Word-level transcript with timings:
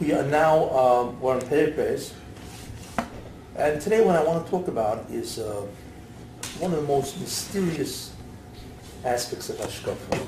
We 0.00 0.12
are 0.12 0.22
now, 0.22 0.70
um, 0.70 1.20
we're 1.20 1.34
on 1.34 1.40
Peripes. 1.40 2.14
And 3.56 3.80
today 3.80 4.04
what 4.04 4.14
I 4.14 4.22
want 4.22 4.44
to 4.44 4.48
talk 4.48 4.68
about 4.68 5.10
is 5.10 5.40
uh, 5.40 5.66
one 6.60 6.72
of 6.72 6.80
the 6.80 6.86
most 6.86 7.18
mysterious 7.18 8.14
aspects 9.04 9.48
of 9.50 9.56
Hashkafa. 9.56 10.20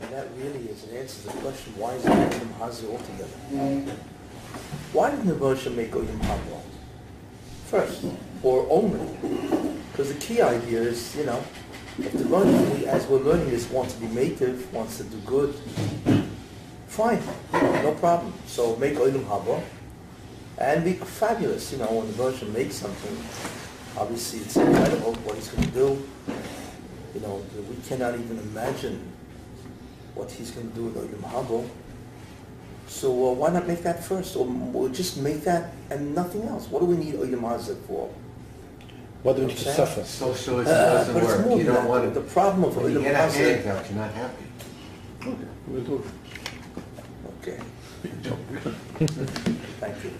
And 0.00 0.12
that 0.12 0.28
really 0.38 0.60
is 0.70 0.84
an 0.84 0.96
answer 0.96 1.20
to 1.28 1.36
the 1.36 1.42
question, 1.42 1.74
why 1.76 1.92
is 1.92 2.04
Oyim 2.04 2.52
Hazi 2.54 2.86
altogether? 2.86 3.96
Why 4.94 5.10
did 5.10 5.26
Nebuchadnezzar 5.26 5.74
make 5.74 5.90
Oyim 5.90 6.20
Haba? 6.20 6.60
First, 7.66 8.06
or 8.42 8.66
only? 8.70 9.14
Because 9.92 10.10
the 10.10 10.18
key 10.20 10.40
idea 10.40 10.80
is, 10.80 11.14
you 11.14 11.26
know, 11.26 11.44
if 11.98 12.12
the 12.14 12.24
Rebbe, 12.24 12.88
as 12.88 13.06
we're 13.08 13.18
learning 13.18 13.50
this, 13.50 13.68
wants 13.68 13.92
to 13.92 14.00
be 14.00 14.06
native, 14.06 14.72
wants 14.72 14.96
to 14.96 15.04
do 15.04 15.18
good, 15.26 15.54
fine, 16.90 17.22
no 17.82 17.92
problem. 18.00 18.32
So 18.46 18.76
make 18.76 18.94
Oyim 18.94 19.24
Haba 19.24 19.62
and 20.58 20.84
be 20.84 20.94
fabulous. 20.94 21.72
You 21.72 21.78
know, 21.78 21.86
when 21.92 22.06
the 22.08 22.12
version 22.12 22.52
makes 22.52 22.74
something, 22.76 23.16
obviously 23.96 24.40
it's 24.40 24.56
incredible 24.56 25.14
what 25.24 25.36
he's 25.36 25.48
going 25.48 25.64
to 25.64 25.70
do. 25.70 26.08
You 27.14 27.20
know, 27.20 27.42
we 27.68 27.76
cannot 27.88 28.14
even 28.14 28.38
imagine 28.38 29.00
what 30.14 30.30
he's 30.30 30.50
going 30.50 30.68
to 30.70 30.74
do 30.76 30.84
with 30.86 30.96
Oyim 30.96 31.22
Haba. 31.30 31.68
So 32.88 33.08
uh, 33.30 33.32
why 33.34 33.50
not 33.50 33.68
make 33.68 33.82
that 33.84 34.02
first, 34.02 34.34
or, 34.36 34.48
or, 34.74 34.88
just 34.88 35.16
make 35.18 35.42
that 35.44 35.72
and 35.90 36.12
nothing 36.14 36.42
else? 36.48 36.66
What 36.68 36.80
do 36.80 36.86
we 36.86 36.96
need 36.96 37.14
Oyim 37.14 37.40
Hazak 37.40 37.80
for? 37.86 38.10
What 39.22 39.36
do 39.36 39.42
we 39.42 39.48
need 39.48 39.58
to 39.58 39.64
suffer? 39.72 40.02
Socialism 40.02 40.72
Uh, 40.74 40.94
doesn't 40.94 41.14
but 41.14 41.22
work. 41.22 41.46
more 41.46 41.58
You 41.58 41.64
don't 41.64 41.74
that. 41.74 41.88
want 41.88 42.14
The 42.14 42.20
problem 42.22 42.64
of 42.64 42.76
when 42.76 42.90
you 42.92 42.98
Oyim 42.98 43.02
get 43.04 43.14
a 43.14 43.18
Hazak. 43.18 43.62
handout, 43.64 43.86
you're 43.90 43.98
not 43.98 44.12
happy. 44.12 44.44
Okay, 45.22 45.48
we'll 45.68 45.82
do 45.84 46.02
Okay. 47.40 47.58
Thank 49.80 50.04
you. 50.04 50.10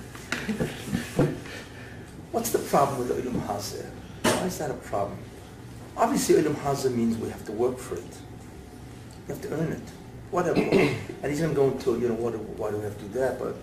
What's 2.32 2.50
the 2.50 2.58
problem 2.60 3.06
with 3.06 3.24
Ilum 3.24 3.46
Hazeh? 3.46 3.84
Why 4.22 4.46
is 4.46 4.56
that 4.58 4.70
a 4.70 4.74
problem? 4.74 5.18
Obviously, 5.98 6.36
Ilum 6.36 6.54
Hazeh 6.54 6.94
means 6.94 7.18
we 7.18 7.28
have 7.28 7.44
to 7.44 7.52
work 7.52 7.76
for 7.76 7.96
it. 7.96 8.16
You 9.28 9.34
have 9.34 9.42
to 9.42 9.52
earn 9.52 9.72
it. 9.72 9.82
Whatever. 10.30 10.60
and 10.60 11.26
he's 11.26 11.40
going 11.40 11.50
to 11.50 11.56
go 11.56 11.70
into, 11.70 12.00
you 12.00 12.08
know, 12.08 12.14
what, 12.14 12.38
why 12.38 12.70
do 12.70 12.78
we 12.78 12.84
have 12.84 12.96
to 12.96 13.04
do 13.04 13.18
that? 13.18 13.38
But 13.38 13.56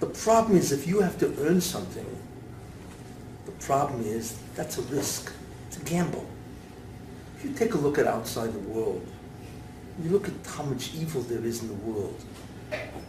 the 0.00 0.06
problem 0.06 0.56
is 0.56 0.72
if 0.72 0.86
you 0.86 1.00
have 1.00 1.18
to 1.18 1.34
earn 1.40 1.60
something, 1.60 2.06
the 3.44 3.52
problem 3.52 4.02
is 4.04 4.38
that's 4.54 4.78
a 4.78 4.82
risk. 4.82 5.32
It's 5.68 5.76
a 5.76 5.84
gamble. 5.84 6.26
If 7.36 7.44
you 7.44 7.52
take 7.52 7.74
a 7.74 7.78
look 7.78 7.98
at 7.98 8.06
outside 8.06 8.54
the 8.54 8.58
world, 8.60 9.06
you 10.02 10.10
look 10.10 10.28
at 10.28 10.34
how 10.46 10.64
much 10.64 10.94
evil 10.94 11.22
there 11.22 11.44
is 11.44 11.62
in 11.62 11.68
the 11.68 11.74
world. 11.74 12.22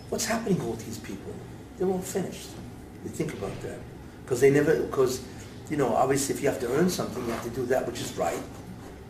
What's 0.09 0.25
happening 0.25 0.57
to 0.57 0.63
all 0.63 0.73
these 0.73 0.99
people? 0.99 1.33
They're 1.77 1.87
all 1.87 2.01
finished. 2.01 2.49
You 3.03 3.09
think 3.09 3.33
about 3.33 3.59
that. 3.61 3.79
Because 4.23 4.41
they 4.41 4.49
never, 4.49 4.81
because, 4.83 5.23
you 5.69 5.77
know, 5.77 5.93
obviously 5.95 6.35
if 6.35 6.41
you 6.41 6.49
have 6.49 6.59
to 6.59 6.71
earn 6.73 6.89
something, 6.89 7.23
you 7.25 7.31
have 7.31 7.43
to 7.43 7.49
do 7.49 7.65
that 7.67 7.85
which 7.87 7.99
is 7.99 8.15
right, 8.17 8.39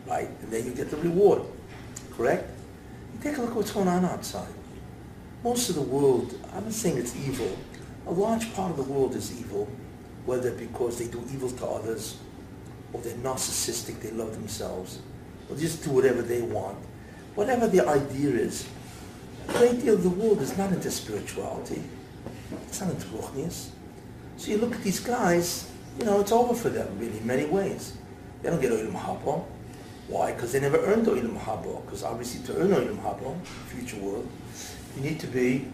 right? 0.06 0.28
And 0.42 0.50
then 0.50 0.64
you 0.64 0.72
get 0.72 0.90
the 0.90 0.96
reward, 0.98 1.42
correct? 2.12 2.50
You 3.14 3.20
take 3.22 3.38
a 3.38 3.40
look 3.40 3.50
at 3.50 3.56
what's 3.56 3.72
going 3.72 3.88
on 3.88 4.04
outside. 4.04 4.52
Most 5.44 5.68
of 5.68 5.74
the 5.76 5.82
world, 5.82 6.38
I'm 6.54 6.64
not 6.64 6.72
saying 6.72 6.98
it's 6.98 7.14
evil, 7.16 7.56
a 8.06 8.12
large 8.12 8.52
part 8.54 8.70
of 8.70 8.76
the 8.76 8.82
world 8.92 9.14
is 9.14 9.38
evil, 9.38 9.68
whether 10.24 10.50
because 10.52 10.98
they 10.98 11.06
do 11.06 11.22
evil 11.32 11.50
to 11.50 11.66
others, 11.66 12.18
or 12.92 13.00
they're 13.00 13.14
narcissistic, 13.14 14.00
they 14.00 14.10
love 14.10 14.32
themselves, 14.32 15.00
or 15.48 15.56
just 15.56 15.84
do 15.84 15.90
whatever 15.90 16.22
they 16.22 16.42
want. 16.42 16.78
Whatever 17.36 17.68
the 17.68 17.86
idea 17.86 18.30
is, 18.30 18.66
a 19.48 19.52
great 19.52 19.80
deal 19.80 19.94
of 19.94 20.02
the 20.02 20.10
world 20.10 20.40
is 20.40 20.56
not 20.56 20.72
into 20.72 20.90
spirituality. 20.90 21.82
It's 22.66 22.80
not 22.80 22.90
into 22.90 23.06
ruchnius. 23.08 23.68
So 24.38 24.50
you 24.50 24.56
look 24.56 24.74
at 24.74 24.82
these 24.82 25.00
guys, 25.00 25.70
you 25.98 26.06
know, 26.06 26.20
it's 26.20 26.32
over 26.32 26.54
for 26.54 26.70
them, 26.70 26.98
really, 26.98 27.18
in 27.18 27.26
many 27.26 27.44
ways. 27.44 27.96
They 28.42 28.48
don't 28.48 28.60
get 28.60 28.72
Oilam 28.72 28.94
Haba. 28.94 29.44
Why? 30.08 30.32
Because 30.32 30.52
they 30.52 30.60
never 30.60 30.78
earned 30.78 31.06
Oilam 31.06 31.38
Haba. 31.38 31.84
Because 31.84 32.02
obviously 32.04 32.42
to 32.46 32.58
earn 32.58 32.70
Oilam 32.70 33.02
Haba, 33.02 33.36
future 33.68 33.98
world, 33.98 34.28
you 34.96 35.02
need 35.02 35.20
to 35.20 35.26
be 35.26 35.68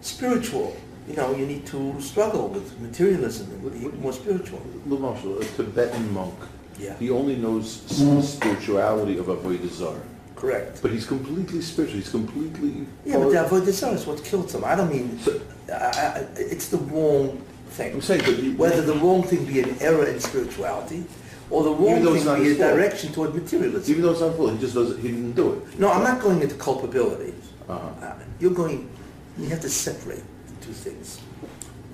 spiritual. 0.00 0.76
You 1.06 1.16
know, 1.16 1.36
you 1.36 1.44
need 1.44 1.66
to 1.66 2.00
struggle 2.00 2.48
with 2.48 2.80
materialism 2.80 3.50
and 3.50 3.92
be 3.92 3.98
more 3.98 4.14
spiritual. 4.14 4.62
Marshall, 4.86 5.40
a 5.40 5.44
Tibetan 5.44 6.12
monk, 6.14 6.34
Yeah, 6.78 6.96
he 6.98 7.10
only 7.10 7.36
knows 7.36 7.82
s- 7.90 8.28
spirituality 8.34 9.18
of 9.18 9.26
Avodah 9.26 9.68
Zarah. 9.70 10.00
correct. 10.36 10.80
But 10.82 10.90
he's 10.90 11.06
completely 11.06 11.60
spiritual. 11.62 11.96
He's 11.98 12.10
completely. 12.10 12.86
Yeah, 13.04 13.18
but 13.18 13.30
the 13.30 13.36
avodah 13.36 13.72
zarah 13.72 13.94
is 13.94 14.04
what 14.06 14.22
kills 14.24 14.54
him. 14.54 14.64
I 14.64 14.74
don't 14.74 14.90
mean, 14.90 15.18
So- 15.20 15.40
I, 15.68 15.72
I, 15.74 16.26
it's 16.36 16.68
the 16.68 16.78
wrong 16.78 17.40
thing. 17.70 17.94
I'm 17.94 18.00
saying, 18.02 18.22
but 18.24 18.34
he- 18.34 18.54
Whether 18.54 18.82
the 18.82 18.94
wrong 18.94 19.22
thing 19.22 19.44
be 19.44 19.60
an 19.60 19.76
error 19.80 20.04
in 20.06 20.18
spirituality, 20.20 21.04
or 21.50 21.62
the 21.62 21.70
wrong 21.70 22.02
thing 22.02 22.42
be 22.42 22.52
a 22.52 22.54
fault. 22.56 22.74
direction 22.74 23.12
toward 23.12 23.34
materialism. 23.34 23.90
even 23.90 24.02
though 24.02 24.10
it's 24.12 24.20
not 24.20 24.34
full, 24.36 24.48
he 24.50 24.58
just 24.58 24.74
doesn't. 24.74 25.00
He 25.00 25.08
didn't 25.08 25.32
do 25.32 25.52
it. 25.54 25.78
No, 25.78 25.90
I'm 25.92 26.02
not 26.02 26.20
going 26.20 26.42
into 26.42 26.56
culpability. 26.56 27.32
Uh-huh. 27.68 28.06
Uh, 28.06 28.14
You're 28.40 28.50
going, 28.52 28.90
you 29.38 29.48
have 29.48 29.60
to 29.60 29.70
separate 29.70 30.22
the 30.48 30.66
two 30.66 30.72
things. 30.72 31.20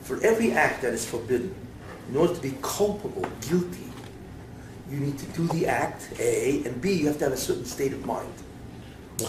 For 0.02 0.20
every 0.24 0.50
act 0.52 0.82
that 0.82 0.92
is 0.94 1.04
forbidden, 1.04 1.54
in 2.08 2.16
order 2.16 2.34
to 2.34 2.40
be 2.40 2.54
culpable, 2.62 3.26
guilty, 3.48 3.86
you 4.90 4.98
need 4.98 5.18
to 5.18 5.26
do 5.26 5.46
the 5.48 5.66
act, 5.66 6.10
A, 6.18 6.62
and 6.64 6.80
B, 6.80 6.92
you 6.92 7.06
have 7.06 7.18
to 7.18 7.24
have 7.24 7.32
a 7.32 7.36
certain 7.36 7.64
state 7.64 7.92
of 7.92 8.04
mind 8.04 8.32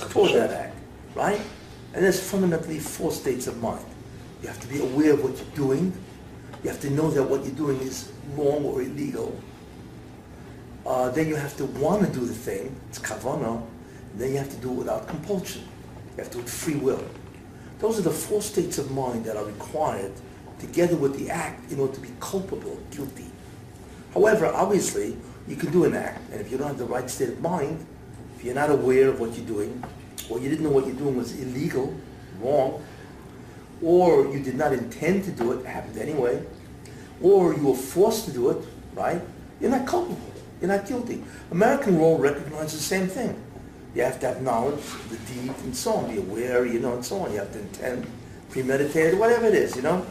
for 0.10 0.28
that 0.30 0.52
act, 0.52 0.76
right? 1.16 1.42
And 1.94 2.04
there's 2.04 2.20
fundamentally 2.20 2.80
four 2.80 3.12
states 3.12 3.48
of 3.48 3.62
mind. 3.62 3.86
You 4.42 4.48
have 4.48 4.60
to 4.62 4.68
be 4.68 4.82
aware 4.82 5.14
of 5.14 5.24
what 5.24 5.38
you're 5.38 5.56
doing. 5.56 5.94
You 6.64 6.70
have 6.70 6.80
to 6.82 6.90
know 6.90 7.12
that 7.12 7.24
what 7.24 7.44
you're 7.44 7.56
doing 7.56 7.80
is 7.82 8.12
wrong 8.36 8.66
or 8.66 8.82
illegal. 8.82 9.40
Uh, 10.86 11.10
then 11.10 11.28
you 11.28 11.36
have 11.36 11.56
to 11.58 11.66
want 11.66 12.06
to 12.06 12.12
do 12.12 12.26
the 12.26 12.34
thing. 12.34 12.76
It's 12.90 13.00
kavana. 13.00 13.62
Then 14.16 14.32
you 14.32 14.38
have 14.38 14.50
to 14.50 14.58
do 14.58 14.72
it 14.72 14.76
without 14.76 15.08
compulsion. 15.08 15.64
You 16.18 16.24
have 16.24 16.32
to 16.32 16.38
do 16.38 16.44
it 16.44 16.50
free 16.50 16.76
will. 16.76 17.04
Those 17.80 18.00
are 18.00 18.04
the 18.04 18.12
four 18.12 18.42
states 18.42 18.78
of 18.78 18.92
mind 18.92 19.26
that 19.26 19.38
are 19.38 19.46
required 19.46 20.12
together 20.60 20.96
with 20.96 21.18
the 21.18 21.30
act 21.30 21.72
in 21.72 21.80
order 21.80 21.94
to 21.94 22.02
be 22.02 22.10
culpable, 22.20 22.80
guilty. 22.92 23.26
However, 24.14 24.48
obviously, 24.48 25.18
you 25.48 25.56
can 25.56 25.72
do 25.72 25.86
an 25.86 25.94
act, 25.94 26.22
and 26.32 26.42
if 26.42 26.52
you 26.52 26.58
don't 26.58 26.68
have 26.68 26.78
the 26.78 26.86
right 26.86 27.10
state 27.10 27.30
of 27.30 27.42
mind, 27.42 27.86
if 28.38 28.44
you're 28.44 28.56
not 28.56 28.70
aware 28.70 29.10
of 29.10 29.20
what 29.20 29.36
you're 29.36 29.46
doing, 29.46 29.84
or 30.30 30.40
you 30.40 30.50
didn't 30.50 30.64
know 30.64 30.72
what 30.72 30.86
you're 30.86 30.96
doing 30.96 31.18
was 31.18 31.38
illegal, 31.40 31.94
wrong, 32.40 32.84
or 33.82 34.28
you 34.28 34.40
did 34.40 34.56
not 34.56 34.74
intend 34.74 35.24
to 35.26 35.32
do 35.32 35.52
it, 35.52 35.60
it 35.62 35.66
happened 35.66 35.98
anyway, 35.98 36.44
or 37.22 37.54
you 37.54 37.68
were 37.68 37.76
forced 37.76 38.26
to 38.26 38.32
do 38.32 38.50
it, 38.50 38.66
right? 38.94 39.22
You're 39.60 39.72
not 39.72 39.86
culpable. 39.88 40.32
You're 40.60 40.70
not 40.70 40.88
guilty. 40.88 41.24
American 41.52 42.00
law 42.00 42.20
recognizes 42.20 42.74
the 42.74 42.84
same 42.84 43.08
thing. 43.08 43.36
You 43.96 44.04
have 44.04 44.20
to 44.22 44.28
have 44.28 44.42
knowledge 44.42 44.82
the 45.10 45.18
deed 45.18 45.54
and 45.64 45.76
so 45.76 45.94
on, 45.94 46.12
be 46.12 46.18
aware, 46.18 46.66
you 46.66 46.80
know, 46.80 46.94
and 46.94 47.04
so 47.04 47.20
on. 47.20 47.32
You 47.32 47.40
have 47.40 47.52
to 47.52 47.60
intend, 47.60 48.08
premeditated, 48.50 49.20
whatever 49.20 49.48
it 49.48 49.56
is, 49.56 49.76
you 49.76 49.82
know. 49.82 50.06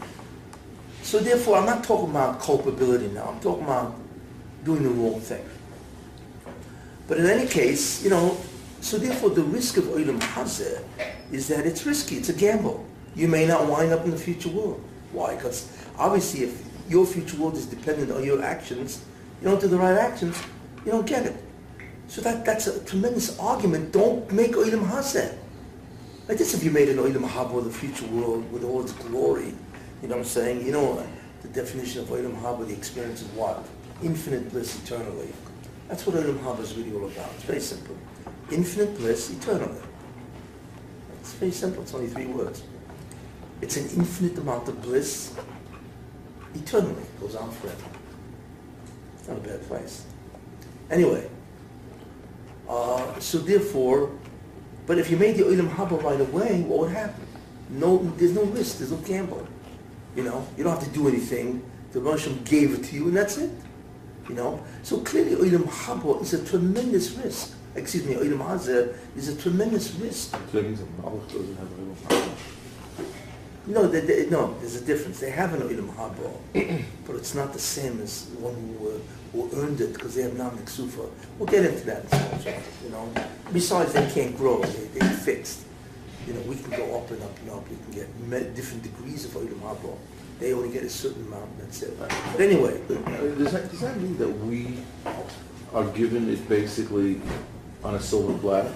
So 1.02 1.18
therefore, 1.18 1.56
I'm 1.56 1.66
not 1.66 1.82
talking 1.82 2.10
about 2.10 2.40
culpability 2.40 3.08
now. 3.08 3.28
I'm 3.28 3.40
talking 3.40 3.64
about 3.64 3.94
doing 4.64 4.82
the 4.82 4.90
wrong 4.90 5.20
thing. 5.20 5.44
But 7.08 7.18
in 7.18 7.26
any 7.26 7.48
case, 7.48 8.02
you 8.04 8.10
know, 8.10 8.36
so 8.80 8.96
therefore 8.96 9.30
the 9.30 9.42
risk 9.42 9.76
of 9.76 9.84
Olam 9.84 10.20
Hazeh 10.20 10.82
is 11.32 11.48
that 11.48 11.66
it's 11.66 11.84
risky, 11.84 12.16
it's 12.16 12.28
a 12.28 12.32
gamble. 12.32 12.86
You 13.14 13.28
may 13.28 13.46
not 13.46 13.66
wind 13.66 13.92
up 13.92 14.04
in 14.04 14.10
the 14.10 14.16
future 14.16 14.48
world. 14.48 14.82
Why? 15.12 15.34
Because 15.34 15.68
obviously 15.98 16.44
if 16.44 16.62
your 16.88 17.04
future 17.04 17.36
world 17.36 17.56
is 17.56 17.66
dependent 17.66 18.10
on 18.12 18.24
your 18.24 18.42
actions, 18.42 19.04
you 19.40 19.48
don't 19.48 19.60
do 19.60 19.68
the 19.68 19.76
right 19.76 19.96
actions, 19.96 20.40
you 20.84 20.92
don't 20.92 21.06
get 21.06 21.26
it. 21.26 21.36
So 22.08 22.20
that, 22.22 22.44
that's 22.44 22.66
a 22.66 22.84
tremendous 22.84 23.38
argument. 23.38 23.92
Don't 23.92 24.30
make 24.32 24.52
Olam 24.52 24.88
Hazeh. 24.88 25.36
Like 26.28 26.38
this 26.38 26.54
if 26.54 26.62
you 26.62 26.70
made 26.70 26.88
an 26.88 26.98
Olam 26.98 27.28
Haba 27.28 27.62
the 27.64 27.70
future 27.70 28.06
world 28.06 28.50
with 28.52 28.64
all 28.64 28.82
its 28.82 28.92
glory, 28.92 29.52
you 30.02 30.08
know 30.08 30.16
what 30.16 30.18
I'm 30.18 30.24
saying? 30.24 30.64
You 30.64 30.72
know 30.72 31.06
the 31.42 31.48
definition 31.48 32.02
of 32.02 32.08
Olam 32.08 32.40
Haba, 32.40 32.66
the 32.66 32.72
experience 32.72 33.22
of 33.22 33.36
what? 33.36 33.64
Infinite 34.02 34.50
bliss 34.50 34.82
eternally. 34.82 35.32
That's 35.88 36.06
what 36.06 36.16
Olam 36.16 36.38
Haba 36.38 36.60
is 36.60 36.74
really 36.74 36.92
all 36.94 37.06
about. 37.06 37.30
It's 37.34 37.44
very 37.44 37.60
simple. 37.60 37.96
Infinite 38.50 38.96
bliss 38.96 39.30
eternally. 39.30 39.80
It's 41.20 41.32
very 41.34 41.50
simple. 41.50 41.82
It's 41.82 41.94
only 41.94 42.08
three 42.08 42.26
words. 42.26 42.62
It's 43.60 43.76
an 43.76 43.84
infinite 43.98 44.38
amount 44.38 44.68
of 44.68 44.80
bliss 44.82 45.34
eternally. 46.54 47.02
It 47.02 47.20
goes 47.20 47.34
on 47.34 47.50
forever. 47.50 47.84
It's 49.18 49.28
not 49.28 49.36
a 49.36 49.40
bad 49.40 49.62
place. 49.66 50.06
Anyway, 50.90 51.28
uh, 52.68 53.18
so 53.18 53.38
therefore, 53.38 54.10
but 54.86 54.98
if 54.98 55.10
you 55.10 55.16
made 55.16 55.36
the 55.36 55.42
Olam 55.42 55.68
Haba 55.70 56.02
right 56.02 56.20
away, 56.20 56.62
what 56.62 56.78
would 56.80 56.90
happen? 56.90 57.26
No, 57.68 57.98
there's 58.16 58.32
no 58.32 58.44
risk. 58.44 58.78
There's 58.78 58.90
no 58.90 58.96
gamble. 58.98 59.46
You 60.16 60.24
know, 60.24 60.46
you 60.56 60.64
don't 60.64 60.74
have 60.74 60.84
to 60.84 60.90
do 60.90 61.06
anything. 61.08 61.62
The 61.92 62.00
Rosham 62.00 62.44
gave 62.48 62.74
it 62.74 62.84
to 62.84 62.94
you, 62.94 63.08
and 63.08 63.16
that's 63.16 63.36
it. 63.36 63.50
You 64.30 64.36
know, 64.36 64.62
so 64.84 64.98
clearly 65.00 65.34
Olam 65.34 65.64
Haba 65.64 66.22
is 66.22 66.34
a 66.34 66.44
tremendous 66.44 67.10
risk. 67.14 67.52
excuse 67.74 68.06
me, 68.06 68.14
Olam 68.14 68.38
Hazeh, 68.38 68.94
is 69.16 69.26
a 69.26 69.34
tremendous 69.36 69.92
risk. 69.94 70.30
So 70.30 70.38
that 70.52 70.62
means 70.62 70.80
a 70.80 70.84
Malach 70.84 71.26
doesn't 71.32 71.56
have 71.56 71.66
a 71.66 71.82
little 71.82 72.36
No, 73.66 73.88
they, 73.88 74.00
they, 74.02 74.30
no, 74.30 74.56
there's 74.60 74.76
a 74.76 74.84
difference. 74.84 75.18
They 75.18 75.30
have 75.30 75.52
an 75.54 75.62
Olam 75.62 75.92
Haba, 75.96 76.84
but 77.08 77.16
it's 77.16 77.34
not 77.34 77.52
the 77.52 77.58
same 77.58 78.00
as 78.00 78.26
one 78.38 78.54
who, 78.54 78.90
uh, 78.90 78.92
who 79.32 79.50
earned 79.60 79.80
it 79.80 79.94
because 79.94 80.14
they 80.14 80.22
have 80.22 80.36
Nam 80.36 80.56
Ksufa. 80.58 81.10
We'll 81.36 81.48
get 81.48 81.64
into 81.64 81.84
that 81.86 82.04
in 82.04 82.08
some 82.10 82.44
way, 82.44 82.62
you 82.84 82.90
know. 82.90 83.12
Besides, 83.52 83.94
they 83.94 84.08
can't 84.12 84.36
grow. 84.36 84.62
They, 84.62 85.00
they're 85.00 85.10
fixed. 85.10 85.64
You 86.28 86.34
know, 86.34 86.40
we 86.42 86.54
can 86.54 86.70
go 86.70 86.96
up 87.00 87.10
and 87.10 87.20
up 87.20 87.36
and 87.40 87.50
up. 87.50 87.68
We 87.68 87.76
can 87.76 88.06
get 88.30 88.54
different 88.54 88.84
degrees 88.84 89.24
of 89.24 89.32
Olam 89.32 89.58
Haba. 89.58 89.96
They 90.40 90.54
only 90.54 90.70
get 90.70 90.82
a 90.84 90.88
certain 90.90 91.26
amount, 91.26 91.58
that's 91.60 91.82
it. 91.82 91.98
But 91.98 92.10
anyway, 92.40 92.80
Uh, 92.88 92.94
Does 93.36 93.52
that, 93.52 93.70
does 93.70 93.80
that 93.80 94.00
mean 94.00 94.16
that 94.18 94.28
we 94.46 94.78
are 95.74 95.84
given 95.92 96.30
it 96.30 96.48
basically 96.48 97.20
on 97.84 97.94
a 97.94 98.00
silver 98.00 98.32
platter? 98.38 98.72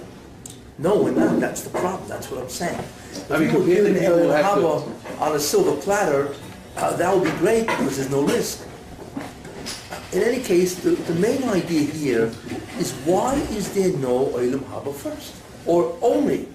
no, 0.79 1.03
we're 1.03 1.13
not. 1.13 1.41
That's 1.41 1.63
the 1.63 1.71
problem. 1.71 2.07
That's 2.09 2.31
what 2.31 2.43
I'm 2.43 2.51
saying. 2.51 2.79
If 3.13 3.31
I 3.31 3.39
mean, 3.39 3.53
we 3.55 3.59
were 3.61 3.67
given 3.67 3.95
people 3.95 4.19
who 4.19 4.25
Olam 4.29 4.43
have 4.43 4.55
to- 4.57 4.61
Haba 4.61 5.21
on 5.23 5.37
a 5.37 5.41
silver 5.41 5.77
platter, 5.81 6.35
uh, 6.77 6.97
that 6.97 7.15
would 7.15 7.25
be 7.25 7.31
great 7.39 7.67
because 7.67 7.97
there's 7.97 8.11
no 8.11 8.23
risk. 8.27 8.67
In 10.13 10.23
any 10.23 10.43
case, 10.43 10.75
the, 10.75 10.91
the 10.91 11.15
main 11.15 11.43
idea 11.49 11.83
here 11.91 12.27
is 12.79 12.93
why 13.07 13.35
is 13.57 13.73
there 13.75 13.93
no 13.99 14.27
Olam 14.37 14.61
Haba 14.71 14.93
first? 14.95 15.33
Or 15.67 15.97
only? 16.03 16.49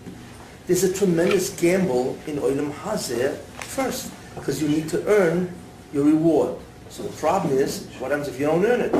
There's 0.67 0.83
a 0.83 0.93
tremendous 0.93 1.49
gamble 1.59 2.15
in 2.27 2.37
Olam 2.37 2.71
Hazeh 2.71 3.35
first, 3.75 4.11
because 4.39 4.61
you 4.61 4.67
need 4.67 4.89
to 4.89 5.05
earn 5.07 5.53
your 5.93 6.05
reward. 6.05 6.55
So 6.89 7.03
the 7.03 7.15
problem 7.17 7.53
is, 7.53 7.87
what 7.99 8.11
happens 8.11 8.27
if 8.29 8.39
you 8.39 8.47
don't 8.47 8.65
earn 8.65 8.81
it? 8.81 8.93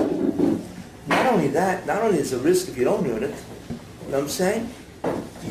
Not 1.08 1.26
only 1.34 1.48
that, 1.50 1.88
not 1.88 2.04
only 2.04 2.20
is 2.20 2.34
a 2.34 2.40
risk 2.40 2.68
if 2.70 2.78
you 2.78 2.84
don't 2.84 3.06
earn 3.08 3.24
it, 3.24 3.34
you 4.06 4.12
know 4.12 4.18
what 4.18 4.24
I'm 4.24 4.30
saying? 4.30 4.70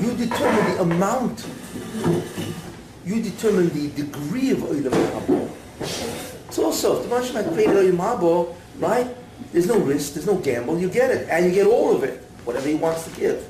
You 0.00 0.14
determine 0.14 0.74
the 0.74 0.82
amount, 0.82 1.46
you 3.04 3.22
determine 3.22 3.70
the 3.70 3.88
degree 3.88 4.50
of 4.50 4.58
Olam 4.58 4.90
Haba. 4.90 5.50
It's 6.46 6.58
also, 6.58 7.02
if 7.02 7.08
the 7.08 7.16
Mashma 7.16 7.52
created 7.52 7.74
Olam 7.74 7.96
Haba, 7.96 8.54
right? 8.78 9.08
There's 9.52 9.66
no 9.66 9.78
risk, 9.78 10.14
there's 10.14 10.26
no 10.26 10.36
gamble, 10.36 10.78
you 10.78 10.88
get 10.88 11.10
it, 11.10 11.28
and 11.30 11.46
you 11.46 11.52
get 11.52 11.66
all 11.66 11.94
of 11.96 12.04
it, 12.04 12.20
whatever 12.44 12.68
he 12.68 12.74
wants 12.74 13.04
to 13.04 13.10
give. 13.18 13.48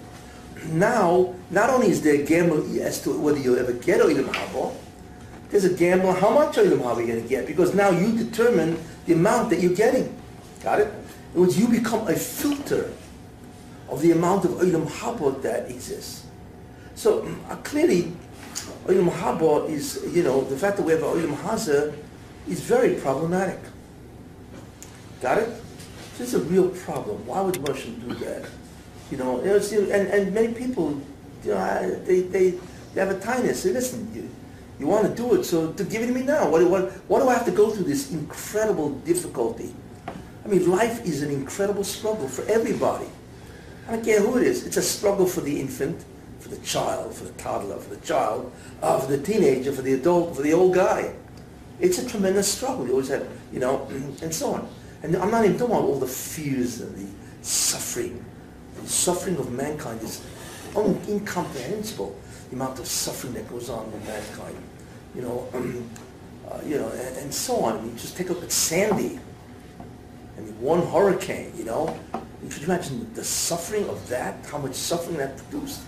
Now, 0.70 1.34
not 1.50 1.70
only 1.70 1.88
is 1.88 2.00
there 2.02 2.14
a 2.14 2.22
gamble 2.24 2.64
as 2.80 3.02
to 3.02 3.18
whether 3.18 3.38
you'll 3.38 3.58
ever 3.58 3.72
get 3.72 4.00
Olam 4.00 4.32
Haba, 4.32 4.74
there's 5.50 5.64
a 5.64 5.72
gamble 5.72 6.12
how 6.12 6.30
much 6.30 6.56
Olam 6.56 6.80
Haba 6.80 6.98
you're 6.98 7.06
going 7.06 7.22
to 7.22 7.28
get, 7.28 7.46
because 7.46 7.74
now 7.74 7.90
you 7.90 8.16
determine 8.16 8.78
the 9.06 9.14
amount 9.14 9.50
that 9.50 9.60
you're 9.60 9.74
getting. 9.74 10.14
Got 10.62 10.80
it? 10.80 10.92
In 11.34 11.42
which 11.42 11.56
you 11.56 11.68
become 11.68 12.06
a 12.08 12.14
filter 12.14 12.92
of 13.88 14.02
the 14.02 14.12
amount 14.12 14.44
of 14.44 14.52
Olam 14.52 14.86
Haba 14.86 15.40
that 15.42 15.70
exists. 15.70 16.26
So 16.94 17.26
uh, 17.48 17.56
clearly, 17.56 18.12
Olam 18.86 19.10
Haba 19.10 19.68
is, 19.70 20.02
you 20.12 20.22
know, 20.22 20.42
the 20.42 20.56
fact 20.56 20.76
that 20.76 20.82
we 20.82 20.92
have 20.92 21.00
Olam 21.02 21.34
Hazeh 21.36 21.94
is 22.46 22.60
very 22.60 22.94
problematic. 22.96 23.60
Got 25.20 25.38
it? 25.38 25.48
This 26.18 26.34
is 26.34 26.34
a 26.34 26.44
real 26.44 26.68
problem. 26.70 27.24
Why 27.26 27.40
would 27.40 27.54
Moshe 27.54 27.84
do 28.06 28.14
that? 28.24 28.48
You 29.10 29.16
know, 29.16 29.40
and, 29.40 30.08
and 30.08 30.34
many 30.34 30.52
people, 30.52 31.00
you 31.44 31.52
know, 31.52 32.00
they, 32.04 32.20
they, 32.22 32.50
they 32.92 33.00
have 33.00 33.10
a 33.10 33.18
tinus. 33.18 33.54
Say, 33.62 33.72
listen, 33.72 34.10
you, 34.14 34.28
you 34.78 34.86
want 34.86 35.06
to 35.08 35.14
do 35.14 35.34
it, 35.34 35.44
so 35.44 35.72
to 35.72 35.84
give 35.84 36.02
it 36.02 36.06
to 36.06 36.12
me 36.12 36.22
now. 36.22 36.48
What, 36.48 36.68
what, 36.70 36.90
what 37.08 37.20
do 37.20 37.28
I 37.28 37.34
have 37.34 37.44
to 37.46 37.50
go 37.50 37.70
through 37.70 37.84
this 37.84 38.12
incredible 38.12 38.90
difficulty? 38.90 39.74
I 40.44 40.48
mean, 40.48 40.70
life 40.70 41.04
is 41.04 41.22
an 41.22 41.30
incredible 41.30 41.84
struggle 41.84 42.28
for 42.28 42.44
everybody. 42.50 43.06
I 43.88 43.92
don't 43.92 44.04
care 44.04 44.20
who 44.20 44.38
it 44.38 44.44
is. 44.44 44.66
It's 44.66 44.76
a 44.76 44.82
struggle 44.82 45.26
for 45.26 45.40
the 45.40 45.60
infant, 45.60 46.04
for 46.40 46.48
the 46.48 46.58
child, 46.58 47.14
for 47.14 47.24
the 47.24 47.32
toddler, 47.32 47.78
for 47.78 47.94
the 47.94 48.00
child, 48.00 48.52
uh, 48.82 49.00
for 49.00 49.10
the 49.10 49.18
teenager, 49.18 49.72
for 49.72 49.82
the 49.82 49.94
adult, 49.94 50.36
for 50.36 50.42
the 50.42 50.52
old 50.52 50.74
guy. 50.74 51.14
It's 51.80 51.98
a 51.98 52.08
tremendous 52.08 52.50
struggle. 52.50 52.86
You 52.86 52.92
always 52.92 53.08
have, 53.08 53.28
you 53.52 53.60
know, 53.60 53.86
and 54.22 54.34
so 54.34 54.54
on. 54.54 54.68
And 55.02 55.16
I'm 55.16 55.30
not 55.30 55.44
even 55.44 55.58
talking 55.58 55.74
about 55.74 55.84
all 55.84 55.98
the 55.98 56.06
fears 56.06 56.80
and 56.80 56.94
the 56.96 57.10
suffering. 57.42 58.24
The 58.80 58.88
suffering 58.88 59.36
of 59.36 59.50
mankind 59.52 60.02
is 60.02 60.22
incomprehensible. 60.76 62.18
The 62.50 62.56
amount 62.56 62.78
of 62.78 62.86
suffering 62.86 63.34
that 63.34 63.48
goes 63.48 63.68
on 63.68 63.90
with 63.92 64.04
mankind. 64.06 64.56
You 65.18 65.24
know, 65.24 65.48
uh, 66.48 66.60
you 66.64 66.78
know, 66.78 66.88
and, 66.90 67.16
and 67.16 67.34
so 67.34 67.56
on. 67.56 67.76
I 67.76 67.80
mean, 67.80 67.96
just 67.96 68.16
take 68.16 68.30
a 68.30 68.32
look 68.32 68.44
at 68.44 68.52
Sandy. 68.52 69.18
I 70.36 70.40
mean, 70.40 70.60
one 70.60 70.86
hurricane, 70.86 71.52
you 71.56 71.64
know. 71.64 71.98
Could 72.12 72.58
you 72.58 72.66
imagine 72.66 73.12
the 73.14 73.24
suffering 73.24 73.88
of 73.88 74.08
that? 74.10 74.46
How 74.46 74.58
much 74.58 74.74
suffering 74.74 75.16
that 75.16 75.36
produced 75.36 75.80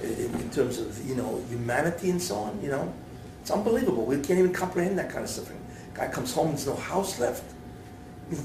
in, 0.00 0.32
in 0.36 0.50
terms 0.50 0.78
of, 0.78 1.04
you 1.04 1.16
know, 1.16 1.42
humanity 1.48 2.10
and 2.10 2.22
so 2.22 2.36
on, 2.36 2.62
you 2.62 2.68
know? 2.68 2.94
It's 3.40 3.50
unbelievable. 3.50 4.06
We 4.06 4.14
can't 4.16 4.38
even 4.38 4.52
comprehend 4.52 4.96
that 5.00 5.10
kind 5.10 5.24
of 5.24 5.30
suffering. 5.30 5.60
Guy 5.94 6.06
comes 6.06 6.32
home, 6.32 6.50
there's 6.50 6.68
no 6.68 6.76
house 6.76 7.18
left. 7.18 7.42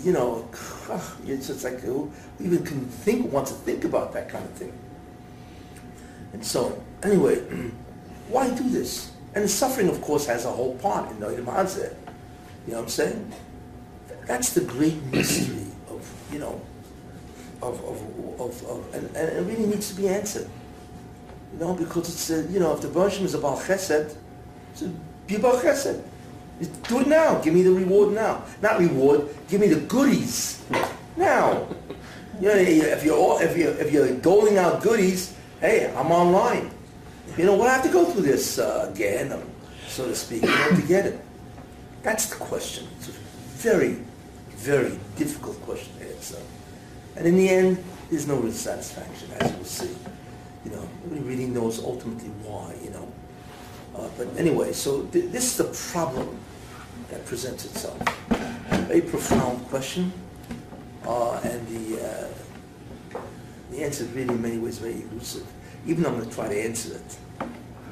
You 0.04 0.14
know, 0.14 0.50
it's 1.28 1.48
just 1.48 1.64
like, 1.64 1.82
who 1.82 2.12
even 2.40 2.66
can 2.66 2.86
think, 2.88 3.32
wants 3.32 3.52
to 3.52 3.58
think 3.58 3.84
about 3.84 4.12
that 4.14 4.28
kind 4.28 4.44
of 4.44 4.52
thing? 4.54 4.74
And 6.34 6.44
so, 6.44 6.84
anyway, 7.04 7.36
why 8.28 8.50
do 8.50 8.68
this? 8.68 9.12
And 9.34 9.50
suffering, 9.50 9.90
of 9.90 10.02
course, 10.02 10.26
has 10.26 10.46
a 10.46 10.52
whole 10.52 10.76
part 10.76 11.10
in 11.12 11.20
the 11.20 11.28
Olam 11.28 11.38
You 11.38 12.74
know 12.74 12.78
what 12.78 12.84
I'm 12.84 12.90
saying? 12.90 13.32
That's 14.28 14.54
the 14.54 14.62
great 14.62 15.02
mystery 15.06 15.68
of, 15.90 16.14
you 16.32 16.40
know, 16.40 16.62
of, 17.62 17.84
of, 17.86 18.40
of, 18.40 18.66
of 18.66 18.96
and, 18.96 19.16
and 19.16 19.38
it 19.38 19.42
really 19.50 19.68
needs 19.68 19.90
to 19.90 19.96
be 19.96 20.08
answered. 20.08 20.50
You 21.54 21.60
know, 21.60 21.74
because 21.74 22.10
it's, 22.10 22.30
a, 22.30 22.52
you 22.52 22.60
know, 22.60 22.74
if 22.74 22.82
the 22.82 22.88
Bershom 22.88 23.26
is 23.26 23.34
about 23.34 23.60
chesed, 23.60 24.16
so 24.74 24.92
be 25.28 25.36
about 25.36 25.64
chesed. 25.64 26.02
Do 26.88 27.00
it 27.00 27.08
now. 27.08 27.40
Give 27.40 27.54
me 27.54 27.64
the 27.64 27.72
reward 27.72 28.14
now. 28.14 28.44
Not 28.62 28.80
reward. 28.80 29.30
Give 29.48 29.60
me 29.62 29.68
the 29.68 29.80
goodies 29.82 30.64
now. 31.18 31.68
You 32.40 32.48
know, 32.48 32.56
if 32.56 33.04
you're 33.04 33.18
all, 33.18 33.40
if 33.40 33.58
you're 33.58 33.74
if 33.74 33.92
you're 33.92 34.16
doling 34.18 34.58
out 34.58 34.82
goodies, 34.82 35.36
hey, 35.60 35.94
I'm 35.96 36.12
online. 36.12 36.71
You 37.38 37.46
know, 37.46 37.62
I 37.62 37.70
have 37.70 37.84
to 37.84 37.90
go 37.90 38.06
through 38.06 38.24
this 38.24 38.60
uh, 38.60 38.92
Gehenna, 38.96 39.42
so 39.88 40.06
to 40.06 40.16
speak, 40.16 40.44
in 40.44 40.50
order 40.50 40.76
to 40.76 40.88
get 40.88 41.06
it. 41.06 41.20
That's 42.04 42.26
the 42.28 42.36
question. 42.36 42.88
It's 42.98 43.10
a 43.10 43.12
very, 43.12 44.00
very 44.50 45.00
difficult 45.16 45.62
question 45.62 45.98
to 46.00 46.10
answer. 46.16 46.38
And 47.16 47.28
in 47.28 47.36
the 47.36 47.48
end, 47.48 47.84
there's 48.10 48.28
no 48.28 48.36
real 48.36 48.52
satisfaction, 48.52 49.30
as 49.40 49.52
we'll 49.54 49.64
see. 49.64 49.96
You 50.66 50.72
know, 50.72 50.90
nobody 51.06 51.22
really 51.22 51.46
knows 51.46 51.84
ultimately 51.84 52.30
why, 52.44 52.76
you 52.84 52.90
know. 52.90 53.12
Uh, 53.96 54.10
but 54.18 54.28
anyway, 54.38 54.74
so 54.74 55.04
th- 55.04 55.32
this 55.32 55.46
is 55.46 55.58
the 55.58 55.92
problem 55.92 56.38
that 57.10 57.26
presents 57.26 57.66
itself. 57.66 57.98
Very 58.88 59.02
profound 59.02 59.66
question, 59.68 60.12
uh, 61.06 61.40
and 61.44 61.68
the, 61.68 62.06
uh, 62.06 63.20
the 63.72 63.84
answer 63.84 64.04
is 64.04 64.10
really 64.12 64.34
in 64.34 64.42
many 64.42 64.58
ways 64.58 64.80
very 64.80 65.02
elusive. 65.04 65.48
Even 65.86 66.04
though 66.04 66.10
I'm 66.10 66.18
going 66.18 66.30
to 66.30 66.36
try 66.36 66.48
to 66.48 66.62
answer 66.62 66.96
it, 66.96 67.18
How 67.40 67.48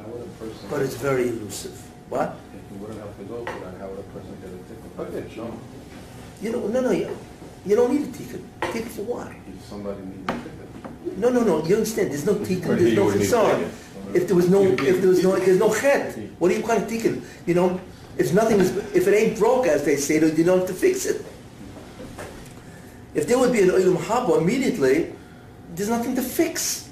would 0.07 0.21
a 0.21 0.25
person, 0.39 0.67
but 0.69 0.81
it's 0.81 0.95
very 0.95 1.29
elusive. 1.29 1.77
What? 2.09 2.35
if 2.53 2.71
you 2.71 2.77
wouldn't 2.81 2.99
have 2.99 3.17
to 3.17 3.23
go 3.23 3.45
through 3.45 3.59
that, 3.61 3.79
how 3.79 3.87
would 3.87 3.99
a 3.99 4.03
person 4.03 4.37
get 4.41 4.49
a 4.49 4.57
ticket? 4.67 5.21
Okay, 5.21 5.35
show 5.35 5.45
them. 5.45 5.59
You 6.41 6.51
know, 6.51 6.67
no, 6.67 6.81
no, 6.81 6.91
you, 6.91 7.17
you 7.65 7.75
don't 7.75 7.93
need 7.93 8.07
a 8.07 8.11
ticket. 8.11 8.41
Ticket 8.61 8.91
for 8.91 9.01
what? 9.03 9.27
If 9.27 9.65
somebody 9.65 10.01
needs 10.01 10.29
a 10.29 10.33
ticket. 10.33 11.17
No, 11.17 11.29
no, 11.29 11.43
no. 11.43 11.65
You 11.65 11.75
understand? 11.75 12.11
There's 12.11 12.25
no 12.25 12.37
ticket. 12.45 12.77
There's 12.77 12.95
no 12.95 13.05
would 13.05 13.19
need 13.19 13.71
If 14.13 14.27
there 14.27 14.35
was 14.35 14.49
no, 14.49 14.63
if 14.63 15.01
there 15.01 15.09
was 15.09 15.23
no, 15.23 15.35
there's 15.35 15.59
no 15.59 15.73
chet. 15.73 16.17
What 16.39 16.49
do 16.49 16.55
you 16.55 16.63
kind 16.63 16.83
of 16.83 16.89
tikkun? 16.89 17.23
You 17.45 17.53
know, 17.55 17.81
if 18.17 18.33
nothing 18.33 18.59
is, 18.59 18.75
if 18.93 19.07
it 19.07 19.13
ain't 19.13 19.37
broke, 19.37 19.67
as 19.67 19.83
they 19.83 19.95
say, 19.95 20.19
then 20.19 20.35
you 20.35 20.43
don't 20.43 20.59
have 20.59 20.67
to 20.67 20.73
fix 20.73 21.05
it. 21.05 21.25
If 23.13 23.27
there 23.27 23.37
would 23.39 23.51
be 23.51 23.61
an 23.61 23.69
olam 23.69 23.97
haba 23.97 24.41
immediately, 24.41 25.13
there's 25.75 25.89
nothing 25.89 26.15
to 26.15 26.21
fix. 26.21 26.88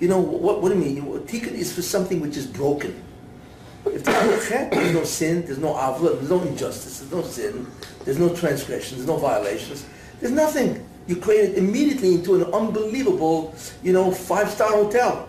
You 0.00 0.08
know 0.08 0.18
what? 0.18 0.60
What 0.62 0.72
do 0.72 0.78
you 0.78 0.84
mean? 0.84 1.02
Tikkun 1.26 1.52
is 1.52 1.72
for 1.72 1.82
something 1.82 2.20
which 2.20 2.36
is 2.36 2.46
broken. 2.46 3.02
If 3.86 4.04
there's 4.04 4.26
no 4.26 4.48
chet, 4.48 4.70
there's 4.70 4.94
no 4.94 5.04
sin, 5.04 5.44
there's 5.44 5.58
no 5.58 5.74
avla, 5.74 6.16
there's 6.16 6.30
no 6.30 6.40
injustice, 6.42 7.00
there's 7.00 7.12
no 7.12 7.22
sin, 7.22 7.66
there's 8.04 8.18
no 8.18 8.34
transgressions, 8.34 8.96
there's 8.96 9.08
no 9.08 9.18
violations, 9.18 9.84
there's 10.20 10.32
nothing. 10.32 10.86
You 11.06 11.16
create 11.16 11.50
it 11.50 11.58
immediately 11.58 12.14
into 12.14 12.34
an 12.34 12.44
unbelievable, 12.54 13.54
you 13.82 13.92
know, 13.92 14.10
five-star 14.10 14.70
hotel. 14.72 15.28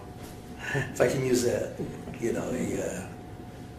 If 0.93 1.01
I 1.01 1.07
can 1.09 1.25
use 1.25 1.45
a, 1.45 1.75
you 2.19 2.31
know, 2.31 2.47
a, 2.49 2.81
uh, 2.81 3.07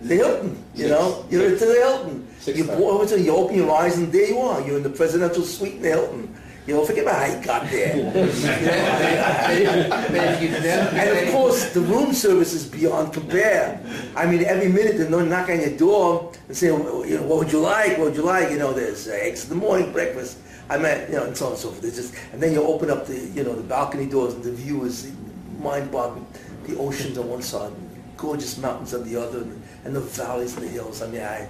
the 0.03 0.15
Hilton, 0.17 0.63
you 0.75 0.89
know, 0.89 1.25
you're 1.31 1.47
into 1.53 1.65
the 1.65 1.75
Hilton. 1.75 2.27
Six 2.39 2.59
You, 2.59 2.65
star. 2.65 2.77
go 2.77 2.91
over 2.91 3.07
to, 3.07 3.21
you 3.21 3.35
open 3.35 3.57
your 3.57 3.75
eyes 3.75 3.97
and 3.97 4.13
there 4.13 4.29
you 4.29 4.39
are. 4.39 4.61
You're 4.61 4.77
in 4.77 4.83
the 4.83 4.91
presidential 4.91 5.43
suite 5.43 5.77
in 5.77 5.83
the 5.83 5.89
Hilton. 5.89 6.35
You 6.67 6.75
know, 6.75 6.85
forget 6.85 7.05
about 7.05 7.29
how 7.29 7.35
you 7.39 7.45
got 7.45 7.71
there. 7.71 7.97
You 7.97 8.03
know, 8.03 8.13
But 9.89 10.15
if 10.15 10.43
you've 10.43 10.51
never 10.51 10.97
and 10.97 11.27
of 11.29 11.33
course, 11.33 11.73
the 11.73 11.81
room 11.81 12.13
service 12.13 12.53
is 12.53 12.67
beyond 12.67 13.13
compare. 13.13 13.81
I 14.17 14.27
mean, 14.27 14.45
every 14.45 14.69
minute 14.69 14.99
they're 14.99 15.09
knocking 15.09 15.61
on 15.61 15.61
your 15.61 15.79
door 15.79 16.33
and 16.49 16.57
saying, 16.57 16.73
you 17.07 17.19
know, 17.19 17.23
what 17.23 17.39
would 17.39 17.53
you 17.53 17.61
like? 17.61 17.99
What 17.99 18.09
would 18.09 18.17
you 18.17 18.23
like? 18.23 18.51
You 18.51 18.59
know, 18.59 18.73
there's 18.73 19.07
uh, 19.07 19.13
eggs 19.13 19.45
in 19.45 19.51
the 19.51 19.55
morning, 19.55 19.93
breakfast. 19.93 20.39
I 20.69 20.79
mean, 20.79 21.07
you 21.09 21.17
know, 21.17 21.27
and 21.27 21.37
so 21.37 21.47
on 21.47 21.53
and 21.53 21.61
so 21.61 21.71
forth. 21.71 21.85
It's 21.85 21.97
just, 21.97 22.15
and 22.33 22.43
then 22.43 22.53
you 22.53 22.63
open 22.63 22.91
up 22.91 23.07
the, 23.07 23.17
you 23.17 23.45
know, 23.45 23.55
the 23.55 23.63
balcony 23.63 24.07
doors 24.07 24.35
and 24.35 24.43
the 24.43 24.53
view 24.53 24.85
is 24.85 25.13
mind-boggling. 25.61 26.27
The 26.67 26.77
oceans 26.79 27.17
on 27.19 27.29
one 27.29 27.43
side, 27.43 27.73
gorgeous 28.17 28.59
mountains 28.59 28.93
on 28.93 29.05
the 29.05 29.15
other, 29.15 29.43
and, 29.43 29.63
and 29.85 29.95
the 29.95 30.01
valleys 30.01 30.57
and 30.57 30.65
the 30.65 30.69
hills. 30.69 31.01
I 31.01 31.07
mean, 31.07 31.23
I, 31.23 31.49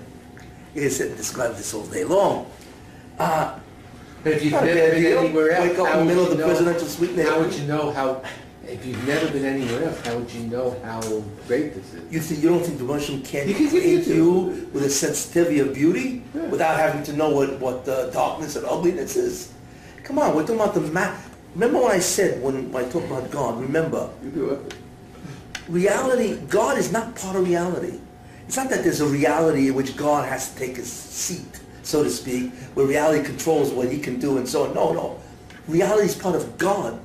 sit 0.75 1.09
and 1.09 1.17
describe 1.17 1.57
this 1.57 1.73
all 1.73 1.87
day 1.87 2.05
long. 2.05 2.51
Uh, 3.19 3.59
But 4.25 4.33
if 4.33 4.43
you've 4.43 4.53
Not 4.53 4.63
a 4.65 4.67
never 4.67 4.81
bad 4.81 4.91
been 4.93 5.03
deal. 5.03 5.19
anywhere 5.19 5.51
else, 5.53 5.69
Wake 5.69 5.79
up 5.79 5.87
in 5.87 5.87
how 5.87 5.93
the 5.93 5.99
would 5.99 6.09
middle 6.09 6.25
you 6.25 6.31
of 6.31 6.37
the 6.37 6.43
know? 6.43 6.47
presidential 6.53 6.89
suite 6.89 7.19
How 7.29 7.39
would 7.41 7.53
you 7.55 7.67
know 7.67 7.93
how, 7.93 8.23
if 8.67 8.85
you've 8.85 9.07
never 9.07 9.31
been 9.31 9.45
anywhere 9.45 9.85
else, 9.85 10.01
how 10.07 10.17
would 10.19 10.31
you 10.33 10.43
know 10.49 10.77
how 10.85 11.01
great 11.47 11.75
this 11.75 11.95
is? 11.95 12.13
You 12.13 12.21
think 12.21 12.43
you 12.43 12.49
don't 12.49 12.65
think 12.65 12.79
the 12.79 12.85
Russian 12.85 13.23
can 13.23 13.49
You 13.49 13.55
can- 13.55 13.65
you 13.65 13.71
create 13.71 14.07
you 14.07 14.69
with 14.73 14.83
a 14.85 14.91
sensitivity 14.91 15.61
of 15.61 15.73
beauty 15.75 16.25
Yeah. 16.35 16.49
without 16.49 16.77
having 16.79 17.03
to 17.05 17.13
know 17.13 17.31
what 17.31 17.61
what 17.61 17.89
uh, 17.89 18.11
darkness 18.11 18.57
and 18.57 18.67
ugliness 18.67 19.15
is? 19.17 19.49
Come 20.03 20.19
on, 20.19 20.35
we're 20.35 20.43
talking 20.43 20.57
about 20.61 20.75
the 20.75 20.81
map. 20.81 21.17
Remember 21.55 21.79
what 21.81 21.93
I 21.95 22.01
said 22.01 22.43
when, 22.43 22.71
when 22.73 22.85
I 22.85 22.89
talked 22.89 23.07
about 23.07 23.31
God? 23.31 23.61
Remember, 23.61 24.09
You 24.25 24.31
do 24.31 24.51
it. 24.51 24.75
reality. 25.69 26.37
God 26.49 26.79
is 26.79 26.93
not 26.93 27.15
part 27.17 27.37
of 27.37 27.47
reality. 27.49 27.99
It's 28.47 28.57
not 28.57 28.69
that 28.71 28.83
there's 28.85 29.01
a 29.01 29.07
reality 29.07 29.69
in 29.69 29.75
which 29.75 29.97
God 29.97 30.29
has 30.29 30.53
to 30.53 30.59
take 30.59 30.77
his 30.77 30.91
seat, 30.93 31.61
so 31.87 32.03
to 32.03 32.11
speak, 32.11 32.53
where 32.75 32.85
reality 32.85 33.25
controls 33.25 33.73
what 33.73 33.91
he 33.91 33.99
can 33.99 34.19
do 34.19 34.39
and 34.39 34.49
so 34.49 34.65
on. 34.65 34.75
No, 34.75 34.93
no. 34.93 35.21
Reality 35.69 36.07
is 36.07 36.17
part 36.17 36.35
of 36.35 36.59
God. 36.59 36.99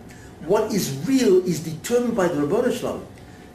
What 0.46 0.74
is 0.74 0.98
real 1.06 1.46
is 1.46 1.60
determined 1.60 2.16
by 2.16 2.28
the 2.28 2.42
Ribono 2.42 2.76
Shel 2.76 2.94
Olam. 2.94 3.06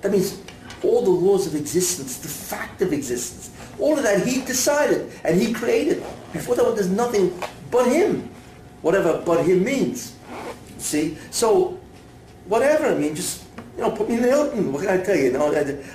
That 0.02 0.12
means 0.12 0.40
all 0.84 1.02
the 1.02 1.10
laws 1.10 1.48
of 1.48 1.56
existence, 1.56 2.18
the 2.18 2.28
fact 2.28 2.80
of 2.80 2.92
existence, 2.92 3.50
all 3.80 3.96
of 3.96 4.04
that 4.04 4.24
he 4.24 4.40
decided 4.42 5.10
and 5.24 5.40
he 5.40 5.52
created. 5.52 6.04
Before 6.32 6.54
that, 6.54 6.74
there's 6.76 6.90
nothing 6.90 7.36
but 7.72 7.86
him, 7.88 8.30
whatever 8.82 9.20
but 9.26 9.44
him 9.44 9.64
means. 9.64 10.14
See? 10.78 11.18
So, 11.32 11.80
whatever, 12.44 12.86
I 12.86 12.94
mean, 12.94 13.16
just, 13.16 13.44
you 13.76 13.82
know, 13.82 13.90
put 13.90 14.08
me 14.08 14.14
in 14.14 14.22
the 14.22 14.28
Hilton. 14.28 14.72
What 14.72 14.84
can 14.84 15.00
I 15.00 15.02
tell 15.02 15.16
you? 15.16 15.24
You 15.24 15.32
know, 15.32 15.52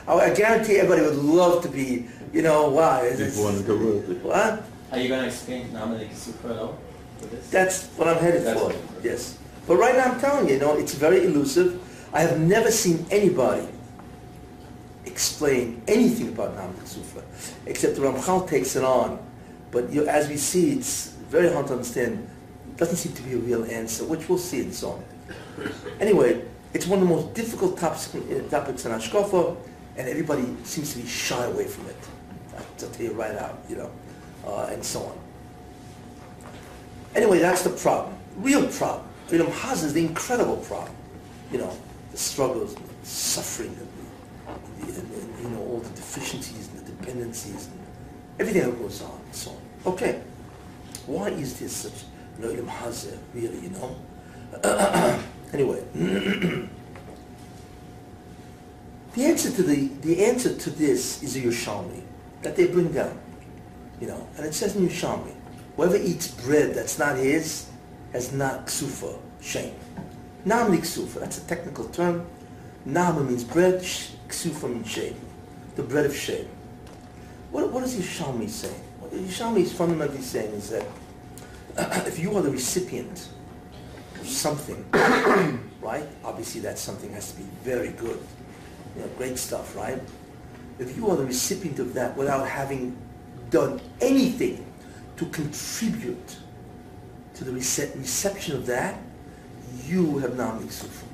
I, 0.08 0.14
I 0.14 0.34
guarantee 0.34 0.76
everybody 0.76 1.04
would 1.04 1.24
love 1.24 1.64
to 1.64 1.70
be, 1.70 2.08
you 2.34 2.42
know, 2.42 2.70
wow. 2.70 3.02
It's, 3.02 3.20
it's, 3.22 3.38
People 3.38 3.52
want 3.52 3.58
to 3.60 3.64
go 3.64 3.78
with 3.78 4.22
what? 4.24 4.64
Are 4.92 5.00
you 5.00 5.08
going 5.08 5.22
to 5.22 5.28
explain 5.28 5.70
Nahama 5.70 6.00
D'Kisufa 6.00 6.52
at 6.52 6.58
all 6.58 6.78
for 7.18 7.28
this? 7.28 7.50
That's 7.50 7.88
what 7.96 8.08
I'm 8.10 8.18
headed 8.18 8.44
That's 8.44 8.60
for. 8.60 8.74
Yes. 9.02 9.38
But 9.66 9.78
right 9.78 9.96
now 9.96 10.12
I'm 10.12 10.20
telling 10.20 10.48
you, 10.48 10.56
you 10.56 10.60
know, 10.60 10.78
it's 10.78 10.94
very 10.94 11.24
elusive. 11.26 11.82
I 12.14 12.22
have 12.22 12.40
never 12.40 12.70
seen 12.72 13.06
anybody 13.10 13.68
explain 15.06 15.82
anything 15.88 16.30
about 16.30 16.58
Nahama 16.58 16.76
D'Kisufa, 16.80 17.24
except 17.66 17.96
the 17.96 18.02
Ramchal 18.02 18.50
takes 18.50 18.76
it 18.76 18.84
on. 18.84 19.20
But 19.72 19.90
you, 19.92 20.08
as 20.08 20.28
we 20.28 20.36
see, 20.36 20.74
it's 20.74 21.12
very 21.30 21.52
hard 21.52 21.68
to 21.68 21.74
understand. 21.74 22.30
It 22.68 22.78
doesn't 22.78 22.98
seem 22.98 23.14
to 23.14 23.22
be 23.22 23.34
a 23.34 23.38
real 23.38 23.64
answer, 23.66 24.04
which 24.04 24.28
we'll 24.28 24.38
see 24.38 24.60
in 24.60 24.74
so 24.74 24.92
on. 24.92 25.04
Anyway, 26.02 26.44
it's 26.74 26.88
one 26.88 27.02
of 27.02 27.08
the 27.08 27.16
most 27.16 27.34
difficult 27.34 27.78
topics, 27.78 28.14
topics 28.50 28.86
in 28.86 28.92
Hashkafa, 28.92 29.56
and 29.96 30.10
everybody 30.10 30.46
seems 30.64 30.94
to 30.94 31.00
be 31.00 31.08
shy 31.08 31.46
away 31.46 31.68
from 31.68 31.88
it. 31.88 31.96
I'll 32.58 32.90
tell 32.90 33.06
you 33.06 33.14
right 33.14 33.36
out, 33.36 33.60
you 33.70 33.78
know, 33.78 33.92
uh, 34.46 34.70
and 34.72 34.84
so 34.84 35.02
on. 35.04 35.18
Anyway, 37.16 37.40
that's 37.40 37.64
the 37.64 37.70
problem. 37.70 38.16
Real 38.38 38.68
problem. 38.68 39.08
Freedom 39.28 39.48
know, 39.48 39.54
Haz 39.54 39.84
is 39.84 39.94
the 39.94 40.06
incredible 40.06 40.58
problem. 40.58 40.96
You 41.52 41.60
know, 41.60 41.78
the 42.12 42.18
struggles, 42.18 42.76
and 42.76 42.86
the 42.86 43.06
suffering, 43.06 43.70
and, 43.70 43.88
the, 44.88 45.00
and, 45.00 45.14
and, 45.14 45.44
you 45.44 45.50
know, 45.50 45.62
all 45.62 45.80
the 45.80 45.90
deficiencies 45.90 46.68
and 46.70 46.86
the 46.86 46.92
dependencies 46.92 47.68
and 47.68 47.80
everything 48.40 48.64
that 48.64 48.78
goes 48.78 49.02
on 49.02 49.22
and 49.26 49.36
so 49.36 49.52
on. 49.52 49.94
Okay, 49.94 50.22
why 51.06 51.30
is 51.30 51.60
this 51.60 51.74
such 51.74 52.04
Noam 52.40 52.68
Hazeh, 52.68 53.18
really, 53.34 53.60
you 53.60 53.70
know? 53.70 53.96
anyway, 55.54 55.82
the 59.14 59.26
answer 59.26 59.52
to 59.52 59.64
the, 59.64 59.88
the 60.02 60.26
answer 60.26 60.54
to 60.56 60.70
this 60.70 61.24
is 61.24 61.36
a 61.36 61.42
Yerushalmi 61.42 62.02
that 62.42 62.56
they 62.56 62.68
bring 62.68 62.92
down, 62.92 63.18
you 64.02 64.08
know, 64.08 64.28
and 64.36 64.46
it 64.46 64.54
says 64.54 64.76
in 64.76 64.88
Yerushalmi, 64.88 65.32
whoever 65.76 65.96
eats 65.96 66.28
bread 66.28 66.74
that's 66.74 66.98
not 66.98 67.16
his 67.18 67.68
has 68.12 68.34
not 68.34 68.66
ksufa, 68.66 69.18
shame. 69.40 69.76
Nam 70.44 70.76
ksufa, 70.76 71.20
that's 71.20 71.38
a 71.38 71.48
technical 71.48 71.86
term. 71.86 72.26
Nama 72.84 73.24
means 73.24 73.44
bread, 73.44 73.80
ksufa 73.80 74.68
means 74.68 74.90
shame, 74.90 75.16
the 75.76 75.84
bread 75.84 76.08
of 76.08 76.16
shame. 76.16 76.48
What, 77.52 77.72
what 77.72 77.84
is 77.84 77.96
Yerushalmi 77.96 78.50
saying? 78.50 78.82
What 79.00 79.14
Yerushalmi 79.14 79.60
is 79.60 79.72
fundamentally 79.72 80.22
saying 80.22 80.52
is 80.54 80.72
that 80.72 80.86
if 82.08 82.18
you 82.18 82.36
are 82.36 82.42
the 82.42 82.50
recipient 82.52 83.30
of 84.20 84.28
something, 84.28 84.84
right? 85.82 86.08
Obviously 86.24 86.62
that 86.62 86.80
something 86.80 87.14
has 87.14 87.34
to 87.34 87.38
be 87.38 87.44
very 87.64 87.92
good, 87.92 88.20
you 88.96 89.02
know, 89.04 89.08
great 89.18 89.38
stuff, 89.38 89.76
right? 89.76 90.02
If 90.80 90.98
you 90.98 91.08
are 91.12 91.16
the 91.16 91.26
recipient 91.26 91.78
of 91.78 91.94
that 91.94 92.18
without 92.18 92.48
having 92.48 92.98
done 93.52 93.80
anything 94.00 94.66
to 95.18 95.26
contribute 95.28 96.38
to 97.36 97.44
the 97.44 97.52
rece- 97.52 97.96
reception 97.96 98.56
of 98.56 98.66
that, 98.66 98.98
you 99.86 100.18
have 100.18 100.36
not 100.36 100.60
made 100.60 100.72
sufa. 100.72 101.06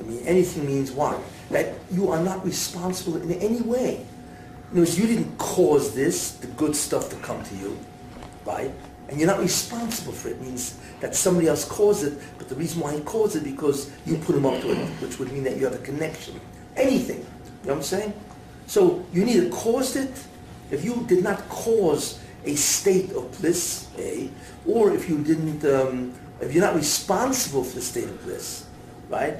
I 0.00 0.02
mean, 0.02 0.26
anything 0.26 0.66
means 0.66 0.90
what? 0.90 1.20
That 1.50 1.74
you 1.92 2.10
are 2.10 2.20
not 2.22 2.44
responsible 2.44 3.16
in 3.22 3.30
any 3.32 3.60
way. 3.60 4.04
In 4.72 4.78
words, 4.78 4.98
you 4.98 5.06
didn't 5.06 5.38
cause 5.38 5.94
this, 5.94 6.32
the 6.32 6.48
good 6.48 6.74
stuff 6.74 7.08
to 7.10 7.16
come 7.16 7.42
to 7.44 7.54
you, 7.56 7.78
right? 8.44 8.72
And 9.08 9.18
you're 9.18 9.28
not 9.28 9.38
responsible 9.38 10.12
for 10.12 10.28
it. 10.28 10.32
It 10.32 10.42
means 10.42 10.78
that 11.00 11.14
somebody 11.14 11.46
else 11.46 11.64
caused 11.64 12.04
it, 12.04 12.18
but 12.38 12.48
the 12.48 12.56
reason 12.56 12.80
why 12.80 12.94
he 12.94 13.00
caused 13.02 13.36
it 13.36 13.44
because 13.44 13.92
you 14.06 14.16
put 14.16 14.34
him 14.34 14.46
up 14.46 14.60
to 14.62 14.72
it, 14.72 14.88
which 15.00 15.18
would 15.18 15.30
mean 15.32 15.44
that 15.44 15.56
you 15.56 15.64
have 15.64 15.74
a 15.74 15.84
connection. 15.84 16.40
Anything. 16.76 17.18
You 17.18 17.24
know 17.68 17.74
what 17.74 17.76
I'm 17.76 17.82
saying? 17.82 18.14
So 18.66 19.04
you 19.12 19.24
neither 19.24 19.48
caused 19.50 19.96
it, 19.96 20.10
if 20.74 20.84
you 20.84 21.04
did 21.06 21.22
not 21.22 21.48
cause 21.48 22.20
a 22.44 22.54
state 22.54 23.12
of 23.12 23.40
bliss, 23.40 23.88
A, 23.98 24.28
or 24.66 24.92
if 24.92 25.08
you 25.08 25.22
didn't, 25.22 25.64
um, 25.64 26.12
if 26.40 26.52
you're 26.52 26.64
not 26.64 26.74
responsible 26.74 27.64
for 27.64 27.76
the 27.76 27.82
state 27.82 28.04
of 28.04 28.22
bliss, 28.24 28.66
right? 29.08 29.38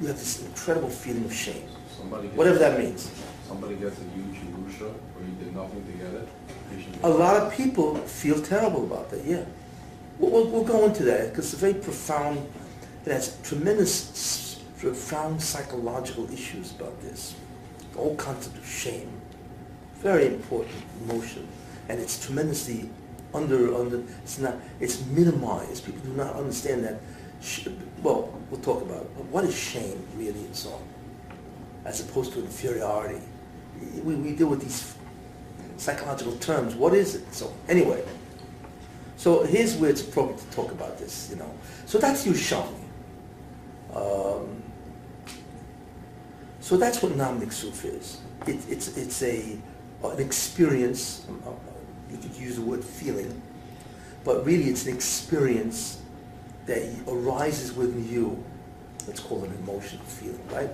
You 0.00 0.08
have 0.08 0.18
this 0.18 0.44
incredible 0.44 0.88
feeling 0.88 1.24
of 1.24 1.32
shame, 1.32 1.68
Somebody 1.96 2.28
whatever 2.28 2.58
that 2.58 2.78
means. 2.78 3.10
Somebody 3.46 3.76
gets 3.76 3.98
a 3.98 4.04
huge 4.16 4.36
Yerusha, 4.42 4.88
or 4.88 5.22
you 5.22 5.32
did 5.38 5.54
nothing 5.54 5.84
to 5.86 5.92
get 5.92 6.12
it. 6.14 6.28
A 7.02 7.08
lot 7.08 7.36
of 7.36 7.52
people 7.52 7.94
feel 7.96 8.42
terrible 8.42 8.84
about 8.84 9.10
that, 9.10 9.24
yeah. 9.24 9.44
We'll, 10.18 10.30
we'll, 10.30 10.46
we'll 10.48 10.64
go 10.64 10.84
into 10.86 11.04
that 11.04 11.30
because 11.30 11.52
it's 11.52 11.60
very 11.60 11.74
profound, 11.74 12.38
it 13.04 13.12
has 13.12 13.38
tremendous, 13.42 14.60
profound 14.78 15.40
psychological 15.40 16.30
issues 16.32 16.72
about 16.72 17.00
this. 17.02 17.34
The 17.92 17.98
whole 17.98 18.16
concept 18.16 18.56
of 18.58 18.66
shame, 18.66 19.10
very 20.06 20.26
important 20.26 20.76
emotion, 21.02 21.44
and 21.88 21.98
it's 21.98 22.24
tremendously 22.24 22.88
under, 23.34 23.74
under, 23.74 24.04
it's 24.22 24.38
not, 24.38 24.54
it's 24.78 25.04
minimized. 25.06 25.84
People 25.84 26.00
do 26.02 26.12
not 26.12 26.36
understand 26.36 26.84
that. 26.84 27.00
Well, 28.04 28.32
we'll 28.48 28.60
talk 28.60 28.82
about 28.82 29.02
it. 29.02 29.08
What 29.34 29.42
is 29.44 29.58
shame 29.58 29.98
really 30.16 30.44
and 30.48 30.54
so 30.54 30.70
on, 30.70 30.82
as 31.84 32.00
opposed 32.02 32.32
to 32.34 32.38
inferiority? 32.38 33.20
We, 34.04 34.14
we 34.14 34.30
deal 34.32 34.46
with 34.46 34.60
these 34.60 34.94
psychological 35.76 36.36
terms. 36.36 36.76
What 36.76 36.94
is 36.94 37.16
it? 37.16 37.34
So 37.34 37.52
anyway, 37.68 38.04
so 39.16 39.42
here's 39.42 39.74
where 39.74 39.90
it's 39.90 40.02
appropriate 40.02 40.38
to 40.38 40.50
talk 40.54 40.70
about 40.70 40.98
this. 40.98 41.28
You 41.30 41.36
know, 41.36 41.50
so 41.84 41.98
that's 41.98 42.24
Yerushalmi. 42.24 42.84
Um, 43.92 44.62
so 46.60 46.76
that's 46.76 47.02
what 47.02 47.10
Nahama 47.12 47.40
D'Kisufa 47.40 47.98
is. 48.00 48.20
It, 48.46 48.58
it's 48.70 48.96
it's 48.96 49.22
a 49.22 49.58
an 50.04 50.20
experience. 50.20 51.26
um, 51.28 51.42
uh, 51.46 51.50
You 52.10 52.18
could 52.18 52.34
use 52.36 52.56
the 52.56 52.62
word 52.62 52.84
feeling, 52.84 53.42
but 54.24 54.44
really 54.46 54.64
it's 54.70 54.86
an 54.86 54.94
experience 54.94 56.00
that 56.66 56.82
arises 57.08 57.72
within 57.74 58.08
you. 58.08 58.42
Let's 59.06 59.20
call 59.20 59.44
it 59.44 59.50
an 59.50 59.56
emotional 59.62 60.04
feeling, 60.04 60.40
right? 60.52 60.70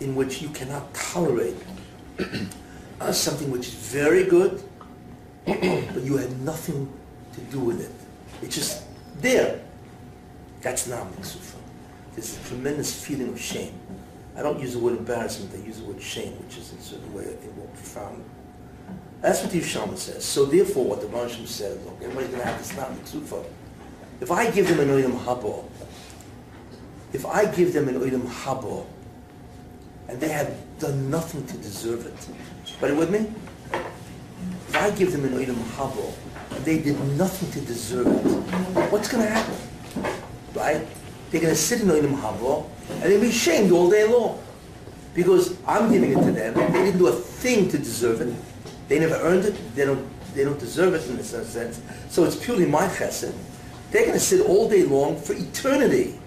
In 0.00 0.14
which 0.14 0.40
you 0.42 0.48
cannot 0.50 0.92
tolerate 0.94 1.56
something 3.12 3.50
which 3.50 3.68
is 3.68 3.74
very 3.74 4.24
good, 4.24 4.62
but 5.46 6.02
you 6.02 6.16
had 6.16 6.40
nothing 6.40 6.90
to 7.34 7.40
do 7.52 7.60
with 7.60 7.80
it. 7.80 7.90
It's 8.44 8.54
just 8.54 8.82
there. 9.20 9.60
That's 10.60 10.86
Nahama 10.88 11.14
D'Kisufa. 11.16 11.56
There's 12.14 12.36
a 12.38 12.48
tremendous 12.48 12.92
feeling 13.04 13.28
of 13.28 13.40
shame. 13.40 13.74
I 14.36 14.42
don't 14.42 14.58
use 14.60 14.72
the 14.72 14.78
word 14.78 14.96
embarrassment, 14.96 15.52
I 15.54 15.66
use 15.66 15.78
the 15.78 15.84
word 15.84 16.00
shame, 16.00 16.32
which 16.44 16.56
is 16.56 16.72
in 16.72 16.78
a 16.78 16.82
certain 16.82 17.12
way, 17.14 17.24
I 17.24 17.34
think, 17.34 17.56
more 17.56 17.66
profound. 17.68 18.24
That's 19.20 19.42
what 19.42 19.52
the 19.52 19.60
Yerushalmi 19.60 19.98
says. 19.98 20.24
So 20.24 20.46
therefore, 20.46 20.84
what 20.84 21.00
the 21.00 21.06
Ransham 21.06 21.46
says, 21.46 21.78
look, 21.84 21.96
everybody's 22.02 22.30
going 22.30 22.40
to 22.40 22.46
have 22.46 22.58
this 22.58 22.72
Nahama 22.72 22.98
D'Kisufa. 23.04 23.44
if 24.20 24.30
I 24.30 24.50
give 24.50 24.68
them 24.68 24.80
an 24.80 24.88
oilam 24.88 25.18
habo, 25.24 25.64
if 27.12 27.26
I 27.26 27.44
give 27.46 27.72
them 27.72 27.88
an 27.88 28.00
oilam 28.00 28.22
habo, 28.22 28.86
and 30.08 30.20
they 30.20 30.28
have 30.28 30.52
done 30.78 31.10
nothing 31.10 31.46
to 31.46 31.56
deserve 31.58 32.06
it, 32.06 32.28
but 32.80 32.96
with 32.96 33.10
me? 33.10 33.30
If 34.68 34.76
I 34.76 34.90
give 34.90 35.12
them 35.12 35.24
an 35.24 35.34
oilam 35.34 35.62
habo, 35.76 36.12
and 36.50 36.64
they 36.64 36.78
did 36.80 36.98
nothing 37.16 37.50
to 37.52 37.60
deserve 37.60 38.06
it, 38.06 38.90
what's 38.90 39.08
going 39.08 39.24
to 39.24 39.30
happen? 39.30 39.56
Right? 40.54 40.86
They're 41.32 41.40
going 41.40 41.54
to 41.54 41.58
sit 41.58 41.80
in 41.80 41.88
oilam 41.88 42.20
habo, 42.20 42.68
and 42.90 43.04
they'll 43.04 43.18
be 43.18 43.32
shamed 43.32 43.72
all 43.72 43.88
day 43.88 44.06
long. 44.06 44.38
Because 45.14 45.56
I'm 45.66 45.90
giving 45.90 46.12
it 46.12 46.22
to 46.22 46.30
them. 46.30 46.54
They 46.54 46.84
didn't 46.84 46.98
do 46.98 47.06
a 47.06 47.12
thing 47.12 47.70
to 47.70 47.78
deserve 47.78 48.20
it. 48.20 48.34
They 48.88 48.98
never 48.98 49.14
earned 49.14 49.46
it. 49.46 49.74
They 49.74 49.86
don't, 49.86 50.06
they 50.34 50.44
don't 50.44 50.58
deserve 50.58 50.92
it 50.92 51.08
in 51.08 51.16
a 51.16 51.24
sense. 51.24 51.80
So 52.10 52.24
it's 52.24 52.36
purely 52.36 52.66
my 52.66 52.86
chesed. 52.86 53.34
They're 53.90 54.02
going 54.02 54.12
to 54.12 54.20
sit 54.20 54.46
all 54.46 54.68
day 54.68 54.84
long 54.84 55.16
for 55.16 55.32
eternity 55.32 56.20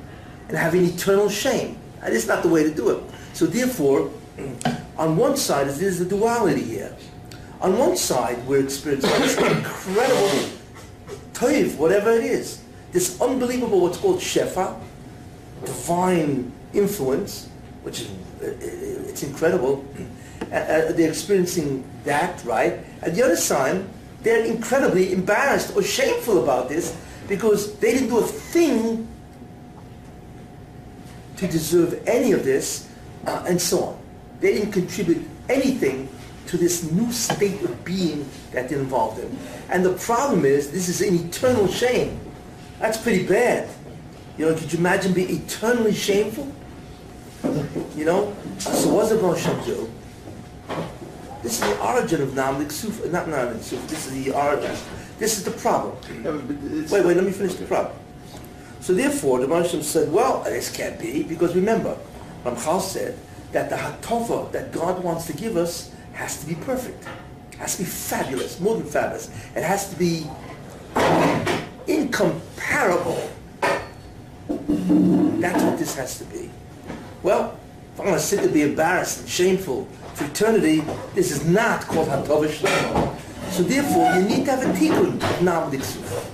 and 0.47 0.57
have 0.57 0.73
an 0.73 0.83
eternal 0.85 1.29
shame. 1.29 1.77
And 2.01 2.13
it's 2.13 2.27
not 2.27 2.41
the 2.41 2.49
way 2.49 2.63
to 2.63 2.73
do 2.73 2.89
it. 2.89 3.03
So 3.33 3.45
therefore, 3.45 4.09
on 4.97 5.17
one 5.17 5.37
side, 5.37 5.67
there's 5.67 6.01
a 6.01 6.05
duality 6.05 6.63
here. 6.63 6.95
On 7.61 7.77
one 7.77 7.95
side, 7.95 8.43
we're 8.47 8.63
experiencing 8.63 9.11
this 9.19 9.37
incredible 9.37 10.49
toiv, 11.33 11.77
whatever 11.77 12.11
it 12.11 12.23
is. 12.23 12.61
This 12.91 13.21
unbelievable, 13.21 13.81
what's 13.81 13.97
called 13.97 14.19
shefa, 14.19 14.79
divine 15.65 16.51
influence, 16.73 17.49
which 17.83 18.01
is 18.01 18.09
it's 18.41 19.23
incredible. 19.23 19.85
Uh, 20.45 20.91
they're 20.91 21.09
experiencing 21.09 21.83
that, 22.03 22.43
right? 22.45 22.79
At 23.01 23.15
the 23.15 23.23
other 23.23 23.35
side, 23.35 23.83
they're 24.21 24.45
incredibly 24.45 25.11
embarrassed 25.11 25.75
or 25.75 25.81
shameful 25.81 26.43
about 26.43 26.69
this 26.69 26.95
because 27.27 27.75
they 27.79 27.93
didn't 27.93 28.09
do 28.09 28.19
a 28.19 28.23
thing 28.23 29.07
to 31.37 31.47
deserve 31.47 32.01
any 32.07 32.31
of 32.31 32.43
this, 32.43 32.87
uh, 33.25 33.43
and 33.47 33.61
so 33.61 33.83
on. 33.83 33.99
They 34.39 34.53
didn't 34.53 34.71
contribute 34.71 35.27
anything 35.49 36.09
to 36.47 36.57
this 36.57 36.89
new 36.91 37.11
state 37.11 37.61
of 37.63 37.83
being 37.83 38.29
that 38.51 38.69
they're 38.69 38.79
involved 38.79 39.19
in. 39.19 39.37
And 39.69 39.83
the 39.83 39.93
problem 39.93 40.45
is, 40.45 40.71
this 40.71 40.89
is 40.89 41.01
an 41.01 41.27
eternal 41.27 41.67
shame. 41.67 42.19
That's 42.79 42.97
pretty 42.97 43.25
bad. 43.25 43.69
You 44.37 44.47
know, 44.47 44.55
could 44.55 44.71
you 44.71 44.79
imagine 44.79 45.13
being 45.13 45.43
eternally 45.43 45.93
shameful? 45.93 46.51
You 47.95 48.05
know? 48.05 48.35
So 48.59 48.93
what's 48.93 49.09
the 49.09 49.35
Shem 49.37 49.63
do? 49.63 49.91
This 51.41 51.61
is 51.61 51.69
the 51.69 51.79
origin 51.79 52.21
of 52.21 52.29
Nahama 52.29 52.65
D'Kisufa, 52.65 53.11
not 53.11 53.27
Nahama 53.27 53.55
D'Kisufa, 53.55 53.87
this 53.87 54.07
is 54.07 54.25
the 54.25 54.31
origin. 54.31 54.75
This 55.19 55.37
is 55.37 55.45
the 55.45 55.51
problem. 55.51 55.95
Wait, 56.89 57.05
wait, 57.05 57.15
let 57.15 57.23
me 57.23 57.31
finish 57.31 57.53
the 57.55 57.65
problem. 57.65 57.95
So 58.81 58.93
therefore, 58.93 59.39
the 59.45 59.67
Shem 59.67 59.81
said, 59.81 60.11
well, 60.11 60.43
this 60.43 60.75
can't 60.75 60.99
be, 60.99 61.23
because 61.23 61.55
remember, 61.55 61.97
Ramchal 62.43 62.81
said 62.81 63.17
that 63.51 63.69
the 63.69 63.75
hatova 63.75 64.51
that 64.51 64.71
God 64.71 65.03
wants 65.03 65.27
to 65.27 65.33
give 65.33 65.55
us 65.55 65.91
has 66.13 66.39
to 66.41 66.45
be 66.45 66.55
perfect. 66.55 67.05
Has 67.57 67.77
to 67.77 67.83
be 67.83 67.89
fabulous, 67.89 68.59
more 68.59 68.75
than 68.75 68.85
fabulous. 68.85 69.29
It 69.55 69.63
has 69.63 69.89
to 69.91 69.95
be 69.97 70.27
incomparable. 71.87 73.31
That's 74.87 75.63
what 75.63 75.77
this 75.77 75.95
has 75.95 76.17
to 76.19 76.23
be. 76.25 76.49
Well, 77.23 77.57
if 77.93 77.99
I'm 77.99 78.05
going 78.07 78.17
to 78.17 78.23
sit 78.23 78.39
and 78.43 78.53
be 78.53 78.61
embarrassed 78.61 79.21
and 79.21 79.29
shameful 79.29 79.85
for 80.13 80.25
eternity, 80.25 80.83
this 81.13 81.31
is 81.31 81.45
not 81.47 81.81
called 81.81 82.07
Hatova 82.09 82.47
Shlomo. 82.47 83.15
So 83.51 83.63
therefore, 83.63 84.11
you 84.15 84.23
need 84.23 84.45
to 84.45 84.51
have 84.51 84.63
a 84.63 84.73
tikkun 84.77 85.15
of 85.15 85.21
Nahama 85.39 85.71
D'Kisufa. 85.71 86.31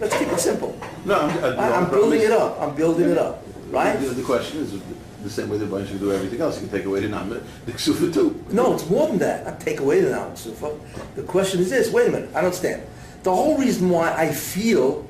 Let's 0.00 0.16
keep 0.18 0.28
it 0.28 0.38
simple. 0.38 0.78
No, 1.04 1.20
I'm, 1.20 1.44
I'm, 1.44 1.58
I- 1.60 1.72
I'm 1.76 1.90
building 1.90 2.20
it 2.20 2.30
up. 2.30 2.60
I'm 2.60 2.74
building 2.74 3.08
it 3.10 3.18
up, 3.18 3.42
right? 3.70 3.98
The, 3.98 4.06
the 4.10 4.22
question 4.22 4.58
is 4.60 4.78
the 5.22 5.30
same 5.30 5.48
way 5.48 5.56
the 5.56 5.66
bunch 5.66 5.88
should 5.88 6.00
do 6.00 6.12
everything 6.12 6.40
else. 6.40 6.60
You 6.60 6.68
can 6.68 6.78
take 6.78 6.86
away 6.86 7.00
the 7.00 7.08
nam, 7.08 7.30
the 7.30 7.72
ksufa 7.72 8.12
too. 8.12 8.44
No, 8.50 8.74
it's 8.74 8.88
more 8.90 9.06
than 9.08 9.18
that. 9.18 9.46
I 9.46 9.56
take 9.56 9.80
away 9.80 10.00
the 10.02 10.34
Sufa. 10.34 10.78
The 11.14 11.22
question 11.22 11.60
is 11.60 11.70
this. 11.70 11.90
Wait 11.92 12.08
a 12.08 12.10
minute. 12.10 12.28
I 12.30 12.34
don't 12.42 12.46
understand. 12.46 12.82
The 13.22 13.34
whole 13.34 13.56
reason 13.56 13.88
why 13.88 14.12
I 14.14 14.32
feel, 14.32 15.06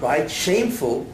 right, 0.00 0.30
shameful 0.30 1.04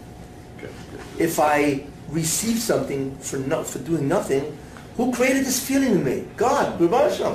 if 1.19 1.39
I 1.41 1.85
receive 2.09 2.59
something 2.59 3.17
for 3.19 3.39
no, 3.39 3.63
for 3.65 3.79
doing 3.81 4.09
nothing, 4.09 4.57
who 4.97 5.13
created 5.13 5.45
this 5.45 5.67
feeling 5.67 5.93
in 5.93 6.05
me? 6.05 6.27
God, 6.37 6.81
Hashem. 6.81 7.35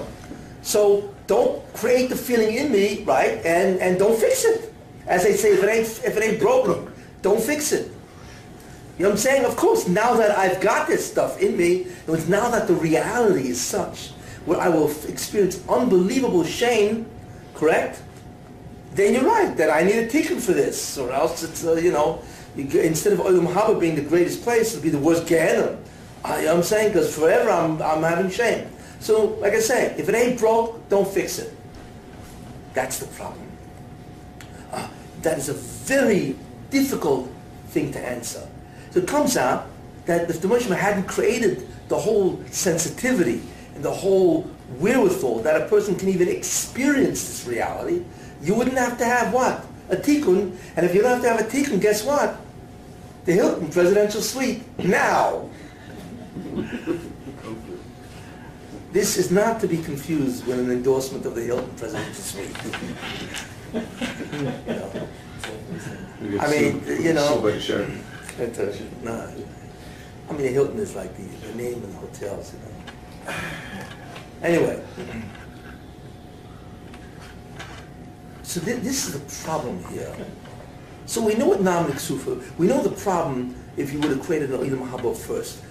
So 0.62 1.14
don't 1.28 1.62
create 1.74 2.10
the 2.10 2.16
feeling 2.16 2.56
in 2.56 2.72
me, 2.72 3.04
right? 3.04 3.44
And 3.46 3.80
and 3.80 4.00
don't 4.00 4.18
fix 4.20 4.46
it. 4.46 4.74
As 5.08 5.24
they 5.24 5.34
say, 5.34 5.54
if 5.54 5.64
it 5.64 5.70
ain't 5.70 5.88
if 6.06 6.18
it 6.18 6.24
ain't 6.24 6.40
broken, 6.40 6.92
don't 7.22 7.42
fix 7.42 7.72
it. 7.72 7.92
You 8.98 9.04
know 9.04 9.10
what 9.10 9.12
I'm 9.14 9.18
saying? 9.18 9.46
Of 9.46 9.56
course, 9.56 9.88
now 9.88 10.16
that 10.16 10.38
I've 10.38 10.62
got 10.62 10.88
this 10.88 11.10
stuff 11.10 11.42
in 11.42 11.58
me, 11.58 11.88
it's 12.08 12.28
now 12.28 12.50
that 12.50 12.68
the 12.68 12.76
reality 12.76 13.50
is 13.50 13.60
such 13.60 14.12
where 14.46 14.60
I 14.60 14.70
will 14.70 14.92
experience 15.08 15.64
unbelievable 15.68 16.44
shame, 16.44 17.06
correct? 17.54 18.02
then 18.94 19.14
you're 19.14 19.24
right 19.24 19.56
that 19.58 19.70
I 19.70 19.84
need 19.84 19.96
a 19.96 20.08
tikkun 20.08 20.42
for 20.42 20.54
this, 20.54 20.98
or 20.98 21.12
else 21.12 21.44
it's 21.44 21.66
uh, 21.66 21.76
you 21.76 21.92
know 21.92 22.22
instead 22.58 23.14
of 23.14 23.20
Olam 23.20 23.52
Haba 23.52 23.80
being 23.80 23.96
the 23.96 24.02
greatest 24.02 24.44
place, 24.44 24.74
it'll 24.74 24.84
be 24.84 24.90
the 24.90 25.00
worst 25.00 25.28
Gehenna. 25.28 25.78
Uh, 26.24 26.38
you 26.40 26.46
know 26.46 26.58
I'm 26.58 26.64
saying? 26.64 26.90
Because 26.90 27.16
forever 27.16 27.50
I'm 27.50 27.82
I'm 27.82 28.04
having 28.04 28.30
shame. 28.30 28.68
So 29.00 29.38
like 29.42 29.54
I 29.54 29.60
say, 29.60 29.96
if 29.98 30.08
it 30.10 30.16
ain't 30.16 30.40
broke, 30.40 30.88
don't 30.90 31.08
fix 31.08 31.40
it. 31.40 31.56
That's 32.74 33.00
the 33.00 33.08
problem. 33.08 33.46
Uh, 34.72 34.88
that 35.24 35.38
is 35.38 35.50
a 35.50 35.54
very 35.54 36.36
difficult 36.70 37.30
thing 37.68 37.92
to 37.94 38.00
answer. 38.00 38.48
So 38.92 39.00
it 39.00 39.08
comes 39.08 39.38
out 39.38 39.68
that 40.06 40.30
if 40.30 40.42
the 40.42 40.48
Moshe 40.48 40.70
hadn't 40.76 41.08
created 41.08 41.68
the 41.90 41.98
whole 41.98 42.42
sensitivity 42.52 43.42
and 43.76 43.84
the 43.84 43.92
whole 43.92 44.44
wherewithal 44.80 45.40
that 45.40 45.62
a 45.62 45.66
person 45.66 45.96
can 45.96 46.10
even 46.10 46.28
experience 46.28 47.28
this 47.28 47.48
reality, 47.48 48.04
you 48.42 48.56
wouldn't 48.56 48.78
have 48.78 48.98
to 48.98 49.06
have 49.06 49.34
what? 49.34 49.66
A 49.92 49.96
tikkun. 49.98 50.56
And 50.76 50.86
if 50.86 50.96
you 50.96 51.02
don't 51.02 51.12
have 51.12 51.22
to 51.22 51.30
have 51.30 51.40
a 51.42 51.44
tikkun, 51.44 51.82
guess 51.82 52.04
what? 52.04 52.38
The 53.26 53.34
Hilton 53.34 53.70
presidential 53.70 54.22
suite. 54.22 54.64
Now. 54.84 55.50
This 58.92 59.18
is 59.18 59.32
not 59.32 59.60
to 59.62 59.68
be 59.68 59.78
confused 59.78 60.46
with 60.48 60.60
an 60.60 60.72
endorsement 60.72 61.26
of 61.26 61.36
the 61.36 61.42
Hilton 61.44 61.76
presidential 61.76 62.24
suite. 62.24 62.58
You 63.74 63.82
know. 64.68 65.08
I 66.40 66.50
mean, 66.50 66.84
you 66.88 67.14
know- 67.14 67.40
the. 67.42 67.88
It, 68.40 68.58
uh, 69.06 69.28
I 70.30 70.34
mean, 70.34 70.42
the 70.44 70.48
Hilton 70.48 70.80
is 70.80 70.96
like 70.96 71.16
the, 71.18 71.24
the 71.48 71.56
name 71.56 71.84
of 71.84 71.92
the 71.92 71.98
hotels, 72.00 72.54
you 72.54 72.60
know. 72.60 73.34
Anyway. 74.42 74.82
So 78.44 78.60
thi- 78.60 78.74
this 78.74 79.08
is 79.08 79.14
the 79.14 79.44
problem 79.46 79.84
here. 79.86 80.14
So 81.06 81.24
we 81.26 81.36
know 81.36 81.48
what 81.48 81.60
Nahama 81.60 81.92
D'Kisufa, 81.92 82.58
we 82.58 82.68
know 82.68 82.82
the 82.82 82.92
problem 82.92 83.56
if 83.78 83.92
you 83.92 84.00
would 84.00 84.12
have 84.12 84.22
created 84.22 84.52
an 84.52 84.60
Ilam 84.62 84.90
Haba 84.90 85.16
first, 85.16 85.62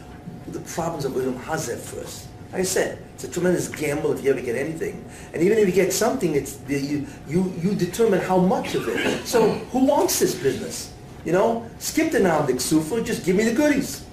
the 0.49 0.61
problems 0.61 1.05
of 1.05 1.13
Ilam 1.13 1.39
Hazeh 1.43 1.79
first. 1.79 2.27
Like 2.53 2.61
I 2.61 2.65
said, 2.65 2.99
it's 3.15 3.25
a 3.25 3.29
tremendous 3.31 3.69
gamble 3.69 4.13
if 4.13 4.25
you 4.25 4.31
ever 4.33 4.41
get 4.41 4.57
anything. 4.57 5.05
And 5.33 5.43
even 5.43 5.59
if 5.59 5.67
you 5.69 5.73
get 5.73 5.93
something, 5.93 6.35
it's 6.35 6.57
the, 6.57 6.79
you, 6.79 7.07
you, 7.29 7.53
you 7.63 7.75
determine 7.75 8.21
how 8.21 8.39
much 8.39 8.75
of 8.75 8.89
it. 8.89 9.25
So 9.27 9.51
who 9.73 9.85
wants 9.87 10.19
this 10.19 10.35
business? 10.35 10.93
You 11.25 11.33
know, 11.33 11.71
skip 11.79 12.11
the 12.11 12.19
Nahama 12.19 12.49
D'Kisufa, 12.49 13.05
just 13.05 13.25
give 13.25 13.37
me 13.37 13.45
the 13.45 13.55
goodies. 13.55 14.05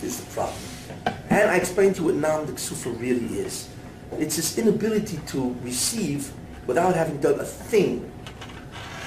This 0.00 0.18
is 0.18 0.24
the 0.24 0.30
problem. 0.32 0.56
And 1.28 1.50
I 1.50 1.56
explained 1.56 1.96
to 1.96 2.02
you 2.02 2.06
what 2.06 2.14
Nahama 2.14 2.46
D'Kisufa 2.46 2.98
really 2.98 3.40
is. 3.40 3.68
It's 4.12 4.36
this 4.36 4.56
inability 4.58 5.18
to 5.28 5.54
receive 5.62 6.32
without 6.70 6.94
having 6.94 7.20
done 7.20 7.40
a 7.40 7.44
thing 7.44 8.08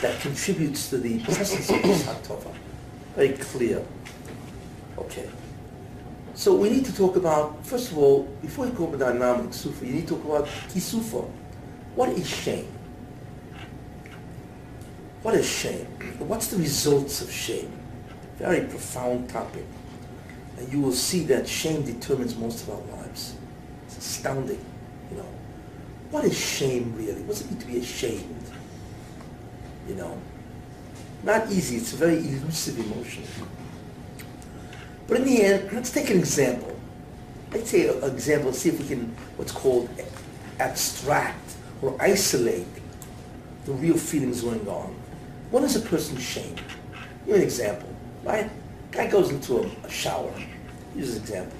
that 0.01 0.19
contributes 0.19 0.89
to 0.89 0.97
the 0.97 1.17
presence 1.21 1.69
of 1.69 1.81
this 1.81 2.03
Hatova. 2.03 2.53
Very 3.15 3.37
clear. 3.37 3.81
Okay. 4.97 5.29
So 6.33 6.53
we 6.55 6.69
need 6.69 6.83
to 6.83 6.93
talk 6.93 7.15
about, 7.15 7.65
first 7.65 7.93
of 7.93 7.97
all, 7.97 8.23
before 8.41 8.65
you 8.65 8.73
go 8.73 8.93
about 8.93 9.15
Nahama 9.15 9.47
D'Kisufa, 9.47 9.87
you 9.87 9.93
need 9.93 10.07
to 10.09 10.15
talk 10.15 10.25
about 10.25 10.45
Kisufa. 10.73 11.25
What 11.95 12.09
is 12.09 12.27
shame? 12.29 12.67
What 15.21 15.35
is 15.35 15.47
shame? 15.49 15.85
What's 16.19 16.47
the 16.47 16.57
results 16.57 17.21
of 17.21 17.31
shame? 17.31 17.71
Very 18.39 18.67
profound 18.67 19.29
topic. 19.29 19.65
And 20.57 20.69
you 20.69 20.81
will 20.81 20.91
see 20.91 21.23
that 21.27 21.47
shame 21.47 21.83
determines 21.83 22.35
most 22.35 22.67
of 22.67 22.71
our 22.71 22.97
lives. 22.97 23.35
It's 23.85 23.99
astounding, 23.99 24.59
you 25.09 25.15
know. 25.15 25.42
What 26.13 26.25
is 26.25 26.37
shame 26.37 26.93
really? 26.95 27.23
What's 27.23 27.41
it 27.41 27.49
mean 27.49 27.59
to 27.59 27.65
be 27.65 27.79
ashamed? 27.79 28.45
You 29.87 29.95
know? 29.95 30.21
Not 31.23 31.51
easy, 31.51 31.77
it's 31.77 31.93
a 31.93 31.95
very 31.95 32.19
elusive 32.19 32.77
emotion. 32.77 33.23
But 35.07 35.21
in 35.21 35.25
the 35.25 35.41
end, 35.41 35.73
let's 35.73 35.89
take 35.89 36.11
an 36.11 36.19
example. 36.19 36.79
Let's 37.51 37.71
say 37.71 37.87
an 37.87 38.03
example, 38.03 38.53
see 38.53 38.69
if 38.69 38.79
we 38.79 38.87
can, 38.89 39.15
what's 39.37 39.51
called 39.51 39.89
abstract 40.59 41.55
or 41.81 41.97
isolate 41.99 42.67
the 43.65 43.71
real 43.71 43.97
feelings 43.97 44.41
going 44.41 44.67
on. 44.67 44.95
When 45.49 45.63
is 45.63 45.75
a 45.75 45.81
person 45.81 46.15
shamed? 46.17 46.61
Give 47.25 47.29
me 47.29 47.33
an 47.37 47.41
example, 47.41 47.89
right? 48.23 48.51
Guy 48.91 49.07
goes 49.07 49.31
into 49.31 49.61
a, 49.61 49.87
a 49.87 49.89
shower. 49.89 50.31
Use 50.95 51.15
an 51.15 51.23
example. 51.23 51.57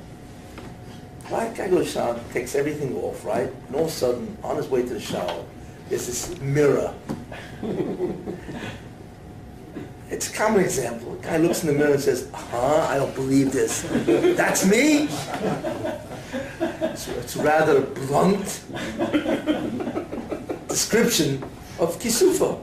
Right? 1.31 1.55
Guy 1.55 1.69
goes 1.69 1.91
shower, 1.91 2.19
takes 2.31 2.55
everything 2.55 2.95
off, 2.97 3.25
right? 3.25 3.49
And 3.67 3.75
all 3.75 3.83
of 3.83 3.87
a 3.87 3.91
sudden, 3.91 4.37
on 4.43 4.57
his 4.57 4.67
way 4.67 4.83
to 4.83 4.93
the 4.93 4.99
shower, 4.99 5.43
there's 5.89 6.05
this 6.07 6.39
mirror. 6.39 6.93
It's 10.13 10.29
a 10.29 10.33
common 10.33 10.61
example. 10.61 11.13
A 11.13 11.17
guy 11.23 11.37
looks 11.37 11.63
in 11.63 11.67
the 11.69 11.73
mirror 11.73 11.93
and 11.93 11.99
says, 12.01 12.29
huh, 12.31 12.85
I 12.87 12.97
don't 12.97 13.15
believe 13.15 13.51
this. 13.51 13.81
That's 14.37 14.63
me? 14.63 15.07
So 16.95 17.11
it's 17.13 17.35
a 17.35 17.41
rather 17.41 17.81
blunt 17.81 18.61
description 20.67 21.41
of 21.79 21.97
Kisufa. 21.97 22.61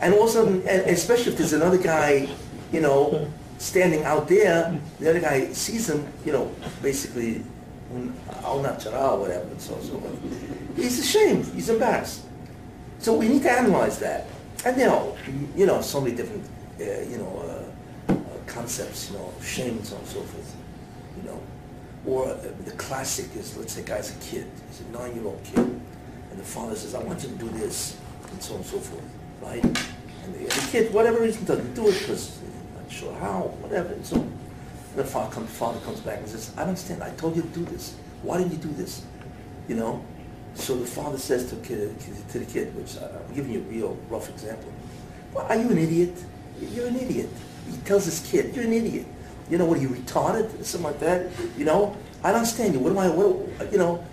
And 0.00 0.14
also, 0.14 0.46
and 0.46 0.64
especially 0.64 1.32
if 1.32 1.38
there's 1.38 1.52
another 1.52 1.76
guy, 1.76 2.30
you 2.72 2.80
know, 2.80 3.30
standing 3.58 4.04
out 4.04 4.26
there, 4.26 4.80
the 5.00 5.10
other 5.10 5.20
guy 5.20 5.52
sees 5.52 5.90
him, 5.90 6.10
you 6.24 6.32
know, 6.32 6.50
basically, 6.80 7.44
al 8.44 8.62
natural, 8.62 9.18
whatever, 9.18 9.44
and 9.44 9.60
so 9.60 9.74
on 9.74 9.82
so 9.82 9.98
forth. 9.98 10.76
He's 10.76 10.98
ashamed, 10.98 11.46
he's 11.46 11.68
embarrassed. 11.68 12.22
So 12.98 13.14
we 13.14 13.28
need 13.28 13.42
to 13.42 13.50
analyze 13.50 13.98
that. 13.98 14.26
And 14.64 14.76
you 14.78 14.86
know, 14.86 15.16
you 15.56 15.66
know, 15.66 15.80
so 15.80 16.00
many 16.00 16.14
different, 16.14 16.44
uh, 16.80 16.84
you 16.84 17.18
know, 17.18 17.66
uh, 18.08 18.12
uh, 18.12 18.16
concepts, 18.46 19.10
you 19.10 19.16
know, 19.16 19.32
shame 19.42 19.78
and 19.78 19.86
so 19.86 19.96
on 19.96 20.02
and 20.02 20.10
so 20.10 20.20
forth, 20.20 20.56
you 21.16 21.30
know. 21.30 21.40
Or 22.06 22.28
uh, 22.28 22.36
the 22.64 22.72
classic 22.72 23.34
is, 23.36 23.56
let's 23.56 23.72
say, 23.72 23.82
guy's 23.82 24.14
a 24.16 24.20
kid, 24.20 24.46
he's 24.68 24.80
a 24.80 24.90
nine-year-old 24.92 25.42
kid, 25.44 25.58
and 25.58 26.38
the 26.38 26.44
father 26.44 26.74
says, 26.74 26.94
I 26.94 27.02
want 27.02 27.22
you 27.22 27.30
to 27.30 27.34
do 27.34 27.48
this, 27.50 27.96
and 28.30 28.42
so 28.42 28.54
on 28.54 28.60
and 28.60 28.66
so 28.66 28.78
forth, 28.78 29.04
right? 29.42 29.64
And 29.64 30.34
the, 30.34 30.44
the 30.44 30.68
kid, 30.70 30.92
whatever 30.92 31.20
reason, 31.20 31.44
doesn't 31.44 31.74
do 31.74 31.88
it 31.88 31.98
because 31.98 32.38
not 32.76 32.90
sure 32.90 33.14
how, 33.14 33.54
whatever, 33.60 33.92
and 33.92 34.06
so 34.06 34.16
on. 34.16 34.39
The 35.00 35.06
father 35.06 35.32
comes, 35.32 35.50
father 35.50 35.80
comes 35.80 36.00
back 36.00 36.18
and 36.18 36.28
says, 36.28 36.52
I 36.56 36.60
don't 36.60 36.68
understand, 36.68 37.02
I 37.02 37.08
told 37.12 37.34
you 37.34 37.40
to 37.40 37.48
do 37.48 37.64
this. 37.64 37.94
Why 38.22 38.36
didn't 38.36 38.52
you 38.52 38.58
do 38.58 38.68
this? 38.74 39.02
You 39.66 39.76
know? 39.76 40.04
So 40.54 40.76
the 40.76 40.84
father 40.84 41.16
says 41.16 41.48
to, 41.48 41.56
kid, 41.56 41.98
to 42.28 42.38
the 42.38 42.44
kid, 42.44 42.76
which 42.76 42.98
I'm 42.98 43.34
giving 43.34 43.52
you 43.52 43.60
a 43.60 43.62
real 43.62 43.96
rough 44.10 44.28
example, 44.28 44.70
well, 45.32 45.46
are 45.46 45.56
you 45.56 45.70
an 45.70 45.78
idiot? 45.78 46.12
You're 46.60 46.88
an 46.88 46.96
idiot. 46.96 47.30
He 47.70 47.78
tells 47.78 48.04
this 48.04 48.30
kid, 48.30 48.54
you're 48.54 48.66
an 48.66 48.74
idiot. 48.74 49.06
You 49.48 49.56
know, 49.56 49.64
what, 49.64 49.78
are 49.78 49.80
you 49.80 49.88
retarded? 49.88 50.62
Something 50.62 50.90
like 50.90 51.00
that? 51.00 51.30
You 51.56 51.64
know? 51.64 51.96
I 52.22 52.28
don't 52.32 52.40
understand 52.40 52.74
you. 52.74 52.80
What 52.80 52.90
am 52.90 52.98
I, 52.98 53.08
what, 53.08 53.72
you 53.72 53.78
know, 53.78 54.04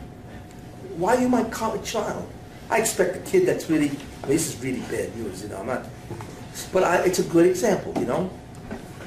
why 0.96 1.18
are 1.18 1.22
you 1.22 1.28
my 1.28 1.44
child? 1.50 2.26
I 2.70 2.80
expect 2.80 3.18
a 3.18 3.30
kid 3.30 3.46
that's 3.46 3.70
really, 3.70 3.90
I 3.90 4.28
mean, 4.28 4.38
this 4.38 4.56
is 4.56 4.64
really 4.64 4.80
bad 4.82 5.14
news, 5.18 5.44
you 5.44 5.50
know, 5.50 5.58
I'm 5.58 5.68
not, 5.68 5.86
but 6.72 6.84
I, 6.86 7.04
it's 7.04 7.20
a 7.20 7.24
good 7.24 7.46
example, 7.46 7.94
you 8.00 8.06
know? 8.06 8.30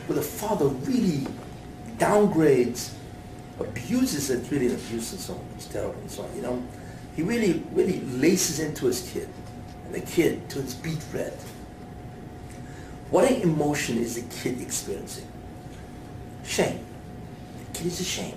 Where 0.06 0.16
the 0.16 0.22
father 0.22 0.66
really 0.66 1.26
downgrades, 2.00 2.92
abuses 3.60 4.30
it, 4.30 4.50
really 4.50 4.66
an 4.68 4.74
abuse 4.74 5.12
and 5.12 5.20
so 5.20 5.34
on, 5.34 5.44
it's 5.54 5.66
terrible 5.66 6.00
and 6.00 6.10
so 6.10 6.22
on, 6.22 6.34
you 6.34 6.42
know? 6.42 6.62
He 7.14 7.22
really, 7.22 7.62
really 7.72 8.00
laces 8.00 8.58
into 8.58 8.86
his 8.86 9.10
kid, 9.12 9.28
and 9.84 9.94
the 9.94 10.00
kid 10.00 10.48
turns 10.48 10.74
beet 10.74 11.04
red. 11.12 11.36
What 13.10 13.30
an 13.30 13.42
emotion 13.42 13.98
is 13.98 14.14
the 14.14 14.22
kid 14.42 14.60
experiencing? 14.60 15.26
Shame. 16.44 16.80
The 17.72 17.78
kid 17.78 17.86
is 17.88 18.00
ashamed. 18.00 18.34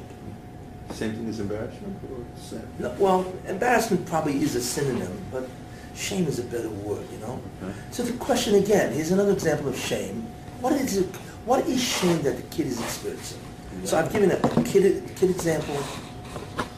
Same 0.92 1.14
thing 1.14 1.30
as 1.30 1.40
embarrassment 1.40 1.98
or 2.12 2.24
same? 2.40 2.68
No, 2.80 2.94
Well, 3.00 3.34
embarrassment 3.48 4.06
probably 4.06 4.42
is 4.42 4.56
a 4.56 4.62
synonym, 4.62 5.16
but 5.32 5.48
shame 5.96 6.28
is 6.28 6.40
a 6.40 6.44
better 6.44 6.70
word, 6.70 7.06
you 7.12 7.20
know? 7.20 7.40
Okay. 7.64 7.74
So 7.92 8.04
the 8.04 8.14
question 8.14 8.56
again, 8.56 8.92
here's 8.94 9.12
another 9.12 9.32
example 9.32 9.70
of 9.70 9.78
shame. 9.78 10.28
What 10.60 10.74
is 10.74 10.98
it, 10.98 11.06
what 11.46 11.66
is 11.68 11.82
shame 11.82 12.22
that 12.24 12.36
the 12.36 12.44
kid 12.56 12.68
is 12.68 12.80
experiencing? 12.82 13.40
So 13.84 13.98
I've 13.98 14.12
given 14.12 14.32
a 14.32 14.38
kid, 14.64 15.04
kid 15.16 15.30
example, 15.30 15.78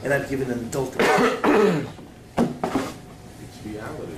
and 0.04 0.14
I've 0.14 0.28
given 0.30 0.50
an 0.52 0.60
adult 0.60 0.94
example. 0.96 1.92
It's 2.38 3.66
reality. 3.66 4.14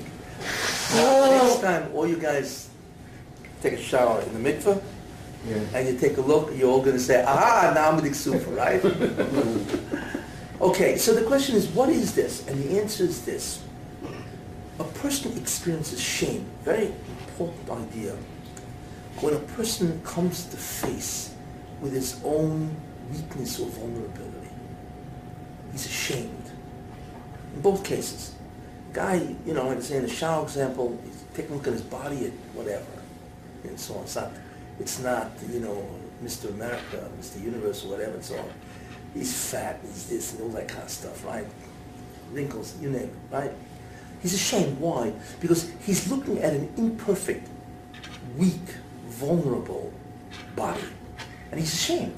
Next 0.95 1.61
time, 1.61 1.91
all 1.93 2.07
you 2.07 2.17
guys 2.17 2.69
take 3.61 3.73
a 3.73 3.77
shower 3.81 4.21
in 4.21 4.41
the 4.41 4.51
mikveh, 4.51 4.81
Yeah. 5.47 5.55
and 5.73 5.87
you 5.87 5.97
take 5.97 6.17
a 6.17 6.21
look, 6.21 6.51
you're 6.55 6.69
all 6.71 6.81
gonna 6.81 6.99
say, 6.99 7.23
ah, 7.27 7.71
now 7.75 7.89
I'm 7.91 8.01
with 8.01 8.15
super, 8.15 8.51
right? 8.51 8.81
Okay, 10.59 10.97
so 10.97 11.13
the 11.13 11.21
question 11.23 11.55
is, 11.55 11.67
what 11.67 11.89
is 11.89 12.15
this? 12.15 12.47
And 12.47 12.63
the 12.63 12.79
answer 12.81 13.03
is 13.03 13.21
this. 13.25 13.59
A 14.79 14.83
person 14.83 15.35
experiences 15.37 15.99
shame, 16.01 16.45
very 16.63 16.87
important 16.87 17.69
idea. 17.69 18.15
When 19.21 19.33
a 19.35 19.39
person 19.39 20.01
comes 20.03 20.45
to 20.45 20.57
face 20.57 21.31
with 21.81 21.93
his 21.93 22.19
own 22.23 22.75
weakness 23.11 23.59
or 23.59 23.67
vulnerability, 23.69 24.49
he's 25.71 25.85
ashamed. 25.85 26.51
In 27.55 27.61
both 27.61 27.83
cases. 27.83 28.33
Guy, 28.93 29.35
you 29.45 29.53
know, 29.53 29.67
like 29.67 29.77
I 29.77 29.81
say 29.81 29.97
in 29.97 30.03
the 30.03 30.09
shower 30.09 30.43
example, 30.43 30.99
taking 31.35 31.51
a 31.51 31.55
look 31.55 31.67
at 31.67 31.73
his 31.73 31.81
body 31.81 32.25
at 32.25 32.31
whatever, 32.53 32.85
and 33.63 33.79
so 33.79 33.95
on. 33.95 34.03
It's 34.03 34.15
not, 34.15 34.31
it's 34.79 34.99
not, 34.99 35.31
you 35.51 35.59
know, 35.59 35.85
Mr. 36.23 36.49
America, 36.49 37.09
Mr. 37.19 37.43
Universe, 37.43 37.85
or 37.85 37.89
whatever, 37.89 38.13
and 38.13 38.23
so 38.25 38.37
on. 38.37 38.49
He's 39.13 39.51
fat, 39.51 39.79
he's 39.83 40.09
this, 40.09 40.33
and 40.33 40.43
all 40.43 40.49
that 40.49 40.67
kind 40.67 40.83
of 40.83 40.89
stuff, 40.89 41.25
right? 41.25 41.45
Wrinkles, 42.31 42.75
you 42.81 42.89
name 42.89 43.03
it, 43.03 43.13
right? 43.31 43.51
He's 44.21 44.33
ashamed. 44.33 44.79
Why? 44.79 45.13
Because 45.39 45.71
he's 45.85 46.09
looking 46.11 46.39
at 46.39 46.53
an 46.53 46.71
imperfect, 46.75 47.47
weak, 48.37 48.75
vulnerable 49.07 49.93
body. 50.55 50.81
And 51.51 51.59
he's 51.59 51.73
ashamed, 51.73 52.15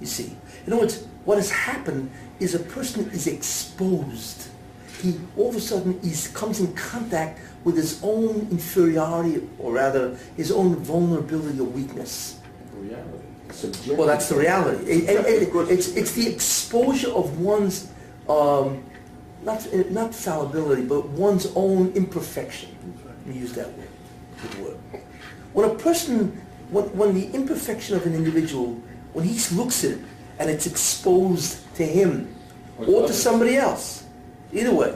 you 0.00 0.06
see. 0.06 0.36
In 0.66 0.72
other 0.72 0.82
words, 0.82 1.04
what 1.24 1.36
has 1.38 1.50
happened 1.50 2.10
is 2.38 2.54
a 2.54 2.58
person 2.58 3.08
is 3.10 3.26
exposed. 3.26 4.48
He 5.02 5.18
all 5.36 5.48
of 5.48 5.56
a 5.56 5.60
sudden 5.60 5.98
he 6.02 6.12
comes 6.34 6.60
in 6.60 6.72
contact 6.74 7.40
with 7.64 7.76
his 7.76 8.00
own 8.02 8.48
inferiority, 8.50 9.46
or 9.58 9.72
rather 9.72 10.16
his 10.36 10.50
own 10.50 10.76
vulnerability 10.76 11.58
or 11.60 11.64
weakness. 11.64 12.38
Reality. 12.74 13.06
Subjective. 13.50 13.98
Well, 13.98 14.06
that's 14.06 14.28
the 14.28 14.36
reality. 14.36 14.84
It- 14.90 15.08
it- 15.10 15.42
it- 15.54 15.70
it's, 15.70 15.88
it's 15.88 16.12
the 16.12 16.26
exposure 16.28 17.10
of 17.10 17.40
one's, 17.40 17.88
um, 18.28 18.82
not, 19.42 19.66
not 19.90 20.14
fallibility, 20.14 20.82
but 20.84 21.08
one's 21.10 21.46
own 21.54 21.92
imperfection. 21.94 22.70
Let 23.06 23.26
me 23.26 23.40
use 23.40 23.52
that 23.54 23.66
word, 23.76 23.88
good 24.42 24.64
word. 24.64 24.76
When 25.52 25.68
a 25.70 25.74
person, 25.74 26.40
when, 26.70 26.84
when 26.96 27.14
the 27.14 27.30
imperfection 27.34 27.96
of 27.96 28.06
an 28.06 28.14
individual, 28.14 28.80
when 29.12 29.24
he 29.24 29.38
looks 29.54 29.84
at 29.84 29.92
it 29.92 29.98
and 30.38 30.50
it's 30.50 30.66
exposed 30.66 31.62
to 31.76 31.84
him 31.84 32.34
or 32.78 33.06
to 33.06 33.12
somebody 33.12 33.56
else, 33.56 34.04
either 34.52 34.74
way, 34.74 34.94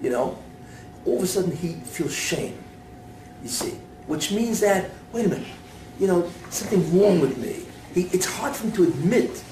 you 0.00 0.10
know, 0.10 0.38
all 1.04 1.18
of 1.18 1.22
a 1.22 1.26
sudden 1.26 1.54
he 1.54 1.74
feels 1.74 2.14
shame, 2.14 2.58
you 3.42 3.48
see, 3.48 3.78
which 4.06 4.32
means 4.32 4.60
that, 4.60 4.90
wait 5.12 5.26
a 5.26 5.28
minute, 5.28 5.46
you 5.98 6.06
know, 6.06 6.30
something 6.48 6.98
wrong 6.98 7.20
with 7.20 7.36
me. 7.38 7.66
He, 7.94 8.08
it's 8.14 8.26
hard 8.26 8.54
for 8.54 8.64
him 8.64 8.72
to 8.72 8.82
admit 8.84 9.42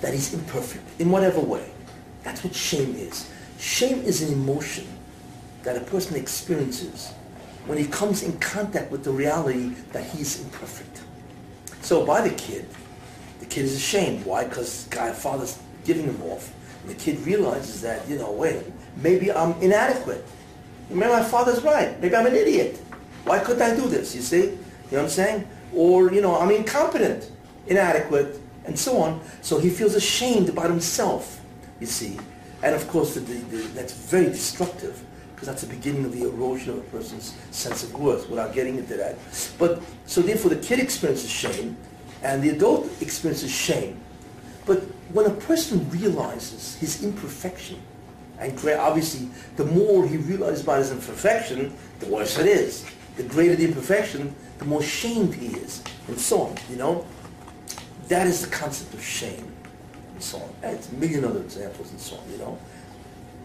that 0.00 0.12
he's 0.12 0.34
imperfect 0.34 0.84
in 1.00 1.10
whatever 1.10 1.40
way. 1.40 1.70
That's 2.22 2.44
what 2.44 2.54
shame 2.54 2.94
is. 2.96 3.30
Shame 3.58 4.02
is 4.02 4.22
an 4.22 4.32
emotion 4.32 4.86
that 5.62 5.76
a 5.76 5.80
person 5.80 6.16
experiences 6.16 7.12
when 7.66 7.78
he 7.78 7.86
comes 7.86 8.22
in 8.22 8.38
contact 8.38 8.90
with 8.90 9.04
the 9.04 9.10
reality 9.10 9.70
that 9.92 10.04
he's 10.04 10.40
imperfect. 10.42 11.00
So 11.80 12.04
by 12.04 12.26
the 12.26 12.34
kid, 12.34 12.66
the 13.40 13.46
kid 13.46 13.64
is 13.64 13.76
ashamed. 13.76 14.24
Why? 14.24 14.44
Because 14.44 14.86
God, 14.90 15.14
father's 15.14 15.58
giving 15.84 16.04
him 16.04 16.20
off. 16.22 16.52
And 16.82 16.90
the 16.90 16.94
kid 16.94 17.18
realizes 17.20 17.80
that, 17.82 18.06
you 18.08 18.18
know, 18.18 18.32
wait, 18.32 18.62
maybe 18.96 19.32
I'm 19.32 19.52
inadequate. 19.62 20.24
Maybe 20.90 21.10
my 21.10 21.22
father's 21.22 21.62
right. 21.62 21.98
Maybe 22.00 22.14
I'm 22.14 22.26
an 22.26 22.34
idiot. 22.34 22.76
Why 23.24 23.38
couldn't 23.38 23.62
I 23.62 23.74
do 23.74 23.88
this? 23.88 24.14
You 24.14 24.20
see? 24.20 24.42
You 24.42 24.50
know 24.92 24.98
what 24.98 25.02
I'm 25.04 25.08
saying? 25.08 25.48
Or, 25.74 26.12
you 26.12 26.20
know, 26.20 26.38
I'm 26.38 26.50
incompetent, 26.50 27.30
inadequate, 27.66 28.38
and 28.66 28.78
so 28.78 28.98
on. 28.98 29.20
So 29.40 29.58
he 29.58 29.70
feels 29.70 29.94
ashamed 29.94 30.50
about 30.50 30.70
himself, 30.70 31.40
you 31.80 31.86
see. 31.86 32.18
And 32.62 32.74
of 32.74 32.86
course, 32.88 33.14
the, 33.14 33.20
the, 33.20 33.34
the, 33.34 33.56
that's 33.68 33.92
very 33.92 34.26
destructive 34.26 35.02
because 35.44 35.60
that's 35.60 35.70
the 35.70 35.76
beginning 35.76 36.06
of 36.06 36.12
the 36.12 36.26
erosion 36.26 36.70
of 36.70 36.78
a 36.78 36.82
person's 36.82 37.34
sense 37.50 37.82
of 37.82 37.92
worth 37.94 38.30
without 38.30 38.54
getting 38.54 38.78
into 38.78 38.96
that. 38.96 39.16
But, 39.58 39.82
so 40.06 40.22
therefore 40.22 40.50
the 40.50 40.62
kid 40.66 40.80
experiences 40.80 41.30
shame 41.30 41.76
and 42.22 42.42
the 42.42 42.50
adult 42.50 42.90
experiences 43.02 43.50
shame. 43.50 44.00
But 44.64 44.80
when 45.12 45.26
a 45.26 45.34
person 45.34 45.88
realizes 45.90 46.76
his 46.76 47.04
imperfection, 47.04 47.78
and 48.38 48.52
obviously 48.78 49.28
the 49.56 49.66
more 49.66 50.06
he 50.06 50.16
realizes 50.16 50.62
about 50.62 50.78
his 50.78 50.92
imperfection, 50.92 51.74
the 52.00 52.06
worse 52.06 52.38
it 52.38 52.46
is. 52.46 52.86
The 53.16 53.24
greater 53.24 53.54
the 53.54 53.66
imperfection, 53.66 54.34
the 54.58 54.64
more 54.64 54.82
shamed 54.82 55.34
he 55.34 55.48
is, 55.48 55.82
and 56.08 56.18
so 56.18 56.42
on, 56.42 56.56
you 56.70 56.76
know? 56.76 57.06
That 58.08 58.26
is 58.26 58.40
the 58.40 58.50
concept 58.50 58.94
of 58.94 59.04
shame, 59.04 59.52
and 60.14 60.22
so 60.22 60.38
on. 60.38 60.48
And 60.62 60.76
it's 60.76 60.90
a 60.90 60.94
million 60.94 61.24
other 61.24 61.40
examples 61.40 61.90
and 61.90 62.00
so 62.00 62.16
on, 62.16 62.32
you 62.32 62.38
know? 62.38 62.58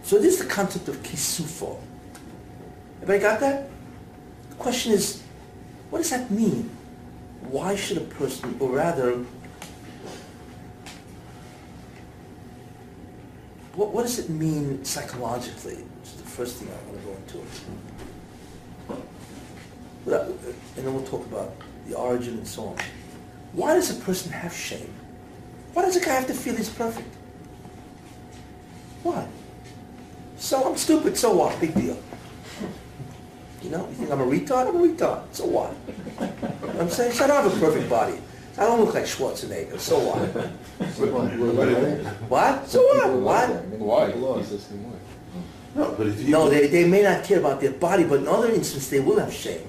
So 0.03 0.17
this 0.17 0.39
is 0.39 0.47
the 0.47 0.51
concept 0.51 0.87
of 0.87 0.95
kisufo. 1.03 1.77
Everybody 3.01 3.19
got 3.19 3.39
that? 3.39 3.69
The 4.49 4.55
question 4.55 4.91
is, 4.91 5.21
what 5.89 5.99
does 5.99 6.09
that 6.09 6.29
mean? 6.29 6.69
Why 7.49 7.75
should 7.75 7.97
a 7.97 8.01
person, 8.01 8.55
or 8.59 8.69
rather, 8.69 9.25
what, 13.75 13.91
what 13.91 14.03
does 14.03 14.19
it 14.19 14.29
mean 14.29 14.83
psychologically? 14.83 15.83
It's 16.01 16.13
the 16.13 16.23
first 16.23 16.57
thing 16.57 16.67
I 16.67 16.73
want 16.89 17.01
to 17.01 17.05
go 17.07 17.13
into. 17.23 17.39
Uh, 20.11 20.31
And 20.77 20.85
then 20.85 20.93
we'll 20.93 21.05
talk 21.05 21.25
about 21.25 21.53
the 21.87 21.95
origin 21.95 22.37
and 22.37 22.47
so 22.47 22.63
on. 22.65 22.77
Why 23.53 23.73
does 23.73 23.89
a 23.97 24.01
person 24.03 24.31
have 24.31 24.53
shame? 24.53 24.93
Why 25.73 25.83
does 25.83 25.95
a 25.95 25.99
guy 26.01 26.13
have 26.13 26.27
to 26.27 26.33
feel 26.33 26.55
he's 26.55 26.69
perfect? 26.69 27.07
Why? 29.03 29.27
So 30.37 30.69
I'm 30.69 30.77
stupid, 30.77 31.17
so 31.17 31.33
what? 31.35 31.59
Big 31.59 31.73
deal. 31.73 31.97
You 33.61 33.69
know, 33.71 33.87
you 33.89 33.95
think 33.95 34.11
I'm 34.11 34.21
a 34.21 34.25
retard? 34.25 34.69
I'm 34.69 34.75
a 34.77 34.79
retard. 34.87 35.23
So 35.33 35.45
what? 35.45 35.73
You 36.19 36.25
know 36.25 36.27
what 36.27 36.81
I'm 36.81 36.89
saying? 36.89 37.11
So 37.11 37.25
I 37.25 37.27
don't 37.27 37.43
have 37.43 37.57
a 37.57 37.59
perfect 37.59 37.89
body. 37.89 38.19
I 38.57 38.63
don't 38.63 38.79
look 38.83 38.93
like 38.93 39.05
Schwarzenegger. 39.05 39.79
So 39.79 39.99
what? 39.99 40.19
What? 42.29 42.67
So 42.67 42.81
what? 42.81 43.09
What? 43.13 43.49
Why? 43.79 44.09
Why? 44.11 44.39
No, 45.75 45.93
but 45.97 46.07
if 46.07 46.21
you. 46.21 46.29
No, 46.31 46.49
they, 46.49 46.67
they 46.67 46.87
may 46.87 47.03
not 47.03 47.23
care 47.23 47.39
about 47.39 47.61
their 47.61 47.71
body, 47.71 48.03
but 48.03 48.19
in 48.19 48.27
other 48.27 48.49
instances, 48.49 48.89
they 48.89 48.99
will 48.99 49.19
have 49.19 49.33
shame. 49.33 49.67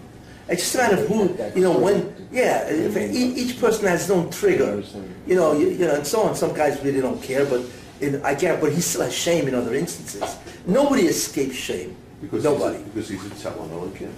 It's 0.49 0.63
just 0.63 0.75
a 0.75 0.79
matter 0.79 1.03
of 1.03 1.07
who, 1.09 1.37
you 1.55 1.63
know, 1.63 1.79
when, 1.79 2.29
yeah, 2.33 2.65
if 2.67 2.97
each, 2.97 3.39
each 3.39 3.61
person 3.61 3.87
has 3.87 4.01
his 4.03 4.11
own 4.11 4.31
trigger, 4.31 4.83
you 5.25 5.37
know, 5.37 5.53
you, 5.53 5.69
you 5.69 5.87
know, 5.87 5.95
and 5.95 6.07
so 6.07 6.23
on. 6.23 6.35
Some 6.35 6.53
guys 6.53 6.83
really 6.83 7.01
don't 7.01 7.23
care, 7.23 7.45
but 7.47 7.65
in, 8.01 8.21
I 8.25 8.35
get, 8.35 8.61
but 8.61 8.73
he 8.73 8.81
still 8.81 9.03
has 9.03 9.15
shame 9.15 9.47
in 9.47 9.55
other 9.55 9.75
instances. 9.75 10.37
Nobody 10.67 11.03
escapes 11.03 11.55
shame. 11.55 11.95
Because 12.21 12.45
Nobody. 12.45 12.77
He's 12.79 12.87
a, 12.87 12.91
because 12.91 13.09
he's 13.09 13.27
a 13.27 13.49
Talanoan 13.51 13.95
kid. 13.97 14.11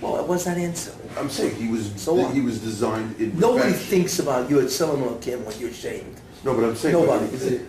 Well, 0.00 0.26
what's 0.26 0.44
that 0.44 0.58
answer? 0.58 0.92
I'm 1.18 1.30
saying 1.30 1.54
he 1.56 1.68
was, 1.68 1.92
So 1.96 2.14
what? 2.14 2.34
he 2.34 2.40
was 2.40 2.60
designed 2.60 3.16
in 3.20 3.38
Nobody 3.38 3.72
perfection. 3.72 3.88
thinks 3.90 4.18
about 4.18 4.50
you 4.50 4.58
at 4.60 4.66
tzelem 4.66 4.98
Elokim 5.02 5.44
when 5.44 5.58
you're 5.58 5.70
ashamed. 5.70 6.16
No, 6.44 6.54
but 6.54 6.64
I'm 6.64 6.76
saying. 6.76 6.94
Nobody. 6.94 7.60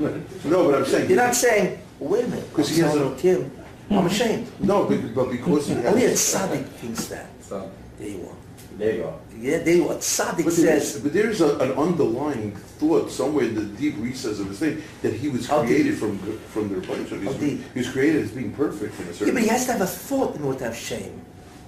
No, 0.45 0.65
but 0.65 0.75
I'm 0.75 0.85
saying. 0.85 1.09
You're 1.09 1.17
not 1.17 1.35
saying, 1.35 1.79
well, 1.99 2.11
wait 2.11 2.25
a 2.25 2.27
minute, 2.27 2.45
I'm 2.49 2.55
'Cause 2.55 2.69
he 2.69 2.81
has 2.81 2.91
Solomon 2.93 3.13
a- 3.13 3.21
Kim, 3.21 3.51
I'm 3.91 4.05
ashamed. 4.07 4.51
No, 4.59 4.85
but, 4.85 5.15
but 5.15 5.31
because 5.31 5.67
he 5.67 5.75
Only 5.75 6.05
a 6.05 6.09
has. 6.09 6.19
tzaddik 6.19 6.65
thinks 6.65 7.05
that. 7.07 7.27
So, 7.41 7.69
There 7.99 8.09
you 8.09 8.27
are. 8.27 8.77
there 8.77 8.95
you 8.95 9.01
go. 9.03 9.19
Yeah, 9.45 9.59
there 9.59 9.75
you 9.75 9.89
are. 9.89 9.95
Tzaddik 9.97 10.43
But 10.43 10.55
there's, 10.55 10.55
says, 10.55 10.99
but 11.03 11.13
there's 11.13 11.39
a, 11.39 11.55
an 11.59 11.73
underlying 11.73 12.55
thought 12.79 13.11
somewhere 13.11 13.45
in 13.45 13.53
the 13.53 13.65
deep 13.77 13.93
recess 13.99 14.39
of 14.39 14.47
his 14.47 14.57
thing 14.57 14.81
that 15.03 15.13
he 15.13 15.29
was 15.29 15.47
How 15.47 15.61
created 15.61 15.99
from 15.99 16.17
the- 16.25 16.39
from 16.53 16.67
the 16.69 16.75
Rebbeinu. 16.77 17.21
He 17.21 17.27
was, 17.27 17.37
he 17.37 17.79
was 17.79 17.89
created 17.91 18.23
as 18.23 18.31
being 18.31 18.51
perfect 18.53 18.99
in 18.99 19.07
a 19.07 19.13
certain. 19.13 19.27
yeah, 19.27 19.33
but 19.33 19.43
he 19.43 19.49
has 19.49 19.67
to 19.67 19.73
have 19.73 19.81
a 19.81 19.85
thought 19.85 20.35
in 20.35 20.43
order 20.43 20.57
to 20.57 20.65
have 20.65 20.75
shame. 20.75 21.21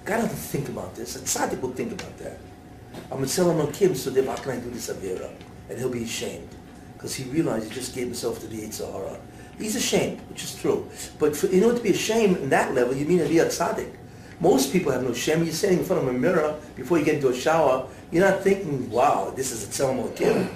God 0.04 0.16
doesn't 0.22 0.30
think 0.54 0.68
about 0.68 0.96
this. 0.96 1.14
A 1.14 1.20
tzaddik 1.20 1.60
will 1.60 1.70
think 1.70 1.92
about 1.92 2.18
that. 2.18 2.38
I'm 3.12 3.22
a 3.22 3.26
tzelem 3.26 3.64
Elokim, 3.64 3.94
so 3.94 4.10
how 4.24 4.36
can 4.42 4.52
I 4.52 4.60
do 4.60 4.70
this 4.70 4.90
Avera? 4.90 5.30
And 5.70 5.78
he'll 5.78 5.88
be 5.88 6.02
ashamed. 6.02 6.48
Because 6.94 7.14
he 7.14 7.30
realized 7.30 7.68
he 7.68 7.74
just 7.74 7.94
gave 7.94 8.06
himself 8.06 8.40
to 8.40 8.48
the 8.48 8.56
yetzer 8.56 8.90
hara. 8.92 9.16
He's 9.56 9.76
ashamed, 9.76 10.20
which 10.30 10.42
is 10.42 10.56
true. 10.56 10.88
But 11.20 11.36
for, 11.36 11.46
in 11.46 11.62
order 11.62 11.76
to 11.78 11.84
be 11.84 11.90
ashamed 11.90 12.38
in 12.38 12.48
that 12.48 12.74
level, 12.74 12.96
you 12.96 13.06
mean 13.06 13.18
to 13.18 13.28
be 13.28 13.38
a 13.38 13.46
tzaddik. 13.46 13.92
Most 14.40 14.72
people 14.72 14.92
have 14.92 15.02
no 15.02 15.12
shame. 15.12 15.42
You're 15.42 15.52
standing 15.52 15.80
in 15.80 15.84
front 15.84 16.02
of 16.02 16.08
a 16.08 16.12
mirror 16.12 16.54
before 16.76 16.98
you 16.98 17.04
get 17.04 17.16
into 17.16 17.28
a 17.28 17.34
shower. 17.34 17.86
You're 18.12 18.28
not 18.28 18.42
thinking, 18.42 18.88
wow, 18.90 19.32
this 19.34 19.50
is 19.50 19.68
a 19.68 19.72
Solomon 19.72 20.12
Kim. 20.14 20.48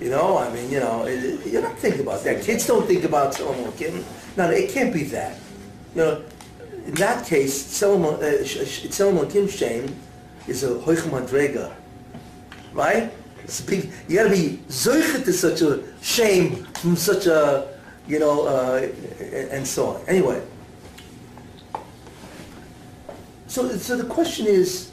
You 0.00 0.10
know, 0.10 0.38
I 0.38 0.52
mean, 0.52 0.70
you 0.70 0.80
know, 0.80 1.06
you're 1.06 1.62
not 1.62 1.78
thinking 1.78 2.00
about 2.00 2.24
that. 2.24 2.42
Kids 2.42 2.66
don't 2.66 2.86
think 2.86 3.04
about 3.04 3.32
tzelem 3.34 3.54
Elokim. 3.64 4.02
No, 4.36 4.50
it 4.50 4.70
can't 4.70 4.92
be 4.92 5.04
that. 5.04 5.38
You 5.94 6.02
know, 6.02 6.22
in 6.84 6.94
that 6.94 7.24
case, 7.24 7.54
Solomon, 7.54 8.14
uh, 8.22 8.44
sh- 8.44 8.66
sh- 8.66 8.92
shame 8.92 9.96
is 10.48 10.64
a 10.64 10.70
hoich 10.70 11.02
madrega, 11.08 11.72
right? 12.72 13.12
Big, 13.66 13.92
you 14.08 14.16
gotta 14.16 14.30
be 14.30 14.58
zoichet 14.68 15.24
to 15.24 15.32
such 15.32 15.62
a 15.62 15.84
shame 16.02 16.64
from 16.74 16.96
such 16.96 17.26
a, 17.26 17.68
you 18.08 18.18
know, 18.18 18.46
uh, 18.46 18.88
and 19.52 19.64
so 19.64 19.86
on. 19.86 20.00
Anyway. 20.08 20.42
So, 23.56 23.74
so 23.78 23.96
the 23.96 24.04
question 24.04 24.46
is, 24.46 24.90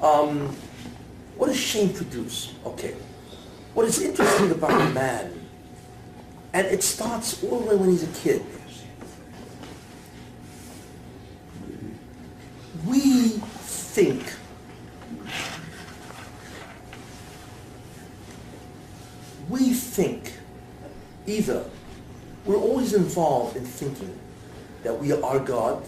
um, 0.00 0.54
what 1.36 1.48
does 1.48 1.58
shame 1.58 1.92
produce? 1.92 2.54
Okay. 2.64 2.94
What 3.74 3.86
is 3.86 4.00
interesting 4.00 4.52
about 4.52 4.94
man, 4.94 5.32
and 6.52 6.64
it 6.68 6.84
starts 6.84 7.42
all 7.42 7.58
the 7.58 7.70
way 7.70 7.74
when 7.74 7.90
he's 7.90 8.04
a 8.04 8.20
kid. 8.22 8.46
We 12.86 13.30
think 13.30 14.22
we 19.48 19.72
think 19.72 20.34
either 21.26 21.64
we're 22.44 22.54
always 22.54 22.94
involved 22.94 23.56
in 23.56 23.64
thinking 23.64 24.16
that 24.84 24.96
we 24.96 25.10
are 25.10 25.40
God, 25.40 25.84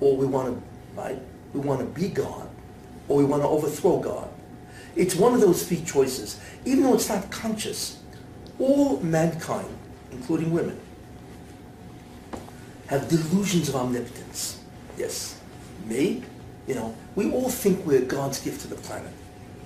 or 0.00 0.14
we 0.18 0.26
want 0.26 0.54
to, 0.54 0.73
right? 0.94 1.18
We 1.52 1.60
want 1.60 1.80
to 1.80 1.86
be 1.86 2.08
God, 2.08 2.48
or 3.08 3.18
we 3.18 3.24
want 3.24 3.42
to 3.42 3.48
overthrow 3.48 3.98
God. 4.00 4.28
It's 4.96 5.14
one 5.14 5.34
of 5.34 5.40
those 5.40 5.66
three 5.66 5.82
choices. 5.82 6.40
Even 6.64 6.84
though 6.84 6.94
it's 6.94 7.08
not 7.08 7.30
conscious, 7.30 8.00
all 8.58 9.00
mankind, 9.00 9.68
including 10.12 10.52
women, 10.52 10.78
have 12.86 13.08
delusions 13.08 13.68
of 13.68 13.76
omnipotence. 13.76 14.60
Yes. 14.96 15.40
Me, 15.86 16.22
you 16.66 16.74
know, 16.74 16.94
we 17.14 17.30
all 17.30 17.48
think 17.48 17.84
we're 17.84 18.00
God's 18.00 18.40
gift 18.40 18.62
to 18.62 18.68
the 18.68 18.76
planet. 18.76 19.12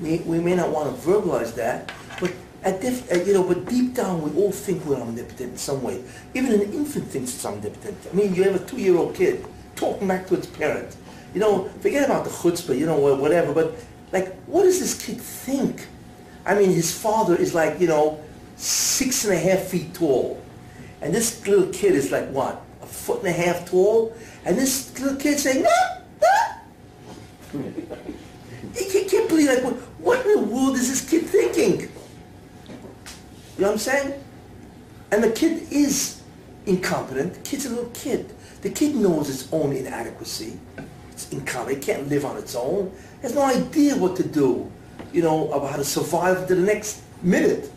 We, 0.00 0.18
we 0.18 0.38
may 0.38 0.54
not 0.54 0.70
want 0.70 0.94
to 0.94 1.08
verbalize 1.08 1.54
that, 1.56 1.92
but 2.20 2.32
at 2.64 2.84
uh, 2.84 3.14
you 3.24 3.34
know, 3.34 3.44
but 3.44 3.66
deep 3.66 3.94
down 3.94 4.22
we 4.22 4.40
all 4.40 4.50
think 4.50 4.84
we're 4.84 4.96
omnipotent 4.96 5.52
in 5.52 5.56
some 5.56 5.82
way. 5.82 6.02
Even 6.34 6.52
an 6.52 6.72
infant 6.72 7.06
thinks 7.06 7.34
it's 7.34 7.44
omnipotent. 7.44 7.96
I 8.10 8.16
mean, 8.16 8.34
you 8.34 8.42
have 8.44 8.60
a 8.60 8.64
two-year-old 8.64 9.14
kid 9.14 9.44
talking 9.76 10.08
back 10.08 10.26
to 10.28 10.34
its 10.34 10.46
parent. 10.46 10.96
You 11.34 11.40
know, 11.40 11.68
forget 11.80 12.04
about 12.04 12.24
the 12.24 12.30
chutzpah, 12.30 12.78
you 12.78 12.86
know, 12.86 12.98
whatever, 13.16 13.52
but 13.52 13.74
like, 14.12 14.34
what 14.44 14.62
does 14.62 14.80
this 14.80 15.04
kid 15.04 15.20
think? 15.20 15.86
I 16.46 16.54
mean, 16.54 16.70
his 16.70 16.96
father 16.96 17.36
is 17.36 17.54
like, 17.54 17.78
you 17.80 17.86
know, 17.86 18.22
six 18.56 19.24
and 19.24 19.34
a 19.34 19.38
half 19.38 19.60
feet 19.60 19.94
tall. 19.94 20.42
And 21.00 21.14
this 21.14 21.46
little 21.46 21.72
kid 21.72 21.94
is 21.94 22.10
like, 22.10 22.28
what, 22.30 22.62
a 22.82 22.86
foot 22.86 23.18
and 23.20 23.28
a 23.28 23.32
half 23.32 23.68
tall? 23.68 24.16
And 24.44 24.56
this 24.56 24.98
little 24.98 25.18
kid 25.18 25.38
saying, 25.38 25.62
no, 25.62 25.70
no. 26.22 27.72
Can't, 28.74 29.10
can't 29.10 29.28
believe, 29.28 29.48
like, 29.48 29.62
what, 29.62 29.74
what 29.98 30.26
in 30.26 30.32
the 30.32 30.42
world 30.54 30.76
is 30.76 30.88
this 30.88 31.08
kid 31.08 31.26
thinking? 31.26 31.82
You 31.82 31.88
know 33.58 33.66
what 33.66 33.72
I'm 33.72 33.78
saying? 33.78 34.24
And 35.10 35.22
the 35.22 35.30
kid 35.30 35.70
is 35.70 36.22
incompetent. 36.66 37.34
The 37.34 37.40
kid's 37.40 37.66
a 37.66 37.70
little 37.70 37.90
kid. 37.90 38.34
The 38.62 38.70
kid 38.70 38.96
knows 38.96 39.28
its 39.28 39.52
own 39.52 39.72
inadequacy. 39.72 40.58
It's. 41.26 41.68
It 41.68 41.83
can't 41.83 42.09
live 42.09 42.24
on 42.24 42.37
its 42.37 42.54
own. 42.54 42.92
It 43.18 43.22
Has 43.22 43.35
no 43.35 43.42
idea 43.42 43.96
what 43.96 44.16
to 44.16 44.26
do, 44.26 44.70
you 45.12 45.22
know, 45.22 45.50
about 45.52 45.70
how 45.70 45.76
to 45.76 45.85
survive 45.85 46.46
to 46.48 46.54
the 46.54 46.61
next 46.61 47.02
minute. 47.22 47.70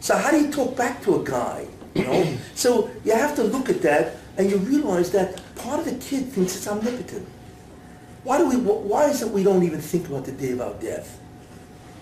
So 0.00 0.16
how 0.16 0.30
do 0.30 0.40
you 0.40 0.50
talk 0.50 0.76
back 0.76 1.02
to 1.02 1.20
a 1.20 1.24
guy, 1.24 1.66
you 1.94 2.04
know? 2.04 2.36
so 2.54 2.90
you 3.04 3.12
have 3.12 3.34
to 3.36 3.44
look 3.44 3.68
at 3.68 3.82
that 3.82 4.16
and 4.36 4.50
you 4.50 4.56
realize 4.58 5.10
that 5.12 5.40
part 5.56 5.80
of 5.80 5.84
the 5.86 5.92
kid 5.92 6.26
thinks 6.28 6.56
it's 6.56 6.66
omnipotent. 6.66 7.26
Why 8.24 8.38
do 8.38 8.48
we, 8.48 8.56
why 8.56 9.10
is 9.10 9.22
it 9.22 9.28
we 9.30 9.42
don't 9.42 9.62
even 9.62 9.80
think 9.80 10.08
about 10.08 10.24
the 10.24 10.32
day 10.32 10.52
of 10.52 10.60
our 10.60 10.74
death? 10.74 11.20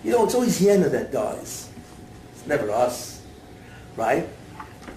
You 0.03 0.11
know, 0.11 0.25
it's 0.25 0.35
always 0.35 0.59
Yenna 0.59 0.89
that 0.91 1.11
dies. 1.11 1.69
It's 2.33 2.47
never 2.47 2.71
us, 2.71 3.21
right? 3.95 4.27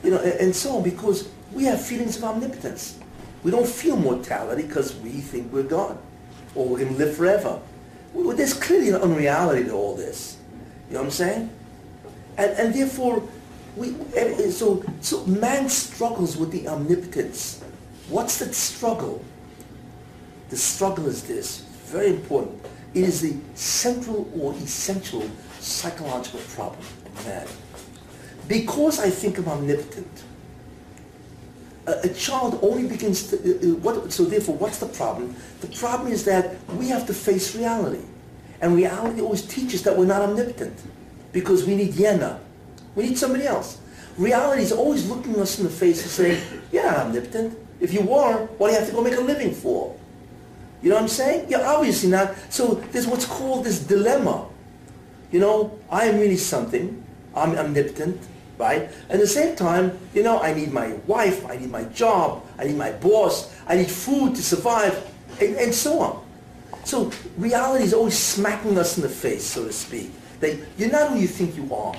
You 0.02 0.12
know, 0.12 0.18
and, 0.18 0.32
and 0.32 0.56
so 0.56 0.76
on, 0.76 0.82
because 0.82 1.28
we 1.52 1.64
have 1.64 1.84
feelings 1.84 2.16
of 2.16 2.24
omnipotence. 2.24 2.98
We 3.46 3.52
don't 3.52 3.68
feel 3.68 3.96
mortality 3.96 4.62
because 4.62 4.96
we 4.96 5.10
think 5.10 5.52
we're 5.52 5.62
God, 5.62 5.96
or 6.56 6.66
we're 6.66 6.80
going 6.80 6.94
to 6.94 6.98
live 6.98 7.16
forever. 7.16 7.60
There's 8.12 8.52
clearly 8.52 8.88
an 8.88 8.96
unreality 8.96 9.62
to 9.66 9.70
all 9.70 9.94
this. 9.94 10.36
You 10.88 10.94
know 10.94 11.02
what 11.02 11.04
I'm 11.04 11.10
saying? 11.12 11.50
And, 12.38 12.50
and 12.58 12.74
therefore, 12.74 13.22
we, 13.76 13.94
so, 14.50 14.82
so 15.00 15.24
man 15.26 15.68
struggles 15.68 16.36
with 16.36 16.50
the 16.50 16.66
omnipotence. 16.66 17.62
What's 18.08 18.40
that 18.40 18.52
struggle? 18.52 19.24
The 20.48 20.56
struggle 20.56 21.06
is 21.06 21.22
this, 21.22 21.60
very 21.84 22.08
important. 22.08 22.60
It 22.94 23.04
is 23.04 23.20
the 23.20 23.36
central 23.54 24.28
or 24.40 24.54
essential 24.54 25.22
psychological 25.60 26.40
problem 26.56 26.80
of 26.80 27.26
man. 27.26 27.46
Because 28.48 28.98
I 28.98 29.08
think 29.08 29.38
I'm 29.38 29.46
omnipotent, 29.46 30.24
a, 31.86 32.08
child 32.08 32.58
only 32.62 32.88
begins 32.88 33.30
to, 33.30 33.36
uh, 33.36 33.72
uh, 33.72 33.76
what, 33.76 34.12
so 34.12 34.24
therefore 34.24 34.56
what's 34.56 34.78
the 34.78 34.86
problem? 34.86 35.34
The 35.60 35.68
problem 35.68 36.12
is 36.12 36.24
that 36.24 36.56
we 36.72 36.88
have 36.88 37.06
to 37.06 37.14
face 37.14 37.54
reality. 37.54 38.04
And 38.60 38.74
reality 38.74 39.20
always 39.20 39.42
teaches 39.42 39.82
that 39.82 39.96
we're 39.96 40.06
not 40.06 40.22
omnipotent 40.22 40.78
because 41.32 41.66
we 41.66 41.76
need 41.76 41.92
Yena. 41.92 42.38
We 42.94 43.04
need 43.04 43.18
somebody 43.18 43.46
else. 43.46 43.78
Reality 44.16 44.62
is 44.62 44.72
always 44.72 45.08
looking 45.08 45.38
us 45.40 45.58
in 45.58 45.64
the 45.64 45.70
face 45.70 46.02
and 46.02 46.10
saying, 46.10 46.62
you're 46.72 46.84
not 46.84 46.98
omnipotent. 46.98 47.58
If 47.80 47.92
you 47.92 48.00
were, 48.00 48.46
what 48.58 48.68
do 48.68 48.72
you 48.72 48.78
have 48.78 48.88
to 48.88 48.94
go 48.94 49.02
make 49.02 49.16
a 49.16 49.20
living 49.20 49.52
for? 49.52 49.94
You 50.82 50.90
know 50.90 50.96
what 50.96 51.02
I'm 51.02 51.08
saying? 51.08 51.50
You're 51.50 51.64
obviously 51.64 52.10
not. 52.10 52.34
So 52.48 52.74
there's 52.92 53.06
what's 53.06 53.26
called 53.26 53.64
this 53.64 53.80
dilemma. 53.80 54.46
You 55.30 55.40
know, 55.40 55.78
I 55.90 56.06
am 56.06 56.18
really 56.18 56.36
something. 56.36 57.02
I'm 57.34 57.56
omnipotent, 57.56 58.20
right? 58.58 58.90
At 59.08 59.20
the 59.20 59.26
same 59.26 59.56
time, 59.56 59.98
you 60.14 60.22
know, 60.22 60.40
I 60.40 60.54
need 60.54 60.72
my 60.72 60.94
wife, 61.06 61.44
I 61.46 61.56
need 61.56 61.70
my 61.70 61.84
job, 61.84 62.44
I 62.58 62.64
need 62.64 62.76
my 62.76 62.92
boss, 62.92 63.54
I 63.66 63.76
need 63.76 63.90
food 63.90 64.34
to 64.36 64.42
survive, 64.42 65.12
and, 65.40 65.56
and 65.56 65.74
so 65.74 66.00
on. 66.00 66.26
So 66.84 67.10
reality 67.36 67.84
is 67.84 67.92
always 67.92 68.18
smacking 68.18 68.78
us 68.78 68.96
in 68.96 69.02
the 69.02 69.08
face, 69.08 69.44
so 69.44 69.64
to 69.64 69.72
speak. 69.72 70.12
That 70.40 70.58
you're 70.78 70.90
not 70.90 71.10
who 71.10 71.18
you 71.18 71.26
think 71.26 71.56
you 71.56 71.74
are. 71.74 71.96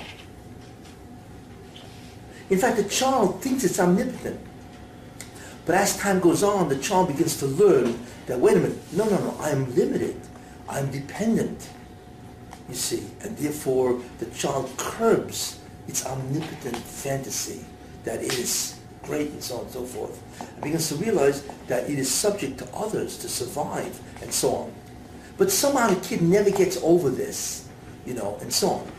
In 2.50 2.58
fact, 2.58 2.78
the 2.78 2.84
child 2.84 3.42
thinks 3.42 3.64
it's 3.64 3.78
omnipotent. 3.78 4.40
But 5.66 5.74
as 5.74 5.98
time 5.98 6.18
goes 6.20 6.42
on, 6.42 6.70
the 6.70 6.78
child 6.78 7.08
begins 7.08 7.36
to 7.40 7.46
learn 7.46 7.98
that, 8.26 8.40
wait 8.40 8.56
a 8.56 8.60
minute, 8.60 8.78
no, 8.92 9.04
no, 9.04 9.18
no, 9.18 9.36
I'm 9.40 9.74
limited. 9.74 10.18
I'm 10.66 10.90
dependent, 10.90 11.68
you 12.68 12.74
see. 12.74 13.06
And 13.20 13.36
therefore, 13.36 14.00
the 14.18 14.26
child 14.26 14.70
curbs 14.78 15.57
its 15.88 16.06
omnipotent 16.06 16.76
fantasy 16.76 17.64
that 18.04 18.22
it 18.22 18.38
is 18.38 18.78
great 19.02 19.30
and 19.30 19.42
so 19.42 19.56
on 19.56 19.62
and 19.62 19.70
so 19.70 19.84
forth. 19.84 20.22
And 20.40 20.62
begins 20.62 20.88
to 20.90 20.96
realize 20.96 21.42
that 21.66 21.88
it 21.90 21.98
is 21.98 22.10
subject 22.10 22.58
to 22.58 22.68
others 22.74 23.18
to 23.18 23.28
survive 23.28 23.98
and 24.22 24.32
so 24.32 24.54
on. 24.54 24.72
But 25.38 25.50
somehow 25.50 25.88
the 25.88 26.00
kid 26.00 26.22
never 26.22 26.50
gets 26.50 26.76
over 26.82 27.10
this, 27.10 27.68
you 28.04 28.14
know, 28.14 28.38
and 28.40 28.52
so 28.52 28.68
on. 28.70 28.92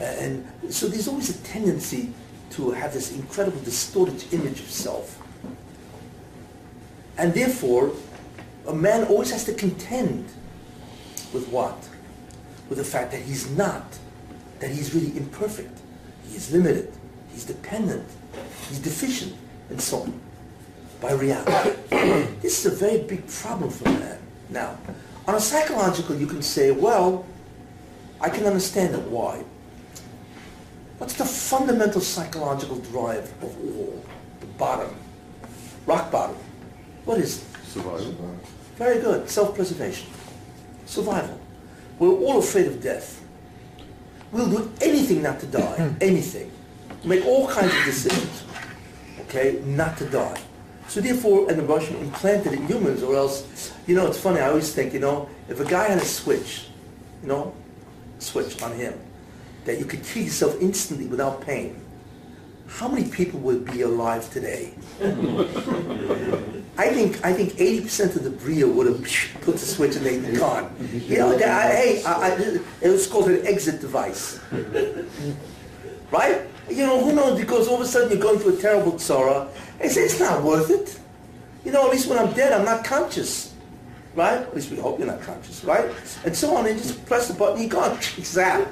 And 0.00 0.46
so 0.70 0.88
there's 0.88 1.08
always 1.08 1.30
a 1.30 1.42
tendency 1.44 2.12
to 2.50 2.72
have 2.72 2.92
this 2.92 3.12
incredible 3.12 3.60
distorted 3.60 4.24
image 4.32 4.60
of 4.60 4.70
self. 4.70 5.20
And 7.16 7.32
therefore, 7.32 7.92
a 8.66 8.74
man 8.74 9.04
always 9.04 9.30
has 9.30 9.44
to 9.44 9.54
contend 9.54 10.24
with 11.32 11.48
what? 11.48 11.76
With 12.68 12.78
the 12.78 12.84
fact 12.84 13.12
that 13.12 13.22
he's 13.22 13.50
not, 13.50 13.98
that 14.60 14.70
he's 14.70 14.94
really 14.94 15.16
imperfect, 15.16 15.80
he 16.34 16.38
is 16.38 16.50
limited, 16.50 16.92
he's 17.30 17.44
dependent, 17.44 18.04
he's 18.68 18.80
deficient, 18.80 19.32
and 19.70 19.80
so 19.80 20.00
on, 20.00 20.20
by 21.00 21.12
reality. 21.12 21.78
this 22.42 22.58
is 22.58 22.72
a 22.72 22.74
very 22.74 23.04
big 23.04 23.24
problem 23.28 23.70
for 23.70 23.84
man. 23.84 24.18
Now, 24.50 24.76
on 25.28 25.36
a 25.36 25.40
psychological, 25.40 26.16
you 26.16 26.26
can 26.26 26.42
say, 26.42 26.72
well, 26.72 27.24
I 28.20 28.30
can 28.30 28.46
understand 28.46 28.96
it. 28.96 29.02
Why? 29.02 29.44
What's 30.98 31.14
the 31.14 31.24
fundamental 31.24 32.00
psychological 32.00 32.78
drive 32.80 33.32
of 33.40 33.56
all? 33.56 34.04
The 34.40 34.46
bottom, 34.58 34.92
rock 35.86 36.10
bottom. 36.10 36.36
What 37.04 37.18
is 37.18 37.42
it? 37.42 37.44
Survival. 37.68 38.12
Very 38.74 39.00
good. 39.00 39.30
Self-preservation. 39.30 40.08
Survival. 40.86 41.38
We're 42.00 42.08
all 42.08 42.40
afraid 42.40 42.66
of 42.66 42.82
death. 42.82 43.23
We'll 44.34 44.50
do 44.50 44.72
anything 44.80 45.22
not 45.22 45.38
to 45.40 45.46
die. 45.46 45.76
Hmm. 45.76 45.96
anything. 46.00 46.50
Make 47.04 47.24
all 47.24 47.46
kinds 47.46 47.72
of 47.72 47.84
decisions. 47.84 48.42
Okay? 49.20 49.62
Not 49.64 49.96
to 49.98 50.10
die. 50.10 50.40
So 50.88 51.00
therefore, 51.00 51.48
and 51.48 51.56
the 51.56 51.62
Russian 51.62 51.96
implanted 51.96 52.52
in 52.52 52.66
humans, 52.66 53.04
or 53.04 53.14
else, 53.14 53.72
you 53.86 53.94
know, 53.94 54.08
it's 54.08 54.18
funny, 54.18 54.40
I 54.40 54.48
always 54.48 54.74
think, 54.74 54.92
you 54.92 54.98
know, 54.98 55.28
if 55.48 55.60
a 55.60 55.64
guy 55.64 55.88
had 55.88 55.98
a 55.98 56.04
switch, 56.04 56.66
you 57.22 57.28
know, 57.28 57.54
switch 58.18 58.60
on 58.60 58.72
him, 58.72 58.98
that 59.66 59.78
you 59.78 59.84
could 59.84 60.02
kill 60.02 60.24
yourself 60.24 60.60
instantly 60.60 61.06
without 61.06 61.40
pain, 61.40 61.80
how 62.68 62.88
many 62.88 63.08
people 63.08 63.40
would 63.40 63.64
be 63.64 63.82
alive 63.82 64.30
today? 64.32 64.74
I 66.76 66.88
think 66.88 67.24
I 67.24 67.32
think 67.32 67.52
80% 67.52 68.16
of 68.16 68.24
the 68.24 68.30
Bria 68.30 68.66
would 68.66 68.86
have 68.86 69.02
put 69.42 69.54
the 69.54 69.66
switch 69.66 69.96
and 69.96 70.04
they'd 70.04 70.36
gone. 70.36 70.74
You 70.92 71.18
know, 71.18 71.38
that, 71.38 71.48
I, 71.48 71.74
hey, 71.74 72.02
I, 72.04 72.12
I, 72.12 72.60
it 72.80 72.90
was 72.90 73.06
called 73.06 73.28
an 73.28 73.46
exit 73.46 73.80
device. 73.80 74.40
Right? 76.10 76.42
You 76.68 76.86
know, 76.86 77.00
who 77.04 77.12
knows, 77.12 77.38
because 77.38 77.68
all 77.68 77.76
of 77.76 77.82
a 77.82 77.86
sudden 77.86 78.10
you're 78.10 78.20
going 78.20 78.38
through 78.38 78.58
a 78.58 78.60
terrible 78.60 78.92
tzara, 78.92 79.48
and 79.80 79.90
say, 79.90 80.02
it's 80.02 80.18
not 80.18 80.42
worth 80.42 80.70
it. 80.70 80.98
You 81.64 81.72
know, 81.72 81.84
at 81.86 81.92
least 81.92 82.08
when 82.08 82.18
I'm 82.18 82.32
dead, 82.32 82.52
I'm 82.52 82.64
not 82.64 82.84
conscious. 82.84 83.52
Right? 84.14 84.38
At 84.38 84.54
least 84.54 84.70
we 84.70 84.76
hope 84.78 84.98
you're 84.98 85.08
not 85.08 85.22
conscious, 85.22 85.64
right? 85.64 85.90
And 86.24 86.36
so 86.36 86.56
on, 86.56 86.66
and 86.66 86.78
just 86.78 87.04
press 87.06 87.28
the 87.28 87.34
button, 87.34 87.60
you're 87.60 87.70
gone. 87.70 88.00
Zap. 88.20 88.68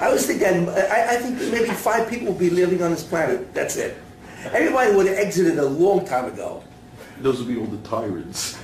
I 0.00 0.10
was 0.10 0.26
thinking, 0.26 0.68
I, 0.68 1.10
I 1.10 1.16
think 1.16 1.38
maybe 1.52 1.70
five 1.70 2.08
people 2.08 2.28
will 2.28 2.38
be 2.38 2.48
living 2.50 2.82
on 2.82 2.90
this 2.90 3.02
planet. 3.04 3.52
That's 3.52 3.76
it. 3.76 3.98
Everybody 4.46 4.96
would 4.96 5.06
have 5.06 5.18
exited 5.18 5.58
a 5.58 5.66
long 5.66 6.06
time 6.06 6.24
ago. 6.24 6.64
Those 7.20 7.38
would 7.38 7.48
be 7.48 7.58
all 7.58 7.66
the 7.66 7.86
tyrants. 7.88 8.58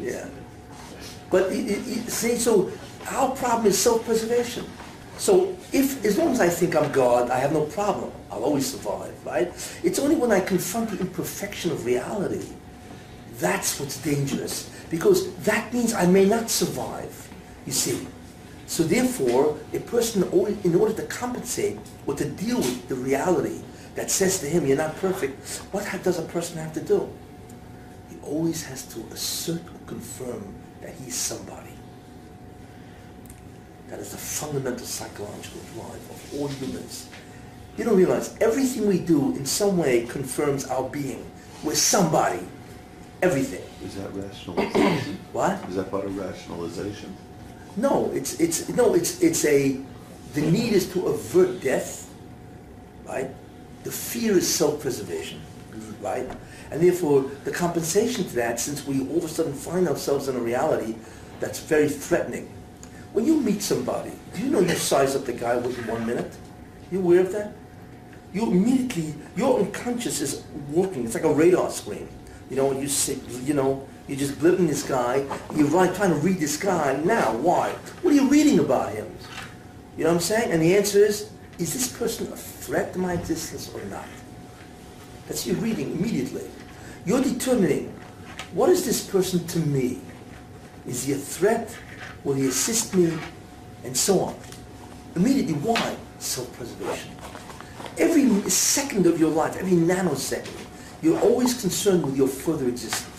Yeah. 0.00 0.26
But 1.30 1.50
y- 1.50 1.64
y- 1.68 1.82
y- 1.86 2.02
see, 2.08 2.36
so 2.36 2.72
our 3.10 3.34
problem 3.36 3.66
is 3.66 3.78
self-preservation. 3.78 4.64
So 5.18 5.54
if, 5.72 6.02
as 6.04 6.16
long 6.16 6.32
as 6.32 6.40
I 6.40 6.48
think 6.48 6.74
I'm 6.74 6.90
God, 6.90 7.30
I 7.30 7.38
have 7.38 7.52
no 7.52 7.64
problem. 7.66 8.10
I'll 8.30 8.44
always 8.44 8.66
survive, 8.70 9.14
right? 9.26 9.48
It's 9.84 9.98
only 9.98 10.14
when 10.16 10.32
I 10.32 10.40
confront 10.40 10.90
the 10.90 10.98
imperfection 10.98 11.70
of 11.72 11.84
reality, 11.84 12.46
that's 13.38 13.78
what's 13.78 14.00
dangerous. 14.00 14.70
Because 14.90 15.34
that 15.44 15.72
means 15.74 15.92
I 15.92 16.06
may 16.06 16.24
not 16.24 16.48
survive, 16.48 17.28
you 17.66 17.72
see. 17.72 18.06
So 18.72 18.84
therefore, 18.84 19.58
a 19.74 19.80
person, 19.80 20.22
in 20.64 20.74
order 20.74 20.94
to 20.94 21.02
compensate 21.02 21.78
or 22.06 22.14
to 22.14 22.24
deal 22.24 22.56
with 22.56 22.88
the 22.88 22.94
reality 22.94 23.60
that 23.96 24.10
says 24.10 24.40
to 24.40 24.46
him, 24.46 24.64
you're 24.64 24.78
not 24.78 24.96
perfect, 24.96 25.46
what 25.72 25.84
does 26.02 26.18
a 26.18 26.22
person 26.22 26.56
have 26.56 26.72
to 26.72 26.80
do? 26.80 27.06
He 28.08 28.16
always 28.22 28.64
has 28.64 28.86
to 28.94 29.00
assert 29.12 29.60
or 29.60 29.78
confirm 29.86 30.54
that 30.80 30.94
he's 30.94 31.14
somebody. 31.14 31.74
That 33.88 33.98
is 33.98 34.12
the 34.12 34.16
fundamental 34.16 34.86
psychological 34.86 35.60
drive 35.74 36.08
of 36.08 36.34
all 36.38 36.48
humans. 36.48 37.10
You 37.76 37.84
don't 37.84 37.98
realize 37.98 38.34
everything 38.40 38.86
we 38.86 39.00
do 39.00 39.36
in 39.36 39.44
some 39.44 39.76
way 39.76 40.06
confirms 40.06 40.64
our 40.64 40.88
being. 40.88 41.30
We're 41.62 41.74
somebody. 41.74 42.40
Everything. 43.20 43.64
Is 43.84 43.96
that 43.96 44.14
rationalization? 44.14 45.18
What? 45.32 45.62
Is 45.68 45.74
that 45.74 45.90
part 45.90 46.06
of 46.06 46.16
rationalization? 46.16 47.14
No, 47.76 48.10
it's 48.12 48.38
it's 48.40 48.68
no, 48.68 48.94
it's 48.94 49.22
it's 49.22 49.44
a 49.44 49.80
the 50.34 50.40
need 50.42 50.72
is 50.72 50.90
to 50.92 51.06
avert 51.06 51.60
death, 51.60 52.10
right? 53.06 53.30
The 53.84 53.90
fear 53.90 54.36
is 54.36 54.48
self-preservation, 54.52 55.40
right? 56.00 56.28
And 56.70 56.82
therefore, 56.82 57.30
the 57.44 57.50
compensation 57.50 58.24
to 58.24 58.34
that, 58.36 58.60
since 58.60 58.86
we 58.86 59.06
all 59.08 59.18
of 59.18 59.24
a 59.24 59.28
sudden 59.28 59.52
find 59.52 59.88
ourselves 59.88 60.28
in 60.28 60.36
a 60.36 60.40
reality 60.40 60.96
that's 61.40 61.60
very 61.60 61.88
threatening. 61.88 62.48
When 63.12 63.26
you 63.26 63.38
meet 63.40 63.60
somebody, 63.60 64.12
do 64.32 64.42
you 64.42 64.50
know 64.50 64.60
you 64.60 64.74
size 64.74 65.14
up 65.14 65.26
the 65.26 65.34
guy 65.34 65.56
within 65.56 65.86
one 65.86 66.06
minute? 66.06 66.32
You 66.90 67.00
aware 67.00 67.20
of 67.20 67.32
that? 67.32 67.52
You 68.32 68.50
immediately, 68.50 69.14
your 69.36 69.60
unconscious 69.60 70.22
is 70.22 70.44
working. 70.70 71.04
It's 71.04 71.14
like 71.14 71.24
a 71.24 71.32
radar 71.32 71.70
screen. 71.70 72.08
You 72.48 72.56
know, 72.56 72.66
when 72.66 72.80
you 72.80 72.88
sit, 72.88 73.18
you 73.44 73.52
know, 73.52 73.86
you're 74.08 74.18
just 74.18 74.34
blipping 74.34 74.66
this 74.66 74.82
guy. 74.82 75.24
You're 75.54 75.68
right, 75.68 75.94
trying 75.94 76.10
to 76.10 76.16
read 76.16 76.38
this 76.38 76.56
guy. 76.56 77.00
Now, 77.04 77.34
why? 77.36 77.70
What 78.02 78.12
are 78.12 78.16
you 78.16 78.28
reading 78.28 78.58
about 78.58 78.92
him? 78.92 79.10
You 79.96 80.04
know 80.04 80.10
what 80.10 80.16
I'm 80.16 80.20
saying? 80.20 80.52
And 80.52 80.60
the 80.60 80.76
answer 80.76 80.98
is, 80.98 81.30
is 81.58 81.72
this 81.72 81.96
person 81.96 82.26
a 82.32 82.36
threat 82.36 82.92
to 82.94 82.98
my 82.98 83.12
existence 83.12 83.70
or 83.74 83.82
not? 83.84 84.06
That's 85.28 85.46
your 85.46 85.56
reading 85.56 85.92
immediately. 85.92 86.48
You're 87.06 87.22
determining, 87.22 87.94
what 88.52 88.70
is 88.70 88.84
this 88.84 89.06
person 89.06 89.46
to 89.48 89.58
me? 89.60 90.00
Is 90.86 91.04
he 91.04 91.12
a 91.12 91.16
threat? 91.16 91.76
Will 92.24 92.34
he 92.34 92.46
assist 92.46 92.94
me? 92.94 93.16
And 93.84 93.96
so 93.96 94.20
on. 94.20 94.34
Immediately, 95.14 95.54
why? 95.54 95.96
Self-preservation. 96.18 97.10
Every 97.98 98.50
second 98.50 99.06
of 99.06 99.20
your 99.20 99.30
life, 99.30 99.56
every 99.56 99.72
nanosecond, 99.72 100.48
you're 101.02 101.20
always 101.20 101.60
concerned 101.60 102.04
with 102.04 102.16
your 102.16 102.28
further 102.28 102.68
existence. 102.68 103.11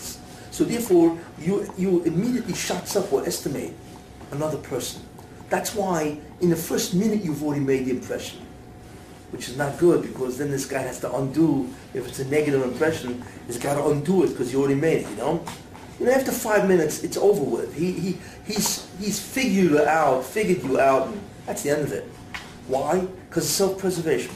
So 0.54 0.62
therefore, 0.62 1.18
you, 1.40 1.68
you 1.76 2.04
immediately 2.04 2.54
shots 2.54 2.94
up 2.94 3.12
or 3.12 3.26
estimate 3.26 3.74
another 4.30 4.58
person. 4.58 5.02
That's 5.50 5.74
why 5.74 6.16
in 6.40 6.48
the 6.48 6.54
first 6.54 6.94
minute 6.94 7.24
you've 7.24 7.42
already 7.42 7.64
made 7.64 7.86
the 7.86 7.90
impression, 7.90 8.38
which 9.32 9.48
is 9.48 9.56
not 9.56 9.76
good 9.78 10.02
because 10.02 10.38
then 10.38 10.52
this 10.52 10.64
guy 10.64 10.82
has 10.82 11.00
to 11.00 11.12
undo, 11.12 11.68
if 11.92 12.06
it's 12.06 12.20
a 12.20 12.24
negative 12.26 12.62
impression, 12.62 13.24
he's 13.48 13.58
got 13.58 13.74
to 13.74 13.86
undo 13.88 14.22
it 14.22 14.28
because 14.28 14.52
you 14.52 14.60
already 14.60 14.76
made 14.76 14.98
it, 14.98 15.10
you 15.10 15.16
know? 15.16 15.44
You 15.98 16.06
know, 16.06 16.12
after 16.12 16.30
five 16.30 16.68
minutes, 16.68 17.02
it's 17.02 17.16
over 17.16 17.42
with. 17.42 17.74
He, 17.74 17.90
he, 17.90 18.18
he's, 18.46 18.88
he's 19.00 19.18
figured 19.18 19.72
you 19.72 19.80
out, 19.80 20.22
figured 20.22 20.62
you 20.62 20.78
out, 20.78 21.08
and 21.08 21.20
that's 21.46 21.64
the 21.64 21.70
end 21.70 21.82
of 21.82 21.92
it. 21.92 22.04
Why? 22.68 23.00
Because 23.28 23.48
self-preservation. 23.48 24.32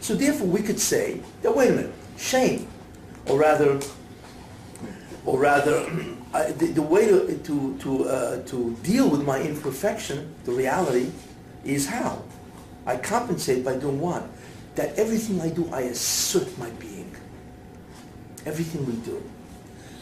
So 0.00 0.14
therefore, 0.14 0.46
we 0.46 0.62
could 0.62 0.80
say 0.80 1.20
that, 1.42 1.54
wait 1.54 1.68
a 1.68 1.72
minute, 1.72 1.92
shame, 2.16 2.66
or 3.26 3.38
rather, 3.38 3.78
or 5.24 5.38
rather, 5.38 5.86
I, 6.34 6.52
the, 6.52 6.66
the 6.66 6.82
way 6.82 7.06
to, 7.06 7.38
to, 7.44 7.78
to, 7.78 8.04
uh, 8.08 8.42
to 8.44 8.76
deal 8.82 9.08
with 9.08 9.24
my 9.24 9.40
imperfection, 9.40 10.34
the 10.44 10.52
reality, 10.52 11.10
is 11.64 11.86
how? 11.86 12.22
I 12.86 12.96
compensate 12.96 13.64
by 13.64 13.76
doing 13.76 14.00
what? 14.00 14.26
That 14.76 14.96
everything 14.98 15.40
I 15.40 15.50
do, 15.50 15.68
I 15.72 15.82
assert 15.82 16.56
my 16.58 16.70
being. 16.70 17.14
everything 18.46 18.86
we 18.86 18.94
do. 19.04 19.22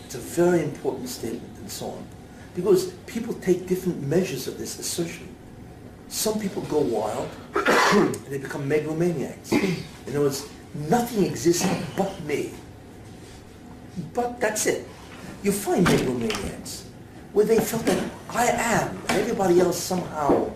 It's 0.05 0.15
a 0.15 0.19
very 0.19 0.63
important 0.63 1.09
statement 1.09 1.59
and 1.59 1.71
so 1.71 1.91
on. 1.91 2.07
Because 2.55 2.93
people 3.07 3.35
take 3.35 3.67
different 3.67 4.03
measures 4.07 4.49
of 4.49 4.59
this 4.59 4.79
assertion. 4.79 5.29
Some 6.09 6.41
people 6.41 6.63
go 6.63 6.79
wild 6.79 7.29
and 7.55 8.15
they 8.27 8.39
become 8.39 8.69
megalomaniacs. 8.69 9.53
In 9.53 9.85
other 10.09 10.21
words, 10.21 10.49
nothing 10.75 11.25
exists 11.25 11.67
but 11.97 12.19
me. 12.25 12.53
But 14.15 14.41
that's 14.41 14.67
it. 14.67 14.87
You 15.43 15.53
find 15.53 15.87
megalomaniacs 15.87 16.85
where 17.33 17.47
they 17.47 17.59
felt 17.61 17.87
that 17.87 18.11
I 18.31 18.47
am, 18.47 18.99
and 19.09 19.19
everybody 19.19 19.61
else 19.61 19.79
somehow 19.79 20.51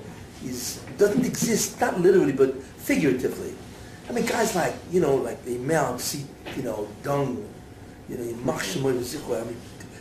is 0.45 0.80
doesn't 0.99 1.24
exist, 1.24 1.80
not 1.80 2.01
literally 2.01 2.33
but 2.33 2.61
figuratively. 2.62 3.55
I 4.09 4.12
mean, 4.12 4.26
guys 4.26 4.57
like 4.57 4.74
you 4.91 5.01
know, 5.01 5.14
like 5.14 5.45
the 5.45 5.59
Mao 5.59 5.97
Tse, 5.97 6.24
you 6.57 6.62
know, 6.62 6.89
Deng, 7.03 7.47
you 8.09 8.18
know, 8.18 8.35
Mark 8.45 8.62
Shimoy 8.62 8.93
I 8.93 9.45
mean, 9.45 9.57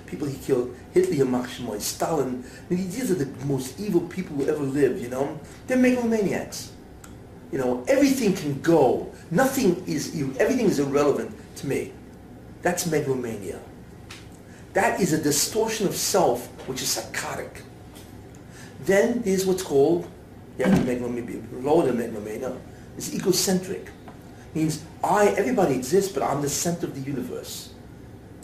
people 0.08 0.28
he 0.28 0.38
killed, 0.38 0.76
Hitler, 0.94 1.26
Shimoy, 1.26 1.80
Stalin. 1.80 2.44
I 2.70 2.74
mean, 2.74 2.90
these 2.90 3.12
are 3.12 3.16
the 3.16 3.46
most 3.46 3.80
evil 3.80 4.02
people 4.02 4.36
who 4.36 4.48
ever 4.48 4.64
lived. 4.64 5.02
You 5.02 5.10
know, 5.10 5.40
they're 5.68 5.78
megalomaniacs. 5.78 6.72
You 7.52 7.60
know, 7.60 7.84
everything 7.88 8.34
can 8.34 8.60
go. 8.62 9.12
Nothing 9.30 9.84
is. 9.86 10.16
Everything 10.40 10.66
is 10.66 10.80
irrelevant 10.80 11.32
to 11.58 11.68
me. 11.68 11.94
That's 12.62 12.86
megalomania. 12.88 13.60
That 14.74 15.00
is 15.02 15.14
a 15.14 15.22
distortion 15.22 15.88
of 15.88 15.96
self, 15.96 16.48
which 16.68 16.82
is 16.82 16.90
psychotic. 16.90 17.64
Then 18.86 19.22
there's 19.22 19.46
what's 19.46 19.64
called, 19.64 20.08
yeah, 20.58 20.68
lower 21.52 21.92
megalomania, 21.92 22.58
is 22.98 23.14
egocentric. 23.14 23.90
Means 24.54 24.84
I, 25.04 25.28
everybody 25.38 25.76
exists, 25.76 26.12
but 26.12 26.24
I'm 26.24 26.42
the 26.42 26.50
center 26.50 26.88
of 26.88 26.96
the 26.96 27.02
universe. 27.02 27.74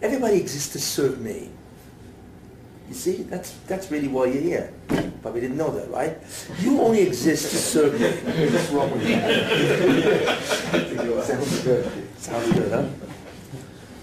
Everybody 0.02 0.38
exists 0.38 0.74
to 0.74 0.80
serve 0.80 1.20
me. 1.22 1.50
You 2.88 2.94
see, 2.94 3.24
that's, 3.24 3.52
that's 3.68 3.92
really 3.92 4.08
why 4.08 4.26
you're 4.28 4.42
here. 4.42 4.74
But 5.22 5.34
we 5.34 5.42
didn't 5.42 5.58
know 5.58 5.72
that, 5.72 5.90
right? 5.92 6.18
You 6.60 6.80
only 6.80 7.02
exist 7.02 7.52
to 7.52 7.58
serve 7.58 8.00
me. 8.00 8.10
What's 8.50 8.70
wrong 8.70 8.92
with 8.92 9.04
you? 9.08 9.16
Sounds 11.24 11.62
good. 11.64 11.92
Sounds 12.18 12.52
good, 12.54 12.72
huh? 12.72 13.07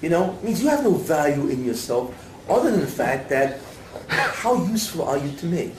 You 0.04 0.10
know, 0.10 0.38
means 0.42 0.62
you 0.62 0.68
have 0.68 0.84
no 0.84 0.90
value 0.90 1.48
in 1.48 1.64
yourself 1.64 2.12
other 2.46 2.70
than 2.70 2.80
the 2.80 2.86
fact 2.86 3.30
that 3.30 3.58
how 4.06 4.62
useful 4.66 5.08
are 5.08 5.16
you 5.16 5.32
to 5.38 5.46
me? 5.46 5.72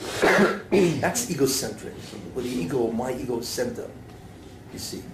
That's 1.00 1.30
egocentric, 1.30 1.94
or 2.34 2.42
the 2.42 2.48
ego, 2.48 2.90
my 2.90 3.12
ego 3.12 3.40
center, 3.40 3.88
you 4.72 4.80
see. 4.80 5.04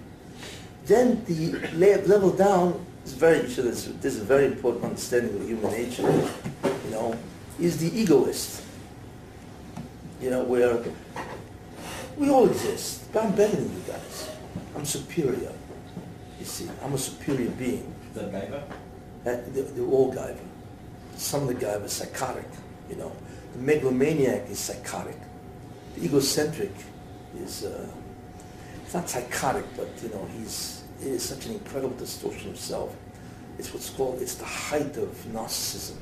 Then 0.87 1.23
the 1.25 1.51
level 2.07 2.31
down 2.31 2.83
is 3.05 3.13
very, 3.13 3.41
this, 3.41 3.85
this 4.01 4.15
is 4.15 4.21
a 4.21 4.25
very 4.25 4.47
important 4.47 4.85
understanding 4.85 5.39
of 5.39 5.47
human 5.47 5.71
nature, 5.71 6.09
you 6.85 6.89
know, 6.89 7.15
is 7.59 7.77
the 7.77 7.95
egoist. 7.95 8.63
You 10.19 10.31
know, 10.31 10.43
where 10.43 10.83
we 12.17 12.31
all 12.31 12.49
exist, 12.49 13.13
but 13.13 13.25
I'm 13.25 13.35
better 13.35 13.57
than 13.57 13.71
you 13.75 13.83
guys. 13.85 14.31
I'm 14.75 14.85
superior. 14.85 15.53
You 16.39 16.45
see, 16.45 16.67
I'm 16.83 16.93
a 16.95 16.97
superior 16.97 17.51
being. 17.51 17.93
Is 18.15 18.82
that 19.23 19.53
they're, 19.53 19.63
they're 19.63 19.85
all 19.85 20.13
Gaiva. 20.13 20.37
Some 21.15 21.43
of 21.43 21.47
the 21.47 21.65
Gaiva 21.65 21.85
are 21.85 21.87
psychotic, 21.87 22.47
you 22.89 22.95
know. 22.95 23.11
The 23.53 23.59
megalomaniac 23.59 24.49
is 24.49 24.59
psychotic. 24.59 25.17
The 25.95 26.05
egocentric 26.05 26.71
is, 27.39 27.63
uh, 27.63 27.87
it's 28.83 28.93
not 28.93 29.09
psychotic, 29.09 29.65
but, 29.77 29.89
you 30.01 30.09
know, 30.09 30.27
he's, 30.37 30.83
it 31.01 31.07
is 31.07 31.23
such 31.23 31.45
an 31.45 31.53
incredible 31.53 31.95
distortion 31.95 32.49
of 32.49 32.57
self. 32.57 32.95
It's 33.59 33.71
what's 33.73 33.89
called, 33.91 34.21
it's 34.21 34.35
the 34.35 34.45
height 34.45 34.97
of 34.97 35.09
narcissism. 35.31 35.97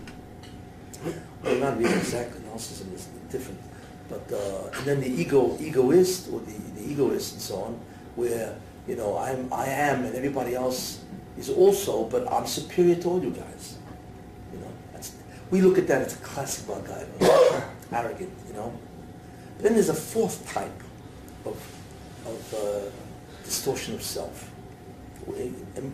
Well, 1.44 1.56
not 1.56 1.78
really 1.78 1.94
exactly, 1.94 2.40
narcissism 2.42 2.94
is 2.94 3.08
different. 3.30 3.60
But, 4.08 4.32
uh, 4.32 4.78
and 4.78 4.86
then 4.86 5.02
the 5.02 5.10
ego, 5.10 5.58
egoist, 5.60 6.32
or 6.32 6.40
the, 6.40 6.54
the 6.80 6.92
egoist 6.92 7.34
and 7.34 7.42
so 7.42 7.56
on, 7.64 7.80
where, 8.16 8.56
you 8.88 8.96
know, 8.96 9.18
I'm, 9.18 9.52
I 9.52 9.68
am 9.68 10.06
and 10.06 10.16
everybody 10.16 10.56
else 10.56 11.04
is 11.38 11.50
also, 11.50 12.06
but 12.06 12.32
I'm 12.32 12.46
superior 12.46 12.96
to 12.96 13.10
all 13.10 13.24
you 13.24 13.32
guys. 13.32 13.78
You 14.54 14.60
know, 14.60 14.72
we 15.50 15.62
look 15.62 15.78
at 15.78 15.88
that 15.88 16.02
as 16.04 16.14
a 16.14 16.18
classic 16.18 16.68
Bhagavad, 16.68 17.08
arrogant, 17.92 18.32
you 18.48 18.54
know. 18.54 18.74
But 19.56 19.64
then 19.64 19.74
there's 19.74 19.90
a 19.90 19.94
fourth 19.94 20.52
type 20.54 20.84
of, 21.46 21.58
of 22.26 22.54
uh, 22.54 22.90
distortion 23.44 23.96
of 23.96 24.02
self. 24.02 24.52
And 25.28 25.94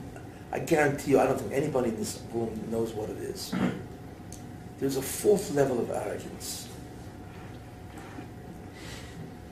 I 0.51 0.59
guarantee 0.59 1.11
you, 1.11 1.19
I 1.19 1.25
don't 1.25 1.39
think 1.39 1.53
anybody 1.53 1.89
in 1.89 1.97
this 1.97 2.21
room 2.33 2.63
knows 2.71 2.93
what 2.93 3.09
it 3.09 3.17
is. 3.17 3.53
There's 4.79 4.97
a 4.97 5.01
fourth 5.01 5.51
level 5.51 5.79
of 5.79 5.89
arrogance. 5.89 6.67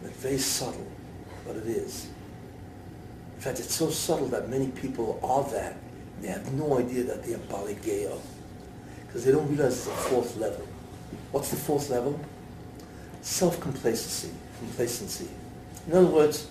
It's 0.03 0.17
very 0.17 0.37
subtle, 0.37 0.87
but 1.45 1.55
it 1.55 1.65
is. 1.65 2.07
In 3.45 3.51
fact, 3.51 3.63
it's 3.63 3.75
so 3.75 3.91
subtle 3.91 4.25
that 4.29 4.49
many 4.49 4.69
people 4.69 5.19
are 5.21 5.43
that. 5.51 5.75
They 6.19 6.29
have 6.29 6.51
no 6.53 6.79
idea 6.79 7.03
that 7.03 7.23
they 7.23 7.35
are 7.35 7.37
Baligeo. 7.37 8.19
Because 9.05 9.23
they 9.23 9.31
don't 9.31 9.47
realize 9.47 9.73
it's 9.77 9.87
a 9.87 9.91
fourth 9.91 10.35
level. 10.37 10.67
What's 11.31 11.51
the 11.51 11.55
fourth 11.55 11.91
level? 11.91 12.19
Self-complacency. 13.21 14.31
Complacency. 14.57 15.27
In 15.85 15.93
other 15.93 16.07
words, 16.07 16.47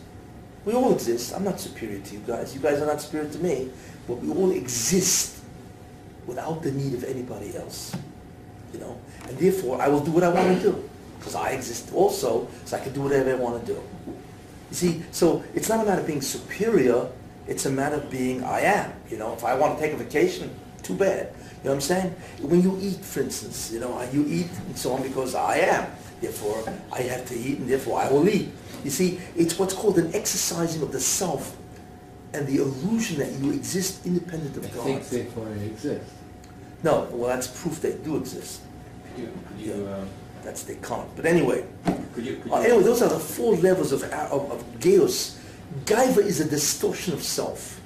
we 0.65 0.73
all 0.75 0.93
exist. 0.93 1.35
I'm 1.35 1.43
not 1.43 1.59
superior 1.59 1.99
to 1.99 2.15
you 2.15 2.21
guys. 2.21 2.55
You 2.55 2.61
guys 2.61 2.81
are 2.81 2.87
not 2.87 3.01
superior 3.01 3.29
to 3.29 3.39
me. 3.41 3.71
But 4.07 4.19
we 4.19 4.31
all 4.31 4.53
exist 4.53 5.43
without 6.29 6.63
the 6.63 6.71
need 6.71 6.95
of 6.95 7.03
anybody 7.03 7.57
else. 7.57 7.93
You 8.73 8.79
know? 8.79 9.01
And 9.27 9.37
therefore, 9.37 9.83
I 9.83 9.89
will 9.89 9.99
do 9.99 10.13
what 10.13 10.23
I 10.23 10.29
want 10.29 10.63
to 10.63 10.71
do. 10.71 10.89
Because 11.19 11.35
I 11.35 11.51
exist 11.51 11.93
also, 11.93 12.47
so 12.65 12.77
I 12.77 12.79
can 12.79 12.93
do 12.93 13.01
whatever 13.01 13.33
I 13.33 13.35
want 13.35 13.67
to 13.67 13.73
do. 13.73 13.83
You 14.71 14.77
see, 14.77 15.03
so 15.13 15.45
it's 15.55 15.69
not 15.69 15.81
a 15.81 15.85
matter 15.85 16.01
of 16.01 16.07
being 16.07 16.23
superior, 16.23 17.09
it's 17.47 17.67
a 17.67 17.71
matter 17.71 17.97
of 17.97 18.11
being 18.11 18.43
I 18.43 18.61
am. 18.61 18.93
You 19.11 19.19
know, 19.19 19.33
if 19.35 19.45
I 19.45 19.55
want 19.55 19.79
to 19.79 19.85
take 19.85 19.93
a 19.93 19.97
vacation, 19.97 20.51
too 20.83 20.95
bad. 20.95 21.33
You 21.63 21.71
know 21.71 21.71
what 21.71 21.75
I'm 21.77 21.81
saying? 21.81 22.15
When 22.41 22.63
you 22.63 22.79
eat, 22.81 23.05
for 23.05 23.21
instance, 23.21 23.71
you 23.73 23.81
know, 23.81 24.01
you 24.13 24.25
eat 24.29 24.51
and 24.67 24.77
so 24.77 24.93
on 24.93 25.03
because 25.03 25.35
I 25.35 25.57
am. 25.59 25.91
Therefore, 26.21 26.63
I 26.93 27.03
have 27.03 27.27
to 27.27 27.35
eat 27.35 27.59
and 27.59 27.69
therefore 27.69 28.01
I 28.01 28.11
will 28.11 28.29
eat. 28.29 28.51
You 28.85 28.91
see, 28.91 29.19
it's 29.37 29.59
what's 29.59 29.75
called 29.75 29.99
an 29.99 30.15
exercising 30.15 30.83
of 30.83 30.93
the 30.93 31.01
self 31.01 31.57
and 32.35 32.47
the 32.47 32.57
illusion 32.57 33.19
that 33.19 33.33
you 33.33 33.53
exist 33.53 34.05
independent 34.05 34.57
of 34.57 34.65
I 34.67 34.69
God. 34.75 34.85
think 34.85 35.09
therefore 35.09 35.49
I 35.49 35.63
exist. 35.65 36.11
No, 36.83 37.09
well, 37.13 37.29
that's 37.29 37.47
proof 37.47 37.81
they 37.81 37.95
do 37.95 38.17
exist. 38.19 38.61
You, 39.17 39.31
could 39.49 39.67
you, 39.67 39.89
um, 39.89 40.09
That's 40.43 40.65
they 40.65 40.75
can't. 40.77 41.09
But 41.17 41.25
anyway, 41.25 41.65
could 42.15 42.27
you, 42.27 42.37
could 42.37 42.53
uh, 42.53 42.57
you, 42.59 42.65
anyway, 42.65 42.83
those 42.83 43.03
are 43.03 43.09
the 43.09 43.19
four 43.19 43.57
levels 43.57 43.93
of, 43.93 44.03
of, 44.05 44.51
of 44.53 44.81
Geos. 44.81 45.39
Gaiva 45.85 46.19
is 46.19 46.41
a 46.41 46.49
distortion 46.49 47.15
of 47.15 47.23
self. 47.23 47.81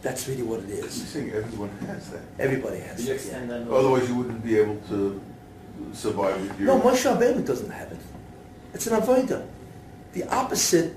That's 0.00 0.28
really 0.28 0.42
what 0.42 0.60
it 0.60 0.70
is. 0.70 0.78
You're 0.78 0.86
is. 0.86 1.08
saying 1.08 1.32
everyone 1.32 1.70
has 1.86 2.10
that. 2.10 2.22
Everybody 2.38 2.78
has 2.80 3.04
you 3.04 3.12
it. 3.12 3.16
extend 3.16 3.50
Yeah. 3.50 3.58
that? 3.58 3.70
Otherwise, 3.70 4.08
you 4.08 4.14
wouldn't 4.14 4.44
be 4.44 4.56
able 4.58 4.76
to 4.88 5.20
survive 5.92 6.40
with 6.40 6.58
your... 6.60 6.68
No, 6.68 6.80
Moshe 6.80 7.04
Rabbeinu 7.04 7.44
doesn't 7.44 7.70
have 7.70 7.92
it. 7.92 7.98
It's 8.74 8.86
an 8.86 9.00
avodah. 9.00 9.46
The 10.12 10.24
opposite. 10.34 10.94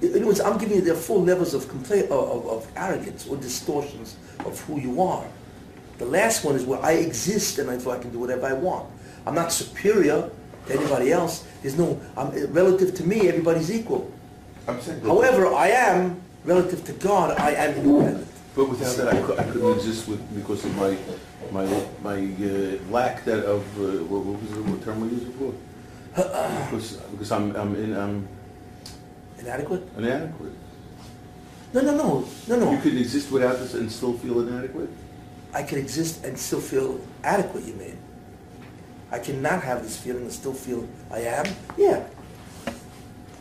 In 0.00 0.10
other 0.14 0.26
words, 0.26 0.40
I'm 0.40 0.56
giving 0.58 0.76
you 0.76 0.82
the 0.82 0.94
four 0.94 1.18
levels 1.18 1.52
of, 1.54 1.64
compla- 1.64 2.04
of, 2.04 2.10
of, 2.10 2.46
of 2.46 2.72
arrogance 2.76 3.26
or 3.26 3.36
distortions 3.36 4.16
of 4.46 4.58
who 4.62 4.80
you 4.80 5.02
are. 5.02 5.26
The 5.98 6.06
last 6.06 6.44
one 6.44 6.54
is 6.54 6.64
where 6.64 6.80
I 6.80 6.92
exist 6.92 7.58
and 7.58 7.68
therefore 7.68 7.96
I 7.96 7.98
can 7.98 8.12
do 8.12 8.20
whatever 8.20 8.46
I 8.46 8.52
want. 8.52 8.88
I'm 9.26 9.34
not 9.34 9.52
superior 9.52 10.30
to 10.68 10.78
anybody 10.78 11.12
else. 11.12 11.44
There's 11.62 11.76
no, 11.76 12.00
I'm, 12.16 12.30
relative 12.52 12.94
to 12.96 13.04
me, 13.06 13.28
everybody's 13.28 13.70
equal. 13.72 14.10
I'm 14.66 14.80
saying 14.80 15.00
However, 15.02 15.46
I 15.54 15.68
am, 15.68 16.20
relative 16.44 16.84
to 16.84 16.92
God, 16.92 17.38
I 17.38 17.52
am 17.52 17.74
independent. 17.76 18.28
But 18.54 18.68
without 18.70 18.96
that, 18.96 19.08
I 19.14 19.20
cou- 19.22 19.36
I 19.38 19.44
couldn't 19.44 19.74
exist 19.78 20.08
with, 20.08 20.20
because 20.34 20.64
of 20.64 20.74
my, 20.76 20.96
my, 21.52 21.64
my 22.02 22.16
uh, 22.18 22.78
lack 22.90 23.24
that 23.24 23.44
of, 23.44 23.62
uh, 23.78 24.04
what 24.04 24.24
what 24.24 24.40
was 24.40 24.50
the 24.50 24.62
what 24.62 24.82
term 24.84 25.00
we 25.00 25.08
used 25.08 25.26
before? 25.26 25.54
Because, 26.14 26.96
because 27.12 27.30
I'm, 27.32 27.54
I'm 27.56 27.74
in, 27.76 27.96
I'm 27.96 28.28
Inadequate? 29.38 29.82
inadequate. 29.96 30.52
No, 31.72 31.80
no, 31.82 31.94
no, 31.96 32.24
no, 32.48 32.56
no. 32.58 32.72
You 32.72 32.78
could 32.78 32.96
exist 32.96 33.30
without 33.30 33.58
this 33.58 33.74
and 33.74 33.90
still 33.92 34.14
feel 34.14 34.40
inadequate? 34.40 34.88
I 35.54 35.62
could 35.62 35.78
exist 35.78 36.24
and 36.24 36.36
still 36.38 36.60
feel 36.60 37.00
adequate, 37.22 37.64
you 37.64 37.74
mean? 37.74 37.97
I 39.10 39.18
cannot 39.18 39.62
have 39.62 39.82
this 39.82 39.96
feeling 39.96 40.22
and 40.22 40.32
still 40.32 40.52
feel 40.52 40.86
I 41.10 41.20
am? 41.20 41.46
Yeah. 41.76 42.04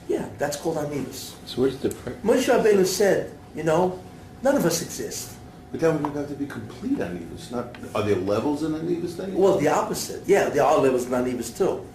Yeah, 0.08 0.30
that's 0.38 0.56
called 0.56 0.78
Anivus. 0.78 1.34
So 1.46 1.62
where's 1.62 1.78
the... 1.78 1.90
Moshe 2.24 2.48
Rabbeinu 2.48 2.86
said, 2.86 3.32
you 3.54 3.64
know, 3.64 4.00
none 4.42 4.56
of 4.56 4.66
us 4.66 4.82
exist. 4.82 5.36
But 5.72 5.82
that 5.82 6.00
would 6.00 6.16
have 6.16 6.30
to 6.30 6.36
be 6.36 6.46
complete 6.46 6.98
Anivus, 7.00 7.52
not, 7.52 7.76
are 7.94 8.04
there 8.04 8.16
levels 8.16 8.64
in 8.64 8.72
Anivus 8.72 9.18
then? 9.18 9.34
Well, 9.34 9.58
the 9.58 9.68
opposite. 9.68 10.24
Yeah, 10.26 10.48
there 10.50 10.64
are 10.64 10.78
levels 10.80 11.06
of 11.06 11.12
Anivus 11.12 11.56
too. 11.58 11.86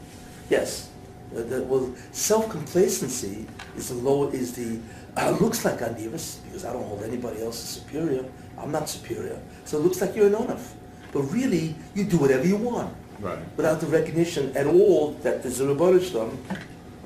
Yes. 0.51 0.91
Uh, 1.35 1.43
the- 1.43 1.63
well, 1.63 1.91
self-complacency 2.13 3.47
is 3.77 3.89
the 3.89 3.95
low, 3.95 4.29
is 4.29 4.53
the 4.53 4.79
Uh, 5.15 5.31
looks 5.41 5.63
like 5.63 5.81
Anivas, 5.81 6.41
because 6.45 6.65
I 6.65 6.73
don't 6.73 6.85
hold 6.89 7.03
anybody 7.03 7.43
else 7.43 7.63
as 7.63 7.69
superior. 7.69 8.25
I'm 8.57 8.73
not 8.73 8.89
superior. 8.89 9.39
So 9.67 9.77
it 9.77 9.83
looks 9.85 10.01
like 10.01 10.17
you're 10.17 10.29
an 10.29 10.33
onif. 10.33 10.73
But 11.13 11.23
really, 11.29 11.75
you 11.95 12.05
do 12.05 12.17
whatever 12.17 12.47
you 12.47 12.57
want, 12.57 12.95
Right. 13.23 13.39
without 13.57 13.81
the 13.81 13.87
recognition 13.87 14.55
at 14.57 14.67
all 14.67 15.13
that 15.23 15.45
there's 15.45 15.61
a 15.61 15.67
Rebbeinu. 15.67 16.03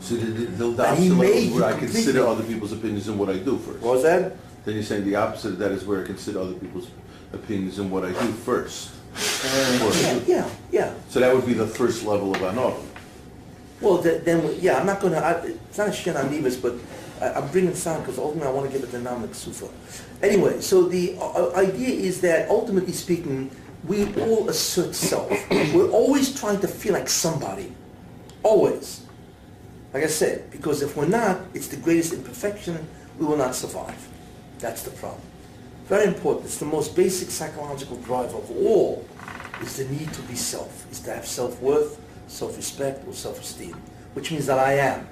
So 0.00 0.14
the, 0.14 0.24
the, 0.26 0.46
the 0.46 0.70
That 0.70 0.98
he 0.98 1.10
opposite 1.10 1.20
made 1.20 1.52
where 1.52 1.64
I 1.64 1.78
consider 1.78 2.26
other 2.26 2.42
people's 2.42 2.72
opinions 2.72 3.08
and 3.08 3.18
what 3.18 3.28
I 3.28 3.36
do 3.36 3.58
first. 3.58 3.82
What 3.82 3.94
was 3.94 4.02
that? 4.04 4.32
Then 4.64 4.74
you're 4.74 4.82
saying 4.82 5.04
the 5.04 5.16
opposite 5.16 5.52
of 5.52 5.58
that 5.58 5.72
is 5.72 5.84
where 5.84 6.02
I 6.02 6.06
consider 6.06 6.40
other 6.40 6.54
people's 6.54 6.88
opinions 7.34 7.78
and 7.78 7.90
what 7.90 8.04
I 8.04 8.12
do 8.12 8.32
first. 8.32 8.92
Yeah, 10.00 10.20
yeah, 10.26 10.50
yeah. 10.72 10.94
So 11.08 11.20
that 11.20 11.34
would 11.34 11.46
be 11.46 11.52
the 11.52 11.66
first 11.66 12.04
level 12.04 12.34
of 12.34 12.40
anov. 12.40 12.82
Well, 13.80 14.02
th- 14.02 14.24
then, 14.24 14.56
yeah, 14.60 14.78
I'm 14.78 14.86
not 14.86 15.00
gonna, 15.00 15.18
I, 15.18 15.32
it's 15.44 15.76
not 15.76 15.88
a 15.88 15.92
shin 15.92 16.16
on 16.16 16.30
Nevis, 16.30 16.56
but 16.56 16.74
I, 17.20 17.32
I'm 17.32 17.48
bringing 17.48 17.74
sound 17.74 18.02
because 18.04 18.18
ultimately 18.18 18.48
I 18.48 18.52
want 18.52 18.70
to 18.70 18.72
give 18.72 18.86
it 18.86 18.90
the 18.90 18.98
Nahama 18.98 19.28
D'Kisufa. 19.28 19.70
Anyway, 20.22 20.60
so 20.60 20.84
the 20.84 21.16
uh, 21.20 21.52
idea 21.54 21.88
is 21.88 22.20
that 22.22 22.48
ultimately 22.48 22.92
speaking, 22.92 23.50
we 23.86 24.12
all 24.22 24.48
assert 24.48 24.94
self. 24.94 25.30
We're 25.50 25.90
always 25.90 26.38
trying 26.38 26.60
to 26.60 26.68
feel 26.68 26.92
like 26.92 27.08
somebody. 27.08 27.72
Always. 28.42 29.04
Like 29.94 30.04
I 30.04 30.08
said, 30.08 30.50
because 30.50 30.82
if 30.82 30.96
we're 30.96 31.06
not, 31.06 31.40
it's 31.54 31.68
the 31.68 31.76
greatest 31.76 32.12
imperfection, 32.12 32.86
we 33.18 33.26
will 33.26 33.36
not 33.36 33.54
survive. 33.54 34.08
That's 34.58 34.82
the 34.82 34.90
problem. 34.90 35.22
Very 35.86 36.06
important. 36.06 36.46
It's 36.46 36.58
the 36.58 36.66
most 36.66 36.96
basic 36.96 37.30
psychological 37.30 37.96
drive 37.98 38.34
of 38.34 38.50
all 38.50 39.06
is 39.62 39.76
the 39.76 39.84
need 39.84 40.12
to 40.12 40.22
be 40.22 40.34
self, 40.34 40.90
is 40.90 41.00
to 41.00 41.14
have 41.14 41.26
self-worth, 41.26 42.00
self-respect, 42.26 43.06
or 43.06 43.12
self-esteem, 43.12 43.74
which 44.14 44.32
means 44.32 44.46
that 44.46 44.58
I 44.58 44.74
am. 44.74 45.08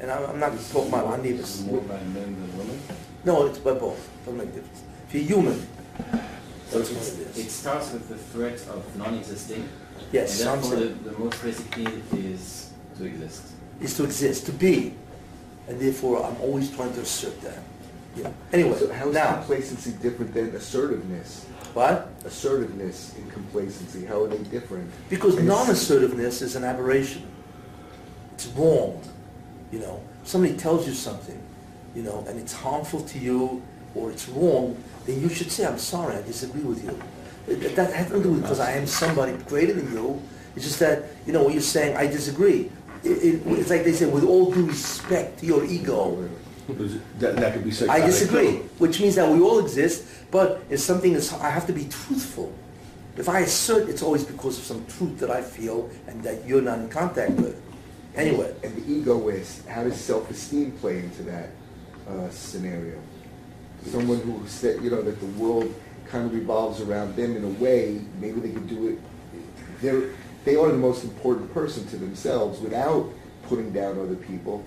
And 0.00 0.10
I'm 0.10 0.30
I'm 0.30 0.38
not 0.38 0.52
talking 0.70 0.88
about 0.88 1.18
Anivus. 1.18 1.62
it 1.62 1.70
more 1.70 1.80
by 1.80 1.98
men 2.02 2.34
than 2.34 2.58
women? 2.58 2.78
No, 3.24 3.46
it's 3.46 3.58
by 3.58 3.72
both. 3.72 4.10
Doesn't 4.24 4.36
make 4.36 4.48
a 4.48 4.52
difference. 4.52 4.82
If 5.08 5.14
you're 5.14 5.24
human, 5.24 5.66
So 6.74 6.80
that's 6.80 6.90
it's, 6.90 7.18
it 7.38 7.40
it 7.40 7.46
is. 7.46 7.52
starts 7.52 7.92
with 7.92 8.08
the 8.08 8.16
threat 8.16 8.58
of 8.68 8.96
non-existing. 8.96 9.68
Yes, 10.10 10.40
And 10.40 10.48
therefore, 10.62 10.76
like- 10.78 11.04
the, 11.04 11.10
the 11.10 11.18
most 11.18 11.42
basic 11.42 11.76
need 11.76 12.02
is 12.12 12.70
to 12.98 13.04
exist. 13.04 13.42
is 13.80 13.96
to 13.96 14.04
exist, 14.04 14.46
to 14.46 14.52
be. 14.52 14.94
And 15.68 15.80
therefore, 15.80 16.24
I'm 16.26 16.36
always 16.40 16.70
trying 16.74 16.92
to 16.94 17.00
assert 17.00 17.40
that. 17.42 17.58
Yeah. 18.16 18.30
Anyway, 18.52 18.76
So 18.78 18.92
how 18.92 19.08
is 19.08 19.14
now, 19.14 19.36
complacency 19.38 19.92
different 20.02 20.34
than 20.34 20.54
assertiveness? 20.54 21.46
what? 21.74 22.08
Assertiveness 22.24 23.14
and 23.16 23.30
complacency, 23.32 24.04
how 24.04 24.22
are 24.24 24.28
they 24.28 24.42
different? 24.50 24.88
Because 25.10 25.36
And 25.36 25.46
non-assertiveness 25.48 26.42
is 26.42 26.54
an 26.56 26.64
aberration. 26.64 27.22
It's 28.34 28.46
wrong, 28.48 29.00
you 29.72 29.78
know. 29.80 30.00
Somebody 30.24 30.56
tells 30.56 30.86
you 30.88 30.94
something, 30.94 31.40
you 31.94 32.02
know, 32.02 32.24
and 32.28 32.38
it's 32.38 32.52
harmful 32.52 33.00
to 33.00 33.18
you 33.18 33.62
or 33.94 34.10
it's 34.10 34.28
wrong, 34.28 34.76
then 35.06 35.20
you 35.20 35.28
should 35.28 35.50
say, 35.50 35.66
I'm 35.66 35.78
sorry, 35.78 36.16
I 36.16 36.22
disagree 36.22 36.62
with 36.62 36.82
you. 36.84 36.98
It- 37.46 37.76
That 37.76 37.92
has 37.92 38.06
nothing 38.08 38.22
to 38.22 38.28
do 38.28 38.32
with 38.34 38.42
because 38.42 38.60
I 38.60 38.72
am 38.72 38.86
somebody 38.86 39.32
greater 39.48 39.72
than 39.74 39.92
you. 39.92 40.20
It's 40.56 40.64
just 40.64 40.78
that, 40.80 41.04
you 41.26 41.32
know, 41.32 41.42
what 41.42 41.52
you're 41.52 41.62
saying, 41.62 41.96
I 41.96 42.06
disagree. 42.06 42.70
It, 43.02 43.10
it, 43.10 43.42
it's 43.46 43.70
like 43.70 43.84
they 43.84 43.92
say, 43.92 44.06
with 44.06 44.24
all 44.24 44.50
due 44.52 44.66
respect 44.66 45.40
to 45.40 45.46
your 45.46 45.64
ego, 45.64 46.28
That, 47.18 47.36
that 47.36 47.52
could 47.52 47.64
be 47.64 47.72
I 47.88 48.00
disagree, 48.00 48.52
too. 48.52 48.68
which 48.78 49.00
means 49.00 49.16
that 49.16 49.28
we 49.30 49.40
all 49.40 49.58
exist, 49.58 50.04
but 50.30 50.62
it's 50.70 50.82
something 50.82 51.12
that's, 51.12 51.32
I 51.34 51.50
have 51.50 51.66
to 51.66 51.72
be 51.74 51.84
truthful. 51.84 52.50
If 53.18 53.28
I 53.28 53.40
assert, 53.40 53.88
it's 53.90 54.02
always 54.02 54.24
because 54.24 54.58
of 54.58 54.64
some 54.64 54.86
truth 54.86 55.18
that 55.20 55.30
I 55.30 55.42
feel 55.42 55.90
and 56.08 56.22
that 56.22 56.46
you're 56.46 56.62
not 56.62 56.78
in 56.78 56.88
contact 56.88 57.32
with. 57.32 57.60
Anyway, 58.16 58.54
And 58.62 58.74
the 58.76 58.90
ego 58.92 59.28
is, 59.28 59.60
how 59.68 59.82
does 59.84 59.96
self-esteem 60.00 60.72
play 60.80 61.00
into 61.00 61.22
that 61.24 61.50
uh, 62.08 62.30
scenario? 62.30 62.98
Someone 63.86 64.20
who 64.20 64.42
said, 64.46 64.82
you 64.82 64.90
know, 64.90 65.02
that 65.02 65.20
the 65.20 65.26
world 65.26 65.72
kind 66.08 66.26
of 66.26 66.34
revolves 66.34 66.80
around 66.80 67.16
them 67.16 67.36
in 67.36 67.44
a 67.44 67.48
way, 67.48 68.00
maybe 68.20 68.40
they 68.40 68.50
could 68.50 68.68
do 68.68 68.88
it, 68.88 68.98
they're, 69.80 70.10
they 70.44 70.56
are 70.56 70.68
the 70.68 70.78
most 70.78 71.04
important 71.04 71.52
person 71.52 71.86
to 71.88 71.96
themselves 71.96 72.60
without 72.60 73.10
putting 73.44 73.72
down 73.72 73.98
other 73.98 74.14
people. 74.16 74.64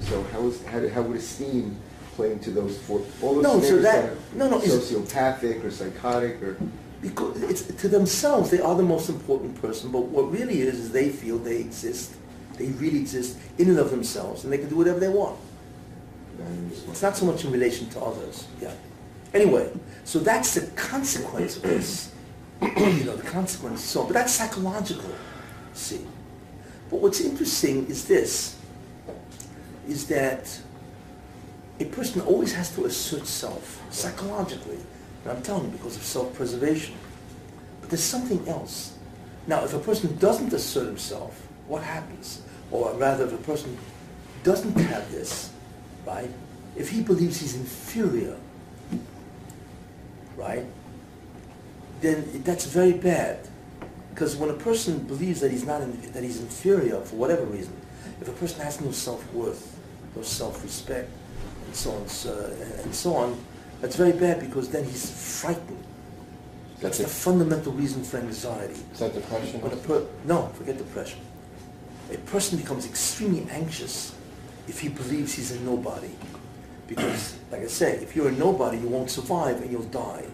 So 0.00 0.22
how 0.24 0.46
is, 0.46 0.64
how, 0.66 0.86
how 0.88 1.02
would 1.02 1.16
esteem 1.16 1.76
play 2.14 2.32
into 2.32 2.50
those 2.50 2.78
four, 2.78 3.02
all 3.22 3.34
those 3.34 3.42
No, 3.42 3.60
so 3.60 3.76
that- 3.78 4.12
no, 4.34 4.48
no, 4.48 4.58
sociopathic 4.58 5.64
or 5.64 5.70
psychotic 5.70 6.42
or? 6.42 6.56
because 7.02 7.42
it's, 7.42 7.62
to 7.62 7.88
themselves, 7.88 8.50
they 8.50 8.60
are 8.60 8.74
the 8.74 8.82
most 8.82 9.08
important 9.08 9.60
person, 9.60 9.90
but 9.92 10.00
what 10.06 10.30
really 10.32 10.60
is, 10.62 10.76
is 10.76 10.92
they 10.92 11.10
feel 11.10 11.38
they 11.38 11.58
exist. 11.58 12.14
They 12.54 12.68
really 12.68 13.00
exist 13.00 13.36
in 13.58 13.68
and 13.68 13.78
of 13.78 13.90
themselves, 13.90 14.44
and 14.44 14.52
they 14.52 14.58
can 14.58 14.68
do 14.68 14.76
whatever 14.76 14.98
they 14.98 15.08
want. 15.08 15.38
It's 16.88 17.02
not 17.02 17.16
so 17.16 17.26
much 17.26 17.44
in 17.44 17.50
relation 17.50 17.88
to 17.90 18.00
others, 18.00 18.46
yeah. 18.60 18.72
Anyway, 19.34 19.70
so 20.04 20.18
that's 20.18 20.54
the 20.54 20.66
consequence 20.76 21.56
of 21.56 21.62
this. 21.62 22.12
you 22.62 23.04
know, 23.04 23.16
the 23.16 23.28
consequence. 23.28 23.82
So, 23.82 24.04
but 24.04 24.14
that's 24.14 24.32
psychological, 24.32 25.10
see. 25.74 26.06
But 26.90 27.00
what's 27.00 27.20
interesting 27.20 27.86
is 27.86 28.06
this, 28.06 28.56
is 29.86 30.06
that 30.08 30.60
a 31.80 31.84
person 31.84 32.20
always 32.22 32.54
has 32.54 32.74
to 32.76 32.86
assert 32.86 33.26
self, 33.26 33.82
psychologically. 33.90 34.78
And 35.24 35.32
I'm 35.32 35.42
telling 35.42 35.64
you, 35.64 35.70
because 35.70 35.96
of 35.96 36.02
self-preservation. 36.02 36.94
But 37.80 37.90
there's 37.90 38.02
something 38.02 38.46
else. 38.48 38.96
Now, 39.46 39.64
if 39.64 39.74
a 39.74 39.78
person 39.78 40.16
doesn't 40.16 40.52
assert 40.52 40.86
himself, 40.86 41.46
what 41.68 41.82
happens? 41.82 42.42
Or 42.70 42.92
rather, 42.94 43.24
if 43.26 43.32
a 43.32 43.38
person 43.38 43.76
doesn't 44.42 44.76
have 44.78 45.10
this, 45.10 45.52
right? 46.06 46.30
If 46.76 46.90
he 46.90 47.02
believes 47.02 47.40
he's 47.40 47.56
inferior, 47.56 48.36
right? 50.36 50.64
Then 52.00 52.42
that's 52.44 52.66
very 52.66 52.92
bad. 52.92 53.48
Because 54.14 54.36
when 54.36 54.48
a 54.48 54.54
person 54.54 55.00
believes 55.00 55.40
that 55.40 55.50
he's 55.50 55.66
not 55.66 55.82
in, 55.82 56.12
that 56.12 56.22
he's 56.22 56.40
inferior 56.40 57.00
for 57.00 57.16
whatever 57.16 57.44
reason, 57.44 57.74
if 58.20 58.28
a 58.28 58.32
person 58.32 58.60
has 58.60 58.80
no 58.80 58.90
self-worth, 58.90 59.78
no 60.14 60.22
self-respect, 60.22 61.10
and 61.66 61.74
so 61.74 61.92
on, 61.92 62.08
so, 62.08 62.56
and 62.82 62.94
so 62.94 63.14
on, 63.14 63.38
that's 63.82 63.96
very 63.96 64.12
bad 64.12 64.40
because 64.40 64.70
then 64.70 64.84
he's 64.84 65.40
frightened. 65.40 65.84
That's 66.80 66.98
That's 66.98 66.98
the 66.98 67.04
it. 67.04 67.10
fundamental 67.10 67.72
reason 67.72 68.04
for 68.04 68.18
anxiety. 68.18 68.80
Is 68.92 68.98
that 69.00 69.14
depression? 69.14 69.60
When 69.60 69.72
a 69.72 69.76
per- 69.76 70.06
no, 70.24 70.48
forget 70.48 70.78
depression. 70.78 71.20
A 72.12 72.18
person 72.18 72.58
becomes 72.58 72.86
extremely 72.86 73.46
anxious 73.50 74.15
if 74.68 74.80
he 74.80 74.88
believes 74.88 75.34
he's 75.34 75.52
a 75.52 75.60
nobody. 75.60 76.10
Because, 76.86 77.36
like 77.50 77.62
I 77.62 77.66
said, 77.66 78.02
if 78.02 78.14
you're 78.14 78.28
a 78.28 78.32
nobody, 78.32 78.78
you 78.78 78.88
won't 78.88 79.10
survive 79.10 79.60
and 79.60 79.70
you'll 79.70 79.82
die. 79.84 80.24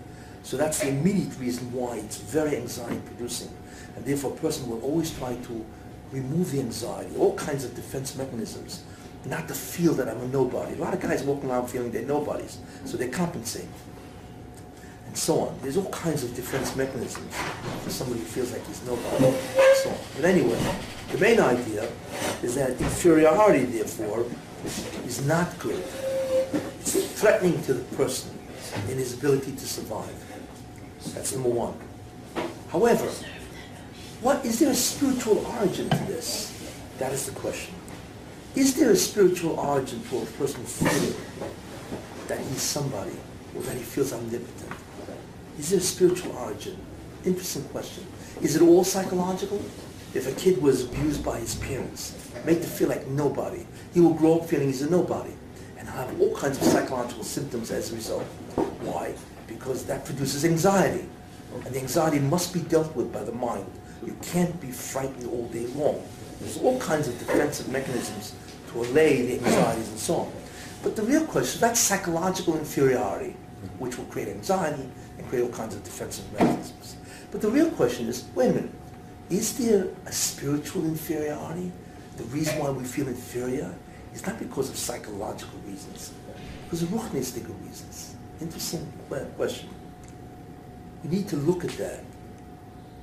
So 0.42 0.56
that's 0.56 0.80
the 0.80 0.88
immediate 0.88 1.38
reason 1.38 1.72
why 1.72 1.96
it's 1.96 2.18
very 2.18 2.56
anxiety 2.56 3.00
producing. 3.06 3.50
And 3.96 4.04
therefore 4.04 4.32
a 4.32 4.36
person 4.36 4.68
will 4.68 4.82
always 4.82 5.16
try 5.16 5.34
to 5.34 5.64
remove 6.10 6.52
the 6.52 6.60
anxiety, 6.60 7.16
all 7.16 7.34
kinds 7.36 7.64
of 7.64 7.74
defense 7.74 8.16
mechanisms, 8.16 8.82
not 9.24 9.48
to 9.48 9.54
feel 9.54 9.94
that 9.94 10.08
I'm 10.08 10.20
a 10.20 10.28
nobody. 10.28 10.74
A 10.74 10.78
lot 10.78 10.94
of 10.94 11.00
guys 11.00 11.22
walking 11.22 11.50
around 11.50 11.68
feeling 11.68 11.90
they're 11.90 12.02
nobodies, 12.02 12.58
so 12.84 12.96
they 12.96 13.08
compensate 13.08 13.68
and 15.12 15.18
so 15.18 15.40
on. 15.40 15.58
There's 15.60 15.76
all 15.76 15.90
kinds 15.90 16.24
of 16.24 16.34
defense 16.34 16.74
mechanisms 16.74 17.34
for 17.84 17.90
somebody 17.90 18.20
who 18.20 18.24
feels 18.24 18.50
like 18.50 18.66
he's 18.66 18.82
nobody, 18.86 19.26
and 19.26 19.76
so 19.84 19.90
on. 19.90 19.98
But 20.16 20.24
anyway, 20.24 20.58
the 21.10 21.18
main 21.18 21.38
idea 21.38 21.86
is 22.42 22.54
that 22.54 22.80
inferiority, 22.80 23.66
therefore, 23.66 24.24
is 25.04 25.22
not 25.26 25.58
good. 25.58 25.84
It's 26.80 27.20
threatening 27.20 27.60
to 27.64 27.74
the 27.74 27.84
person 27.94 28.30
in 28.88 28.96
his 28.96 29.12
ability 29.12 29.52
to 29.52 29.66
survive. 29.66 30.16
That's 31.12 31.34
number 31.34 31.50
one. 31.50 31.74
However, 32.70 33.04
what 34.22 34.42
is 34.46 34.60
there 34.60 34.70
a 34.70 34.74
spiritual 34.74 35.44
origin 35.44 35.90
to 35.90 36.04
this? 36.04 36.58
That 36.96 37.12
is 37.12 37.26
the 37.26 37.32
question. 37.32 37.74
Is 38.54 38.76
there 38.76 38.92
a 38.92 38.96
spiritual 38.96 39.60
origin 39.60 40.00
for 40.00 40.22
a 40.22 40.26
person 40.38 40.64
feeling 40.64 41.14
that 42.28 42.38
he's 42.38 42.62
somebody 42.62 43.16
or 43.54 43.60
that 43.60 43.76
he 43.76 43.82
feels 43.82 44.14
omnipotent? 44.14 44.71
Is 45.58 45.70
there 45.70 45.78
a 45.78 45.82
spiritual 45.82 46.32
origin? 46.36 46.78
Interesting 47.24 47.64
question. 47.64 48.06
Is 48.40 48.56
it 48.56 48.62
all 48.62 48.84
psychological? 48.84 49.62
If 50.14 50.26
a 50.26 50.32
kid 50.40 50.60
was 50.60 50.84
abused 50.84 51.24
by 51.24 51.40
his 51.40 51.54
parents, 51.56 52.16
made 52.44 52.62
to 52.62 52.68
feel 52.68 52.88
like 52.88 53.06
nobody, 53.06 53.66
he 53.92 54.00
will 54.00 54.14
grow 54.14 54.40
up 54.40 54.48
feeling 54.48 54.68
he's 54.68 54.82
a 54.82 54.90
nobody 54.90 55.32
and 55.78 55.88
have 55.88 56.20
all 56.20 56.34
kinds 56.36 56.58
of 56.58 56.64
psychological 56.64 57.24
symptoms 57.24 57.70
as 57.70 57.92
a 57.92 57.94
result. 57.94 58.24
Why? 58.80 59.14
Because 59.46 59.84
that 59.86 60.04
produces 60.04 60.44
anxiety. 60.44 61.06
And 61.64 61.74
the 61.74 61.80
anxiety 61.80 62.18
must 62.18 62.54
be 62.54 62.60
dealt 62.60 62.94
with 62.96 63.12
by 63.12 63.22
the 63.22 63.32
mind. 63.32 63.66
You 64.04 64.16
can't 64.22 64.58
be 64.60 64.70
frightened 64.70 65.28
all 65.28 65.46
day 65.48 65.66
long. 65.68 66.02
There's 66.40 66.58
all 66.58 66.80
kinds 66.80 67.08
of 67.08 67.18
defensive 67.18 67.68
mechanisms 67.68 68.34
to 68.72 68.80
allay 68.80 69.26
the 69.26 69.44
anxieties 69.44 69.88
and 69.88 69.98
so 69.98 70.14
on. 70.16 70.32
But 70.82 70.96
the 70.96 71.02
real 71.02 71.24
question, 71.26 71.60
that's 71.60 71.78
psychological 71.78 72.56
inferiority, 72.58 73.36
which 73.78 73.98
will 73.98 74.06
create 74.06 74.28
anxiety 74.28 74.88
create 75.32 75.44
all 75.44 75.56
kinds 75.56 75.74
of 75.74 75.82
defensive 75.82 76.30
mechanisms. 76.34 76.96
But 77.30 77.40
the 77.40 77.48
real 77.48 77.70
question 77.70 78.06
is, 78.06 78.26
wait 78.34 78.50
a 78.50 78.52
minute, 78.52 78.70
is 79.30 79.56
there 79.56 79.86
a 80.04 80.12
spiritual 80.12 80.84
inferiority? 80.84 81.72
The 82.18 82.24
reason 82.24 82.58
why 82.58 82.68
we 82.68 82.84
feel 82.84 83.08
inferior 83.08 83.74
is 84.12 84.26
not 84.26 84.38
because 84.38 84.68
of 84.68 84.76
psychological 84.76 85.58
reasons. 85.66 86.12
Because 86.64 86.82
of 86.82 86.90
ruchnistic 86.90 87.46
reasons. 87.66 88.14
Interesting 88.42 88.86
question. 89.36 89.70
We 91.02 91.16
need 91.16 91.28
to 91.28 91.36
look 91.36 91.64
at 91.64 91.70
that, 91.78 92.04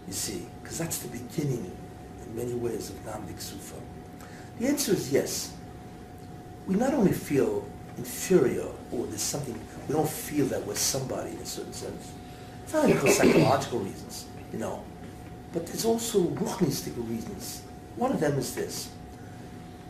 you 0.06 0.14
see, 0.14 0.46
because 0.62 0.78
that's 0.78 1.00
the 1.00 1.08
beginning, 1.08 1.76
in 2.24 2.36
many 2.36 2.54
ways, 2.54 2.92
of 2.92 2.96
Nahama 3.06 3.28
D'Kisufa. 3.28 3.82
The 4.60 4.68
answer 4.68 4.92
is 4.92 5.12
yes. 5.12 5.52
We 6.68 6.76
not 6.76 6.94
only 6.94 7.12
feel 7.12 7.68
inferior, 7.98 8.68
or 8.92 9.08
there's 9.08 9.20
something, 9.20 9.60
we 9.88 9.96
don't 9.96 10.08
feel 10.08 10.46
that 10.46 10.64
we're 10.68 10.76
somebody 10.76 11.32
in 11.32 11.38
a 11.38 11.46
certain 11.46 11.74
sense. 11.74 12.12
Not 12.74 12.88
because 12.88 13.18
psychological 13.18 13.80
reasons, 13.80 14.26
you 14.54 14.60
know, 14.60 14.84
but 15.54 15.66
there's 15.66 15.86
also 15.86 16.22
ruchnistic 16.22 16.94
reasons. 17.10 17.64
One 17.96 18.12
of 18.12 18.20
them 18.20 18.38
is 18.38 18.54
this. 18.54 18.90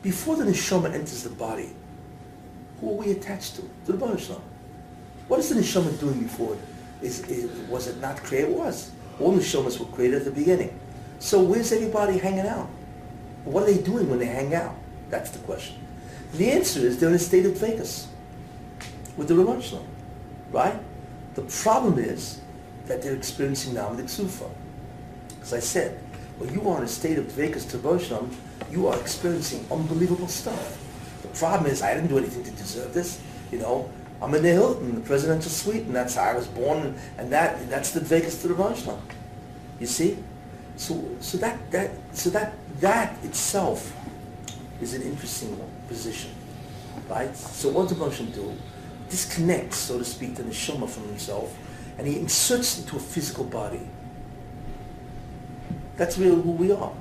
Before 0.02 0.36
the 0.38 0.46
neshama 0.46 0.94
enters 0.94 1.24
the 1.24 1.30
body, 1.30 1.72
who 2.80 2.92
are 2.92 2.96
we 2.96 3.12
attached 3.12 3.56
to? 3.58 3.62
To 3.62 3.92
the 3.92 3.98
Baruch. 3.98 4.40
What 5.28 5.40
is 5.40 5.50
the 5.50 5.56
neshama 5.56 6.00
doing 6.00 6.22
before? 6.22 6.58
Is, 7.02 7.22
is, 7.28 7.52
was 7.70 7.88
it 7.88 8.00
not 8.00 8.18
created? 8.24 8.52
It 8.52 8.58
was. 8.58 8.92
All 9.20 9.34
neshamas 9.34 9.80
were 9.80 9.86
created 9.88 10.20
at 10.20 10.26
the 10.26 10.32
beginning. 10.32 10.78
So 11.20 11.42
where's 11.42 11.72
everybody 11.74 12.18
hanging 12.18 12.48
out? 12.48 12.70
What 13.44 13.64
are 13.64 13.66
they 13.66 13.82
doing 13.82 14.10
when 14.10 14.20
they 14.20 14.26
hang 14.26 14.56
out? 14.56 14.76
That's 15.10 15.32
the 15.32 15.40
question. 15.40 15.76
The 16.34 16.52
answer 16.52 16.80
is 16.80 17.00
they're 17.00 17.10
in 17.10 17.16
a 17.16 17.20
state 17.20 17.46
of 17.46 17.58
Vegas 17.58 18.08
with 19.18 19.28
the 19.28 19.62
Shalom, 19.62 19.88
right? 20.52 20.80
The 21.36 21.42
problem 21.42 22.00
is 22.00 22.40
that 22.90 23.04
they're 23.04 23.16
experiencing 23.16 23.76
Nahama 23.76 23.98
D'Kisufa. 23.98 24.50
As 25.44 25.54
I 25.54 25.60
said, 25.60 25.98
when 26.40 26.52
you 26.52 26.68
are 26.70 26.80
in 26.80 26.84
a 26.84 26.88
state 26.88 27.20
of 27.20 27.26
Vekas 27.26 27.70
to 27.70 28.72
you 28.72 28.88
are 28.88 29.00
experiencing 29.00 29.66
unbelievable 29.72 30.28
stuff. 30.28 30.78
The 31.22 31.28
problem 31.30 31.72
is 31.72 31.82
I 31.82 31.94
didn't 31.94 32.10
do 32.10 32.18
anything 32.18 32.44
to 32.44 32.52
deserve 32.52 32.94
this. 32.94 33.22
You 33.52 33.60
know, 33.60 33.90
I'm 34.22 34.34
in 34.34 34.42
the 34.42 34.50
Hilton, 34.50 34.96
the 34.96 35.02
presidential 35.02 35.52
suite, 35.52 35.84
and 35.84 35.96
that's 35.96 36.16
how 36.16 36.24
I 36.24 36.36
was 36.36 36.48
born, 36.48 36.96
and 37.18 37.32
that 37.32 37.70
that's 37.70 37.92
the 37.92 38.54
Rav 38.54 38.78
Shalom. 38.78 39.02
You 39.80 39.88
see? 39.88 40.18
So, 40.76 41.04
so 41.20 41.38
that, 41.38 41.72
that, 41.72 41.92
so 42.14 42.30
that, 42.32 42.54
that 42.80 43.24
itself 43.24 43.96
is 44.82 44.94
an 44.94 45.04
interesting 45.04 45.60
position, 45.88 46.32
right? 47.10 47.36
So 47.36 47.70
what 47.70 47.90
does 47.90 47.98
the 47.98 48.06
Moshe 48.06 48.34
do? 48.34 48.54
Disconnects, 49.10 49.78
so 49.78 49.98
to 49.98 50.06
speak, 50.06 50.36
the 50.36 50.44
neshama 50.44 50.90
from 50.90 51.04
himself, 51.08 51.54
and 52.00 52.08
he 52.08 52.18
inserts 52.18 52.80
into 52.80 52.96
a 52.96 53.00
physical 53.00 53.44
body. 53.44 53.82
That's 55.98 56.18
really 56.18 56.42
who 56.42 56.52
we 56.52 56.72
are. 56.72 56.94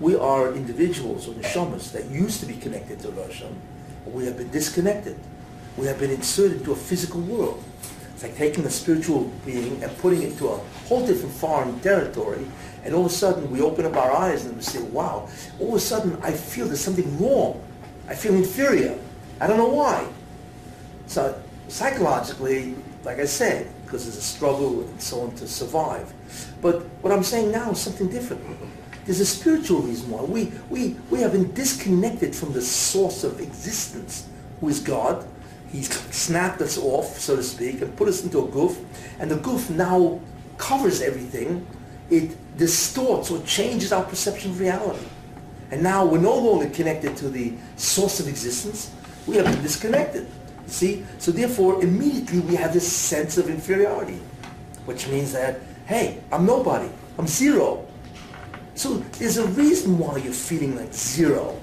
We 0.00 0.16
are 0.16 0.54
individuals 0.54 1.28
or 1.28 1.32
neshamas 1.32 1.92
that 1.92 2.06
used 2.06 2.40
to 2.40 2.46
be 2.46 2.54
connected 2.54 2.98
to 3.00 3.12
Hashem. 3.12 3.54
We 4.06 4.24
have 4.24 4.38
been 4.38 4.50
disconnected. 4.50 5.18
We 5.76 5.86
have 5.86 5.98
been 5.98 6.10
inserted 6.10 6.58
into 6.58 6.72
a 6.72 6.76
physical 6.76 7.20
world. 7.20 7.62
It's 8.14 8.22
like 8.22 8.34
taking 8.34 8.64
a 8.64 8.70
spiritual 8.70 9.30
being 9.44 9.82
and 9.82 9.94
putting 9.98 10.22
it 10.22 10.30
into 10.30 10.48
a 10.48 10.56
whole 10.88 11.06
different 11.06 11.34
foreign 11.34 11.78
territory, 11.80 12.46
and 12.82 12.94
all 12.94 13.04
of 13.04 13.12
a 13.12 13.14
sudden 13.14 13.50
we 13.50 13.60
open 13.60 13.84
up 13.84 13.94
our 13.94 14.10
eyes 14.10 14.46
and 14.46 14.56
we 14.56 14.62
say, 14.62 14.82
wow, 14.84 15.28
all 15.60 15.68
of 15.68 15.74
a 15.74 15.80
sudden 15.80 16.18
I 16.22 16.32
feel 16.32 16.64
there's 16.64 16.80
something 16.80 17.18
wrong. 17.20 17.62
I 18.08 18.14
feel 18.14 18.34
inferior. 18.34 18.98
I 19.38 19.46
don't 19.48 19.58
know 19.58 19.68
why. 19.68 20.08
So 21.08 21.38
psychologically, 21.68 22.74
like 23.04 23.18
I 23.18 23.26
said, 23.26 23.68
because 23.86 24.04
there's 24.04 24.16
a 24.16 24.22
struggle 24.22 24.80
and 24.80 25.00
so 25.00 25.20
on 25.20 25.34
to 25.36 25.46
survive. 25.46 26.12
But 26.60 26.82
what 27.02 27.12
I'm 27.12 27.22
saying 27.22 27.52
now 27.52 27.70
is 27.70 27.80
something 27.80 28.08
different. 28.08 28.42
There's 29.04 29.20
a 29.20 29.26
spiritual 29.26 29.80
reason 29.82 30.10
why. 30.10 30.22
We, 30.22 30.52
we, 30.68 30.96
we 31.10 31.20
have 31.20 31.32
been 31.32 31.52
disconnected 31.54 32.34
from 32.34 32.52
the 32.52 32.60
source 32.60 33.22
of 33.22 33.40
existence, 33.40 34.28
who 34.60 34.68
is 34.68 34.80
God. 34.80 35.26
He's 35.70 35.88
snapped 36.14 36.60
us 36.60 36.76
off, 36.76 37.18
so 37.18 37.36
to 37.36 37.42
speak, 37.42 37.82
and 37.82 37.96
put 37.96 38.08
us 38.08 38.24
into 38.24 38.44
a 38.44 38.48
goof. 38.48 38.78
And 39.20 39.30
the 39.30 39.36
goof 39.36 39.70
now 39.70 40.20
covers 40.58 41.00
everything. 41.00 41.66
It 42.10 42.36
distorts 42.58 43.30
or 43.30 43.40
changes 43.42 43.92
our 43.92 44.04
perception 44.04 44.50
of 44.50 44.60
reality. 44.60 45.06
And 45.70 45.82
now 45.82 46.04
we're 46.04 46.18
no 46.18 46.36
longer 46.36 46.68
connected 46.70 47.16
to 47.18 47.28
the 47.28 47.54
source 47.76 48.18
of 48.18 48.28
existence. 48.28 48.92
We 49.26 49.36
have 49.36 49.46
been 49.46 49.62
disconnected. 49.62 50.26
See? 50.66 51.04
So 51.18 51.30
therefore, 51.30 51.82
immediately 51.82 52.40
we 52.40 52.56
have 52.56 52.72
this 52.72 52.90
sense 52.90 53.38
of 53.38 53.48
inferiority, 53.48 54.20
which 54.84 55.08
means 55.08 55.32
that, 55.32 55.60
hey, 55.86 56.20
I'm 56.32 56.44
nobody. 56.46 56.88
I'm 57.18 57.26
zero. 57.26 57.86
So 58.74 58.98
there's 59.18 59.38
a 59.38 59.46
reason 59.48 59.98
why 59.98 60.18
you're 60.18 60.32
feeling 60.32 60.76
like 60.76 60.92
zero. 60.92 61.58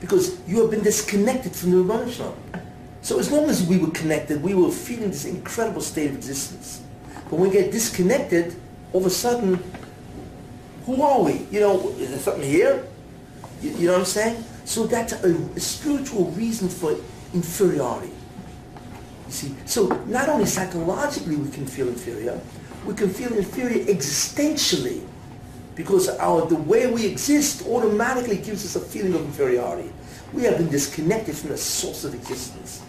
Because 0.00 0.38
you 0.46 0.60
have 0.60 0.70
been 0.70 0.82
disconnected 0.82 1.54
from 1.54 1.72
the 1.72 1.76
Rebbeinu 1.78 2.32
So 3.02 3.18
as 3.18 3.32
long 3.32 3.50
as 3.50 3.66
we 3.66 3.78
were 3.78 3.90
connected, 3.90 4.42
we 4.42 4.54
were 4.54 4.70
feeling 4.70 5.10
this 5.10 5.24
incredible 5.24 5.80
state 5.80 6.10
of 6.10 6.16
existence. 6.16 6.82
But 7.24 7.32
when 7.32 7.50
we 7.50 7.50
get 7.50 7.72
disconnected, 7.72 8.54
all 8.92 9.00
of 9.00 9.06
a 9.06 9.10
sudden, 9.10 9.62
who 10.86 11.02
are 11.02 11.22
we? 11.22 11.46
You 11.50 11.60
know, 11.60 11.88
is 11.98 12.10
there 12.10 12.18
something 12.18 12.48
here? 12.48 12.84
You, 13.60 13.70
you 13.70 13.86
know 13.86 13.94
what 13.94 14.00
I'm 14.00 14.04
saying? 14.06 14.44
So 14.64 14.86
that's 14.86 15.12
a, 15.12 15.34
a 15.56 15.60
spiritual 15.60 16.26
reason 16.32 16.68
for 16.68 16.96
inferiority. 17.34 18.12
You 19.26 19.32
see, 19.32 19.54
so 19.66 19.88
not 20.06 20.28
only 20.28 20.46
psychologically 20.46 21.36
we 21.36 21.50
can 21.50 21.66
feel 21.66 21.88
inferior, 21.88 22.40
we 22.86 22.94
can 22.94 23.10
feel 23.10 23.32
inferior 23.34 23.84
existentially 23.84 25.02
because 25.74 26.08
our, 26.18 26.46
the 26.46 26.56
way 26.56 26.90
we 26.90 27.06
exist 27.06 27.66
automatically 27.66 28.36
gives 28.36 28.64
us 28.64 28.74
a 28.76 28.84
feeling 28.84 29.14
of 29.14 29.20
inferiority. 29.20 29.92
We 30.32 30.42
have 30.44 30.58
been 30.58 30.68
disconnected 30.68 31.36
from 31.36 31.50
the 31.50 31.56
source 31.56 32.04
of 32.04 32.14
existence. 32.14 32.82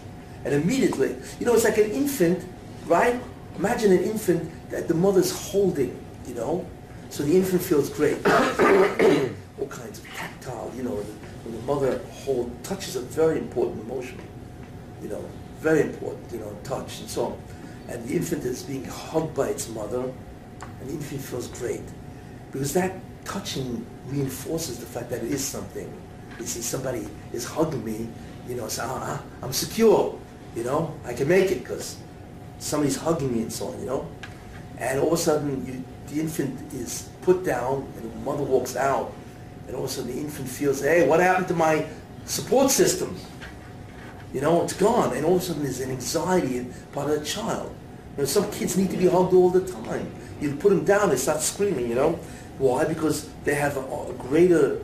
And 0.44 0.54
immediately, 0.54 1.14
you 1.38 1.46
know, 1.46 1.54
it's 1.54 1.64
like 1.64 1.78
an 1.78 1.90
infant, 1.90 2.44
right? 2.86 3.20
Imagine 3.56 3.92
an 3.92 4.02
infant 4.02 4.50
that 4.70 4.88
the 4.88 4.94
mother's 4.94 5.30
holding, 5.30 5.96
you 6.26 6.34
know? 6.34 6.66
So 7.10 7.22
the 7.22 7.36
infant 7.36 7.62
feels 7.62 7.90
great. 7.90 8.16
All 8.26 9.66
kinds 9.66 9.98
of 9.98 10.06
tactile, 10.14 10.72
you 10.74 10.82
know, 10.82 10.94
when 11.44 11.54
the 11.54 11.62
mother 11.62 12.00
hold, 12.24 12.50
touches 12.64 12.96
a 12.96 13.00
very 13.00 13.38
important 13.38 13.84
emotion, 13.84 14.18
you 15.02 15.08
know, 15.08 15.24
very 15.60 15.82
important, 15.82 16.32
you 16.32 16.38
know, 16.38 16.56
touch 16.64 17.00
and 17.00 17.08
so 17.08 17.26
on. 17.26 17.38
And 17.88 18.04
the 18.08 18.14
infant 18.14 18.44
is 18.44 18.62
being 18.62 18.84
hugged 18.84 19.34
by 19.34 19.48
its 19.48 19.68
mother, 19.68 20.02
and 20.02 20.88
the 20.88 20.92
infant 20.92 21.20
feels 21.20 21.48
great. 21.48 21.82
Because 22.52 22.72
that 22.74 22.92
touching 23.24 23.84
reinforces 24.06 24.78
the 24.78 24.86
fact 24.86 25.10
that 25.10 25.22
it 25.22 25.30
is 25.30 25.44
something. 25.44 25.92
You 26.38 26.46
see, 26.46 26.62
somebody 26.62 27.06
is 27.32 27.44
hugging 27.44 27.84
me, 27.84 28.08
you 28.48 28.56
know, 28.56 28.68
so 28.68 28.82
ah, 28.86 29.22
I'm 29.42 29.52
secure, 29.52 30.18
you 30.56 30.64
know, 30.64 30.94
I 31.04 31.12
can 31.12 31.28
make 31.28 31.50
it 31.50 31.60
because 31.60 31.96
somebody's 32.58 32.96
hugging 32.96 33.32
me 33.32 33.42
and 33.42 33.52
so 33.52 33.68
on, 33.68 33.80
you 33.80 33.86
know. 33.86 34.08
And 34.78 34.98
all 35.00 35.08
of 35.08 35.12
a 35.14 35.16
sudden, 35.16 35.66
you, 35.66 35.84
the 36.12 36.20
infant 36.20 36.72
is 36.72 37.08
put 37.22 37.44
down, 37.44 37.86
and 37.96 38.10
the 38.10 38.16
mother 38.20 38.42
walks 38.42 38.76
out, 38.76 39.12
and 39.66 39.76
all 39.76 39.84
of 39.84 39.90
a 39.90 39.92
sudden 39.92 40.12
the 40.12 40.20
infant 40.20 40.48
feels, 40.48 40.80
hey, 40.80 41.06
what 41.06 41.20
happened 41.20 41.48
to 41.48 41.54
my 41.54 41.86
support 42.24 42.70
system? 42.70 43.16
You 44.32 44.40
know, 44.40 44.62
it's 44.62 44.74
gone, 44.74 45.16
and 45.16 45.26
all 45.26 45.36
of 45.36 45.42
a 45.42 45.44
sudden 45.44 45.62
there's 45.64 45.80
an 45.80 45.90
anxiety 45.90 46.58
of 46.58 47.08
the 47.08 47.24
child. 47.24 47.74
You 48.16 48.22
know, 48.22 48.24
some 48.26 48.50
kids 48.52 48.76
need 48.76 48.90
to 48.90 48.96
be 48.96 49.06
hugged 49.06 49.34
all 49.34 49.50
the 49.50 49.66
time. 49.70 50.12
You 50.40 50.54
put 50.56 50.70
them 50.70 50.84
down, 50.84 51.10
they 51.10 51.16
start 51.16 51.40
screaming, 51.40 51.88
you 51.88 51.94
know. 51.94 52.18
Why? 52.58 52.84
Because 52.84 53.28
they 53.44 53.54
have 53.54 53.76
a, 53.76 53.80
a 53.80 54.12
greater 54.18 54.80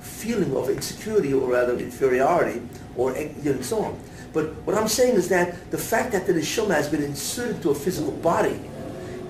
feeling 0.00 0.54
of 0.56 0.68
insecurity 0.68 1.32
or 1.32 1.50
rather 1.50 1.78
inferiority 1.78 2.62
or 2.96 3.16
you 3.16 3.54
know, 3.54 3.60
so 3.62 3.84
on. 3.84 4.00
But 4.32 4.54
what 4.64 4.76
I'm 4.76 4.88
saying 4.88 5.14
is 5.14 5.28
that 5.28 5.70
the 5.70 5.78
fact 5.78 6.12
that 6.12 6.26
the 6.26 6.32
neshama 6.32 6.74
has 6.74 6.88
been 6.88 7.02
inserted 7.02 7.56
into 7.56 7.70
a 7.70 7.74
physical 7.74 8.12
body 8.12 8.60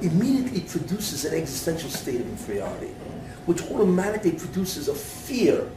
immediately 0.02 0.60
produces 0.60 1.24
an 1.24 1.34
existential 1.34 1.90
state 1.90 2.20
of 2.20 2.26
inferiority, 2.26 2.94
which 3.46 3.62
automatically 3.70 4.32
produces 4.32 4.88
a 4.88 4.94
fear. 4.94 5.70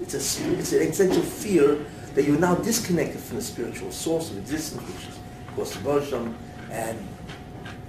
It's, 0.00 0.14
a, 0.14 0.58
it's 0.58 0.72
an 0.72 0.82
existential 0.82 1.22
fear 1.22 1.84
that 2.14 2.24
you're 2.24 2.38
now 2.38 2.54
disconnected 2.56 3.20
from 3.20 3.36
the 3.36 3.42
spiritual 3.42 3.90
source 3.90 4.30
of 4.30 4.38
existence, 4.38 4.82
which 4.82 5.08
is, 5.08 5.18
of 5.48 5.56
course, 5.56 5.74
the 5.74 5.82
Bershom, 5.82 6.36
and 6.70 6.98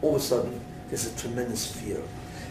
all 0.02 0.16
of 0.16 0.22
a 0.22 0.24
sudden 0.24 0.60
there's 0.90 1.08
a 1.08 1.18
tremendous 1.18 1.66
fear. 1.66 2.02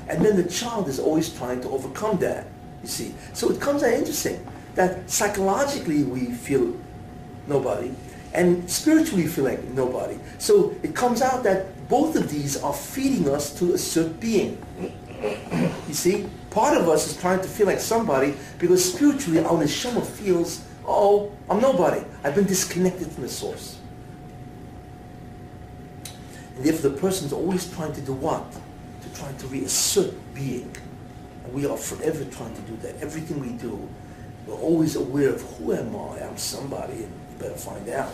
And 0.09 0.25
then 0.25 0.37
the 0.37 0.49
child 0.49 0.89
is 0.89 0.99
always 0.99 1.29
trying 1.33 1.61
to 1.63 1.69
overcome 1.71 2.19
that, 2.19 2.47
you 2.83 2.89
see. 2.89 3.15
So 3.33 3.51
it 3.51 3.61
comes 3.61 3.83
out 3.83 3.93
interesting 3.93 4.45
that 4.75 5.09
psychologically 5.11 6.03
we 6.03 6.33
feel 6.33 6.77
nobody, 7.47 7.95
and 8.35 8.69
spiritually 8.71 9.25
we 9.25 9.29
feel 9.29 9.45
like 9.45 9.63
nobody. 9.65 10.19
So 10.39 10.75
it 10.83 10.95
comes 10.95 11.23
out 11.23 11.43
that 11.45 11.89
both 11.89 12.17
of 12.17 12.31
these 12.31 12.57
are 12.63 12.73
feeding 12.73 13.29
us 13.29 13.55
to 13.59 13.75
a 13.75 13.79
certain 13.79 14.15
being. 14.15 14.59
You 15.89 15.95
see? 15.95 16.29
Part 16.51 16.77
of 16.77 16.89
us 16.89 17.07
is 17.07 17.17
trying 17.17 17.41
to 17.41 17.49
feel 17.49 17.67
like 17.67 17.81
somebody 17.81 18.35
because 18.59 18.93
spiritually 18.93 19.39
our 19.39 19.53
neshama 19.53 20.05
feels, 20.05 20.65
oh, 20.87 21.33
I'm 21.49 21.61
nobody. 21.61 22.05
I've 22.25 22.35
been 22.35 22.47
disconnected 22.47 23.09
from 23.09 23.23
the 23.25 23.29
source. 23.29 23.79
And 26.57 26.65
therefore 26.65 26.91
the 26.91 26.99
person 26.99 27.27
is 27.27 27.33
always 27.33 27.73
trying 27.75 27.93
to 27.95 28.01
do 28.01 28.13
what? 28.13 28.45
To 28.53 29.21
try 29.21 29.33
to 29.33 29.47
reassert 29.47 30.15
being. 30.35 30.75
And 31.45 31.53
we 31.53 31.67
are 31.67 31.77
forever 31.77 32.25
trying 32.27 32.55
to 32.55 32.63
do 32.63 32.77
that. 32.79 33.01
Everything 33.03 33.41
we 33.41 33.53
do, 33.59 33.89
we're 34.47 34.55
always 34.55 34.97
aware 34.97 35.31
of 35.31 35.43
who 35.43 35.73
am 35.73 35.95
I? 35.95 36.23
I'm 36.23 36.37
somebody, 36.37 36.95
and 36.95 37.03
you 37.03 37.39
better 37.39 37.55
find 37.55 37.89
out. 37.89 38.13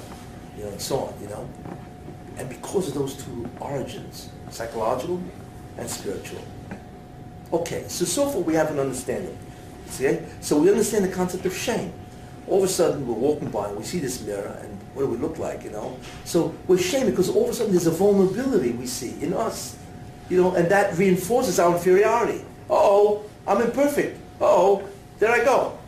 you 0.58 0.64
know, 0.64 0.70
and 0.70 0.80
so 0.80 0.98
on, 0.98 1.14
you 1.22 1.28
know. 1.28 1.48
And 2.36 2.48
because 2.48 2.88
of 2.88 2.94
those 2.94 3.14
two 3.14 3.48
origins, 3.60 4.28
psychological 4.50 5.22
and 5.76 5.88
spiritual. 5.88 6.42
Okay, 7.52 7.84
so 7.88 8.04
so 8.04 8.28
far 8.28 8.40
we 8.40 8.54
have 8.54 8.70
an 8.70 8.78
understanding. 8.78 9.36
See? 9.86 10.18
So 10.40 10.58
we 10.58 10.68
understand 10.68 11.04
the 11.04 11.12
concept 11.12 11.46
of 11.46 11.56
shame. 11.56 11.92
All 12.48 12.58
of 12.58 12.64
a 12.64 12.68
sudden 12.68 13.06
we're 13.06 13.14
walking 13.14 13.50
by 13.50 13.68
and 13.68 13.76
we 13.76 13.84
see 13.84 13.98
this 13.98 14.22
mirror 14.22 14.58
and 14.62 14.78
what 14.94 15.02
do 15.02 15.08
we 15.08 15.16
look 15.16 15.38
like, 15.38 15.64
you 15.64 15.70
know? 15.70 15.98
So 16.24 16.54
we're 16.66 16.78
shamed 16.78 17.10
because 17.10 17.28
all 17.28 17.44
of 17.44 17.50
a 17.50 17.54
sudden 17.54 17.72
there's 17.72 17.86
a 17.86 17.92
vulnerability 17.92 18.72
we 18.72 18.86
see 18.86 19.20
in 19.22 19.32
us. 19.32 19.76
You 20.28 20.42
know, 20.42 20.54
and 20.54 20.68
that 20.70 20.96
reinforces 20.98 21.58
our 21.58 21.74
inferiority. 21.74 22.44
Uh-oh, 22.68 23.24
I'm 23.46 23.62
imperfect. 23.62 24.18
Uh-oh, 24.40 24.86
there 25.18 25.30
I 25.30 25.44
go. 25.44 25.78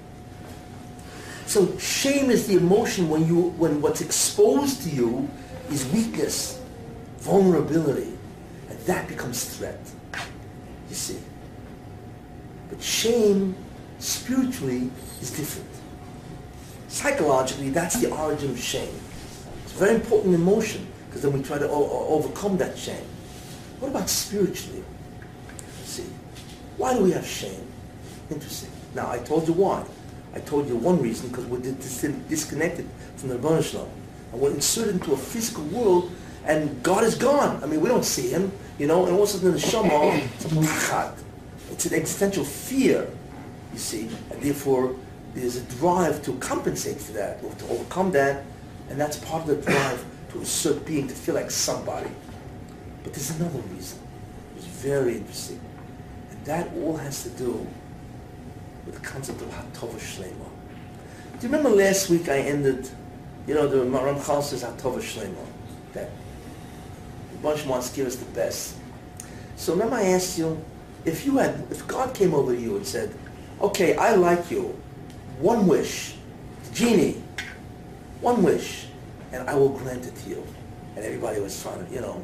So 1.46 1.76
shame 1.78 2.30
is 2.30 2.46
the 2.46 2.56
emotion 2.56 3.08
when 3.08 3.26
you 3.26 3.50
when 3.58 3.82
what's 3.82 4.00
exposed 4.00 4.82
to 4.84 4.90
you 4.90 5.28
is 5.70 5.84
weakness, 5.92 6.60
vulnerability, 7.18 8.16
and 8.68 8.78
that 8.86 9.08
becomes 9.08 9.44
threat. 9.56 9.80
You 10.88 10.94
see. 10.94 11.18
But 12.70 12.80
shame 12.80 13.56
spiritually 13.98 14.90
is 15.20 15.32
different. 15.32 15.69
Psychologically, 16.90 17.70
that's 17.70 18.00
the 18.00 18.10
origin 18.10 18.50
of 18.50 18.58
shame. 18.58 18.92
It's 19.64 19.74
a 19.76 19.78
very 19.78 19.94
important 19.94 20.34
emotion 20.34 20.86
because 21.06 21.22
then 21.22 21.32
we 21.32 21.40
try 21.40 21.56
to 21.56 21.68
overcome 21.68 22.58
that 22.58 22.76
shame. 22.76 23.04
What 23.78 23.88
about 23.88 24.10
spiritually? 24.10 24.82
See, 25.84 26.06
why 26.76 26.94
do 26.94 27.04
we 27.04 27.12
have 27.12 27.24
shame? 27.24 27.64
Interesting. 28.28 28.70
Now, 28.94 29.08
I 29.10 29.18
told 29.18 29.46
you 29.46 29.54
why. 29.54 29.84
I 30.34 30.40
told 30.40 30.68
you 30.68 30.76
one 30.76 31.00
reason 31.00 31.28
because 31.28 31.46
we're 31.46 31.60
dis- 31.60 32.02
disconnected 32.28 32.88
from 33.16 33.28
the 33.28 33.36
Rebbeinu 33.36 33.62
Shalom. 33.62 33.88
And 34.32 34.40
we're 34.40 34.50
inserted 34.50 34.96
into 34.96 35.12
a 35.12 35.16
physical 35.16 35.64
world 35.64 36.10
and 36.44 36.82
God 36.82 37.04
is 37.04 37.14
gone. 37.14 37.62
I 37.62 37.66
mean, 37.66 37.80
we 37.80 37.88
don't 37.88 38.04
see 38.04 38.30
him, 38.30 38.50
you 38.78 38.88
know, 38.88 39.06
and 39.06 39.14
all 39.14 39.22
of 39.22 39.28
a 39.28 39.32
sudden 39.32 39.52
the 39.52 39.60
Shema. 39.60 40.20
It's 41.70 41.86
an 41.86 41.94
existential 41.94 42.44
fear, 42.44 43.08
you 43.72 43.78
see, 43.78 44.08
and 44.30 44.42
therefore 44.42 44.96
there's 45.34 45.56
a 45.56 45.62
drive 45.62 46.22
to 46.24 46.32
compensate 46.38 46.98
for 46.98 47.12
that, 47.12 47.42
or 47.44 47.52
to 47.54 47.68
overcome 47.68 48.12
that, 48.12 48.44
and 48.88 49.00
that's 49.00 49.18
part 49.18 49.48
of 49.48 49.48
the 49.48 49.70
drive 49.70 50.04
to 50.32 50.40
assert 50.40 50.84
being, 50.84 51.06
to 51.08 51.14
feel 51.14 51.34
like 51.34 51.50
somebody. 51.50 52.10
But 53.02 53.14
there's 53.14 53.38
another 53.38 53.60
reason. 53.74 53.98
It's 54.56 54.66
very 54.66 55.16
interesting. 55.16 55.60
And 56.30 56.44
that 56.44 56.72
all 56.74 56.96
has 56.96 57.22
to 57.24 57.30
do 57.30 57.66
with 58.86 58.94
the 58.94 59.00
concept 59.00 59.40
of 59.42 59.48
Hatova 59.48 59.98
Shlema. 59.98 60.48
Do 61.38 61.46
you 61.46 61.52
remember 61.52 61.70
last 61.70 62.10
week 62.10 62.28
I 62.28 62.38
ended, 62.38 62.88
you 63.46 63.54
know, 63.54 63.66
the 63.66 63.78
Ramchal 63.78 64.42
says 64.42 64.62
Hatova 64.62 64.98
Shlema, 64.98 65.46
that 65.94 66.10
the 67.32 67.38
bunch 67.38 67.64
wants 67.64 67.90
to 67.90 67.96
give 67.96 68.06
us 68.06 68.16
the 68.16 68.30
best. 68.32 68.76
So 69.56 69.72
remember 69.72 69.96
I 69.96 70.04
asked 70.06 70.38
you, 70.38 70.62
if 71.04 71.24
you 71.24 71.38
had, 71.38 71.66
if 71.70 71.86
God 71.86 72.14
came 72.14 72.34
over 72.34 72.54
to 72.54 72.60
you 72.60 72.76
and 72.76 72.86
said, 72.86 73.14
okay, 73.60 73.96
I 73.96 74.14
like 74.14 74.50
you, 74.50 74.78
one 75.40 75.66
wish, 75.66 76.14
genie, 76.74 77.22
one 78.20 78.42
wish, 78.42 78.86
and 79.32 79.48
I 79.48 79.54
will 79.54 79.70
grant 79.70 80.04
it 80.06 80.14
to 80.16 80.28
you. 80.30 80.46
And 80.96 81.04
everybody 81.04 81.40
was 81.40 81.60
trying 81.62 81.86
to, 81.86 81.92
you 81.92 82.00
know, 82.00 82.22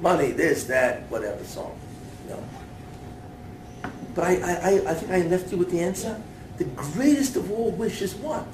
money, 0.00 0.32
this, 0.32 0.64
that, 0.64 1.02
whatever, 1.10 1.42
so, 1.44 1.72
you 2.24 2.34
know. 2.34 2.44
But 4.14 4.24
I, 4.24 4.34
I- 4.34 4.90
I 4.90 4.94
think 4.94 5.10
I 5.12 5.22
left 5.28 5.50
you 5.52 5.58
with 5.58 5.70
the 5.70 5.80
answer. 5.80 6.20
The 6.58 6.64
greatest 6.64 7.36
of 7.36 7.50
all 7.50 7.70
wishes 7.70 8.14
what? 8.16 8.44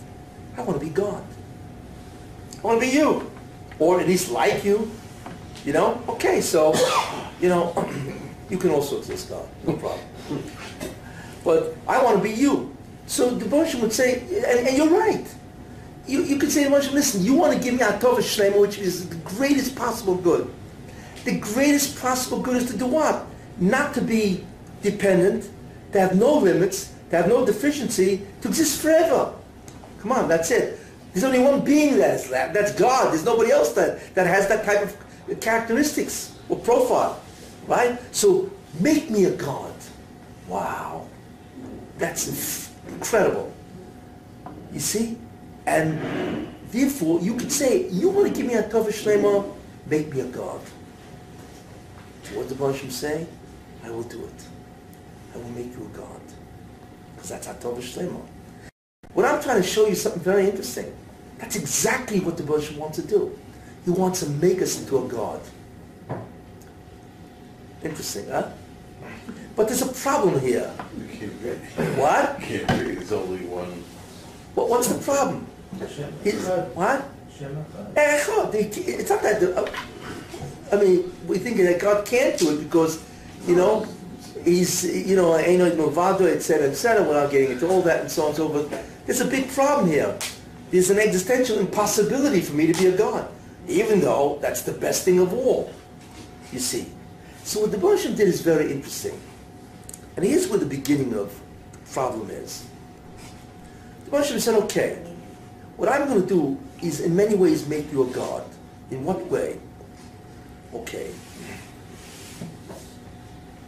I 0.56 0.62
want 0.62 0.78
to 0.78 0.84
be 0.86 0.92
God. 0.92 1.24
I 2.62 2.66
want 2.66 2.80
to 2.80 2.86
be 2.86 2.92
you. 2.92 3.30
Or 3.78 4.00
at 4.00 4.06
least 4.06 4.30
like 4.30 4.64
you. 4.64 4.90
You 5.64 5.72
know? 5.72 6.00
Okay, 6.08 6.40
so, 6.40 6.74
you 7.40 7.48
know, 7.48 7.72
you 8.50 8.58
can 8.58 8.70
also 8.70 8.98
exist, 8.98 9.30
God. 9.30 9.48
No 9.66 9.72
problem. 9.74 10.06
But 11.44 11.76
I 11.86 12.02
want 12.02 12.16
to 12.18 12.22
be 12.22 12.32
you. 12.32 12.75
So 13.06 13.30
the 13.30 13.44
Moshe 13.46 13.80
would 13.80 13.92
say, 13.92 14.20
and, 14.20 14.66
and 14.66 14.76
you're 14.76 14.88
right. 14.88 15.26
You, 16.06 16.22
you 16.22 16.36
could 16.38 16.50
say 16.50 16.64
to 16.64 16.70
Moshe, 16.70 16.92
listen, 16.92 17.24
you 17.24 17.34
want 17.34 17.52
to 17.52 17.58
give 17.58 17.74
me 17.74 17.80
Atova 17.80 18.18
Shlema, 18.18 18.60
which 18.60 18.78
is 18.78 19.08
the 19.08 19.16
greatest 19.16 19.74
possible 19.74 20.14
good. 20.14 20.52
The 21.24 21.38
greatest 21.38 21.98
possible 22.00 22.40
good 22.40 22.56
is 22.56 22.70
to 22.70 22.76
do 22.76 22.86
what? 22.86 23.26
Not 23.58 23.94
to 23.94 24.00
be 24.00 24.44
dependent, 24.82 25.50
to 25.92 26.00
have 26.00 26.16
no 26.16 26.38
limits, 26.38 26.92
to 27.10 27.16
have 27.16 27.28
no 27.28 27.44
deficiency, 27.44 28.22
to 28.42 28.48
exist 28.48 28.80
forever. 28.80 29.34
Come 30.00 30.12
on, 30.12 30.28
that's 30.28 30.50
it. 30.50 30.78
There's 31.12 31.24
only 31.24 31.38
one 31.38 31.64
being 31.64 31.96
that 31.98 32.14
is 32.14 32.28
that. 32.28 32.52
That's 32.52 32.72
God. 32.72 33.12
There's 33.12 33.24
nobody 33.24 33.50
else 33.50 33.72
that, 33.72 34.14
that 34.14 34.26
has 34.26 34.48
that 34.48 34.64
type 34.64 34.82
of 34.82 35.40
characteristics 35.40 36.36
or 36.48 36.58
profile. 36.58 37.20
Right? 37.66 37.98
So 38.14 38.50
make 38.78 39.10
me 39.10 39.24
a 39.24 39.30
God. 39.30 39.74
Wow. 40.46 41.08
That's 41.98 42.65
incredible. 42.88 43.52
You 44.72 44.80
see? 44.80 45.18
And 45.66 46.48
therefore, 46.70 47.20
you 47.20 47.34
could 47.34 47.52
say, 47.52 47.88
you 47.88 48.08
want 48.10 48.28
to 48.28 48.34
give 48.34 48.46
me 48.46 48.54
a 48.54 48.62
Tova 48.62 48.88
Shlema, 48.88 49.54
make 49.86 50.12
me 50.12 50.20
a 50.20 50.26
God. 50.26 50.60
What 52.34 52.48
did 52.48 52.58
Hashem 52.58 52.90
say? 52.90 53.26
I 53.84 53.90
will 53.90 54.02
do 54.02 54.24
it. 54.24 54.44
I 55.34 55.38
will 55.38 55.50
make 55.50 55.72
you 55.72 55.90
a 55.92 55.96
God. 55.96 56.20
Because 57.14 57.30
that's 57.30 57.46
Atov 57.46 57.78
Shlema. 57.78 58.20
What 59.12 59.26
I'm 59.26 59.42
trying 59.42 59.62
to 59.62 59.66
show 59.66 59.86
you 59.86 59.94
something 59.94 60.22
very 60.22 60.46
interesting. 60.48 60.94
That's 61.38 61.56
exactly 61.56 62.20
what 62.20 62.36
the 62.36 62.42
Bush 62.42 62.72
wants 62.72 62.98
to 62.98 63.06
do. 63.06 63.38
He 63.84 63.90
wants 63.90 64.20
to 64.20 64.28
make 64.28 64.60
us 64.60 64.80
into 64.80 64.98
a 65.04 65.08
God. 65.08 65.40
Interesting, 67.82 68.28
huh? 68.28 68.50
But 69.56 69.68
there's 69.68 69.82
a 69.82 69.86
problem 69.88 70.38
here. 70.40 70.70
You 70.98 71.08
can't 71.18 71.32
read. 71.42 71.98
What? 71.98 72.40
You 72.40 72.46
can't 72.66 72.70
read, 72.86 72.98
it's 72.98 73.12
only 73.12 73.44
one. 73.46 73.72
What 74.54 74.68
what's 74.68 74.88
the 74.88 75.02
problem? 75.02 75.46
He's, 76.22 76.46
what? 76.74 77.04
Eh, 77.96 78.18
It's 79.00 79.10
not 79.10 79.22
that. 79.22 79.42
uh, 79.56 79.66
I 80.72 80.76
mean, 80.82 81.12
we 81.26 81.38
think 81.38 81.56
that 81.58 81.80
God 81.80 82.04
can't 82.06 82.38
do 82.38 82.50
it 82.54 82.58
because, 82.64 83.02
you 83.46 83.54
know, 83.56 83.86
he's, 84.44 84.84
you 84.84 85.16
know, 85.16 85.32
Eino 85.32 85.70
Movado, 85.76 86.26
et 86.26 86.40
cetera, 86.40 86.68
et 86.68 86.74
cetera, 86.74 87.02
without 87.06 87.30
getting 87.30 87.52
into 87.52 87.68
all 87.68 87.82
that 87.82 88.00
and 88.00 88.10
so 88.10 88.22
on 88.22 88.28
and 88.28 88.36
so 88.36 88.48
forth. 88.48 89.06
There's 89.06 89.20
a 89.20 89.26
big 89.26 89.48
problem 89.50 89.88
here. 89.88 90.16
There's 90.70 90.90
an 90.90 90.98
existential 90.98 91.58
impossibility 91.60 92.40
for 92.40 92.54
me 92.54 92.66
to 92.72 92.74
be 92.78 92.88
a 92.88 92.96
God, 92.96 93.28
even 93.68 94.00
though 94.00 94.38
that's 94.42 94.62
the 94.62 94.72
best 94.72 95.04
thing 95.04 95.20
of 95.20 95.32
all, 95.32 95.70
you 96.52 96.58
see. 96.58 96.86
So 97.44 97.60
what 97.60 97.70
the 97.70 97.78
Bershom 97.78 98.14
did 98.16 98.26
is 98.28 98.40
very 98.40 98.72
interesting. 98.72 99.18
And 100.16 100.24
here's 100.24 100.48
where 100.48 100.58
the 100.58 100.66
beginning 100.66 101.14
of 101.14 101.38
the 101.72 101.92
problem 101.92 102.30
is. 102.30 102.66
The 104.06 104.10
Bershom 104.10 104.40
said, 104.40 104.54
okay, 104.64 105.02
what 105.76 105.90
I'm 105.90 106.08
going 106.08 106.22
to 106.22 106.26
do 106.26 106.58
is 106.82 107.00
in 107.00 107.14
many 107.14 107.34
ways 107.34 107.68
make 107.68 107.92
you 107.92 108.02
a 108.02 108.06
God. 108.06 108.44
In 108.90 109.04
what 109.04 109.26
way? 109.26 109.58
Okay. 110.72 111.10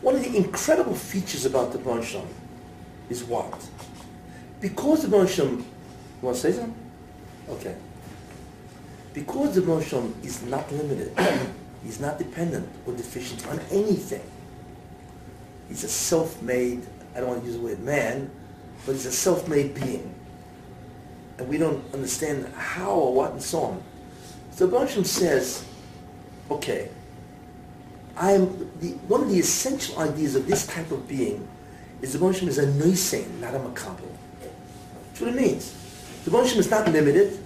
One 0.01 0.15
of 0.15 0.23
the 0.23 0.37
incredible 0.37 0.95
features 0.95 1.45
about 1.45 1.73
the 1.73 1.79
Bershom 1.79 2.27
is 3.11 3.25
what? 3.25 3.69
Because 4.61 5.03
the 5.03 5.09
Bershom, 5.09 5.59
you 5.59 5.65
want 6.23 6.37
to 6.37 6.43
say 6.43 6.53
something? 6.53 6.75
Okay. 7.49 7.77
Because 9.13 9.55
the 9.55 9.63
Bershom 9.63 10.15
is 10.23 10.43
not 10.45 10.71
limited, 10.73 11.13
he's 11.85 12.01
not 12.01 12.19
dependent 12.19 12.69
or 12.87 12.95
deficient 12.95 13.47
on 13.49 13.61
anything. 13.71 14.23
He's 15.69 15.85
a 15.85 15.89
self-made, 15.89 16.87
I 17.15 17.21
don't 17.21 17.29
want 17.29 17.41
to 17.41 17.47
use 17.47 17.57
the 17.57 17.63
word 17.63 17.81
man, 17.81 18.31
but 18.87 18.93
he's 18.93 19.07
a 19.07 19.13
self-made 19.13 19.75
being 19.75 20.15
and 21.39 21.49
we 21.49 21.57
don't 21.57 21.83
understand 21.95 22.47
how 22.55 22.91
or 22.91 23.15
what 23.15 23.33
and 23.33 23.43
so 23.43 23.63
on. 23.63 23.83
So 24.51 24.67
Bershom 24.67 25.05
says, 25.05 25.65
okay, 26.51 26.89
I'm 28.17 28.71
the, 28.81 28.91
one 29.07 29.23
of 29.23 29.31
the 29.31 29.39
essential 29.39 29.99
ideas 30.01 30.35
of 30.35 30.47
this 30.47 30.67
type 30.67 30.91
of 30.91 31.07
being 31.09 31.47
is 32.03 32.13
the 32.13 32.19
Bershom 32.19 32.49
is 32.49 32.59
a 32.59 32.67
noisein, 32.67 33.39
not 33.41 33.55
a 33.55 33.59
makabel. 33.59 34.11
That's 34.41 35.21
what 35.21 35.31
it 35.31 35.37
means. 35.37 35.75
The 36.25 36.31
Bershom 36.33 36.59
is 36.59 36.71
not 36.71 36.91
limited, 36.91 37.39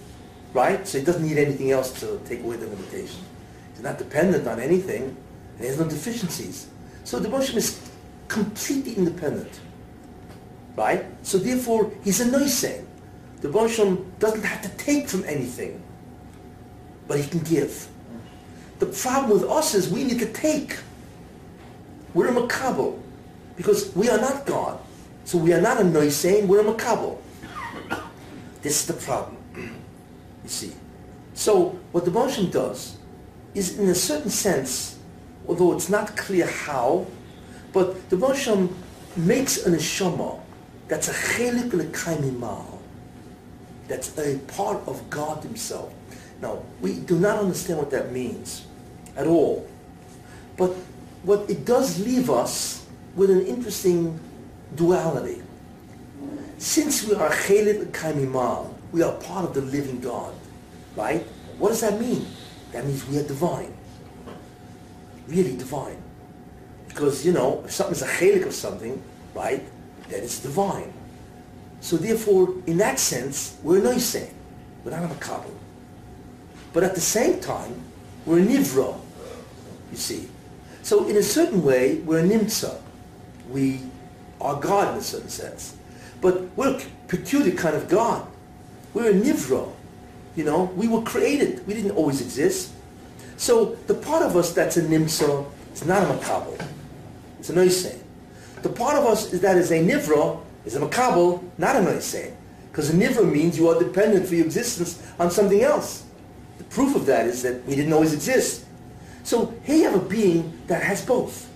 right? 0.55 0.87
So 0.89 0.99
he 0.99 1.05
doesn't 1.05 1.27
need 1.27 1.39
anything 1.39 1.71
else 1.71 1.99
to 2.01 2.19
take 2.25 2.43
away 2.43 2.57
the 2.57 2.67
limitation. 2.67 3.21
He's 3.73 3.83
not 3.83 3.99
dependent 3.99 4.47
on 4.49 4.59
anything, 4.59 5.03
and 5.05 5.61
he 5.61 5.67
has 5.67 5.79
no 5.79 5.89
deficiencies. 5.89 6.69
So 7.05 7.19
the 7.19 7.29
Bershom 7.29 7.59
is 7.59 7.92
completely 8.33 8.95
independent, 8.95 9.61
right? 10.75 11.05
So 11.23 11.37
therefore, 11.39 11.93
he's 12.03 12.21
a 12.21 12.25
noisein. 12.25 12.87
The 13.43 13.49
Bosham 13.49 14.07
doesn't 14.19 14.43
have 14.43 14.63
to 14.63 14.69
take 14.83 15.09
from 15.09 15.25
anything, 15.25 15.83
but 17.07 17.21
he 17.21 17.29
can 17.29 17.41
give. 17.41 17.89
The 18.79 18.87
problem 18.87 19.31
with 19.31 19.45
us 19.49 19.75
is 19.75 19.91
we 19.91 20.05
need 20.05 20.19
to 20.21 20.33
take. 20.33 20.79
We're 22.15 22.29
a 22.29 22.33
makabel, 22.33 22.99
because 23.57 23.95
we 23.95 24.09
are 24.09 24.19
not 24.19 24.47
God. 24.47 24.79
So 25.25 25.39
we 25.39 25.53
are 25.53 25.61
not 25.61 25.81
a 25.81 25.85
noisein, 25.85 26.47
we're 26.47 26.61
a 26.61 26.65
makabel. 26.65 27.19
This 28.63 28.81
is 28.81 28.87
the 28.87 28.95
problem. 28.95 29.37
You 30.45 30.49
see. 30.49 30.73
So 31.35 31.79
what 31.93 32.05
the 32.05 32.11
Moshe 32.11 32.51
does 32.51 32.97
is, 33.55 33.79
in 33.79 33.89
a 33.89 33.95
certain 33.95 34.31
sense, 34.31 34.99
although 35.47 35.73
it's 35.73 35.89
not 35.89 36.17
clear 36.17 36.49
how, 36.49 37.07
but 37.73 38.11
the 38.11 38.17
Moshe 38.17 38.73
makes 39.17 39.67
an 39.67 39.75
neshama 39.75 40.41
that's 40.89 41.09
a 41.09 41.13
chelik 41.13 41.71
that's 43.89 44.19
a 44.19 44.39
part 44.49 44.87
of 44.87 45.09
God 45.11 45.43
Himself. 45.43 45.93
Now 46.41 46.63
we 46.81 46.99
do 47.01 47.19
not 47.19 47.39
understand 47.39 47.79
what 47.79 47.91
that 47.91 48.13
means 48.13 48.67
at 49.17 49.27
all, 49.27 49.69
but 50.57 50.71
what 51.23 51.49
it 51.49 51.65
does 51.65 51.99
leave 52.01 52.31
us 52.31 52.87
with 53.15 53.31
an 53.31 53.47
interesting 53.47 54.19
duality. 54.75 55.43
Since 56.59 57.07
we 57.07 57.15
are 57.15 57.31
chelik 57.31 57.87
lekaimal, 57.87 58.73
we 58.93 59.03
are 59.03 59.13
part 59.13 59.45
of 59.45 59.55
the 59.55 59.63
living 59.63 60.01
God, 60.01 60.35
right? 60.97 61.23
What 61.59 61.71
does 61.71 61.81
that 61.81 62.01
mean? 62.01 62.27
That 62.73 62.87
means 62.87 63.07
we 63.07 63.19
are 63.19 63.27
divine. 63.27 63.75
Really 65.29 65.57
divine. 65.57 66.03
Because, 66.93 67.25
you 67.25 67.33
know, 67.33 67.63
if 67.65 67.73
something's 67.73 68.03
a 68.03 68.07
chelik 68.07 68.47
of 68.47 68.53
something, 68.53 69.03
right, 69.35 69.63
then 70.09 70.23
it's 70.23 70.41
divine. 70.41 70.93
So 71.81 71.97
therefore, 71.97 72.55
in 72.67 72.77
that 72.79 72.99
sense, 72.99 73.57
we're 73.63 73.81
noiseh. 73.81 74.29
We're 74.85 74.93
not 74.93 75.11
a 75.11 75.15
makabel. 75.15 75.51
But 76.73 76.85
at 76.85 76.95
the 76.95 77.01
same 77.01 77.41
time, 77.41 77.75
we're 78.25 78.39
a 78.39 78.43
nivra, 78.43 78.99
you 79.91 79.97
see. 79.97 80.29
So 80.83 81.09
in 81.09 81.17
a 81.17 81.23
certain 81.23 81.63
way, 81.63 81.97
we're 81.97 82.21
a 82.21 82.23
nimtza. 82.23 82.81
We 83.51 83.81
are 84.41 84.61
God 84.61 84.93
in 84.93 85.01
a 85.01 85.03
certain 85.03 85.29
sense. 85.29 85.77
But 86.21 86.43
we're 86.57 86.77
a 86.77 86.81
peculiar 87.09 87.55
kind 87.55 87.75
of 87.75 87.89
God. 87.89 88.27
We're 88.95 89.11
a 89.11 89.15
nivra. 89.15 89.73
You 90.37 90.45
know, 90.45 90.65
we 90.77 90.89
were 90.89 91.03
created. 91.03 91.67
We 91.67 91.75
didn't 91.75 91.93
always 91.93 92.21
exist. 92.21 92.73
So 93.37 93.77
the 93.87 93.95
part 93.95 94.23
of 94.23 94.37
us 94.37 94.53
that's 94.53 94.77
a 94.77 94.83
nimsa 94.83 95.47
is 95.75 95.85
not 95.85 96.03
a 96.03 96.15
makabel. 96.15 96.69
It's 97.43 97.51
a 97.51 97.55
noiseh. 97.55 97.99
The 98.63 98.69
part 98.69 98.97
of 98.97 99.05
us 99.05 99.33
is 99.33 99.41
that 99.41 99.57
is 99.57 99.73
a 99.73 99.81
nivra 99.81 100.39
is 100.65 100.77
a 100.77 100.79
makabel, 100.79 101.43
not 101.59 101.75
a 101.75 101.81
noiseh. 101.81 102.33
Because 102.71 102.91
a 102.91 102.93
nivra 102.93 103.29
means 103.29 103.59
you 103.59 103.69
are 103.69 103.77
dependent 103.77 104.29
for 104.29 104.37
your 104.37 104.45
existence 104.47 105.03
on 105.19 105.29
something 105.29 105.61
else. 105.61 106.05
The 106.59 106.65
proof 106.65 106.95
of 106.95 107.05
that 107.07 107.27
is 107.27 107.43
that 107.43 107.67
we 107.67 107.75
didn't 107.75 107.93
always 107.93 108.15
exist. 108.15 108.65
So 109.25 109.53
here 109.65 109.79
you 109.79 109.85
have 109.91 109.97
a 109.97 110.09
being 110.09 110.57
that 110.69 110.85
has 110.85 111.05
both. 111.05 111.51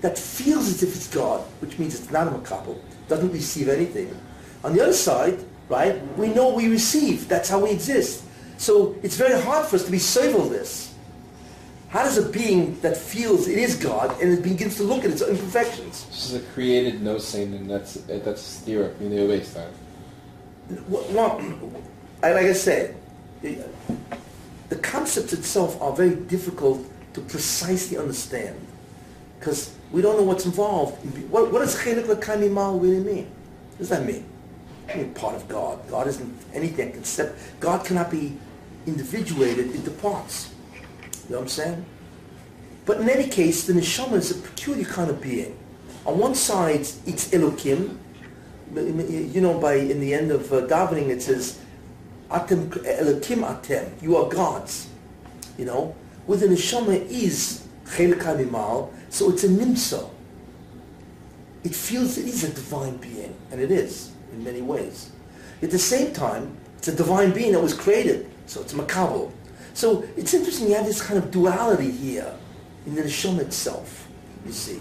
That 0.00 0.18
feels 0.18 0.68
as 0.68 0.82
if 0.82 0.96
it's 0.96 1.08
God, 1.08 1.42
which 1.60 1.78
means 1.78 2.00
it's 2.00 2.10
not 2.10 2.26
a 2.26 2.30
makabel, 2.30 2.78
doesn't 3.06 3.30
receive 3.30 3.68
anything. 3.68 4.18
On 4.64 4.72
the 4.74 4.82
other 4.82 4.94
side, 4.94 5.44
right, 5.68 6.00
we 6.16 6.28
know 6.28 6.54
we 6.54 6.68
receive. 6.68 7.28
That's 7.28 7.50
how 7.50 7.62
we 7.62 7.72
exist. 7.72 8.24
So 8.56 8.96
it's 9.02 9.18
very 9.18 9.38
hard 9.38 9.66
for 9.66 9.76
us 9.76 9.84
to 9.84 9.90
be 9.90 9.98
civil 9.98 10.48
this. 10.48 10.89
How 11.90 12.04
does 12.04 12.18
a 12.18 12.28
being 12.28 12.78
that 12.82 12.96
feels 12.96 13.48
it 13.48 13.58
is 13.58 13.74
God 13.74 14.20
and 14.22 14.32
it 14.32 14.44
begins 14.44 14.76
to 14.76 14.84
look 14.84 15.04
at 15.04 15.10
its 15.10 15.22
imperfections? 15.22 16.06
This 16.06 16.30
is 16.30 16.34
a 16.34 16.46
created 16.52 17.02
no 17.02 17.18
sin, 17.18 17.52
and 17.52 17.68
that's 17.68 17.94
that's 17.94 18.62
stira 18.62 18.98
in 19.00 19.10
the 19.10 19.26
base 19.26 19.52
time. 19.52 19.72
Well, 20.88 21.42
like 22.22 22.46
I 22.46 22.52
said, 22.52 22.94
the, 23.42 24.76
concepts 24.82 25.32
itself 25.32 25.82
are 25.82 25.92
very 25.92 26.14
difficult 26.14 26.86
to 27.14 27.20
precisely 27.22 27.98
understand 27.98 28.54
because 29.40 29.74
we 29.90 30.00
don't 30.00 30.16
know 30.16 30.22
what's 30.22 30.46
involved. 30.46 31.04
What, 31.28 31.50
what 31.50 31.58
does 31.58 31.74
chelik 31.74 32.06
l'kami 32.06 32.48
mal 32.48 32.78
really 32.78 33.00
mean? 33.00 33.26
What 33.70 33.78
does 33.78 33.88
that 33.88 34.06
mean? 34.06 34.24
I 34.88 34.96
mean, 34.96 35.12
part 35.14 35.34
of 35.34 35.48
God. 35.48 35.80
God 35.88 36.06
isn't 36.06 36.38
anything 36.54 36.90
except 36.90 37.36
God 37.58 37.84
cannot 37.84 38.12
be 38.12 38.36
individuated 38.86 39.74
into 39.74 39.90
parts. 39.90 40.49
You 41.30 41.36
know 41.36 41.42
what 41.42 41.44
I'm 41.44 41.48
saying? 41.50 41.84
But 42.84 43.00
in 43.00 43.08
any 43.08 43.28
case, 43.28 43.64
the 43.64 43.72
neshama 43.72 44.14
is 44.14 44.32
a 44.32 44.34
peculiar 44.34 44.84
kind 44.84 45.08
of 45.08 45.22
being. 45.22 45.56
On 46.04 46.18
one 46.18 46.34
side, 46.34 46.80
it's 46.80 47.28
Elokim. 47.28 47.98
You 48.74 49.40
know, 49.40 49.60
by 49.60 49.74
in 49.74 50.00
the 50.00 50.12
end 50.12 50.32
of 50.32 50.52
uh, 50.52 50.62
davening, 50.62 51.08
it 51.08 51.22
says, 51.22 51.60
"Atem 52.30 52.66
Elokim 52.70 53.44
Atem." 53.44 54.02
You 54.02 54.16
are 54.16 54.28
gods. 54.28 54.88
You 55.56 55.66
know, 55.66 55.94
with 56.26 56.40
the 56.40 56.48
neshama 56.48 57.06
is 57.08 57.64
chelik 57.84 58.90
so 59.08 59.30
it's 59.30 59.44
a 59.44 59.48
nimsa. 59.48 60.10
It 61.62 61.76
feels 61.76 62.18
it 62.18 62.26
is 62.26 62.42
a 62.42 62.52
divine 62.52 62.96
being, 62.96 63.36
and 63.52 63.60
it 63.60 63.70
is 63.70 64.10
in 64.32 64.42
many 64.42 64.62
ways. 64.62 65.12
At 65.62 65.70
the 65.70 65.78
same 65.78 66.12
time, 66.12 66.56
it's 66.78 66.88
a 66.88 66.96
divine 66.96 67.30
being 67.30 67.52
that 67.52 67.60
was 67.60 67.72
created, 67.72 68.28
so 68.46 68.62
it's 68.62 68.72
makabel. 68.72 69.30
So 69.80 70.06
it's 70.14 70.34
interesting 70.34 70.68
you 70.68 70.74
have 70.74 70.84
this 70.84 71.00
kind 71.00 71.18
of 71.18 71.30
duality 71.30 71.90
here 71.90 72.30
in 72.84 72.94
the 72.96 73.00
neshama 73.00 73.38
itself, 73.38 74.08
you 74.44 74.52
see. 74.52 74.78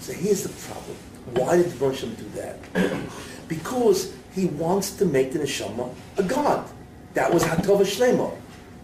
So 0.00 0.12
here's 0.12 0.42
the 0.42 0.48
problem. 0.48 0.96
Why 1.34 1.58
did 1.58 1.66
the 1.66 1.76
Moshe 1.76 2.00
do 2.00 2.28
that? 2.40 3.06
because 3.48 4.12
he 4.34 4.46
wants 4.46 4.96
to 4.96 5.04
make 5.04 5.32
the 5.32 5.38
neshama 5.38 5.94
a 6.16 6.24
god. 6.24 6.68
That 7.14 7.32
was 7.32 7.44
Hatova 7.44 7.84
Shlema. 7.84 8.36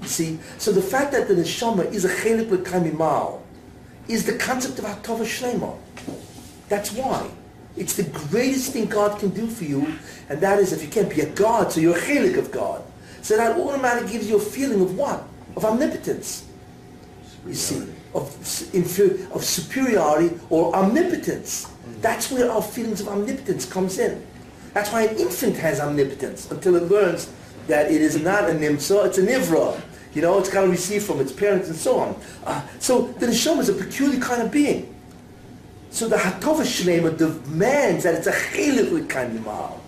You 0.03 0.07
see? 0.07 0.39
So 0.59 0.71
the 0.71 0.81
fact 0.81 1.11
that 1.11 1.27
the 1.27 1.35
neshama 1.35 1.93
is 1.93 2.05
a 2.05 2.09
chelik 2.09 2.53
l'kamimal 2.53 3.41
is 4.07 4.27
the 4.27 4.39
concept 4.39 4.79
of 4.79 4.85
Hatova 4.85 5.25
Shlema. 5.25 5.77
That's 6.69 6.93
why. 6.93 7.29
It's 7.77 7.97
the 7.97 8.05
greatest 8.31 8.75
thing 8.75 8.87
God 8.87 9.19
can 9.19 9.31
do 9.31 9.49
for 9.49 9.65
you, 9.65 9.99
and 10.29 10.41
that 10.41 10.61
is 10.61 10.73
if 10.73 10.85
you 10.85 10.89
can't 10.89 11.11
be 11.11 11.23
a 11.23 11.31
God, 11.31 11.73
so 11.73 11.81
you're 11.81 11.99
a 11.99 12.01
chelik 12.01 12.39
of 12.39 12.53
God. 12.53 12.85
So 13.23 13.37
that 13.37 13.59
automatically 13.59 14.13
gives 14.13 14.31
you 14.31 14.37
a 14.37 14.41
feeling 14.41 14.81
of 14.83 14.97
what? 14.97 15.25
Of 15.59 15.65
omnipotence. 15.65 16.47
You 17.45 17.53
see, 17.53 17.93
of, 18.15 18.33
inferior, 18.73 19.27
of 19.33 19.43
superiority 19.43 20.39
or 20.51 20.73
omnipotence. 20.73 21.67
That's 22.01 22.31
where 22.31 22.49
our 22.49 22.63
feelings 22.63 23.01
of 23.01 23.09
omnipotence 23.09 23.67
comes 23.67 23.99
in. 23.99 24.25
That's 24.73 24.93
why 24.93 25.07
an 25.07 25.17
infant 25.17 25.57
has 25.57 25.81
omnipotence 25.81 26.49
until 26.53 26.77
it 26.77 26.85
learns 26.85 27.33
that 27.67 27.91
it 27.91 28.01
is 28.01 28.23
not 28.23 28.49
a 28.49 28.53
nimsa, 28.53 29.07
it's 29.07 29.19
a 29.19 29.27
nivra. 29.27 29.81
You 30.15 30.23
know, 30.23 30.39
it's 30.39 30.49
got 30.49 30.63
to 30.63 30.69
receive 30.69 31.03
from 31.03 31.19
its 31.19 31.33
parents 31.33 31.67
and 31.67 31.77
so 31.77 31.99
on. 31.99 32.21
Uh, 32.45 32.65
so 32.79 33.09
the 33.19 33.27
neshama 33.27 33.59
is 33.59 33.69
a 33.69 33.75
peculiar 33.75 34.21
kind 34.21 34.43
of 34.43 34.53
being. 34.53 34.95
So 35.91 36.09
the 36.09 36.19
Hatova 36.19 36.63
Shlema 36.63 37.19
demands 37.19 38.05
that 38.05 38.15
it's 38.15 38.29
a 38.29 38.33
chelik 38.33 39.09
kind 39.09 39.45
of 39.45 39.81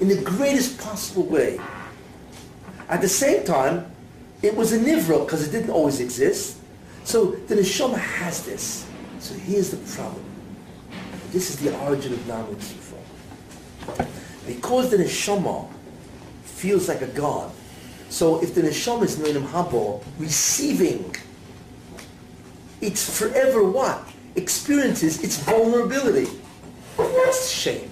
in 0.00 0.06
the 0.06 0.22
greatest 0.22 0.78
possible 0.78 1.24
way. 1.24 1.58
At 2.88 3.00
the 3.00 3.08
same 3.08 3.44
time, 3.44 3.90
it 4.44 4.54
was 4.54 4.74
a 4.74 4.78
nivra 4.78 5.24
because 5.24 5.46
it 5.48 5.50
didn't 5.50 5.70
always 5.70 6.00
exist. 6.00 6.58
So 7.04 7.30
the 7.48 7.54
neshama 7.54 7.96
has 7.96 8.44
this. 8.44 8.86
So 9.18 9.34
here's 9.34 9.70
the 9.70 9.78
problem. 9.96 10.22
This 11.30 11.48
is 11.48 11.56
the 11.56 11.76
origin 11.80 12.12
of 12.12 12.18
Nahama 12.20 12.54
D'Kisufa. 12.54 14.06
Because 14.46 14.90
the 14.90 14.98
neshama 14.98 15.66
feels 16.44 16.88
like 16.88 17.00
a 17.00 17.06
god, 17.06 17.50
so 18.10 18.42
if 18.42 18.54
the 18.54 18.60
neshama 18.60 19.04
is 19.04 19.16
Noinam 19.16 19.46
Habo, 19.46 20.04
receiving, 20.18 21.16
it's 22.82 23.18
forever 23.18 23.64
what? 23.64 24.06
Experiences 24.36 25.24
its 25.24 25.38
vulnerability. 25.38 26.30
That's 26.98 27.50
shame. 27.50 27.90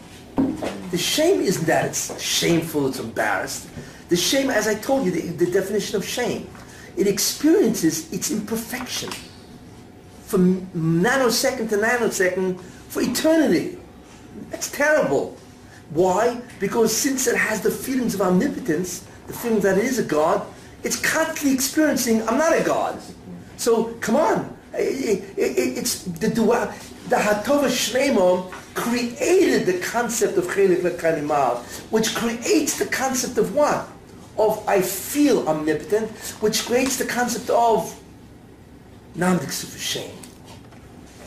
The 0.90 0.98
shame 0.98 1.40
isn't 1.40 1.64
that 1.66 1.86
it's 1.86 2.20
shameful, 2.22 2.88
it's 2.88 2.98
embarrassed. 2.98 3.68
The 4.13 4.19
shame, 4.19 4.51
as 4.51 4.69
I 4.69 4.75
told 4.75 5.07
you, 5.07 5.11
the, 5.11 5.23
the 5.43 5.51
definition 5.51 5.97
of 5.97 6.05
shame, 6.05 6.47
it 6.99 7.07
experiences 7.07 8.13
its 8.13 8.31
imperfection 8.31 9.09
from 10.27 10.67
nanosecond 10.77 11.71
to 11.71 11.79
nanosecond 11.79 12.61
for 12.61 13.01
eternity. 13.01 13.79
That's 14.51 14.71
terrible. 14.71 15.35
Why? 15.89 16.43
Because 16.61 16.95
since 16.95 17.27
it 17.27 17.39
has 17.39 17.63
the 17.63 17.71
feelings 17.71 18.13
of 18.15 18.21
omnipotence, 18.21 19.07
the 19.29 19.33
feeling 19.33 19.61
that 19.61 19.79
it 19.79 19.85
is 19.87 19.99
a 19.99 20.03
God, 20.03 20.47
it's 20.83 21.01
constantly 21.01 21.55
experiencing, 21.55 22.21
I'm 22.29 22.37
not 22.37 22.53
a 22.53 22.63
God. 22.63 23.01
So, 23.57 23.95
come 24.03 24.17
on. 24.17 24.55
It- 24.75 25.25
it- 25.39 25.59
it- 25.59 25.79
it's 25.79 26.03
the 26.03 26.29
dual, 26.29 26.69
the 27.09 27.17
Hatova 27.17 27.71
Shlema 27.71 28.53
created 28.75 29.65
the 29.65 29.79
concept 29.79 30.37
of 30.37 30.49
Chelik 30.49 30.83
Lekanimal, 30.83 31.63
which 31.91 32.15
creates 32.15 32.77
the 32.77 32.85
concept 32.85 33.39
of 33.39 33.55
what? 33.55 33.89
Of 34.39 34.66
I 34.66 34.80
feel 34.80 35.47
omnipotent, 35.49 36.11
which 36.41 36.64
creates 36.64 36.97
the 36.97 37.05
concept 37.05 37.51
of 37.51 37.95
Namdik 39.16 39.78
shame. 39.78 40.16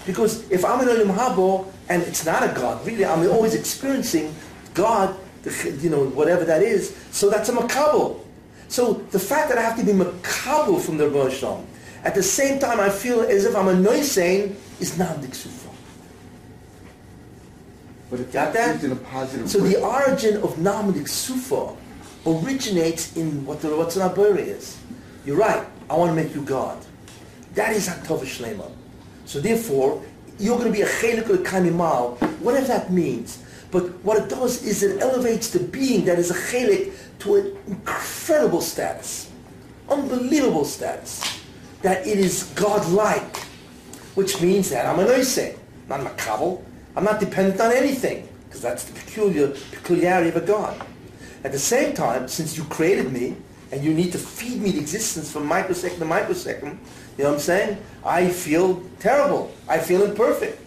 Because 0.06 0.50
if 0.52 0.64
I'm 0.66 0.82
in 0.82 0.88
Olam 0.88 1.16
Habo 1.16 1.68
and 1.90 2.02
it's 2.04 2.26
not 2.26 2.44
a 2.44 2.54
God, 2.54 2.86
really, 2.86 3.06
I'm 3.06 3.28
always 3.30 3.56
experiencing 3.56 4.34
God, 4.74 5.16
the 5.44 5.78
you 5.82 5.90
know, 5.90 6.06
whatever 6.06 6.46
that 6.46 6.62
is, 6.62 6.96
so 7.12 7.30
that's 7.30 7.50
a 7.50 7.54
makabel. 7.54 8.20
So 8.68 8.94
the 9.12 9.20
fact 9.20 9.50
that 9.50 9.58
I 9.58 9.62
have 9.62 9.78
to 9.78 9.86
be 9.86 9.92
makabel 9.92 10.82
from 10.82 10.98
the 10.98 11.10
Rosh 11.10 11.44
Hashanah, 11.44 11.66
at 12.04 12.16
the 12.16 12.24
same 12.24 12.60
time 12.60 12.80
I 12.80 12.90
feel 12.90 13.22
as 13.22 13.46
if 13.46 13.56
I'm 13.56 13.68
a 13.68 13.74
noisein, 13.74 14.56
is 14.80 14.98
Nahama 14.98 15.22
D'Kisufa. 15.22 15.70
But 18.12 18.20
if 18.20 18.32
Got 18.32 18.54
that? 18.54 18.84
in 18.84 18.92
a 18.92 18.96
positive 18.96 19.50
So 19.50 19.64
way, 19.64 19.74
the 19.74 19.82
origin 19.82 20.38
of 20.38 20.56
Nahama 20.56 20.94
D'Kisufa 20.94 21.76
originates 22.26 23.16
in 23.16 23.46
what 23.46 23.62
the 23.62 23.70
Ratzon 23.70 24.38
is. 24.38 24.78
you're 25.26 25.38
right, 25.38 25.66
I 25.90 25.96
want 25.96 26.10
to 26.12 26.16
make 26.16 26.34
you 26.36 26.42
God. 26.42 26.84
That 27.54 27.76
is 27.76 27.88
Hatova 27.88 28.26
Shlema. 28.26 28.72
So 29.26 29.40
therefore, 29.40 30.04
you're 30.40 30.58
going 30.58 30.72
to 30.72 30.74
be 30.74 30.82
a 30.82 30.88
chelik 30.88 31.30
or 31.30 31.38
kamimal, 31.38 32.18
whatever 32.40 32.68
that 32.68 32.92
means. 32.92 33.44
But 33.72 33.90
what 34.04 34.18
it 34.18 34.30
does 34.30 34.64
is 34.64 34.84
it 34.84 35.02
elevates 35.02 35.50
the 35.50 35.60
being 35.60 36.06
that 36.06 36.20
is 36.20 36.32
a 36.32 36.34
chelik 36.34 36.94
to 37.20 37.36
an 37.36 37.58
incredible 37.68 38.62
status, 38.62 39.32
unbelievable 39.90 40.66
status, 40.66 41.42
that 41.82 42.06
it 42.06 42.18
is 42.18 42.44
God-like, 42.56 43.38
which 44.16 44.42
means 44.42 44.70
that 44.70 44.86
I'm 44.86 45.00
an 45.00 45.08
oiseh, 45.08 45.58
not 45.88 46.02
a 46.02 46.04
makabel. 46.04 46.64
I'm 46.96 47.04
not 47.04 47.20
dependent 47.20 47.60
on 47.60 47.72
anything, 47.74 48.28
because 48.46 48.62
that's 48.62 48.86
the 48.86 48.94
peculiar 48.94 49.50
peculiarity 49.72 50.30
of 50.30 50.38
a 50.38 50.42
God. 50.42 50.82
At 51.46 51.52
the 51.52 51.60
same 51.60 51.94
time, 51.94 52.28
since 52.28 52.58
you 52.58 52.64
created 52.64 53.14
me, 53.14 53.36
and 53.72 53.84
you 53.84 53.94
need 53.94 54.12
to 54.14 54.18
feed 54.18 54.60
me 54.60 54.72
the 54.72 54.80
existence 54.80 55.32
from 55.32 55.46
microsecond 55.46 56.00
to 56.00 56.06
microsecond, 56.06 56.80
you 57.18 57.24
know 57.24 57.30
what 57.30 57.36
I'm 57.36 57.40
saying? 57.40 57.78
I 58.04 58.30
feel 58.30 58.82
terrible. 59.00 59.52
I 59.70 59.78
feel 59.78 60.02
imperfect. 60.04 60.60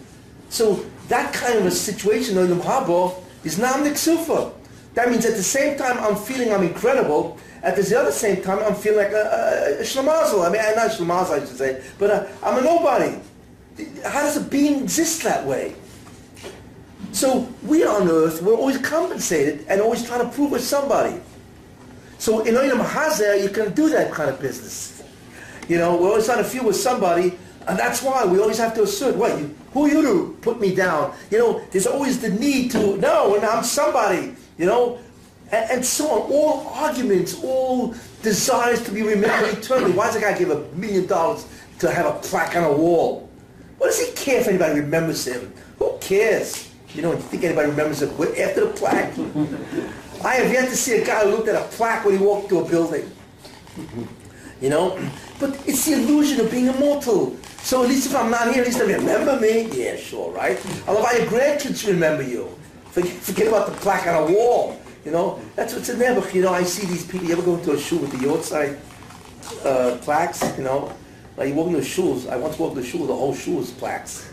So 0.51 0.87
that 1.09 1.35
kind 1.35 1.59
of 1.59 1.66
a 1.66 1.72
situation, 1.72 2.37
Olam 2.37 2.61
Haba, 2.61 3.12
is 3.43 3.59
Nahama 3.59 3.91
D'Kisufa. 3.91 4.53
That 4.95 5.11
means 5.11 5.26
at 5.26 5.35
the 5.35 5.43
same 5.43 5.76
time 5.76 5.99
I'm 5.99 6.14
feeling 6.14 6.53
I'm 6.53 6.62
incredible, 6.62 7.39
at 7.64 7.74
the 7.74 7.99
other 7.99 8.12
same 8.12 8.41
time 8.41 8.61
I'm 8.61 8.76
feeling 8.76 8.99
like 8.99 9.12
a, 9.12 9.79
a, 9.79 9.81
a 9.81 9.83
shlamazel. 9.83 10.47
I 10.47 10.53
mean, 10.53 10.62
not 10.76 10.93
shlamazel, 10.93 11.43
I 11.43 11.47
should 11.47 11.57
say, 11.57 11.83
but 11.99 12.31
I'm 12.41 12.57
a 12.57 12.62
nobody. 12.62 13.18
How 14.05 14.20
does 14.22 14.37
a 14.37 14.43
being 14.43 14.85
exist 14.85 15.24
that 15.24 15.45
way? 15.45 15.74
So 17.12 17.48
we 17.64 17.84
on 17.84 18.09
earth, 18.09 18.42
we're 18.42 18.54
always 18.54 18.78
compensated 18.78 19.64
and 19.68 19.80
always 19.80 20.04
trying 20.04 20.20
to 20.20 20.34
prove 20.34 20.50
we're 20.50 20.59
somebody. 20.59 21.20
So 22.18 22.40
in 22.40 22.54
Olam 22.54 22.84
Hazeh, 22.84 23.42
you 23.42 23.48
can 23.48 23.72
do 23.74 23.88
that 23.90 24.12
kind 24.12 24.28
of 24.28 24.40
business. 24.40 25.02
You 25.68 25.78
know, 25.78 25.96
we're 25.96 26.09
always 26.09 26.26
trying 26.26 26.38
to 26.38 26.44
feel 26.44 26.64
with 26.64 26.76
somebody, 26.76 27.38
and 27.66 27.78
that's 27.78 28.02
why 28.02 28.24
we 28.24 28.40
always 28.40 28.59
have 28.59 28.74
to 28.74 28.82
assert, 28.82 29.16
what, 29.16 29.38
you, 29.38 29.54
who 29.72 29.84
are 29.84 29.88
you 29.88 30.02
to 30.02 30.38
put 30.40 30.61
me 30.61 30.74
down? 30.74 31.14
You 31.30 31.38
know, 31.38 31.61
there's 31.70 31.86
always 31.86 32.20
the 32.20 32.30
need 32.30 32.70
to, 32.72 32.96
no, 32.96 33.36
and 33.36 33.44
I'm 33.44 33.62
somebody, 33.62 34.34
you 34.56 34.66
know, 34.66 34.98
and, 35.52 35.70
and 35.70 35.84
so 35.84 36.09
on. 36.11 36.32
All 36.32 36.66
arguments, 36.68 37.42
all 37.42 37.94
desires 38.22 38.82
to 38.84 38.90
be 38.90 39.02
remembered 39.02 39.59
eternally. 39.59 39.92
Why 39.92 40.06
does 40.06 40.16
a 40.16 40.20
guy 40.20 40.36
give 40.38 40.50
a 40.50 40.64
million 40.74 41.06
dollars 41.06 41.46
to 41.80 41.90
have 41.90 42.06
a 42.06 42.18
plaque 42.20 42.56
on 42.56 42.64
a 42.64 42.72
wall? 42.72 43.28
What 43.76 43.88
does 43.88 44.00
he 44.04 44.12
care 44.12 44.40
if 44.40 44.48
anybody 44.48 44.80
remembers 44.80 45.26
him? 45.26 45.52
Who 45.78 45.96
cares? 46.00 46.68
You 46.95 47.03
know, 47.03 47.12
you 47.12 47.18
think 47.18 47.45
anybody 47.45 47.68
remembers 47.68 48.03
it 48.03 48.11
after 48.39 48.66
the 48.66 48.72
plaque? 48.74 49.12
I 50.24 50.34
have 50.34 50.53
yet 50.53 50.68
to 50.68 50.76
see 50.76 51.01
a 51.01 51.07
guy 51.07 51.24
who 51.24 51.30
looked 51.30 51.49
at 51.49 51.55
a 51.55 51.68
plaque 51.76 52.05
when 52.05 52.18
he 52.18 52.24
walked 52.24 52.49
to 52.49 52.61
a 52.61 52.68
building. 52.68 53.11
You 54.61 54.70
know? 54.70 54.99
But 55.39 55.51
it's 55.68 55.84
the 55.86 55.93
illusion 55.93 56.41
of 56.41 56.51
being 56.51 56.66
immortal. 56.66 57.36
So 57.59 57.82
at 57.82 57.89
least 57.89 58.07
if 58.07 58.16
I'm 58.16 58.30
not 58.30 58.53
here, 58.53 58.62
at 58.62 58.66
least 58.66 58.78
they 58.78 58.93
remember 58.93 59.39
me. 59.39 59.68
Yeah, 59.72 59.97
sure, 59.97 60.32
right? 60.32 60.59
I'll 60.89 60.99
allow 60.99 61.12
your 61.12 61.26
grandkids 61.26 61.84
to 61.84 61.93
remember 61.93 62.22
you. 62.22 62.59
Forget, 62.91 63.12
forget 63.12 63.49
about 63.49 63.66
the 63.68 63.76
plaque 63.76 64.07
on 64.07 64.28
a 64.28 64.32
wall. 64.32 64.80
You 65.05 65.12
know? 65.12 65.41
That's 65.55 65.74
what's 65.74 65.89
in 65.89 65.99
there. 65.99 66.18
But, 66.18 66.34
you 66.34 66.43
know, 66.43 66.53
I 66.53 66.64
see 66.64 66.86
these 66.86 67.05
people. 67.07 67.26
You 67.26 67.34
ever 67.34 67.43
go 67.43 67.57
into 67.57 67.72
a 67.72 67.78
shul 67.78 67.99
with 67.99 68.11
the 68.11 68.18
Yortzeit 68.18 68.78
uh, 69.64 69.99
plaques, 69.99 70.43
you 70.57 70.64
know? 70.64 70.93
Like 71.36 71.51
you 71.51 71.55
walk 71.55 71.68
into 71.68 71.80
shuls. 71.80 72.28
I 72.28 72.36
once 72.36 72.59
walked 72.59 72.76
into 72.76 72.89
a 72.89 72.91
shul, 72.91 73.07
the 73.07 73.14
whole 73.14 73.34
shul 73.34 73.57
was 73.57 73.70
plaques. 73.70 74.28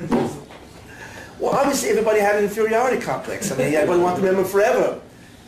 Well, 1.46 1.54
obviously 1.54 1.90
everybody 1.90 2.20
had 2.20 2.38
an 2.38 2.46
inferiority 2.46 3.00
complex. 3.00 3.52
I 3.52 3.58
mean, 3.58 3.72
everybody 3.76 4.02
wanted 4.02 4.22
to 4.22 4.28
remember 4.28 4.50
forever. 4.50 5.00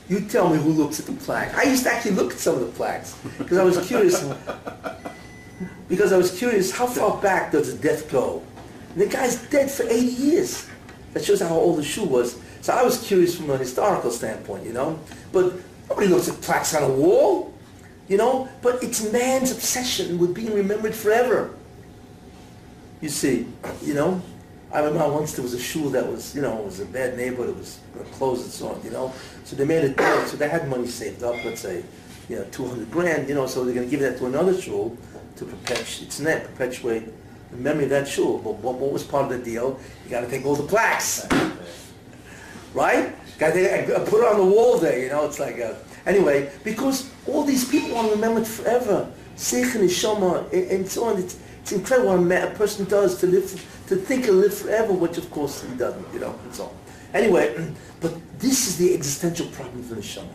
You 0.08 0.22
tell 0.22 0.48
me 0.48 0.58
who 0.58 0.70
looks 0.70 1.00
at 1.00 1.08
the 1.08 1.14
plaque. 1.14 1.56
I 1.56 1.64
used 1.64 1.84
to 1.86 1.92
actually 1.92 2.12
look 2.12 2.34
at 2.34 2.40
some 2.40 2.54
of 2.54 2.62
the 2.62 2.68
plaques 2.68 3.18
because 3.40 3.58
I 3.58 3.64
was 3.64 3.84
curious. 3.88 4.24
because 5.90 6.14
I 6.14 6.18
was 6.18 6.38
curious, 6.38 6.72
how 6.72 6.86
far 6.86 7.20
back 7.20 7.52
does 7.52 7.76
the 7.76 7.82
death 7.82 8.12
go? 8.12 8.44
And 8.92 9.02
the 9.02 9.08
guy's 9.08 9.42
dead 9.50 9.72
for 9.72 9.84
80 9.84 10.06
years. 10.06 10.70
That 11.14 11.26
shows 11.26 11.42
how 11.42 11.56
old 11.56 11.80
the 11.80 11.84
shoe 11.84 12.06
was. 12.06 12.40
So 12.62 12.74
I 12.74 12.84
was 12.84 13.02
curious 13.08 13.36
from 13.36 13.50
a 13.50 13.58
historical 13.58 14.12
standpoint, 14.12 14.66
you 14.66 14.74
know. 14.74 15.00
But 15.32 15.56
nobody 15.90 16.10
looks 16.10 16.30
at 16.30 16.40
plaques 16.42 16.76
on 16.76 16.84
a 16.84 16.94
wall, 16.94 17.56
you 18.08 18.18
know. 18.18 18.48
But 18.62 18.84
it's 18.84 19.12
man's 19.12 19.52
obsession 19.52 20.20
with 20.20 20.36
being 20.36 20.54
remembered 20.54 20.94
forever. 20.94 21.56
You 23.02 23.10
see, 23.10 23.48
you 23.82 23.96
know. 23.96 24.22
I 24.78 24.82
remember 24.82 25.12
once 25.12 25.34
there 25.34 25.42
was 25.42 25.56
a 25.56 25.60
shul 25.60 25.90
that 25.90 26.06
was, 26.06 26.36
you 26.36 26.44
know, 26.44 26.60
it 26.60 26.66
was 26.66 26.80
a 26.82 26.86
bad 26.86 27.18
neighborhood, 27.18 27.50
it 27.50 27.56
was 27.56 27.80
closed 28.12 28.44
and 28.44 28.52
so 28.52 28.68
on, 28.68 28.84
you 28.84 28.92
know. 28.92 29.12
So 29.44 29.56
they 29.56 29.66
made 29.66 29.84
a 29.84 29.90
deal, 29.90 30.24
so 30.28 30.38
they 30.38 30.48
had 30.48 30.70
money 30.70 30.86
saved 30.86 31.24
up, 31.24 31.34
let's 31.44 31.62
say, 31.62 31.84
you 32.30 32.36
know, 32.36 32.46
200 32.52 32.92
grand, 32.92 33.28
you 33.28 33.34
know, 33.34 33.48
so 33.48 33.66
they're 33.66 33.74
going 33.74 33.88
to 33.88 33.90
give 33.90 34.02
that 34.02 34.20
to 34.20 34.28
another 34.28 34.56
shul 34.62 34.96
to 35.38 35.46
perpetuate, 35.46 36.06
it's 36.06 36.20
net, 36.20 36.44
perpetuate 36.44 37.06
the 37.50 37.58
memory 37.58 37.86
of 37.86 37.90
that 37.90 38.08
shul. 38.08 38.38
But 38.38 38.58
what, 38.58 38.76
what 38.76 38.92
was 38.92 39.04
part 39.04 39.32
of 39.32 39.40
the 39.40 39.44
deal? 39.44 39.80
You 40.06 40.12
got 40.12 40.22
to 40.22 40.30
take 40.30 40.46
all 40.46 40.56
the 40.56 40.68
plaques, 40.68 41.26
right? 42.76 43.16
Got 43.40 43.54
to 43.54 44.06
put 44.08 44.22
it 44.22 44.32
on 44.32 44.38
the 44.38 44.46
wall 44.46 44.78
there, 44.78 45.00
you 45.00 45.10
know, 45.10 45.26
it's 45.26 45.40
like 45.40 45.58
a, 45.58 45.76
anyway, 46.06 46.52
because 46.64 47.10
all 47.26 47.44
these 47.44 47.68
people 47.68 47.96
want 47.96 48.10
to 48.10 48.14
remember 48.14 48.42
it 48.42 48.48
forever. 48.48 49.12
Seich 49.38 49.74
and 49.74 49.90
Neshama, 49.90 50.72
and 50.72 50.88
so 50.88 51.06
on. 51.06 51.18
It's, 51.18 51.40
it's 51.62 51.72
incredible 51.72 52.18
what 52.18 52.44
a 52.44 52.52
person 52.52 52.86
does 52.86 53.20
to 53.20 53.28
live, 53.28 53.77
to 53.88 53.96
think 53.96 54.28
and 54.28 54.40
live 54.40 54.54
forever, 54.54 54.94
which 54.94 55.18
of 55.18 55.30
course 55.32 55.64
he 55.64 55.76
doesn't, 55.76 56.14
you 56.14 56.20
know, 56.20 56.38
and 56.44 56.54
so 56.54 56.66
on. 56.66 56.76
Anyway, 57.14 57.74
but 58.00 58.14
this 58.40 58.68
is 58.68 58.78
the 58.78 58.94
existential 58.94 59.48
problem 59.48 59.84
for 59.84 59.96
Neshama. 59.96 60.28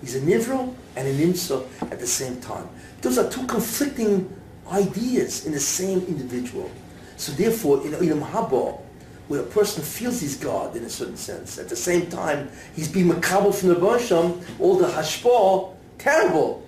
He's 0.00 0.16
a 0.16 0.20
Nivro 0.20 0.74
and 0.96 1.08
an 1.08 1.16
Imsa 1.16 1.66
at 1.82 2.00
the 2.00 2.06
same 2.06 2.40
time. 2.40 2.68
Those 3.00 3.18
are 3.18 3.30
two 3.30 3.46
conflicting 3.46 4.34
ideas 4.70 5.46
in 5.46 5.52
the 5.52 5.60
same 5.60 6.00
individual. 6.00 6.70
So 7.16 7.32
therefore, 7.32 7.86
in 7.86 7.92
Olam 7.92 8.28
Haba, 8.28 8.80
where 9.28 9.40
a 9.40 9.44
person 9.44 9.82
feels 9.82 10.20
he's 10.20 10.36
God 10.36 10.76
in 10.76 10.84
a 10.84 10.90
certain 10.90 11.16
sense, 11.16 11.58
at 11.58 11.68
the 11.68 11.76
same 11.76 12.10
time, 12.10 12.50
he's 12.74 12.88
being 12.88 13.08
makabel 13.08 13.54
from 13.54 13.68
the 13.68 13.76
Basham, 13.76 14.42
all 14.58 14.76
the 14.76 14.88
hashpah, 14.88 15.72
terrible. 15.98 16.66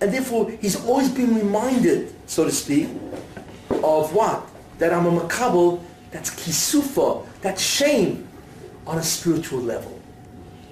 And 0.00 0.12
therefore, 0.12 0.50
he's 0.50 0.82
always 0.86 1.10
being 1.10 1.34
reminded, 1.34 2.14
so 2.26 2.44
to 2.44 2.50
speak, 2.50 2.88
of 3.70 4.14
what? 4.14 4.48
That 4.80 4.94
I'm 4.94 5.06
a 5.06 5.20
makabel, 5.20 5.82
that's 6.10 6.30
kisufa, 6.30 7.26
that's 7.42 7.62
shame 7.62 8.26
on 8.86 8.96
a 8.96 9.02
spiritual 9.02 9.60
level. 9.60 10.00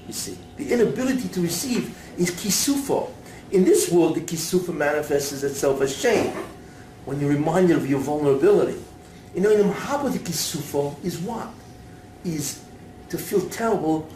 You 0.07 0.15
see, 0.15 0.39
the 0.57 0.73
inability 0.73 1.29
to 1.29 1.43
receive 1.43 1.95
is 2.17 2.31
kisufa. 2.31 3.11
In 3.51 3.65
this 3.65 3.93
world, 3.93 4.17
the 4.17 4.23
kisufa 4.23 4.75
manifests 4.75 5.43
itself 5.43 5.83
as 5.83 5.95
shame. 5.95 6.33
When 7.05 7.21
you're 7.21 7.31
reminded 7.31 7.77
of 7.77 7.89
your 7.89 8.01
vulnerability. 8.01 8.83
You 9.35 9.43
know, 9.43 9.51
in 9.51 9.59
the 9.59 9.75
Mahaba, 9.75 10.11
the 10.11 10.19
kisufa 10.19 11.05
is 11.05 11.19
what? 11.19 11.49
Is 12.25 12.65
to 13.11 13.19
feel 13.19 13.47
terrible, 13.51 14.09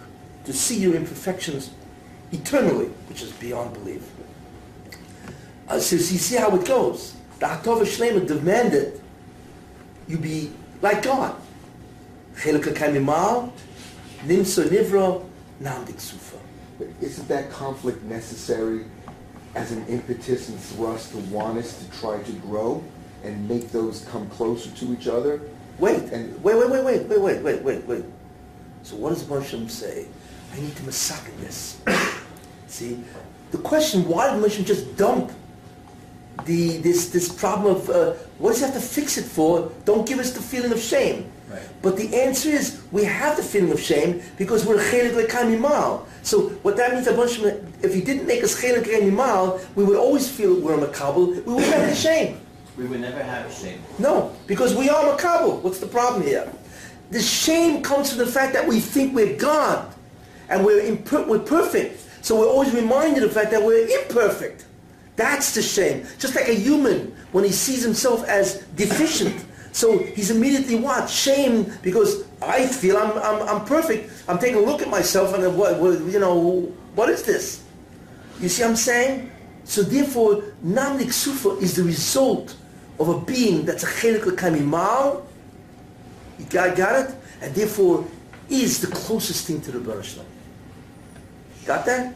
to 0.47 0.55
see 0.55 0.79
your 0.79 0.95
imperfections 0.95 1.71
eternally, 2.33 2.87
which 3.11 3.21
is 3.21 3.31
beyond 3.33 3.75
belief. 3.75 4.11
Uh, 5.69 5.79
so 5.79 5.97
you 5.97 6.03
see 6.03 6.37
how 6.37 6.57
it 6.57 6.67
goes. 6.67 7.15
The 7.41 7.47
Hatova 7.47 7.83
Shlema 7.83 8.27
demanded 8.27 9.02
you 10.13 10.19
be 10.19 10.53
like 10.83 11.03
God. 11.03 11.35
Chelika 12.37 12.75
Kamimal, 12.75 13.51
Nimsa 14.25 14.69
Nivra, 14.69 15.25
Nahama 15.61 15.87
D'Kisufa. 15.87 16.39
But 16.79 16.89
isn't 17.01 17.29
that 17.29 17.51
conflict 17.51 18.03
necessary 18.05 18.85
as 19.55 19.73
an 19.73 19.87
impetus 19.87 20.49
and 20.49 20.59
thrust 20.59 21.13
to 21.13 21.19
want 21.35 21.59
us 21.59 21.83
to 21.83 22.01
try 22.01 22.23
to 22.23 22.33
grow 22.33 22.83
and 23.25 23.49
make 23.49 23.71
those 23.71 24.07
come 24.11 24.29
closer 24.31 24.71
to 24.71 24.93
each 24.93 25.09
other? 25.09 25.41
Wait, 25.79 26.03
And- 26.13 26.43
wait, 26.43 26.57
wait, 26.57 26.71
wait, 26.71 26.85
wait, 26.85 27.09
wait, 27.09 27.21
wait, 27.21 27.43
wait, 27.43 27.63
wait, 27.63 27.87
wait. 27.87 28.05
So 28.83 28.97
what 28.97 29.11
does 29.11 29.25
Moshe 29.25 29.71
say? 29.71 30.07
I 30.55 30.61
need 30.61 30.77
to 30.77 30.83
massacre 30.85 31.31
this. 31.41 31.79
See, 32.67 33.03
the 33.53 33.59
question: 33.59 34.07
Why 34.09 34.35
did 34.35 34.43
Moshe 34.43 34.65
just 34.65 34.97
dump 34.97 35.33
the 36.47 36.79
this 36.79 37.11
this 37.11 37.29
problem 37.29 37.77
of 37.77 37.91
uh, 37.91 38.13
what 38.39 38.51
does 38.51 38.59
he 38.59 38.65
have 38.65 38.75
to 38.75 38.81
fix 38.81 39.19
it 39.19 39.25
for? 39.25 39.71
Don't 39.85 40.07
give 40.07 40.19
us 40.19 40.33
the 40.33 40.43
feeling 40.43 40.73
of 40.73 40.81
shame. 40.81 41.31
Right. 41.51 41.61
But 41.83 41.97
the 41.97 42.15
answer 42.15 42.49
is 42.49 42.83
we 42.93 43.05
have 43.05 43.37
the 43.37 43.43
feeling 43.43 43.73
of 43.73 43.81
shame 43.81 44.23
because 44.39 44.65
we're 44.65 44.79
chelik 44.79 45.27
lekamimal. 45.27 46.07
So 46.23 46.49
what 46.63 46.77
that 46.77 46.95
means, 46.95 47.07
if 47.07 47.95
he 47.95 48.01
didn't 48.01 48.27
make 48.27 48.43
us 48.43 48.61
chelik 48.61 48.85
lekamimal, 48.85 49.61
we 49.75 49.85
would 49.85 49.99
always 49.99 50.31
feel 50.31 50.59
we're 50.61 50.79
a 50.83 50.87
makabel. 50.87 51.45
We 51.45 51.55
would 51.55 51.65
have 51.65 51.89
the 51.89 51.95
shame. 51.95 52.41
We 52.77 52.87
would 52.87 53.01
never 53.01 53.23
have 53.23 53.53
shame. 53.53 53.83
No, 53.99 54.35
because 54.47 54.75
we 54.75 54.89
are 54.89 55.17
Makabal. 55.17 55.61
What's 55.61 55.79
the 55.79 55.87
problem 55.87 56.23
here? 56.23 56.51
The 57.11 57.21
shame 57.21 57.83
comes 57.83 58.09
from 58.11 58.19
the 58.19 58.27
fact 58.27 58.55
that 58.55 58.67
we 58.67 58.81
think 58.81 59.15
we're 59.15 59.37
God 59.37 59.93
and 60.49 60.65
we're, 60.65 60.81
imper- 60.81 61.27
we're 61.27 61.39
perfect. 61.41 62.01
So 62.23 62.41
we're 62.41 62.49
always 62.49 62.73
reminded 62.73 63.23
of 63.25 63.35
the 63.35 63.41
fact 63.41 63.51
that 63.51 63.63
we're 63.63 63.87
imperfect. 64.01 64.65
That's 65.17 65.55
the 65.55 65.63
shame. 65.63 66.07
Just 66.19 66.35
like 66.35 66.49
a 66.49 66.55
human, 66.55 67.15
when 67.33 67.45
he 67.45 67.51
sees 67.51 67.83
himself 67.83 68.27
as 68.29 68.63
deficient. 68.77 69.45
So 69.73 69.99
he's 69.99 70.31
immediately 70.31 70.77
what? 70.77 71.09
Shame 71.09 71.73
because 71.83 72.25
I 72.43 72.67
feel 72.67 72.97
I'm, 72.97 73.13
I'm, 73.19 73.49
I'm 73.49 73.65
perfect. 73.65 74.11
I'm 74.29 74.39
taking 74.39 74.57
a 74.57 74.61
look 74.61 74.83
at 74.83 74.89
myself 74.89 75.35
and 75.35 75.57
what, 75.57 75.79
what, 75.79 76.01
you 76.01 76.19
know, 76.19 76.61
what 76.95 77.09
is 77.09 77.23
this? 77.23 77.63
You 78.41 78.49
see 78.49 78.63
what 78.63 78.71
I'm 78.71 78.77
saying? 78.77 79.31
So 79.65 79.83
therefore, 79.83 80.43
Nahama 80.65 81.01
D'Kisufa 81.01 81.63
is 81.63 81.77
the 81.77 81.85
result 81.85 82.57
of 82.99 83.09
a 83.09 83.21
being 83.21 83.65
that's 83.65 83.85
a 83.85 83.87
chelik 83.87 84.25
kamimal. 84.37 85.25
You 86.39 86.45
got, 86.47 86.77
got 86.77 87.09
it? 87.09 87.15
And 87.41 87.55
therefore 87.55 88.07
is 88.49 88.81
the 88.81 88.89
closest 88.89 89.47
thing 89.47 89.61
to 89.63 89.73
the 89.73 89.81
Baruch 89.81 90.07
Got 91.65 91.87
that? 91.87 92.15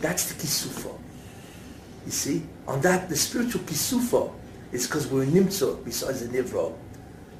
That's 0.00 0.32
the 0.32 0.34
kisufa. 0.34 1.01
You 2.04 2.12
see? 2.12 2.42
On 2.66 2.80
that, 2.80 3.08
the 3.08 3.16
spiritual 3.16 3.60
kisufa 3.62 4.32
is 4.72 4.86
because 4.86 5.06
we're 5.06 5.24
nimtza 5.24 5.84
besides 5.84 6.26
the 6.26 6.42
nivra. 6.42 6.72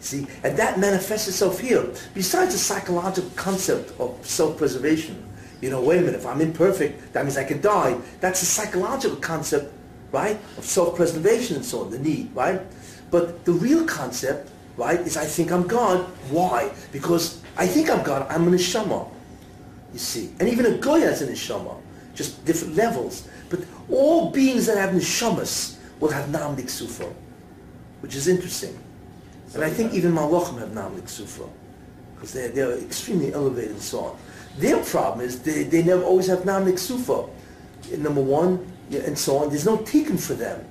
See? 0.00 0.26
And 0.42 0.56
that 0.56 0.78
manifests 0.78 1.28
itself 1.28 1.60
here. 1.60 1.88
Besides 2.14 2.52
the 2.52 2.58
psychological 2.58 3.30
concept 3.36 3.98
of 4.00 4.18
self-preservation. 4.26 5.28
You 5.60 5.70
know, 5.70 5.80
wait 5.80 5.98
a 5.98 6.00
minute, 6.00 6.16
if 6.16 6.26
I'm 6.26 6.40
imperfect, 6.40 7.12
that 7.12 7.24
means 7.24 7.36
I 7.36 7.44
can 7.44 7.60
die. 7.60 7.96
That's 8.20 8.42
a 8.42 8.46
psychological 8.46 9.16
concept, 9.18 9.72
right? 10.10 10.38
Of 10.58 10.64
self-preservation 10.64 11.56
and 11.56 11.64
so 11.64 11.82
on, 11.82 11.90
the 11.90 12.00
need, 12.00 12.34
right? 12.34 12.60
But 13.12 13.44
the 13.44 13.52
real 13.52 13.84
concept, 13.86 14.50
right, 14.76 14.98
is 15.00 15.16
I 15.16 15.24
think 15.24 15.52
I'm 15.52 15.66
God. 15.68 16.00
Why? 16.30 16.72
Because 16.90 17.40
I 17.56 17.66
think 17.66 17.90
I'm 17.90 18.02
God, 18.02 18.26
I'm 18.28 18.48
an 18.48 18.54
neshama. 18.54 19.08
You 19.92 19.98
see? 19.98 20.30
And 20.40 20.48
even 20.48 20.66
a 20.66 20.78
goy 20.78 21.00
has 21.00 21.22
a 21.22 21.28
neshama. 21.28 21.76
Just 22.14 22.44
different 22.44 22.74
levels. 22.74 23.28
But 23.52 23.66
all 23.90 24.30
beings 24.30 24.64
that 24.64 24.78
have 24.78 24.94
neshamas 24.94 25.76
will 26.00 26.08
have 26.08 26.30
nam 26.30 26.56
sufa, 26.66 27.12
which 28.00 28.16
is 28.16 28.26
interesting. 28.26 28.78
And 29.52 29.62
I 29.62 29.68
think 29.68 29.92
even 29.92 30.12
malachim 30.12 30.58
have 30.58 30.72
nam 30.72 31.06
sufa, 31.06 31.44
because 32.14 32.32
they're, 32.32 32.48
they're 32.48 32.78
extremely 32.78 33.34
elevated 33.34 33.72
and 33.72 33.82
so 33.82 34.00
on. 34.00 34.18
Their 34.56 34.82
problem 34.82 35.20
is 35.20 35.42
they, 35.42 35.64
they 35.64 35.82
never 35.82 36.02
always 36.02 36.28
have 36.28 36.46
nam 36.46 36.74
sufa. 36.78 37.26
Number 37.98 38.22
one, 38.22 38.72
and 38.90 39.18
so 39.18 39.36
on. 39.36 39.50
There's 39.50 39.66
no 39.66 39.76
tikkun 39.76 40.18
for 40.18 40.32
them. 40.32 40.64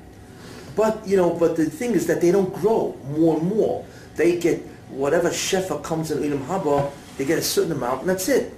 But, 0.76 1.08
you 1.08 1.18
know, 1.18 1.36
but 1.36 1.56
the 1.56 1.66
thing 1.66 1.92
is 1.92 2.08
that 2.08 2.20
they 2.20 2.32
don't 2.32 2.52
grow 2.52 2.98
more 3.10 3.38
and 3.38 3.48
more. 3.48 3.86
They 4.16 4.40
get 4.40 4.60
whatever 4.90 5.30
shefa 5.30 5.84
comes 5.84 6.10
in 6.10 6.18
Olam 6.18 6.48
Haba, 6.48 6.92
they 7.18 7.26
get 7.26 7.38
a 7.38 7.44
certain 7.44 7.74
amount 7.74 8.02
and 8.02 8.10
that's 8.10 8.28
it. 8.28 8.52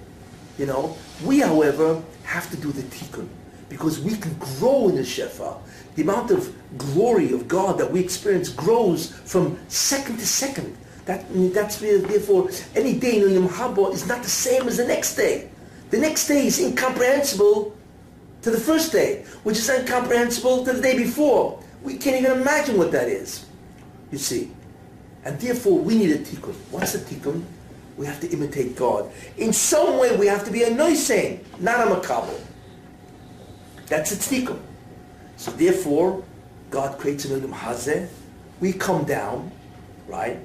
You 0.56 0.64
know, 0.64 0.96
we, 1.26 1.40
however, 1.40 2.02
have 2.22 2.50
to 2.52 2.56
do 2.56 2.72
the 2.72 2.82
tikkun 2.84 3.28
because 3.74 3.98
we 3.98 4.14
can 4.16 4.32
grow 4.34 4.88
in 4.88 4.94
the 4.94 5.02
shefa. 5.02 5.58
The 5.96 6.02
amount 6.02 6.30
of 6.30 6.54
glory 6.78 7.32
of 7.32 7.48
God 7.48 7.76
that 7.78 7.90
we 7.90 7.98
experience 7.98 8.48
grows 8.48 9.10
from 9.10 9.58
second 9.66 10.18
to 10.18 10.26
second. 10.26 10.76
That, 11.06 11.26
that's 11.52 11.82
where, 11.82 11.98
therefore, 11.98 12.50
any 12.76 12.96
day 12.96 13.20
in 13.20 13.34
Yom 13.34 13.48
Haba 13.48 13.92
is 13.92 14.06
not 14.06 14.22
the 14.22 14.30
same 14.30 14.68
as 14.68 14.76
the 14.76 14.86
next 14.86 15.16
day. 15.16 15.50
The 15.90 15.98
next 15.98 16.28
day 16.28 16.46
is 16.46 16.60
incomprehensible 16.60 17.76
to 18.42 18.50
the 18.52 18.60
first 18.60 18.92
day, 18.92 19.24
which 19.42 19.58
is 19.58 19.68
incomprehensible 19.68 20.64
to 20.66 20.72
the 20.74 20.80
day 20.80 20.96
before. 20.96 21.60
We 21.82 21.96
can't 21.96 22.20
even 22.20 22.40
imagine 22.40 22.78
what 22.78 22.92
that 22.92 23.08
is, 23.08 23.44
you 24.12 24.18
see. 24.18 24.52
And 25.24 25.36
therefore, 25.40 25.80
we 25.80 25.98
need 25.98 26.12
a 26.12 26.18
tikkun. 26.18 26.54
What's 26.70 26.94
a 26.94 27.00
tikkun? 27.00 27.42
We 27.96 28.06
have 28.06 28.20
to 28.20 28.30
imitate 28.30 28.76
God. 28.76 29.10
In 29.36 29.52
some 29.52 29.98
way, 29.98 30.16
we 30.16 30.28
have 30.28 30.44
to 30.44 30.52
be 30.52 30.62
a 30.62 30.70
noising, 30.70 31.44
not 31.58 31.88
a 31.88 31.90
makabel. 31.90 32.38
That's 33.86 34.12
a 34.12 34.16
tikkun. 34.16 34.60
So 35.36 35.50
therefore, 35.52 36.22
God 36.70 36.98
creates 36.98 37.24
an 37.24 37.40
Ulam 37.40 37.52
Hazeh. 37.52 38.08
We 38.60 38.72
come 38.72 39.04
down, 39.04 39.50
right? 40.08 40.38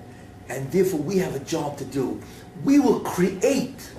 And 0.50 0.72
therefore, 0.72 1.00
we 1.00 1.18
have 1.18 1.36
a 1.36 1.40
job 1.40 1.78
to 1.78 1.86
do. 1.86 2.22
We 2.64 2.80
will 2.80 3.00
create 3.02 3.92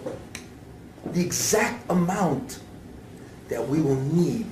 the 1.07 1.21
exact 1.21 1.91
amount 1.91 2.61
that 3.49 3.67
we 3.67 3.81
will 3.81 3.97
need, 3.97 4.47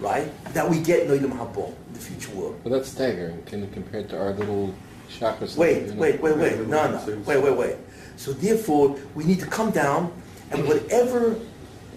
right? 0.00 0.32
That 0.54 0.68
we 0.68 0.80
get 0.80 1.08
in 1.08 1.08
Ulam 1.08 1.36
Habo, 1.36 1.74
the 1.92 1.98
future 1.98 2.32
world. 2.32 2.60
Well, 2.64 2.72
that's 2.74 2.88
staggering. 2.88 3.42
Can 3.44 3.60
you 3.60 3.68
compare 3.72 4.00
it 4.00 4.08
to 4.10 4.18
our 4.18 4.32
little 4.32 4.74
chakras? 5.10 5.56
Wait, 5.56 5.82
you 5.82 5.94
know? 5.94 6.00
wait, 6.00 6.20
wait, 6.20 6.36
wait. 6.36 6.58
No, 6.66 6.90
no. 6.90 7.22
Wait, 7.26 7.42
wait, 7.42 7.56
wait. 7.56 7.76
So 8.16 8.32
therefore, 8.32 8.96
we 9.14 9.24
need 9.24 9.40
to 9.40 9.46
come 9.46 9.70
down 9.70 10.12
and 10.50 10.66
whatever 10.68 11.38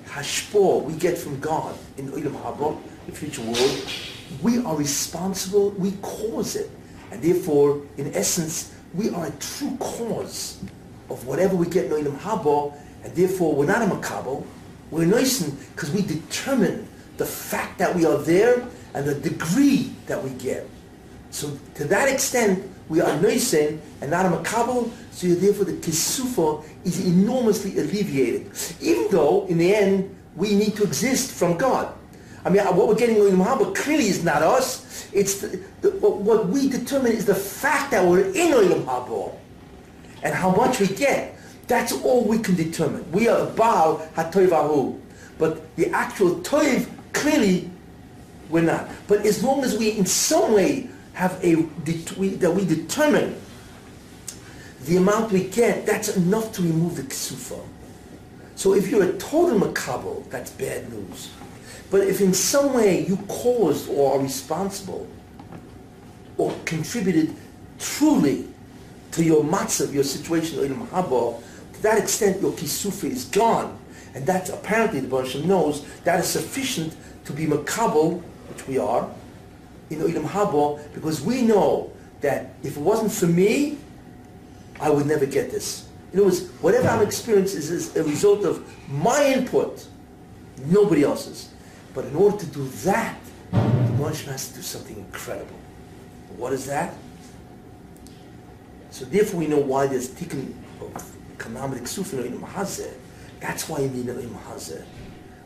hashpor 0.09 0.83
we 0.83 0.93
get 0.93 1.17
from 1.17 1.39
God 1.39 1.77
in 1.97 2.09
Ulam 2.11 2.33
Haba, 2.41 2.77
the 3.05 3.11
future 3.11 3.41
world, 3.41 3.91
we 4.41 4.57
are 4.63 4.75
responsible, 4.75 5.71
we 5.71 5.91
cause 6.01 6.55
it. 6.55 6.69
And 7.11 7.21
therefore, 7.21 7.81
in 7.97 8.13
essence, 8.13 8.73
we 8.93 9.09
are 9.09 9.27
a 9.27 9.31
true 9.39 9.75
cause 9.77 10.63
of 11.09 11.25
whatever 11.25 11.55
we 11.55 11.67
get 11.67 11.85
in 11.85 11.91
Ulam 11.91 12.17
Haba, 12.19 12.73
and 13.03 13.15
therefore 13.15 13.55
we're 13.55 13.65
not 13.65 13.81
a 13.81 13.85
makabel, 13.85 14.45
we're 14.91 15.05
noisen 15.05 15.55
because 15.73 15.91
we 15.91 16.01
determine 16.01 16.87
the 17.17 17.25
fact 17.25 17.77
that 17.77 17.95
we 17.95 18.05
are 18.05 18.17
there 18.17 18.65
and 18.93 19.05
the 19.05 19.15
degree 19.15 19.93
that 20.07 20.23
we 20.23 20.31
get. 20.31 20.67
So 21.31 21.57
to 21.75 21.85
that 21.85 22.09
extent, 22.09 22.67
we 22.89 23.01
are 23.01 23.11
noisen 23.19 23.79
and 24.01 24.11
not 24.11 24.25
a 24.25 24.29
makabel, 24.29 24.91
so 25.11 25.27
therefore 25.27 25.65
the 25.65 25.73
kisufa 25.73 26.65
is 26.83 27.05
enormously 27.05 27.77
alleviated. 27.77 28.51
Even 28.81 29.07
though, 29.11 29.45
in 29.45 29.59
the 29.59 29.73
end, 29.73 30.15
we 30.35 30.55
need 30.55 30.75
to 30.75 30.83
exist 30.83 31.31
from 31.31 31.57
God. 31.57 31.93
I 32.43 32.49
mean, 32.49 32.63
what 32.65 32.87
we're 32.87 32.95
getting 32.95 33.17
in 33.17 33.35
Muhammad 33.35 33.75
clearly 33.75 34.07
is 34.07 34.23
not 34.23 34.41
us. 34.41 35.07
It's 35.13 35.41
the, 35.41 35.61
the, 35.81 35.91
what 35.91 36.47
we 36.47 36.69
determine 36.69 37.11
is 37.11 37.25
the 37.25 37.35
fact 37.35 37.91
that 37.91 38.05
we're 38.05 38.25
in 38.25 38.53
Olam 38.53 38.85
Haba 38.85 39.35
and 40.23 40.33
how 40.33 40.55
much 40.55 40.79
we 40.79 40.87
get. 40.87 41.35
That's 41.67 41.91
all 41.91 42.23
we 42.23 42.39
can 42.39 42.55
determine. 42.55 43.09
We 43.11 43.27
are 43.27 43.45
Baal 43.51 43.99
HaToivahu. 44.15 44.99
But 45.37 45.75
the 45.75 45.89
actual 45.91 46.39
Toiv, 46.41 46.89
clearly, 47.13 47.69
we're 48.49 48.63
not. 48.63 48.89
But 49.07 49.25
as 49.25 49.43
long 49.43 49.63
as 49.63 49.77
we 49.77 49.91
in 49.91 50.05
some 50.05 50.53
way 50.53 50.89
have 51.19 51.37
a, 51.43 51.55
that 51.55 52.53
we 52.55 52.65
determine 52.65 53.35
the 54.85 54.95
amount 54.95 55.33
we 55.33 55.43
get, 55.49 55.85
that's 55.85 56.15
enough 56.15 56.53
to 56.53 56.61
remove 56.61 56.95
the 56.95 57.01
ksufa. 57.01 57.59
So 58.55 58.73
if 58.73 58.87
you're 58.87 59.03
a 59.03 59.11
total 59.17 59.59
makabel, 59.59 60.29
that's 60.29 60.51
bad 60.51 60.89
news. 60.89 61.29
But 61.91 62.07
if 62.07 62.21
in 62.21 62.33
some 62.33 62.73
way 62.73 63.05
you 63.05 63.17
caused 63.27 63.89
or 63.89 64.13
are 64.13 64.19
responsible 64.19 65.09
or 66.37 66.55
contributed 66.63 67.35
truly 67.79 68.47
to 69.11 69.21
your 69.21 69.43
matzav, 69.43 69.93
your 69.93 70.05
situation 70.05 70.63
in 70.63 70.73
Mahaba, 70.73 71.43
to 71.73 71.81
that 71.81 71.97
extent 71.97 72.41
your 72.41 72.53
kisufa 72.53 73.09
is 73.09 73.25
gone. 73.25 73.77
And 74.15 74.25
that's 74.25 74.51
apparently, 74.51 75.01
the 75.01 75.09
Baruch 75.09 75.43
knows, 75.43 75.85
that 76.05 76.21
is 76.21 76.27
sufficient 76.27 76.95
to 77.25 77.33
be 77.33 77.45
makabel, 77.45 78.21
which 78.47 78.65
we 78.69 78.77
are, 78.77 79.09
in 79.89 79.99
Olam 79.99 80.25
Haba, 80.25 80.79
because 80.93 81.21
we 81.21 81.41
know 81.41 81.91
that 82.21 82.51
if 82.63 82.77
it 82.77 82.81
wasn't 82.81 83.11
for 83.11 83.27
me, 83.27 83.77
I 84.79 84.89
would 84.89 85.05
never 85.05 85.25
get 85.25 85.51
this. 85.51 85.87
In 86.13 86.19
other 86.19 86.29
words, 86.29 86.47
whatever 86.61 86.87
I'm 86.87 87.01
experiencing 87.01 87.59
is, 87.59 87.69
is 87.69 87.95
a 87.95 88.03
result 88.03 88.43
of 88.45 88.65
my 88.89 89.25
input, 89.25 89.85
nobody 90.65 91.03
else's. 91.03 91.49
But 91.93 92.05
in 92.05 92.15
order 92.15 92.37
to 92.37 92.45
do 92.47 92.67
that, 92.83 93.17
the 93.51 93.57
Moshe 93.57 94.25
has 94.25 94.49
to 94.49 94.55
do 94.55 94.61
something 94.61 94.95
incredible. 94.95 95.55
What 96.37 96.53
is 96.53 96.65
that? 96.67 96.93
So 98.91 99.05
therefore 99.05 99.39
we 99.39 99.47
know 99.47 99.59
why 99.59 99.87
there's 99.87 100.09
tikkun 100.09 100.53
of 100.81 101.15
kanam 101.37 101.77
ksufin 101.79 102.25
in. 102.25 102.99
That's 103.39 103.69
why 103.69 103.79
you 103.79 103.89
need 103.89 104.07
an. 104.07 104.35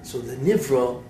So 0.04 0.20
the 0.20 0.36
Nivra, 0.38 1.02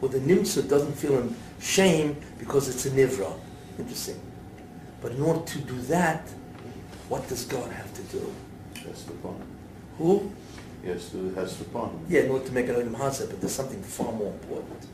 or 0.00 0.08
the 0.08 0.18
Nimsa 0.18 0.68
doesn't 0.68 0.94
feel 0.94 1.28
shame 1.64 2.16
because 2.38 2.68
it's 2.68 2.84
a 2.86 2.90
Nivra. 2.90 3.32
Interesting. 3.78 4.20
But 5.00 5.12
in 5.12 5.22
order 5.22 5.40
to 5.44 5.58
do 5.58 5.80
that, 5.82 6.28
what 7.08 7.26
does 7.28 7.44
God 7.46 7.70
have 7.72 7.92
to 7.94 8.02
do? 8.04 8.32
That's 8.84 9.02
the 9.04 9.12
point. 9.12 9.42
Who? 9.98 10.30
Yes, 10.84 11.14
it 11.14 11.34
has 11.34 11.56
the 11.56 11.64
point. 11.64 11.92
Yeah, 12.08 12.20
in 12.22 12.30
order 12.30 12.44
to 12.46 12.52
make 12.52 12.68
an 12.68 12.74
Olam 12.74 12.94
Hazeh, 12.94 13.28
but 13.30 13.40
there's 13.40 13.54
something 13.54 13.82
far 13.82 14.12
more 14.12 14.32
important. 14.32 14.86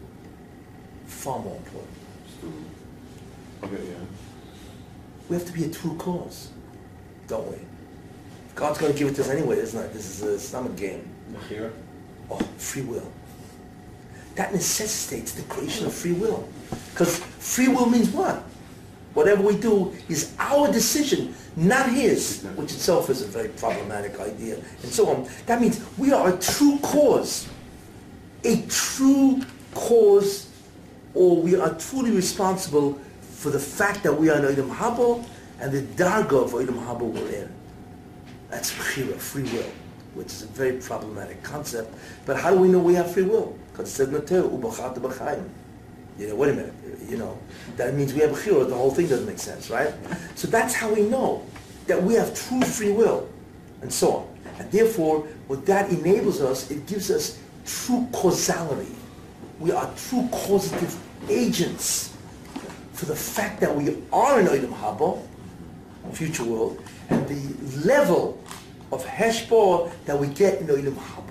Far 1.06 1.38
more 1.40 1.56
important. 1.56 1.94
To- 2.40 2.64
Okay, 3.62 3.76
yeah. 3.90 3.94
We 5.28 5.36
have 5.36 5.44
to 5.46 5.52
be 5.52 5.64
a 5.64 5.68
true 5.70 5.94
cause, 5.96 6.48
don't 7.28 7.46
we? 7.50 7.58
God's 8.54 8.78
going 8.78 8.92
to 8.92 8.98
give 8.98 9.08
it 9.08 9.14
to 9.16 9.20
us 9.20 9.28
anyway, 9.28 9.58
isn't 9.58 9.78
it? 9.78 9.92
This 9.92 10.06
is 10.08 10.22
a, 10.22 10.32
it's 10.34 10.50
not 10.52 10.64
a 10.64 10.70
game. 10.70 11.06
Bechira? 11.32 11.70
Oh, 12.30 12.38
free 12.56 12.82
will. 12.82 13.12
That 14.36 14.52
necessitates 14.54 15.32
the 15.32 15.42
creation 15.42 15.86
of 15.86 15.92
free 15.92 16.12
will. 16.12 16.48
Because 16.90 17.18
free 17.18 17.68
will 17.68 17.86
means 17.86 18.10
what? 18.10 18.44
Whatever 19.14 19.42
we 19.42 19.56
do 19.56 19.92
is 20.08 20.34
our 20.38 20.70
decision, 20.70 21.34
not 21.56 21.90
his, 21.90 22.44
which 22.54 22.72
itself 22.72 23.10
is 23.10 23.22
a 23.22 23.26
very 23.26 23.48
problematic 23.48 24.20
idea, 24.20 24.54
and 24.54 24.92
so 24.92 25.08
on. 25.08 25.28
That 25.46 25.60
means 25.60 25.80
we 25.98 26.12
are 26.12 26.32
a 26.32 26.38
true 26.38 26.78
cause. 26.80 27.48
A 28.44 28.62
true 28.68 29.42
cause, 29.74 30.48
or 31.14 31.36
we 31.42 31.56
are 31.56 31.74
truly 31.74 32.12
responsible 32.12 32.98
for 33.20 33.50
the 33.50 33.58
fact 33.58 34.02
that 34.04 34.12
we 34.12 34.30
are 34.30 34.38
in 34.38 34.44
Olam 34.54 34.74
Haba 34.74 35.24
and 35.58 35.72
the 35.72 35.82
darga 35.82 36.44
of 36.44 36.52
Olam 36.52 36.78
Haba 36.86 37.00
we're 37.00 37.28
in. 37.28 37.52
That's 38.48 38.70
bechira, 38.72 39.16
free 39.16 39.42
will, 39.44 39.70
which 40.14 40.28
is 40.28 40.42
a 40.42 40.46
very 40.46 40.78
problematic 40.78 41.42
concept. 41.42 41.94
But 42.26 42.36
how 42.36 42.50
do 42.50 42.58
we 42.60 42.68
know 42.68 42.78
we 42.78 42.94
have 42.94 43.12
free 43.12 43.24
will? 43.24 43.58
Because 43.72 43.88
it 43.88 43.92
says 43.92 44.08
in 44.08 44.14
the 44.14 44.20
Torah. 44.20 45.44
You 46.18 46.28
know, 46.28 46.36
wait 46.36 46.50
a 46.50 46.54
minute, 46.54 46.74
you 47.08 47.16
know, 47.16 47.38
that 47.76 47.94
means 47.94 48.12
we 48.12 48.20
have 48.20 48.32
a 48.32 48.34
chiyur, 48.34 48.68
the 48.68 48.74
whole 48.74 48.90
thing 48.90 49.08
doesn't 49.08 49.26
make 49.26 49.38
sense, 49.38 49.70
right? 49.70 49.92
So 50.34 50.48
that's 50.48 50.74
how 50.74 50.92
we 50.92 51.02
know 51.02 51.46
that 51.86 52.02
we 52.02 52.14
have 52.14 52.34
true 52.34 52.62
free 52.62 52.92
will, 52.92 53.28
and 53.82 53.92
so 53.92 54.12
on. 54.12 54.38
And 54.58 54.70
therefore, 54.70 55.20
what 55.46 55.64
that 55.66 55.90
enables 55.90 56.40
us, 56.40 56.70
it 56.70 56.86
gives 56.86 57.10
us 57.10 57.38
true 57.64 58.06
causality. 58.12 58.94
We 59.58 59.72
are 59.72 59.90
true 59.96 60.28
causative 60.30 60.96
agents 61.28 62.14
for 62.92 63.06
the 63.06 63.16
fact 63.16 63.60
that 63.60 63.74
we 63.74 63.88
are 64.12 64.40
in 64.40 64.46
Olam 64.46 64.74
Haba, 64.74 65.20
future 66.12 66.44
world, 66.44 66.82
and 67.08 67.26
the 67.26 67.86
level 67.86 68.42
of 68.92 69.04
heshbor 69.04 69.90
that 70.04 70.18
we 70.18 70.26
get 70.28 70.60
in 70.60 70.66
Olam 70.66 70.94
Haba. 70.94 71.29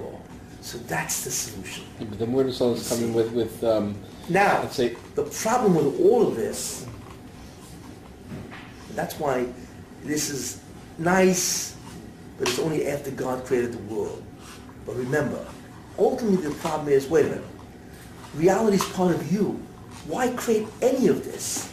So 0.62 0.78
that's 0.80 1.24
the 1.24 1.32
solution. 1.32 1.86
Yeah, 2.00 2.08
but 2.10 2.20
then 2.20 2.34
where 2.34 2.44
does 2.44 2.60
all 2.62 2.74
this 2.74 2.90
come 2.90 3.04
in 3.04 3.14
with, 3.14 3.32
with 3.32 3.64
um, 3.64 3.96
Now, 4.28 4.62
let's 4.62 4.76
say, 4.76 4.96
the 5.16 5.24
problem 5.24 5.76
with 5.76 6.00
all 6.02 6.28
of 6.28 6.36
this, 6.36 6.86
that's 8.94 9.18
why 9.18 9.48
this 10.04 10.30
is 10.30 10.62
nice, 10.98 11.76
but 12.38 12.50
it's 12.50 12.60
only 12.60 12.88
after 12.88 13.12
God 13.12 13.46
created 13.46 13.74
the 13.74 13.94
world. 13.94 14.24
But 14.86 14.96
remember, 14.96 15.46
ultimately 15.98 16.48
the 16.50 16.56
problem 16.56 16.90
is, 16.90 17.08
wait 17.08 17.26
a 17.26 17.30
minute, 17.30 17.46
reality 18.36 18.78
is 18.78 18.86
part 18.90 19.16
of 19.16 19.32
you. 19.32 19.62
Why 20.08 20.30
create 20.30 20.68
any 20.82 21.08
of 21.08 21.24
this? 21.24 21.72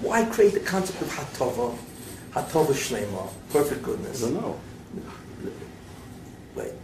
Why 0.00 0.24
create 0.24 0.54
the 0.54 0.60
concept 0.60 1.00
of 1.00 1.08
Hatova, 1.08 1.76
Hatova 2.32 2.72
Shlema, 2.72 3.30
perfect 3.50 3.82
goodness? 3.82 4.22
I 4.22 4.26
goodness? 4.26 4.42
don't 4.42 4.50
know. 4.50 4.60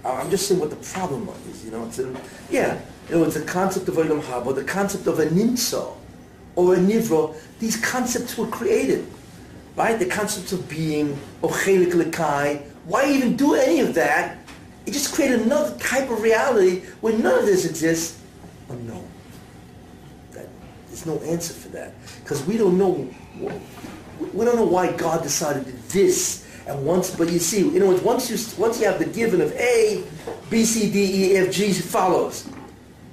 I'm 0.05 0.31
just 0.31 0.49
saying 0.49 0.61
what 0.61 0.71
the 0.71 0.77
problem 0.77 1.29
is, 1.51 1.65
you 1.65 1.71
know, 1.71 1.85
it's 1.87 1.99
a, 1.99 2.15
yeah, 2.51 2.81
you 3.09 3.17
know, 3.17 3.25
it's 3.25 3.35
the 3.35 3.45
concept 3.45 3.89
of 3.89 3.95
Olam 3.95 4.21
Haba, 4.23 4.55
the 4.55 4.65
concept 4.65 5.07
of 5.07 5.19
a 5.19 5.27
Nimsa, 5.27 5.95
or 6.57 6.75
a 6.75 6.79
Nivra, 6.79 7.35
these 7.59 7.77
concepts 7.77 8.37
were 8.37 8.47
created, 8.47 9.07
right? 9.77 9.99
The 9.99 10.07
concepts 10.07 10.53
of 10.53 10.69
being, 10.69 11.19
or 11.41 11.51
Chelik 11.51 11.93
Lekai, 11.93 12.63
why 12.85 13.11
even 13.11 13.37
do 13.37 13.55
any 13.55 13.81
of 13.81 13.95
that? 13.95 14.39
It 14.85 14.93
just 14.93 15.15
created 15.15 15.43
another 15.43 15.79
type 15.79 16.11
of 16.11 16.21
reality 16.21 16.81
where 17.01 17.17
none 17.17 17.39
of 17.39 17.47
this 17.47 17.65
exists. 17.65 18.21
Oh, 18.69 18.75
Unknown. 18.75 19.09
That, 20.33 20.49
there's 20.89 21.07
no 21.07 21.19
answer 21.21 21.55
for 21.55 21.69
that, 21.69 21.95
because 22.23 22.45
we 22.45 22.59
don't 22.59 22.77
know, 22.77 23.09
we 23.39 24.45
don't 24.45 24.57
know 24.57 24.65
why 24.65 24.93
God 24.93 25.23
decided 25.23 25.65
this 25.89 26.42
and 26.67 26.87
once, 26.87 27.15
but 27.15 27.31
you 27.31 27.39
see, 27.39 27.61
you 27.61 27.81
know, 27.81 27.95
once 28.03 28.31
you 28.31 28.61
once 28.61 28.81
you 28.81 28.87
have 28.87 28.99
the 28.99 29.07
given 29.07 29.41
of 29.41 29.53
A, 29.53 30.05
B, 30.51 30.65
C, 30.65 30.91
D, 30.91 31.33
E, 31.33 31.37
F, 31.37 31.53
G 31.53 31.73
follows. 31.73 32.49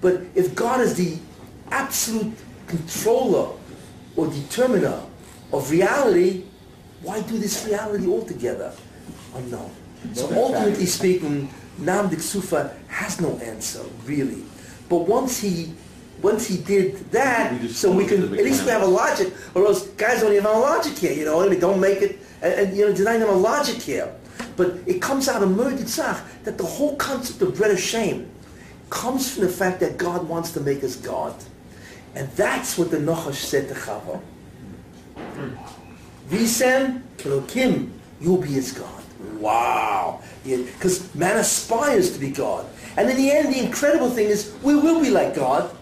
But 0.02 0.22
if 0.36 0.56
God 0.56 0.82
is 0.82 0.96
the 0.96 1.18
absolute 1.72 2.34
controller 2.68 3.56
or 4.16 4.28
determiner 4.28 5.02
of 5.52 5.72
reality, 5.72 6.44
why 7.02 7.22
do 7.22 7.38
this 7.38 7.66
reality 7.66 8.08
altogether? 8.08 8.74
Unknown. 9.36 9.72
So 10.14 10.32
ultimately 10.34 10.86
speaking, 10.86 11.50
Nam 11.80 12.10
Sufa 12.20 12.76
has 12.88 13.20
no 13.20 13.38
answer, 13.40 13.84
really. 14.06 14.44
But 14.88 15.08
once 15.08 15.40
he 15.40 15.74
once 16.22 16.46
he 16.46 16.58
did 16.58 16.98
that, 17.12 17.60
We 17.62 17.68
so 17.70 17.92
we 17.92 18.06
can 18.06 18.24
at 18.24 18.32
least 18.44 18.64
we 18.64 18.72
have 18.72 18.84
a 18.84 18.86
logic, 18.86 19.34
or 19.56 19.66
else 19.66 19.88
guys 19.90 20.22
don't 20.22 20.34
even 20.34 20.44
have 20.44 20.56
a 20.56 20.60
logic 20.60 20.98
here, 20.98 21.14
you 21.14 21.26
know, 21.26 21.42
and 21.42 21.52
they 21.52 21.60
don't 21.60 21.80
make 21.80 22.02
it 22.02 22.20
and, 22.42 22.54
and 22.54 22.78
you 22.78 22.88
know, 22.88 22.94
denying 22.94 23.20
them 23.20 23.30
a 23.30 23.34
logic 23.34 23.78
here. 23.78 24.14
But 24.56 24.76
it 24.86 25.02
comes 25.02 25.28
out 25.28 25.44
of 25.44 25.50
Murditzach 25.50 26.44
that 26.44 26.58
the 26.58 26.66
whole 26.66 26.96
concept 26.96 27.42
of 27.42 27.56
bread 27.56 27.72
of 27.72 27.80
shame 27.80 28.30
comes 28.90 29.34
from 29.34 29.44
the 29.44 29.50
fact 29.50 29.80
that 29.82 29.98
God 29.98 30.28
wants 30.28 30.52
to 30.54 30.60
make 30.60 30.84
us 30.84 30.96
God. 30.96 31.36
And 32.16 32.30
that's 32.32 32.78
what 32.78 32.92
the 32.92 32.98
Nachash 32.98 33.36
said 33.36 33.68
to 33.70 33.74
Chava. 33.74 34.22
Visem 36.30 37.02
Elokim, 37.20 37.90
you'll 38.20 38.42
be 38.42 38.50
his 38.50 38.72
God. 38.72 39.04
Wow. 39.40 40.22
Because 40.44 41.14
man 41.16 41.38
aspires 41.38 42.12
to 42.14 42.20
be 42.20 42.30
God. 42.30 42.66
And 42.98 43.10
in 43.10 43.18
the 43.18 43.32
end, 43.32 43.54
the 43.54 43.64
incredible 43.64 44.10
thing 44.10 44.28
is 44.28 44.54
we 44.64 44.76
will 44.76 45.02
be 45.02 45.10
like 45.10 45.36
God. 45.36 45.76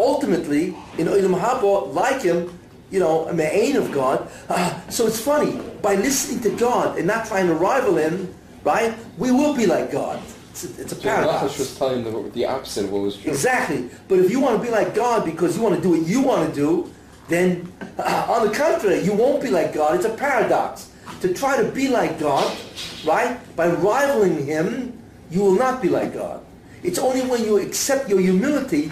Ultimately, 0.00 0.76
in 0.96 1.06
Olam 1.06 1.38
Haba, 1.40 1.92
like 1.92 2.22
him, 2.22 2.57
you 2.90 2.98
know, 2.98 3.26
a 3.28 3.34
me'ain 3.34 3.76
of 3.76 3.92
God. 3.92 4.28
Ah, 4.48 4.82
so 4.88 5.06
it's 5.06 5.20
funny, 5.20 5.60
by 5.82 5.94
listening 5.94 6.40
to 6.42 6.50
God 6.58 6.98
and 6.98 7.06
not 7.06 7.26
trying 7.26 7.46
to 7.46 7.54
rival 7.54 7.96
him, 7.96 8.34
right, 8.64 8.94
we 9.18 9.30
will 9.30 9.54
be 9.54 9.66
like 9.66 9.90
God. 9.90 10.20
It's 10.50 10.64
a, 10.64 10.82
it's 10.82 10.92
a 10.92 10.96
so 10.96 11.02
paradox. 11.02 11.58
Was 11.58 11.76
telling 11.78 12.04
them 12.04 12.30
the 12.32 12.46
opposite 12.46 12.84
of 12.86 12.92
what 12.92 13.02
was 13.02 13.16
true. 13.16 13.30
Exactly. 13.30 13.90
But 14.08 14.18
if 14.20 14.30
you 14.30 14.40
want 14.40 14.60
to 14.60 14.62
be 14.62 14.70
like 14.70 14.94
God 14.94 15.24
because 15.24 15.56
you 15.56 15.62
want 15.62 15.76
to 15.76 15.80
do 15.80 15.90
what 15.90 16.06
you 16.06 16.20
want 16.20 16.48
to 16.48 16.54
do, 16.54 16.92
then 17.28 17.70
uh, 17.98 18.26
on 18.28 18.48
the 18.48 18.54
contrary, 18.54 19.00
you 19.00 19.12
won't 19.12 19.42
be 19.42 19.50
like 19.50 19.72
God. 19.74 19.96
It's 19.96 20.06
a 20.06 20.10
paradox. 20.10 20.90
To 21.20 21.34
try 21.34 21.60
to 21.60 21.70
be 21.70 21.88
like 21.88 22.18
God, 22.18 22.56
right, 23.04 23.38
by 23.56 23.66
rivaling 23.68 24.46
Him, 24.46 24.98
you 25.30 25.42
will 25.42 25.56
not 25.56 25.82
be 25.82 25.88
like 25.88 26.14
God. 26.14 26.44
It's 26.82 26.98
only 26.98 27.22
when 27.22 27.44
you 27.44 27.58
accept 27.58 28.08
your 28.08 28.20
humility, 28.20 28.90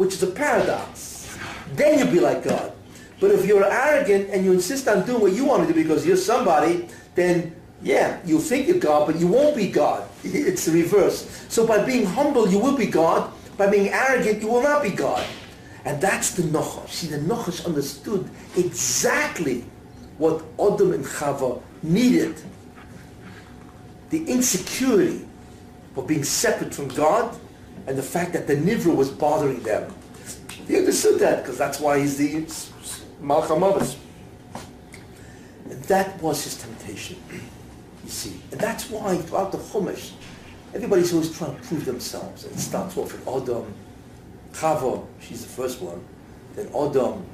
which 0.00 0.14
is 0.14 0.22
a 0.22 0.28
paradox, 0.28 1.28
then 1.74 1.98
you'll 1.98 2.10
be 2.10 2.20
like 2.20 2.42
God. 2.42 2.72
But 3.20 3.32
if 3.32 3.44
you're 3.44 3.66
arrogant 3.66 4.30
and 4.30 4.46
you 4.46 4.52
insist 4.52 4.88
on 4.88 5.04
doing 5.04 5.20
what 5.20 5.34
you 5.34 5.44
want 5.44 5.68
to 5.68 5.74
do 5.74 5.78
because 5.78 6.06
you're 6.06 6.16
somebody, 6.16 6.88
then 7.14 7.54
yeah, 7.82 8.18
you 8.24 8.38
think 8.38 8.66
you're 8.66 8.78
God, 8.78 9.06
but 9.06 9.20
you 9.20 9.26
won't 9.26 9.54
be 9.54 9.68
God. 9.68 10.08
It's 10.24 10.64
the 10.64 10.72
reverse. 10.72 11.28
So 11.50 11.66
by 11.66 11.84
being 11.84 12.06
humble, 12.06 12.48
you 12.48 12.58
will 12.58 12.78
be 12.78 12.86
God. 12.86 13.30
By 13.58 13.68
being 13.68 13.90
arrogant, 13.90 14.40
you 14.40 14.48
will 14.48 14.62
not 14.62 14.82
be 14.82 14.88
God. 14.88 15.22
And 15.84 16.00
that's 16.00 16.30
the 16.30 16.44
Nachash. 16.44 16.88
See, 16.88 17.08
the 17.08 17.18
Nachash 17.18 17.66
understood 17.66 18.30
exactly 18.56 19.66
what 20.16 20.42
Adam 20.58 20.94
and 20.94 21.04
Chava 21.04 21.60
needed. 21.82 22.40
The 24.08 24.24
insecurity 24.24 25.28
of 25.94 26.06
being 26.06 26.24
separate 26.24 26.74
from 26.74 26.88
God 26.88 27.38
and 27.86 27.96
the 27.98 28.02
fact 28.02 28.32
that 28.32 28.46
the 28.46 28.54
Nivra 28.56 28.94
was 28.94 29.10
bothering 29.10 29.60
them. 29.62 29.92
He 30.66 30.76
understood 30.76 31.18
that 31.20 31.42
because 31.42 31.58
that's 31.58 31.80
why 31.80 31.98
he's 31.98 32.16
the 32.16 32.42
Malach 33.22 33.46
Hamaves. 33.48 33.96
And 35.68 35.82
that 35.84 36.20
was 36.22 36.42
his 36.44 36.56
temptation, 36.56 37.16
you 38.04 38.10
see. 38.10 38.40
And 38.52 38.60
that's 38.60 38.88
why 38.90 39.16
throughout 39.16 39.52
the 39.52 39.58
Chumash, 39.58 40.12
everybody's 40.74 41.12
always 41.12 41.36
trying 41.36 41.56
to 41.56 41.62
prove 41.62 41.84
themselves. 41.84 42.44
And 42.44 42.52
it 42.54 42.58
starts 42.58 42.96
off 42.96 43.12
with 43.12 43.26
Adam, 43.28 43.72
Chava, 44.52 45.04
she's 45.20 45.42
the 45.42 45.48
first 45.48 45.80
one. 45.80 46.02
Then 46.54 46.68
Adam, 46.68 47.24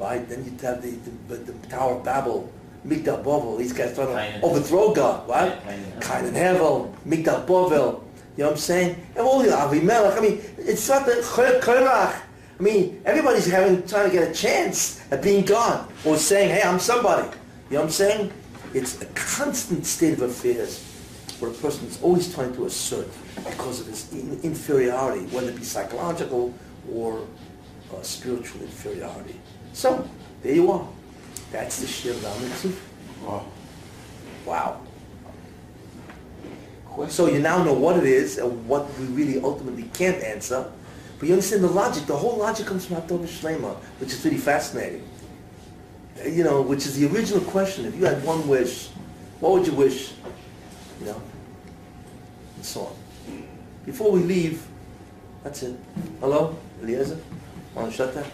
right? 0.00 0.28
Then 0.28 0.44
you 0.44 0.52
have 0.62 0.82
the, 0.82 0.90
the, 1.28 1.36
the 1.52 1.68
Tower 1.68 1.96
of 1.96 2.04
Babel, 2.04 2.52
Migdal 2.86 3.22
Bovel. 3.22 3.56
These 3.58 3.72
guys 3.72 3.94
trying 3.94 4.08
to 4.40 4.46
overthrow 4.46 4.92
God, 4.92 5.28
right? 5.28 5.52
Yeah, 5.52 5.60
Cain 5.70 5.84
and- 5.92 6.02
Cain 6.02 6.24
and 6.26 6.36
Hevel, 6.36 6.94
Migdal 7.06 7.46
Bovel. 7.46 8.02
You 8.38 8.44
know 8.44 8.50
what 8.50 8.58
I'm 8.58 8.60
saying? 8.60 9.06
And 9.16 9.26
all 9.26 9.42
the 9.42 9.48
Avimelech. 9.48 10.16
I 10.16 10.20
mean, 10.20 10.40
it's 10.58 10.88
not 10.88 11.04
the 11.06 11.14
Korach. 11.14 12.22
I 12.60 12.62
mean, 12.62 13.02
everybody's 13.04 13.46
having 13.46 13.84
trying 13.84 14.08
to 14.08 14.16
get 14.16 14.30
a 14.30 14.32
chance 14.32 15.02
at 15.10 15.24
being 15.24 15.44
God 15.44 15.90
or 16.04 16.16
saying, 16.16 16.50
"Hey, 16.50 16.62
I'm 16.62 16.78
somebody." 16.78 17.26
You 17.68 17.74
know 17.74 17.80
what 17.80 17.84
I'm 17.86 17.90
saying? 17.90 18.32
It's 18.74 19.02
a 19.02 19.06
constant 19.06 19.84
state 19.84 20.12
of 20.12 20.22
affairs 20.22 20.84
where 21.40 21.50
a 21.50 21.54
person 21.54 21.88
is 21.88 22.00
always 22.00 22.32
trying 22.32 22.54
to 22.54 22.66
assert 22.66 23.08
because 23.44 23.80
of 23.80 23.88
his 23.88 24.12
in- 24.12 24.38
inferiority, 24.44 25.26
whether 25.34 25.48
it 25.48 25.56
be 25.56 25.64
psychological 25.64 26.54
or 26.92 27.26
uh, 27.92 28.02
spiritual 28.02 28.60
inferiority. 28.60 29.34
So 29.72 30.08
there 30.44 30.54
you 30.54 30.70
are. 30.70 30.86
That's 31.50 31.80
the 31.80 31.88
Shir 31.88 32.14
Lamed 32.14 32.76
Wow. 34.46 34.80
Wow. 36.98 37.06
So 37.06 37.28
you 37.28 37.38
now 37.38 37.62
know 37.62 37.74
what 37.74 37.96
it 37.96 38.06
is 38.06 38.38
and 38.38 38.66
what 38.66 38.92
we 38.98 39.06
really 39.06 39.40
ultimately 39.40 39.84
can't 39.94 40.20
answer. 40.20 40.68
But 41.20 41.28
you 41.28 41.34
understand 41.34 41.62
the 41.62 41.68
logic. 41.68 42.06
The 42.06 42.16
whole 42.16 42.36
logic 42.36 42.66
comes 42.66 42.86
from 42.86 42.96
Hatova 42.96 43.28
Shlema, 43.28 43.76
which 44.00 44.12
is 44.12 44.24
really 44.24 44.36
fascinating. 44.36 45.08
Uh, 46.18 46.26
You 46.26 46.42
know, 46.42 46.60
which 46.60 46.86
is 46.86 46.98
the 46.98 47.06
original 47.06 47.40
question. 47.42 47.84
If 47.84 47.94
you 47.94 48.04
had 48.04 48.24
one 48.24 48.48
wish, 48.48 48.88
what 49.38 49.52
would 49.52 49.66
you 49.68 49.74
wish? 49.74 50.12
You 50.98 51.06
know, 51.06 51.22
and 52.56 52.64
so 52.64 52.80
on. 52.80 52.96
Before 53.86 54.10
we 54.10 54.24
leave, 54.24 54.66
that's 55.44 55.62
it. 55.62 55.78
Hello, 56.18 56.58
Eliezer? 56.82 57.20
Want 57.76 57.92
to 57.92 57.96
shut 57.96 58.12
that? 58.14 58.26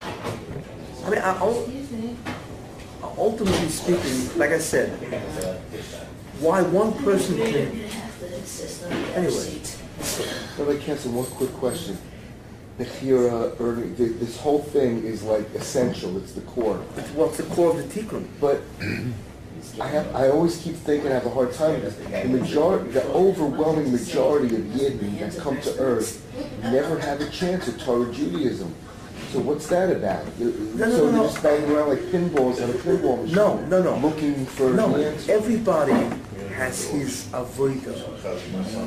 I 0.00 1.10
mean, 1.10 1.18
I, 1.18 1.32
I, 1.32 2.16
ultimately 3.18 3.68
speaking, 3.68 4.38
like 4.38 4.50
I 4.50 4.58
said, 4.58 4.94
why 6.40 6.62
one 6.62 6.92
person 7.04 7.36
can 7.36 7.80
Anyway. 9.14 9.60
Rabbi 10.58 10.78
Kessler, 10.78 11.12
one 11.12 11.26
quick 11.26 11.52
question. 11.54 11.96
The 12.78 12.84
Hira, 12.84 13.50
or 13.60 13.74
the, 13.74 14.06
this 14.18 14.38
whole 14.38 14.60
thing 14.60 15.04
is 15.04 15.22
like 15.22 15.46
essential, 15.54 16.16
it's 16.16 16.32
the 16.32 16.40
core. 16.42 16.82
It's 16.96 17.10
what's 17.10 17.36
the 17.36 17.42
core 17.54 17.70
of 17.70 17.76
the 17.76 18.00
tikkun. 18.02 18.26
But 18.40 18.62
I 19.78 19.86
have, 19.88 20.14
I 20.14 20.28
always 20.30 20.56
keep 20.56 20.76
thinking, 20.76 21.10
I 21.10 21.14
have 21.14 21.26
a 21.26 21.30
hard 21.30 21.52
time, 21.52 21.82
with 21.82 21.98
this. 22.10 22.22
the 22.22 22.28
majority, 22.28 22.90
the 22.92 23.06
overwhelming 23.08 23.92
majority 23.92 24.54
of 24.56 24.62
Yidden 24.62 25.18
that 25.18 25.38
come 25.42 25.60
to 25.60 25.78
Earth 25.78 26.24
never 26.62 26.98
have 26.98 27.20
a 27.20 27.28
chance 27.28 27.68
at 27.68 27.78
Torah 27.80 28.10
Judaism. 28.12 28.74
So 29.32 29.38
what's 29.40 29.66
that 29.68 29.90
about? 29.94 30.24
No, 30.40 30.46
no, 30.46 30.50
So 30.50 30.76
no, 30.86 31.04
they're 31.04 31.12
no. 31.12 31.22
just 31.24 31.42
banging 31.42 31.70
around 31.70 31.88
like 31.90 31.98
pinballs 32.00 32.58
in 32.58 32.70
a 32.70 32.72
pinball 32.72 33.20
machine? 33.20 33.36
No, 33.36 33.60
no, 33.66 33.82
no. 33.82 33.98
Looking 33.98 34.46
for 34.46 34.70
No, 34.70 34.96
the 34.96 35.10
answer? 35.10 35.32
everybody 35.32 35.92
has 36.60 36.84
his 36.90 37.24
avoida. 37.32 37.94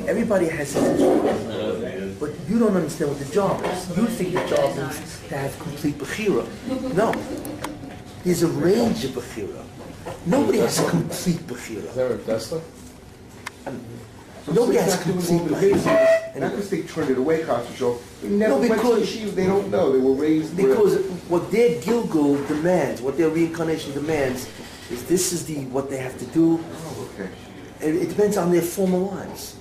Everybody 0.08 0.46
has 0.48 0.72
his 0.74 0.98
job. 1.00 2.20
But 2.20 2.30
you 2.48 2.58
don't 2.60 2.76
understand 2.76 3.10
what 3.10 3.18
the 3.18 3.30
job 3.34 3.64
is. 3.66 3.96
You 3.96 4.06
think 4.06 4.34
the 4.34 4.46
job 4.46 4.78
is 4.78 5.20
to 5.28 5.36
have 5.36 5.58
complete 5.58 5.98
bechira. 5.98 6.44
No. 6.94 7.12
There's 8.22 8.42
a 8.44 8.48
range 8.48 9.04
of 9.04 9.10
bechira. 9.18 9.62
Nobody 10.24 10.58
has 10.58 10.78
complete 10.88 11.40
Is 11.40 11.50
um, 11.50 11.56
bechira. 11.56 11.94
that 11.94 12.10
what 12.10 12.26
Tesla? 12.26 12.60
Nobody 14.46 14.78
So 14.78 14.84
has 14.84 15.04
doing 15.04 15.16
complete 15.18 15.40
all 15.40 15.46
the 15.46 15.54
bechira. 15.54 16.36
Not 16.40 16.50
because 16.50 16.70
they 16.70 16.82
turned 16.82 17.10
it 17.10 17.18
away, 17.18 17.42
Constitutional. 17.44 18.00
They 18.22 18.28
never 18.28 18.52
No, 18.54 18.58
went 18.60 18.70
to 18.72 18.76
because- 18.78 19.08
yeshiva, 19.08 19.34
they 19.34 19.46
don't 19.46 19.70
know, 19.70 19.92
they 19.92 19.98
were 20.06 20.14
raised. 20.14 20.56
where- 20.56 20.68
Because 20.68 20.94
what 21.32 21.50
their 21.50 21.70
Gilgul 21.80 22.46
demands, 22.48 23.00
what 23.02 23.16
their 23.16 23.30
reincarnation 23.30 23.92
demands, 23.94 24.46
is 24.90 25.02
this 25.04 25.32
is 25.32 25.44
the 25.46 25.56
what 25.74 25.88
they 25.90 25.96
have 25.98 26.16
to 26.18 26.26
do. 26.26 26.60
Oh, 26.60 27.08
okay. 27.14 27.30
It, 27.80 27.94
it 27.96 28.08
depends 28.08 28.36
on 28.36 28.50
their 28.52 28.62
former 28.62 28.98
lives. 28.98 29.56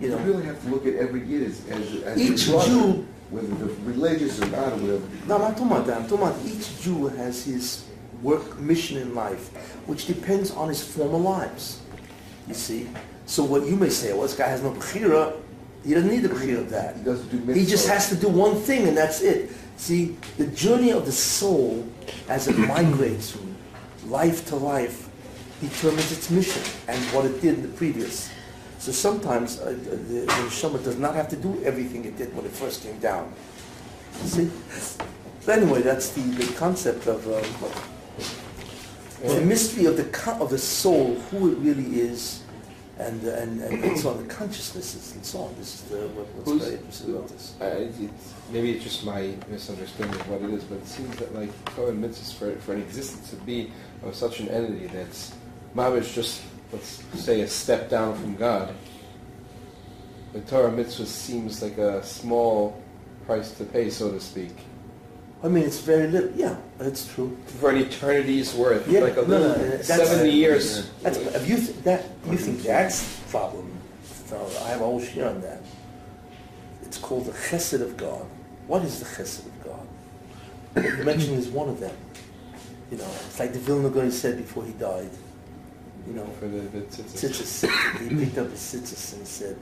You 0.00 0.10
know, 0.10 0.18
You 0.18 0.24
really 0.24 0.44
have 0.46 0.60
to 0.62 0.68
look 0.68 0.86
at 0.86 0.94
every 0.96 1.24
Yid 1.24 1.44
as, 1.44 1.66
as, 1.68 2.02
as 2.02 2.20
Each 2.20 2.48
a 2.48 2.50
brother, 2.52 2.68
Jew- 2.68 3.06
whether 3.30 3.46
they're 3.46 3.76
religious 3.84 4.40
or 4.40 4.46
not, 4.46 4.72
or 4.72 4.76
whatever. 4.76 5.02
No, 5.26 5.34
I'm 5.36 5.40
not 5.42 5.50
talking 5.56 5.66
about 5.68 5.86
that. 5.86 5.96
I'm 6.02 6.08
talking 6.08 6.26
about 6.26 6.44
each 6.44 6.80
Jew 6.82 7.06
has 7.08 7.44
his 7.44 7.84
work 8.22 8.58
mission 8.58 8.98
in 8.98 9.14
life, 9.14 9.48
which 9.86 10.06
depends 10.06 10.50
on 10.50 10.68
his 10.68 10.82
former 10.82 11.18
lives. 11.18 11.80
You 12.48 12.54
see? 12.54 12.88
So 13.26 13.44
what 13.44 13.66
you 13.66 13.76
may 13.76 13.88
say, 13.88 14.12
well, 14.12 14.22
this 14.22 14.34
guy 14.36 14.48
has 14.48 14.62
no 14.62 14.72
bechira, 14.72 15.36
he 15.84 15.94
doesn't 15.94 16.10
need 16.10 16.20
the 16.20 16.28
bechira 16.28 16.58
of 16.58 16.70
that. 16.70 16.96
He 16.96 17.02
doesn't 17.04 17.28
do 17.46 17.52
He 17.52 17.64
just 17.66 17.86
has 17.88 18.08
to 18.08 18.16
do 18.16 18.28
one 18.28 18.56
thing 18.56 18.88
and 18.88 18.96
that's 18.96 19.20
it. 19.22 19.50
See, 19.76 20.16
the 20.38 20.46
journey 20.48 20.90
of 20.92 21.04
the 21.06 21.12
soul 21.12 21.86
as 22.28 22.48
it 22.48 22.56
migrates 22.58 23.30
from 23.32 23.54
life 24.06 24.46
to 24.48 24.56
life 24.56 25.03
determines 25.60 26.12
its 26.12 26.30
mission 26.30 26.62
and 26.88 27.00
what 27.14 27.24
it 27.24 27.40
did 27.40 27.54
in 27.54 27.62
the 27.62 27.68
previous. 27.68 28.30
So 28.78 28.92
sometimes 28.92 29.60
uh, 29.60 29.70
the, 29.70 29.96
the 29.96 30.26
neshama 30.26 30.82
does 30.84 30.98
not 30.98 31.14
have 31.14 31.28
to 31.28 31.36
do 31.36 31.62
everything 31.64 32.04
it 32.04 32.18
did 32.18 32.34
when 32.36 32.44
it 32.44 32.52
first 32.52 32.82
came 32.82 32.98
down. 32.98 33.32
See? 34.24 34.50
But 35.46 35.58
anyway, 35.58 35.82
that's 35.82 36.10
the, 36.10 36.20
the 36.20 36.52
concept 36.54 37.06
of 37.06 37.26
um, 37.26 37.70
the 39.26 39.40
mystery 39.40 39.86
of 39.86 39.96
the 39.96 40.36
of 40.40 40.50
the 40.50 40.58
soul, 40.58 41.14
who 41.30 41.52
it 41.52 41.58
really 41.58 42.00
is, 42.00 42.42
and 42.98 43.22
and, 43.24 43.62
and 43.62 43.98
so 43.98 44.10
on, 44.10 44.26
the 44.26 44.34
consciousnesses 44.34 45.12
and 45.14 45.24
so 45.24 45.40
on. 45.40 45.54
This 45.56 45.74
is 45.76 45.80
the, 45.88 45.96
what, 46.08 46.26
what's 46.34 46.50
Who's- 46.50 46.64
very 46.64 46.76
interesting 46.76 47.14
about 47.16 47.28
this. 47.28 47.54
I, 47.60 47.64
it's, 47.64 48.34
maybe 48.52 48.72
it's 48.72 48.84
just 48.84 49.04
my 49.04 49.34
misunderstanding 49.48 50.20
of 50.20 50.28
what 50.28 50.42
it 50.42 50.50
is, 50.50 50.64
but 50.64 50.78
it 50.78 50.86
seems 50.86 51.16
that 51.16 51.34
like 51.34 51.50
and 51.78 52.04
mitzvahs 52.04 52.34
for, 52.34 52.54
for 52.60 52.74
an 52.74 52.82
existence 52.82 53.30
to 53.30 53.36
be 53.36 53.72
of 54.02 54.14
such 54.14 54.40
an 54.40 54.48
entity 54.48 54.86
that's 54.86 55.32
mamish 55.74 56.14
just 56.14 56.42
let's 56.72 57.02
say 57.14 57.40
a 57.42 57.48
step 57.48 57.88
down 57.90 58.14
from 58.16 58.36
God. 58.36 58.74
The 60.32 60.40
Torah 60.40 60.72
mitzvah 60.72 61.06
seems 61.06 61.62
like 61.62 61.78
a 61.78 62.02
small 62.04 62.82
price 63.26 63.52
to 63.52 63.64
pay, 63.64 63.88
so 63.90 64.10
to 64.10 64.20
speak, 64.20 64.50
I 65.42 65.48
mean, 65.48 65.64
it's 65.64 65.80
very 65.80 66.08
little. 66.08 66.30
Yeah, 66.34 66.56
that's 66.78 67.06
true. 67.14 67.36
for 67.60 67.70
an 67.70 67.76
eternity's 67.76 68.54
worth, 68.54 68.88
Yeah, 68.88 69.00
like 69.00 69.12
a 69.16 69.22
no, 69.22 69.26
no, 69.26 69.38
little 69.38 69.54
that's- 69.54 69.86
seventy 69.86 70.32
years. 70.32 70.90
That's 71.02 71.18
if 71.18 71.48
you 71.48 71.56
th- 71.56 71.76
that 71.84 72.04
you 72.30 72.36
think 72.36 72.62
that's 72.62 73.16
the 73.20 73.28
problem. 73.30 73.70
I 74.34 74.68
have 74.70 74.80
a 74.80 74.84
whole 74.84 75.00
share 75.00 75.28
on 75.28 75.40
that. 75.42 75.62
It's 76.82 76.98
called 76.98 77.26
the 77.26 77.32
Chesed 77.32 77.80
of 77.80 77.96
God. 77.96 78.26
What 78.66 78.82
is 78.84 78.98
the 78.98 79.04
Chesed 79.04 79.46
of 79.46 79.64
God? 79.64 79.86
What 80.72 80.84
you 80.98 81.04
mentioned 81.04 81.38
is 81.38 81.46
one 81.48 81.68
of 81.68 81.78
them. 81.78 81.94
You 82.90 82.98
know, 82.98 83.06
it's 83.26 83.38
like 83.38 83.52
the 83.52 83.60
Vilna 83.60 83.90
Gaon 83.90 84.10
said 84.10 84.36
before 84.38 84.64
he 84.64 84.72
died. 84.72 85.10
You 86.06 86.14
know, 86.14 86.26
For 86.38 86.48
the, 86.48 86.60
the 86.60 86.80
tzitzis. 86.82 87.68
He 87.98 88.24
picked 88.24 88.38
up 88.38 88.50
his 88.50 88.60
tzitzis 88.60 89.14
and 89.14 89.26
said, 89.26 89.56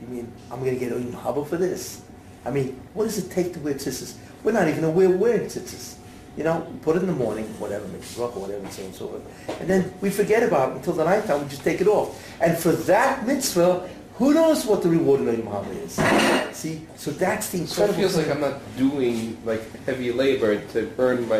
"You 0.00 0.06
mean 0.08 0.32
I'm 0.50 0.60
going 0.60 0.78
to 0.78 0.80
get 0.80 0.92
Oim 0.92 1.12
Haba 1.12 1.46
for 1.46 1.56
this? 1.56 2.02
I 2.44 2.50
mean, 2.50 2.80
what 2.94 3.04
does 3.04 3.18
it 3.18 3.30
take 3.30 3.52
to 3.54 3.60
wear 3.60 3.74
tzitzis? 3.74 4.16
We're 4.42 4.52
not 4.52 4.68
even 4.68 4.84
aware 4.84 5.08
we're 5.10 5.16
wearing 5.16 5.46
tzitzis. 5.46 5.96
You 6.36 6.44
know, 6.44 6.66
we 6.68 6.78
put 6.78 6.96
it 6.96 7.00
in 7.00 7.08
the 7.08 7.12
morning, 7.12 7.44
whatever, 7.58 7.86
make 7.88 8.00
it 8.02 8.16
rock 8.16 8.34
or 8.36 8.40
whatever, 8.40 8.64
and 8.64 8.72
so 8.72 8.82
on 8.82 8.86
and 8.86 8.94
so 8.96 9.08
forth. 9.08 9.60
And 9.60 9.68
then 9.68 9.92
we 10.00 10.08
forget 10.08 10.42
about 10.42 10.70
it 10.70 10.76
until 10.76 10.94
the 10.94 11.04
night 11.04 11.26
time, 11.26 11.42
we 11.42 11.48
just 11.48 11.62
take 11.62 11.82
it 11.82 11.86
off. 11.86 12.18
And 12.40 12.56
for 12.56 12.72
that 12.72 13.26
mitzvah, 13.26 13.88
who 14.14 14.32
knows 14.32 14.64
what 14.64 14.82
the 14.82 14.88
reward 14.88 15.20
of 15.20 15.26
Oim 15.26 15.44
Haba 15.44 16.50
is? 16.50 16.56
See, 16.56 16.86
so 16.96 17.10
that's 17.10 17.50
the 17.50 17.58
So 17.66 17.84
it 17.84 17.90
incredible 17.90 17.94
feels 18.00 18.16
like. 18.16 18.28
I'm 18.30 18.40
not 18.40 18.60
doing 18.78 19.36
like 19.44 19.84
heavy 19.84 20.10
labor 20.10 20.58
to 20.68 20.90
earn 20.98 21.28
my 21.28 21.38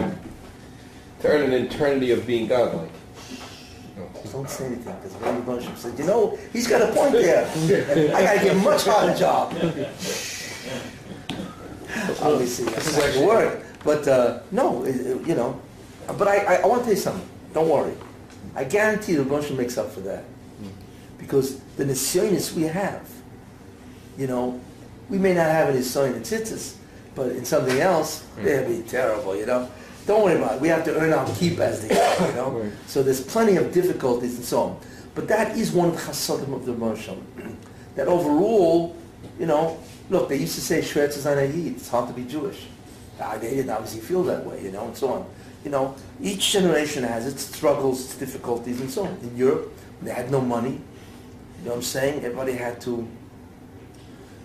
to 1.20 1.28
earn 1.28 1.52
an 1.52 1.66
eternity 1.66 2.10
of 2.10 2.26
being 2.26 2.46
godlike. 2.46 2.90
Don't 4.32 4.48
say 4.48 4.66
anything, 4.66 4.96
because 5.02 5.14
Rabbi 5.18 5.40
Moshe 5.50 5.76
said, 5.76 5.98
you 5.98 6.06
know, 6.06 6.38
he's 6.52 6.66
got 6.66 6.80
a 6.82 6.92
point 6.92 7.12
there. 7.12 7.46
I 8.16 8.22
got 8.24 8.32
to 8.38 8.44
get 8.44 8.56
a 8.56 8.60
much 8.60 8.84
harder 8.86 9.14
job. 9.14 9.52
Obviously, 12.22 12.64
that's 12.66 12.86
This 12.86 12.88
is 12.88 12.96
not 12.98 13.12
the 13.20 13.26
word. 13.26 13.62
But, 13.84 14.08
uh, 14.08 14.40
no, 14.50 14.84
it- 14.84 14.96
it- 14.96 15.26
you 15.26 15.34
know, 15.34 15.60
but 16.18 16.26
I, 16.28 16.36
I, 16.38 16.54
I 16.62 16.66
want 16.66 16.80
to 16.82 16.84
tell 16.86 16.94
you 16.94 17.00
something. 17.00 17.28
Don't 17.52 17.68
worry. 17.68 17.92
I 18.56 18.64
guarantee 18.64 19.14
the 19.14 19.24
Moshe 19.24 19.54
makes 19.56 19.76
up 19.76 19.90
for 19.92 20.00
that. 20.00 20.24
Because 21.18 21.58
the 21.76 21.84
nisyonis 21.84 22.52
we 22.54 22.62
have, 22.64 23.08
you 24.18 24.26
know, 24.26 24.58
we 25.08 25.18
may 25.18 25.34
not 25.34 25.46
have 25.46 25.68
any 25.68 25.78
tzitzis, 25.78 26.74
but 27.14 27.28
in 27.32 27.44
something 27.44 27.78
else, 27.78 28.24
they'd 28.36 28.66
be 28.66 28.82
terrible, 28.88 29.36
you 29.36 29.46
know. 29.46 29.70
Don't 30.06 30.24
worry 30.24 30.36
about 30.36 30.56
it. 30.56 30.60
We 30.60 30.68
have 30.68 30.84
to 30.84 30.96
earn 30.96 31.12
our 31.12 31.26
keep 31.36 31.58
as 31.60 31.86
they 31.86 31.98
are, 31.98 32.28
you 32.28 32.34
know. 32.34 32.50
Right. 32.50 32.72
So 32.86 33.02
there's 33.02 33.20
plenty 33.20 33.56
of 33.56 33.72
difficulties 33.72 34.36
and 34.36 34.44
so 34.44 34.62
on. 34.62 34.80
But 35.14 35.28
that 35.28 35.56
is 35.56 35.72
one 35.72 35.90
of 35.90 35.94
the 35.94 36.00
chasadim 36.00 36.52
of 36.54 36.66
the 36.66 36.72
Moshe. 36.72 37.16
That 37.94 38.08
overall, 38.08 38.96
you 39.38 39.46
know, 39.46 39.78
look, 40.10 40.28
they 40.28 40.36
used 40.36 40.54
to 40.56 40.60
say 40.60 40.80
Shretz 40.80 41.16
is. 41.16 41.26
It's 41.26 41.88
hard 41.88 42.08
to 42.08 42.14
be 42.14 42.24
Jewish. 42.24 42.66
They 43.40 43.50
didn't 43.50 43.70
obviously 43.70 44.00
feel 44.00 44.24
that 44.24 44.44
way, 44.44 44.62
you 44.62 44.72
know, 44.72 44.86
and 44.86 44.96
so 44.96 45.08
on. 45.12 45.26
You 45.64 45.70
know, 45.70 45.94
each 46.20 46.50
generation 46.50 47.04
has 47.04 47.26
its 47.26 47.42
struggles, 47.42 48.04
its 48.04 48.16
difficulties, 48.16 48.80
and 48.80 48.90
so 48.90 49.04
on. 49.04 49.16
In 49.22 49.36
Europe, 49.36 49.72
they 50.00 50.10
had 50.10 50.30
no 50.30 50.40
money. 50.40 50.80
You 51.58 51.64
know 51.64 51.70
what 51.70 51.76
I'm 51.76 51.82
saying? 51.82 52.24
Everybody 52.24 52.54
had 52.54 52.80
to, 52.80 53.06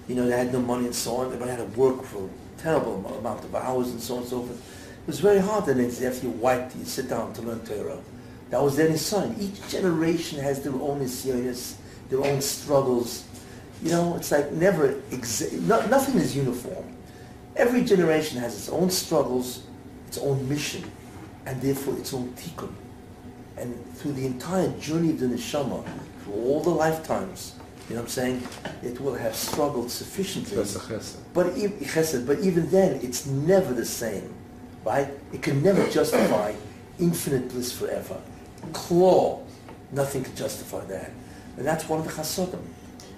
you 0.08 0.14
know, 0.16 0.28
they 0.28 0.38
had 0.38 0.54
no 0.54 0.60
money 0.62 0.86
and 0.86 0.94
so 0.94 1.16
on. 1.16 1.26
Everybody 1.28 1.50
had 1.50 1.60
to 1.60 1.80
work 1.80 2.04
for 2.04 2.26
a 2.26 2.62
terrible 2.62 3.04
amount 3.18 3.44
of 3.44 3.56
hours 3.56 3.90
and 3.90 4.00
so 4.00 4.16
on 4.16 4.20
and 4.22 4.30
so 4.30 4.44
forth. 4.44 4.62
It 5.08 5.12
was 5.12 5.22
very 5.22 5.40
hard 5.40 5.70
And 5.70 5.80
then 5.80 6.12
after 6.12 6.28
you 6.28 6.34
white, 6.34 6.76
you 6.76 6.84
sit 6.84 7.08
down 7.08 7.32
to 7.36 7.42
learn 7.42 7.62
Torah. 7.66 7.98
That 8.50 8.62
was 8.62 8.76
their 8.76 8.96
sign. 8.98 9.38
Each 9.40 9.70
generation 9.70 10.38
has 10.40 10.62
their 10.62 10.74
own 10.74 11.00
nisyonis, 11.00 11.76
their 12.10 12.22
own 12.26 12.42
struggles. 12.42 13.24
You 13.82 13.92
know, 13.92 14.18
it's 14.18 14.32
like 14.32 14.52
never, 14.52 14.96
exa- 15.12 15.62
no, 15.62 15.86
nothing 15.88 16.16
is 16.20 16.36
uniform. 16.36 16.86
Every 17.56 17.86
generation 17.86 18.38
has 18.42 18.54
its 18.54 18.68
own 18.68 18.90
struggles, 18.90 19.64
its 20.10 20.18
own 20.18 20.48
mission, 20.50 20.84
and 21.46 21.62
therefore 21.62 21.98
its 21.98 22.14
own 22.14 22.34
tikkun. 22.34 22.74
And 23.56 23.96
through 23.96 24.12
the 24.12 24.26
entire 24.26 24.70
journey 24.78 25.12
of 25.12 25.20
the 25.22 25.28
neshama, 25.28 25.86
through 26.24 26.34
all 26.34 26.62
the 26.62 26.70
lifetimes, 26.70 27.56
you 27.88 27.96
know 27.96 28.02
what 28.02 28.08
I'm 28.08 28.10
saying, 28.10 28.48
it 28.84 29.00
will 29.00 29.16
have 29.16 29.36
struggled 29.36 29.90
sufficiently. 29.90 30.58
That's 30.58 30.76
a 30.76 30.80
chesed. 30.80 31.16
But, 31.34 31.58
e- 31.58 31.70
chesed, 31.86 32.28
but 32.28 32.40
even 32.40 32.70
then, 32.70 33.00
it's 33.02 33.26
never 33.26 33.74
the 33.74 33.86
same, 33.86 34.34
right? 34.88 35.10
It 35.34 35.42
can 35.42 35.62
never 35.62 35.88
justify 35.90 36.54
infinite 37.00 37.50
bliss 37.50 37.78
forever. 37.78 38.18
Claw, 38.74 39.44
nothing 39.92 40.24
can 40.24 40.36
justify 40.36 40.84
that. 40.86 41.12
And 41.58 41.66
that's 41.66 41.88
one 41.90 42.00
of 42.00 42.06
the 42.06 42.12
chasodim. 42.12 42.62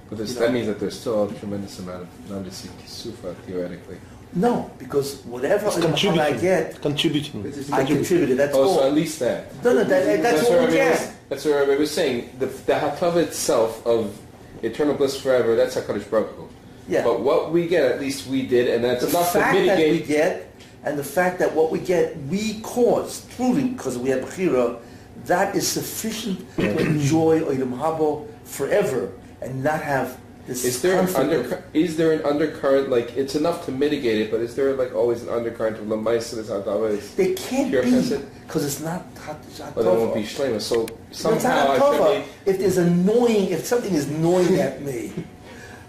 But 0.10 0.18
this, 0.18 0.34
that 0.36 0.48
know. 0.48 0.52
means 0.52 0.68
that 0.68 0.80
there's 0.80 1.00
still 1.00 1.30
a 1.30 1.34
tremendous 1.36 1.78
amount 1.80 2.04
of 2.04 2.30
non-deceit 2.30 2.72
sufa 2.88 3.36
theoretically. 3.46 3.98
No, 4.34 4.70
because 4.78 5.22
whatever 5.26 5.68
It's 5.68 5.78
I 6.06 6.38
get, 6.38 6.82
Contributing. 6.82 7.46
It's 7.46 7.58
just- 7.58 7.74
I 7.74 7.84
contributed. 7.84 8.38
That's 8.38 8.56
Oh, 8.56 8.78
so 8.78 8.88
at 8.88 8.94
least 8.94 9.20
that. 9.20 9.64
No, 9.64 9.74
no, 9.74 9.84
that, 9.84 10.22
that's 10.22 10.44
what 10.44 10.60
all 10.60 10.68
we 10.68 10.78
Rabbi 10.78 10.90
was, 10.90 11.12
that's 11.30 11.46
what 11.46 11.56
Rabbi 11.56 11.76
was 11.78 11.92
saying. 11.92 12.30
The, 12.40 12.46
the 12.46 12.74
hatava 12.74 13.18
itself 13.18 13.86
of 13.88 14.16
eternal 14.62 14.94
bliss 14.96 15.20
forever, 15.20 15.56
that's 15.56 15.76
HaKadosh 15.76 16.10
Baruch 16.10 16.30
Hu. 16.36 16.48
Yeah. 16.88 17.04
But 17.04 17.22
what 17.22 17.52
we 17.52 17.68
get, 17.68 17.84
at 17.92 18.00
least 18.00 18.28
we 18.28 18.46
did, 18.46 18.68
and 18.68 18.84
that's 18.84 19.04
the 19.04 19.10
enough 19.10 19.32
to 19.34 19.40
fact 19.40 19.54
that 19.54 19.78
we 19.78 19.84
mitigate. 19.84 20.08
get, 20.08 20.49
and 20.90 20.98
the 20.98 21.04
fact 21.04 21.38
that 21.40 21.54
what 21.54 21.70
we 21.72 21.80
get, 21.80 22.18
we 22.24 22.60
cause, 22.62 23.26
truly, 23.36 23.70
because 23.70 23.98
we 23.98 24.10
have 24.10 24.22
Bechira, 24.22 24.80
that 25.26 25.56
is 25.56 25.68
sufficient 25.68 26.44
to 26.56 26.80
enjoy 26.80 27.42
Olam 27.42 27.78
Habo 27.78 28.28
forever 28.44 29.12
and 29.42 29.64
not 29.64 29.82
have 29.82 30.20
this 30.48 30.66
Is 30.66 30.82
there 30.82 31.00
an 31.00 31.16
undercurrent? 31.16 31.66
Is 31.76 31.96
there 31.96 32.12
an 32.12 32.26
undercurrent? 32.26 32.90
Like 32.90 33.16
it's 33.16 33.36
enough 33.36 33.66
to 33.66 33.72
mitigate 33.72 34.20
it, 34.20 34.32
but 34.32 34.40
is 34.40 34.56
there 34.56 34.74
like 34.74 34.96
always 34.96 35.22
an 35.22 35.30
undercurrent 35.30 35.78
of 35.78 35.86
lemaisis 35.86 36.50
always? 36.66 37.14
They 37.14 37.36
can't 37.36 37.72
be 37.72 37.78
because 37.78 38.66
it's 38.66 38.80
not 38.80 39.06
hot 39.20 39.38
But 39.76 39.86
it 39.86 39.86
won't 39.86 40.16
be 40.16 40.24
shlema. 40.24 40.60
So 40.60 40.88
somehow 41.12 41.72
I 41.72 41.78
should 41.78 42.26
be. 42.26 42.52
If 42.52 42.58
there's 42.58 42.78
annoying, 42.78 43.50
if 43.50 43.64
something 43.66 43.94
is 43.94 44.10
annoying 44.10 44.56
at 44.60 44.82
me 44.82 45.14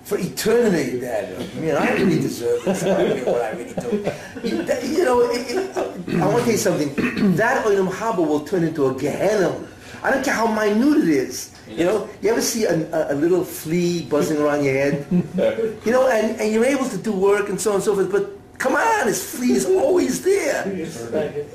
for 0.05 0.19
eternity, 0.19 0.99
then 0.99 1.41
I 1.41 1.61
mean 1.61 1.75
I 1.75 1.93
really 1.95 2.21
deserve 2.21 2.65
this. 2.65 2.83
I 2.83 3.05
mean, 3.15 3.25
what 3.25 3.43
I 3.43 3.51
really 3.53 3.75
do. 3.75 4.13
You, 4.49 4.63
that- 4.65 4.85
you 4.85 5.05
know, 5.05 5.21
it, 5.23 5.51
it, 5.51 5.77
I 6.21 6.27
want 6.27 6.39
to 6.39 6.43
tell 6.45 6.53
you 6.53 6.57
something. 6.57 7.37
That 7.37 7.65
olam 7.65 7.89
haba 7.91 8.19
will 8.27 8.41
turn 8.41 8.65
into 8.65 8.87
a 8.87 8.95
gehenna. 8.95 9.55
I 10.03 10.11
don't 10.11 10.25
care 10.25 10.35
how 10.35 10.47
minute 10.47 11.05
it 11.05 11.09
is. 11.11 11.51
You 11.69 11.85
know, 11.85 12.09
you 12.23 12.31
ever 12.31 12.41
see 12.41 12.65
a, 12.65 12.75
a, 12.75 13.15
a 13.15 13.17
little 13.17 13.45
flea 13.45 14.03
buzzing 14.07 14.39
around 14.39 14.65
your 14.65 14.75
head? 14.75 15.07
You 15.87 15.93
know, 15.93 16.09
and, 16.09 16.41
and 16.41 16.51
you're 16.53 16.65
able 16.65 16.89
to 16.89 16.97
do 16.99 17.13
work 17.13 17.49
and 17.49 17.61
so 17.61 17.71
on 17.71 17.75
and 17.77 17.85
so 17.85 17.95
forth, 17.95 18.11
but 18.11 18.33
come 18.59 18.75
on, 18.75 19.07
this 19.07 19.37
flea 19.37 19.53
is 19.53 19.67
always 19.67 20.23
there. 20.25 20.67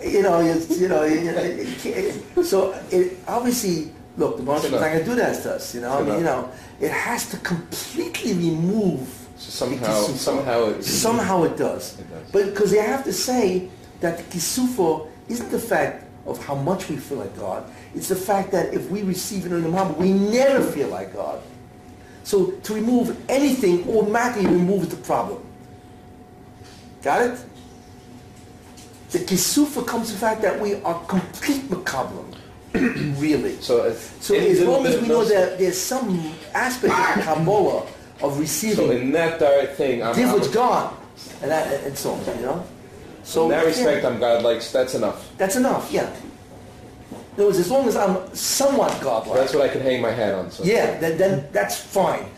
You 0.06 0.22
know, 0.24 0.40
it's, 0.40 0.80
you 0.80 0.88
know, 0.88 1.04
it 1.04 1.68
can't- 1.80 2.46
so 2.46 2.72
it 2.92 3.18
obviously, 3.28 3.92
look, 4.18 4.38
the 4.38 4.44
Marshall's 4.44 4.72
not 4.72 4.82
going 4.82 5.00
to 5.00 5.06
do 5.06 5.16
that 5.16 5.42
to 5.44 5.56
us, 5.56 5.76
you 5.76 5.82
know, 5.82 5.92
I 5.92 6.04
mean, 6.04 6.20
you 6.20 6.24
know, 6.24 6.50
it 6.80 6.92
has 6.92 7.30
to 7.30 7.38
completely 7.38 8.34
remove 8.34 9.08
So 9.38 9.68
somehow, 9.68 10.02
somehow 10.04 10.66
it. 10.70 10.84
Somehow 10.84 11.44
it 11.44 11.58
does. 11.58 12.00
It 12.00 12.10
does. 12.10 12.32
But 12.32 12.46
because 12.48 12.72
they 12.72 12.80
have 12.80 13.04
to 13.06 13.14
say 13.14 13.70
that 14.02 14.18
the 14.18 14.24
kisufa 14.24 15.08
isn't 15.30 15.50
the 15.52 15.60
fact 15.60 16.06
of 16.26 16.44
how 16.44 16.56
much 16.56 16.90
we 16.90 16.98
feel 16.98 17.20
like 17.20 17.38
God, 17.38 17.70
it's 17.94 18.10
the 18.10 18.16
fact 18.16 18.52
that 18.52 18.74
if 18.74 18.90
we 18.90 19.04
receive 19.04 19.46
it 19.46 19.52
in 19.52 19.62
the 19.64 19.70
Muhammad, 19.70 19.98
we 19.98 20.12
never 20.12 20.64
feel 20.64 20.90
like 20.90 21.14
God. 21.14 21.42
So 22.24 22.52
to 22.52 22.74
remove 22.74 23.16
anything 23.30 23.88
automatically 23.88 24.48
removes 24.48 24.90
the 24.90 24.98
problem. 24.98 25.44
Got 27.04 27.22
it? 27.22 27.46
The 29.12 29.20
kisufa 29.20 29.86
comes 29.86 30.10
from 30.10 30.20
the 30.20 30.20
fact 30.20 30.42
that 30.42 30.60
we 30.60 30.76
are 30.82 31.00
complete 31.06 31.62
makablam. 31.70 32.36
really. 33.20 33.56
So, 33.62 33.86
uh, 33.86 33.94
So 33.94 34.36
as 34.36 34.62
long 34.62 34.86
as 34.86 35.00
we 35.02 35.08
know 35.08 35.24
that 35.26 35.58
there's 35.58 35.78
some 35.78 36.34
aspect 36.54 36.94
of 36.94 37.24
Kabbalah 37.26 37.86
of 38.22 38.40
receiving. 38.40 38.76
So 38.76 38.92
in 38.92 39.12
that 39.12 39.40
direct 39.40 39.76
thing, 39.76 40.04
I'm, 40.04 40.16
give 40.16 40.30
I'm 40.30 40.52
God, 40.52 40.96
and, 41.42 41.52
that, 41.52 41.84
and 41.84 41.98
so 41.98 42.14
on, 42.14 42.26
you 42.38 42.46
know? 42.46 42.66
So 43.24 43.46
in 43.46 43.50
that 43.50 43.64
yeah, 43.64 43.68
respect, 43.68 44.06
I'm 44.06 44.20
God. 44.20 44.44
Like 44.44 44.64
that's 44.64 44.94
enough. 44.94 45.32
that's 45.38 45.56
enough, 45.56 45.92
yeah. 45.92 46.14
In 47.36 47.42
other 47.42 47.48
words, 47.48 47.60
as 47.60 47.70
long 47.70 47.88
as 47.88 47.98
I'm 47.98 48.34
somewhat 48.34 49.02
godlike, 49.02 49.40
That's 49.40 49.54
what 49.54 49.64
I 49.64 49.68
can 49.68 49.82
hang 49.82 50.02
my 50.02 50.12
hat 50.12 50.34
on. 50.34 50.52
So. 50.52 50.64
yeah, 50.64 50.98
then, 51.00 51.18
then 51.18 51.48
that's 51.52 51.78
fine. 51.78 52.30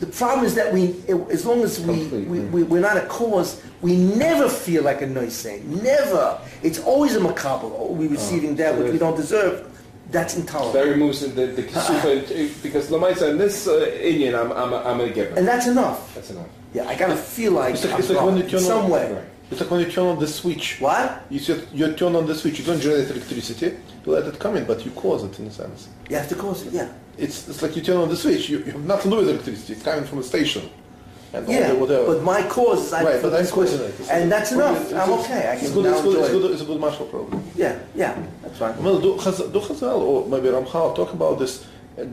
The 0.00 0.06
problem 0.08 0.44
is 0.44 0.54
that 0.56 0.74
we, 0.74 0.96
as 1.30 1.46
long 1.46 1.62
as 1.62 1.80
we, 1.80 2.00
Complete, 2.00 2.28
we, 2.28 2.38
yeah. 2.40 2.44
we, 2.46 2.62
we're 2.64 2.80
not 2.80 2.96
a 2.96 3.06
cause, 3.06 3.62
we 3.80 3.96
never 3.96 4.48
feel 4.48 4.82
like 4.82 5.00
a 5.00 5.06
nice 5.06 5.42
thing. 5.42 5.82
Never. 5.82 6.38
It's 6.62 6.80
always 6.80 7.16
a 7.16 7.20
macabre. 7.20 7.66
Oh, 7.66 7.92
we're 7.92 8.10
receiving 8.10 8.50
oh, 8.50 8.54
that 8.54 8.74
so 8.74 8.82
which 8.82 8.92
we 8.92 8.98
don't 8.98 9.16
deserve. 9.16 9.71
That's 10.12 10.36
intolerable. 10.36 10.72
That 10.74 10.86
removes 10.86 11.20
the 11.20 11.28
the, 11.28 11.46
the 11.46 11.62
kisufa 11.62 12.62
because 12.62 12.90
lamaisa 12.90 13.30
in 13.30 13.38
this 13.38 13.66
uh, 13.66 13.86
Indian, 14.00 14.34
I'm 14.34 14.52
I'm 14.52 14.72
I'm 14.74 14.98
gonna 14.98 15.10
give 15.10 15.36
and 15.36 15.48
that's 15.48 15.66
enough. 15.66 16.14
That's 16.14 16.30
enough. 16.30 16.48
Yeah, 16.74 16.86
I 16.86 16.94
gotta 16.94 17.16
feel 17.16 17.52
like 17.52 17.74
It's 17.74 17.84
like, 17.84 17.94
I'm 17.94 18.00
it's 18.00 18.10
like 18.10 18.24
when 18.24 18.36
you 18.36 18.42
wrong 18.42 18.50
turn 18.50 18.60
in 18.60 18.66
some 18.66 18.84
on, 18.84 18.90
way. 18.90 19.12
Right. 19.12 19.24
It's 19.50 19.60
like 19.60 19.70
when 19.70 19.80
you 19.80 19.90
turn 19.90 20.06
on 20.06 20.18
the 20.18 20.26
switch. 20.26 20.80
What? 20.80 21.24
You, 21.28 21.38
set, 21.38 21.74
you 21.74 21.92
turn 21.92 22.16
on 22.16 22.26
the 22.26 22.34
switch. 22.34 22.58
You 22.58 22.64
don't 22.64 22.80
generate 22.80 23.10
electricity 23.10 23.76
You 24.06 24.12
let 24.12 24.26
it 24.26 24.38
come 24.38 24.56
in, 24.56 24.64
but 24.64 24.84
you 24.84 24.90
cause 24.92 25.24
it 25.24 25.38
in 25.38 25.46
a 25.46 25.50
sense. 25.50 25.88
You 26.08 26.16
have 26.16 26.28
to 26.30 26.34
cause 26.34 26.66
it, 26.66 26.72
yeah. 26.72 26.90
It's, 27.18 27.46
it's 27.48 27.60
like 27.60 27.76
you 27.76 27.82
turn 27.82 27.98
on 27.98 28.08
the 28.08 28.16
switch. 28.16 28.48
You, 28.48 28.58
you 28.60 28.72
have 28.72 28.84
nothing 28.84 29.10
to 29.10 29.16
do 29.18 29.20
with 29.20 29.28
electricity. 29.28 29.74
It's 29.74 29.82
coming 29.82 30.04
from 30.04 30.20
a 30.20 30.22
station. 30.22 30.70
And 31.34 31.48
Yeah, 31.48 31.72
but 31.78 32.22
my 32.22 32.42
cause 32.46 32.86
is 32.86 32.92
I 32.92 33.04
right, 33.04 33.22
but 33.22 33.32
I'm 33.32 33.40
this 33.44 33.72
it. 33.74 34.10
and 34.10 34.30
that's 34.30 34.52
enough. 34.52 34.78
It's- 34.86 34.92
I'm 35.08 35.12
okay. 35.20 35.48
I 35.48 35.54
it's 35.54 35.70
good, 35.70 35.84
now 35.84 35.92
it's, 35.92 36.02
good, 36.02 36.18
it's, 36.18 36.28
enjoy 36.28 36.40
good, 36.42 36.50
it's 36.52 36.62
a 36.62 36.64
good 36.66 36.80
marshal 36.80 37.06
problem. 37.06 37.42
Yeah, 37.56 37.78
yeah, 37.94 38.18
that's 38.42 38.58
fine. 38.58 38.82
Well, 38.82 38.98
do, 39.00 39.16
do 39.16 39.60
Chazal 39.60 39.98
or 40.00 40.26
maybe 40.28 40.48
Ramchal 40.48 40.94
talk 40.94 41.12
about 41.14 41.38
this 41.38 41.64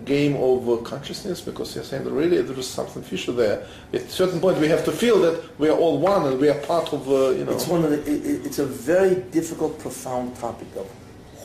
game 0.06 0.36
of 0.38 0.70
uh, 0.70 0.78
consciousness 0.84 1.42
because 1.42 1.76
you're 1.76 1.84
saying 1.84 2.04
that 2.06 2.12
really 2.12 2.42
there 2.42 2.58
is 2.60 2.68
something 2.68 3.02
fishy 3.04 3.32
there. 3.34 3.66
At 3.94 4.02
a 4.04 4.10
certain 4.10 4.40
point, 4.40 4.58
we 4.60 4.68
have 4.70 4.84
to 4.86 4.92
feel 4.92 5.20
that 5.20 5.42
we 5.60 5.68
are 5.70 5.78
all 5.78 5.98
one 6.00 6.26
and 6.28 6.40
we 6.40 6.50
are 6.50 6.60
part 6.60 6.94
of, 6.94 7.08
uh, 7.10 7.30
you 7.32 7.44
know. 7.46 7.52
It's 7.54 7.68
one 7.68 7.84
of 7.84 7.92
the. 7.92 8.00
It- 8.10 8.46
it's 8.46 8.60
a 8.60 8.66
very 8.66 9.16
difficult, 9.16 9.80
profound 9.80 10.36
topic 10.38 10.68
of 10.78 10.88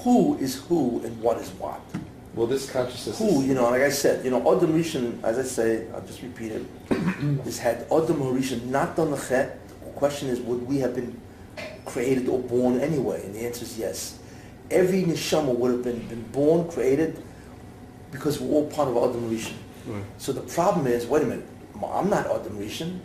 who 0.05 0.37
is 0.39 0.57
who 0.69 1.01
and 1.05 1.21
what 1.21 1.39
is 1.39 1.51
what. 1.59 1.81
Well, 2.35 2.49
this 2.49 2.69
consciousness. 2.69 3.19
Who, 3.19 3.45
you 3.45 3.55
know, 3.55 3.71
like 3.71 3.83
I 3.83 3.91
said, 3.91 4.25
you 4.25 4.31
know, 4.31 4.41
Adam 4.41 4.73
Rishon, 4.75 5.23
as 5.23 5.39
I 5.39 5.43
say, 5.43 5.87
I'll 5.95 6.01
just 6.01 6.21
repeat 6.21 6.51
it, 6.53 6.67
is 7.47 7.59
had 7.59 7.83
Adam 7.93 8.21
Rishon 8.21 8.65
not 8.67 8.97
done 8.97 9.13
the 9.13 9.17
chet. 9.17 9.59
The 9.69 9.91
question 9.91 10.29
is, 10.29 10.41
would 10.41 10.67
we 10.67 10.79
have 10.79 10.95
been 10.97 11.21
created 11.85 12.29
or 12.29 12.41
born 12.41 12.81
anyway? 12.81 13.25
And 13.25 13.35
the 13.35 13.47
answer 13.47 13.63
is 13.63 13.79
yes. 13.79 14.19
Every 14.71 15.05
neshama 15.05 15.55
would 15.55 15.71
have 15.71 15.85
been, 15.85 16.09
been 16.09 16.23
born, 16.33 16.69
created, 16.69 17.23
because 18.11 18.41
we're 18.41 18.53
all 18.53 18.67
part 18.67 18.89
of 18.89 18.97
Adam 18.97 19.31
Rishon. 19.31 19.55
So 20.19 20.33
the 20.33 20.41
problem 20.41 20.87
is, 20.87 21.07
wait 21.07 21.23
a 21.23 21.27
minute, 21.27 21.47
I'm 21.85 22.11
not 22.11 22.27
Adam 22.27 22.59
Rishon. 22.59 22.99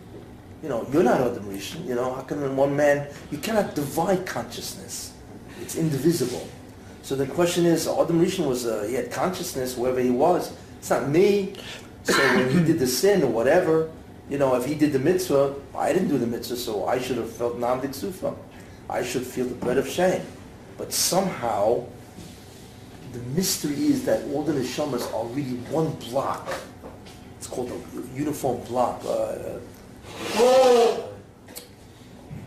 You 0.62 0.68
know, 0.68 0.86
you're 0.92 1.02
not 1.02 1.20
Adam 1.20 1.44
Rishon. 1.44 1.86
You 1.86 1.94
know, 1.94 2.14
how 2.14 2.26
in 2.34 2.56
one 2.56 2.74
man, 2.74 3.06
you 3.30 3.38
cannot 3.38 3.74
divide 3.74 4.26
consciousness. 4.26 5.12
It's 5.60 5.76
indivisible. 5.76 6.48
So 7.10 7.16
the 7.16 7.26
question 7.26 7.66
is, 7.66 7.88
Adam 7.88 8.24
Rishon 8.24 8.46
was, 8.46 8.66
uh, 8.66 8.86
he 8.88 8.94
had 8.94 9.10
consciousness 9.10 9.76
wherever 9.76 9.98
he 9.98 10.10
was. 10.10 10.52
It's 10.78 10.90
not 10.90 11.08
me. 11.08 11.54
So 12.04 12.16
when 12.36 12.48
he 12.50 12.62
did 12.62 12.78
the 12.78 12.86
sin 12.86 13.24
or 13.24 13.26
whatever, 13.26 13.90
you 14.28 14.38
know, 14.38 14.54
if 14.54 14.64
he 14.64 14.76
did 14.76 14.92
the 14.92 15.00
mitzvah, 15.00 15.56
I 15.76 15.92
didn't 15.92 16.06
do 16.06 16.18
the 16.18 16.26
mitzvah, 16.28 16.54
so 16.54 16.86
I 16.86 17.00
should 17.00 17.16
have 17.16 17.32
felt 17.32 17.58
Nahama 17.58 17.82
D'Kisufa. 17.82 18.36
I 18.88 19.02
should 19.02 19.24
feel 19.24 19.46
the 19.46 19.56
bread 19.56 19.76
of 19.76 19.88
shame. 19.88 20.22
But 20.78 20.92
somehow, 20.92 21.84
the 23.12 23.18
mystery 23.34 23.86
is 23.86 24.04
that 24.04 24.22
all 24.26 24.44
the 24.44 24.52
neshamas 24.52 25.12
are 25.12 25.26
really 25.34 25.56
one 25.68 25.90
block. 26.10 26.48
It's 27.38 27.48
called 27.48 27.72
a 27.72 28.16
uniform 28.16 28.62
block. 28.66 29.02
Uh, 29.04 29.58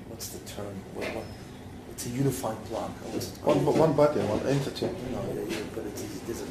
what's 0.07 0.30
the 0.30 0.40
term? 0.49 0.73
What, 0.94 1.15
what, 1.15 1.26
it's 2.04 2.14
a 2.14 2.18
unified 2.18 2.58
block. 2.70 2.90
What's 3.12 3.30
one, 3.38 3.66
one 3.66 3.94
body, 3.94 4.20
one 4.22 4.46
entity. 4.48 4.88
No, 4.88 5.24
yeah, 5.34 5.42
yeah, 5.48 5.58
but 5.74 5.86
it's, 5.86 6.02
there's 6.28 6.42
a, 6.42 6.46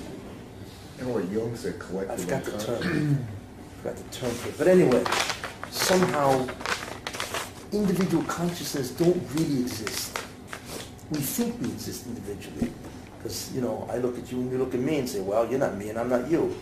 And 1.01 1.13
what 1.13 1.29
Jung 1.31 1.55
said, 1.57 1.79
collective. 1.79 2.11
I 2.11 2.25
collective 2.25 2.55
forgot 2.55 2.67
the 2.67 2.73
unconscious. 2.73 2.93
term. 2.97 3.29
forgot 3.83 3.97
the 3.97 4.17
term 4.17 4.31
for 4.31 4.49
it. 4.49 4.59
But 4.59 4.69
anyway, 4.69 5.05
somehow 5.71 6.49
individual 7.73 8.23
consciousness 8.25 8.93
don't 8.93 9.21
really 9.35 9.61
exist. 9.61 10.19
We 11.11 11.19
think 11.19 11.61
we 11.61 11.69
exist 11.69 12.07
individually. 12.07 12.73
Because, 13.19 13.53
you 13.55 13.61
know, 13.61 13.87
I 13.93 13.99
look 13.99 14.19
at 14.19 14.33
you 14.33 14.39
and 14.41 14.51
you 14.51 14.59
look 14.59 14.75
at 14.75 14.81
me 14.81 14.99
and 15.01 15.09
say, 15.09 15.21
well, 15.21 15.49
you're 15.49 15.61
not 15.61 15.77
me 15.77 15.91
and 15.91 15.99
I'm 15.99 16.09
not 16.09 16.31
you. 16.31 16.57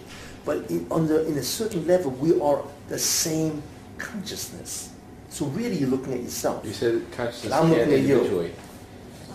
But 0.44 0.68
in, 0.70 0.86
on 0.90 1.06
the, 1.06 1.26
in 1.26 1.38
a 1.38 1.42
certain 1.42 1.86
level, 1.86 2.10
we 2.10 2.38
are 2.40 2.64
the 2.88 2.98
same 2.98 3.62
consciousness. 3.98 4.90
So 5.28 5.46
really 5.46 5.78
you're 5.78 5.88
looking 5.88 6.12
at 6.12 6.20
yourself. 6.20 6.64
you 6.66 6.72
said 6.72 7.06
consciousness 7.12 7.52
I'm 7.52 7.70
looking 7.70 7.84
can't 7.84 7.92
at 7.92 8.00
you. 8.02 8.50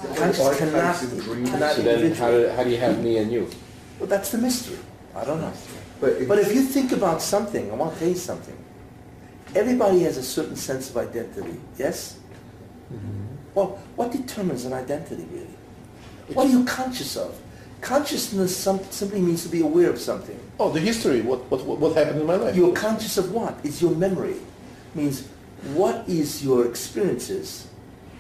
Individuate. 0.04 0.18
Consciousness 0.18 0.58
cannot, 0.58 0.84
Archetypes 0.84 1.12
and 1.12 1.22
dreams. 1.22 1.50
cannot 1.50 1.76
So 1.76 1.82
then, 1.82 2.00
how 2.16 2.28
individuate. 2.30 2.50
do, 2.50 2.56
how 2.56 2.64
do 2.64 2.70
you 2.70 2.78
have 2.78 3.04
me 3.04 3.18
and 3.18 3.32
you? 3.32 3.50
Well, 4.00 4.08
that's 4.08 4.32
the 4.32 4.38
mystery. 4.38 4.78
I 5.16 5.24
don't 5.24 5.42
know. 5.42 5.54
But, 6.02 6.28
But 6.28 6.40
if 6.40 6.54
you 6.54 6.62
think 6.62 6.92
about 6.92 7.22
something, 7.22 7.72
I 7.72 7.76
want 7.76 7.94
to 7.94 8.00
tell 8.00 8.10
you 8.10 8.16
something. 8.16 8.58
Everybody 9.56 10.02
has 10.02 10.18
a 10.18 10.24
certain 10.24 10.56
sense 10.58 10.90
of 10.90 10.98
identity, 10.98 11.58
yes? 11.78 12.20
Mm-hmm. 12.94 13.36
Well, 13.54 13.80
what 13.96 14.12
determines 14.12 14.66
an 14.66 14.74
identity, 14.74 15.26
really? 15.32 15.48
What 16.34 16.48
are 16.48 16.50
you 16.50 16.66
conscious 16.66 17.16
of? 17.16 17.40
Consciousness 17.80 18.56
some, 18.56 18.84
simply 18.90 19.22
means 19.22 19.44
to 19.44 19.50
be 19.50 19.62
aware 19.62 19.90
of 19.90 20.00
something. 20.00 20.38
Oh, 20.60 20.72
the 20.72 20.80
history, 20.80 21.22
what, 21.22 21.50
what, 21.50 21.64
what 21.64 21.96
happened 21.96 22.20
in 22.20 22.28
my 22.28 22.36
life. 22.36 22.56
You're 22.56 22.74
conscious 22.74 23.18
of 23.18 23.32
what? 23.32 23.58
It's 23.64 23.82
your 23.82 23.92
memory. 23.96 24.36
means 24.94 25.28
what 25.74 26.08
is 26.08 26.44
your 26.44 26.68
experiences 26.68 27.68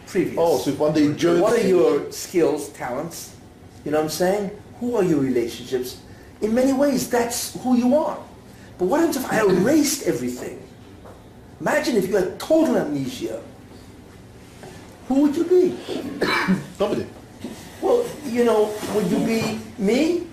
previous? 0.07 0.37
Oh, 0.37 0.57
so 0.57 0.71
if 0.71 0.79
one 0.79 0.93
day 0.93 1.03
you. 1.03 1.41
What 1.41 1.59
are 1.59 1.67
your 1.67 2.11
skills, 2.11 2.69
talents? 2.69 3.35
You 3.83 3.91
know 3.91 3.97
what 3.97 4.05
I'm 4.05 4.09
saying? 4.09 4.51
Who 4.79 4.95
are 4.95 5.03
your 5.03 5.19
relationships? 5.19 6.01
In 6.41 6.53
many 6.53 6.73
ways, 6.73 7.09
that's 7.09 7.55
who 7.61 7.77
you 7.77 7.95
are. 7.95 8.19
But 8.77 8.85
what 8.85 8.99
happens 8.99 9.17
if 9.17 9.31
I 9.31 9.39
erased 9.41 10.05
everything? 10.07 10.61
Imagine 11.61 11.95
if 11.95 12.07
you 12.07 12.15
had 12.15 12.39
total 12.39 12.77
amnesia. 12.77 13.41
Who 15.07 15.21
would 15.21 15.35
you 15.35 15.43
be? 15.45 15.77
Nobody. 16.79 17.05
Well, 17.81 18.05
you 18.25 18.43
know, 18.43 18.73
would 18.93 19.07
you 19.07 19.19
be 19.25 19.59
me? 19.77 20.27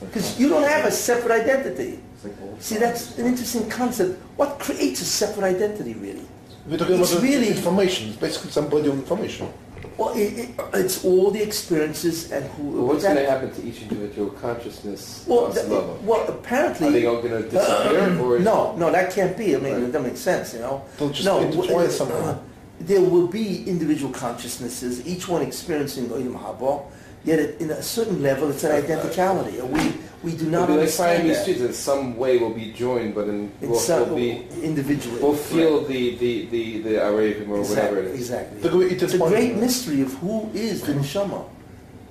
Because 0.00 0.38
you 0.38 0.48
don't 0.48 0.68
have 0.68 0.84
a 0.84 0.90
separate 0.90 1.32
identity. 1.42 1.98
It's 2.14 2.24
like 2.24 2.34
old 2.42 2.62
See, 2.62 2.76
that's 2.76 3.18
an 3.18 3.26
interesting 3.26 3.68
concept. 3.68 4.20
What 4.36 4.58
creates 4.58 5.00
a 5.00 5.04
separate 5.04 5.56
identity, 5.56 5.94
really? 5.94 6.26
We're 6.66 6.78
talking 6.78 6.98
It's 7.00 7.12
about 7.12 7.22
really- 7.22 7.48
information. 7.48 8.08
It's 8.08 8.16
basically 8.16 8.50
some 8.50 8.68
body 8.68 8.88
of 8.88 8.94
information. 8.94 9.52
Well, 9.98 10.08
it, 10.16 10.32
it, 10.38 10.48
it's 10.72 11.04
all 11.04 11.30
the 11.30 11.40
experiences 11.40 12.32
and 12.32 12.44
who. 12.52 12.62
Well, 12.70 12.86
what's 12.88 13.04
going 13.04 13.16
to 13.16 13.30
happen 13.30 13.52
to 13.52 13.62
each 13.64 13.82
individual 13.82 14.30
consciousness 14.30 15.24
Well, 15.28 15.44
on 15.46 15.52
th- 15.52 15.66
some 15.66 15.72
level? 15.74 15.98
well, 16.02 16.26
apparently. 16.26 16.88
Are 16.88 16.90
they 16.90 17.06
all 17.06 17.22
going 17.22 17.42
to 17.44 17.48
disappear, 17.48 18.18
or 18.18 18.38
is 18.38 18.44
No, 18.44 18.74
no, 18.76 18.90
that 18.90 19.12
can't 19.12 19.36
be. 19.36 19.54
I 19.54 19.58
mean, 19.60 19.72
Right. 19.74 19.82
it 19.82 19.86
doesn't 19.92 20.02
make 20.02 20.16
sense, 20.16 20.54
you 20.54 20.60
know. 20.60 20.82
They'll 20.98 21.10
just 21.10 21.24
no, 21.26 21.38
intertwine 21.40 21.86
uh, 21.86 21.90
somehow. 21.90 22.38
There 22.80 23.00
will 23.02 23.28
be 23.28 23.62
individual 23.68 24.12
consciousnesses, 24.12 25.06
each 25.06 25.28
one 25.28 25.42
experiencing 25.42 26.06
Olam 26.08 26.36
Haba, 26.40 26.82
yet 27.24 27.38
at, 27.38 27.60
in 27.60 27.70
a 27.70 27.82
certain 27.82 28.22
level, 28.22 28.50
it's 28.50 28.64
an 28.64 28.72
identicality. 28.82 29.60
We 29.68 29.94
we 30.22 30.36
do 30.36 30.46
not 30.50 30.70
like 30.70 30.78
understand 30.78 31.22
Siamese 31.22 31.36
that. 31.38 31.44
twins. 31.44 31.60
In 31.60 31.72
some 31.74 32.16
way, 32.16 32.38
will 32.38 32.54
be 32.54 32.72
joined, 32.72 33.14
but 33.14 33.28
in 33.28 33.52
In 33.60 33.70
we'll, 33.70 33.78
some, 33.78 34.08
we'll 34.08 34.16
be 34.16 34.46
individually. 34.62 35.20
we'll 35.22 35.32
correct. 35.32 35.46
feel 35.52 35.84
the 35.84 36.16
the 36.16 36.46
the 36.46 36.78
the 36.82 36.90
Arabim 36.94 37.48
or 37.48 37.60
whatever 37.62 37.98
it 37.98 38.14
Exactly. 38.14 38.14
is. 38.14 38.20
exactly. 38.20 38.70
Going 38.70 38.88
to 38.98 39.04
It's 39.04 39.14
a 39.14 39.18
great 39.18 39.56
mystery 39.56 40.00
of 40.02 40.12
who 40.14 40.50
is 40.54 40.80
the 40.82 40.92
neshama. 40.94 41.44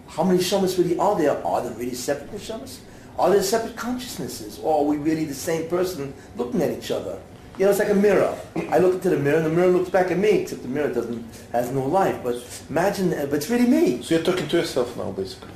How 0.07 0.23
many 0.23 0.40
neshamas 0.40 0.77
really 0.77 0.98
are 0.99 1.15
there? 1.18 1.44
Are 1.45 1.61
there 1.64 1.73
really 1.73 1.95
separate 1.95 2.31
neshamas? 2.31 2.77
Are 3.18 3.30
there 3.31 3.41
separate 3.44 3.76
consciousnesses? 3.76 4.60
Or 4.60 4.80
are 4.81 4.84
we 4.85 4.98
really 4.98 5.26
the 5.26 5.34
same 5.34 5.68
person 5.69 6.14
looking 6.38 6.61
at 6.61 6.69
each 6.72 6.91
other? 6.91 7.18
You 7.58 7.66
know, 7.66 7.70
it's 7.70 7.80
like 7.80 7.90
a 7.90 7.94
mirror. 7.96 8.36
I 8.72 8.80
look 8.80 8.96
into 8.96 9.10
the 9.12 9.18
mirror, 9.20 9.38
and 9.38 9.46
the 9.46 9.50
mirror 9.52 9.68
looks 9.70 9.90
back 9.90 10.10
at 10.10 10.18
me, 10.18 10.30
except 10.42 10.64
the 10.64 10.68
mirror 10.68 10.92
doesn't 10.92 11.24
has 11.52 11.70
no 11.72 11.86
life. 11.86 12.18
But 12.24 12.36
imagine, 12.70 13.14
uh, 13.14 13.28
but 13.28 13.36
it's 13.36 13.50
really 13.50 13.68
me. 13.68 14.02
So 14.02 14.16
you're 14.16 14.24
talking 14.24 14.48
to 14.48 14.58
yourself 14.58 14.98
now, 14.98 15.12
basically. 15.12 15.50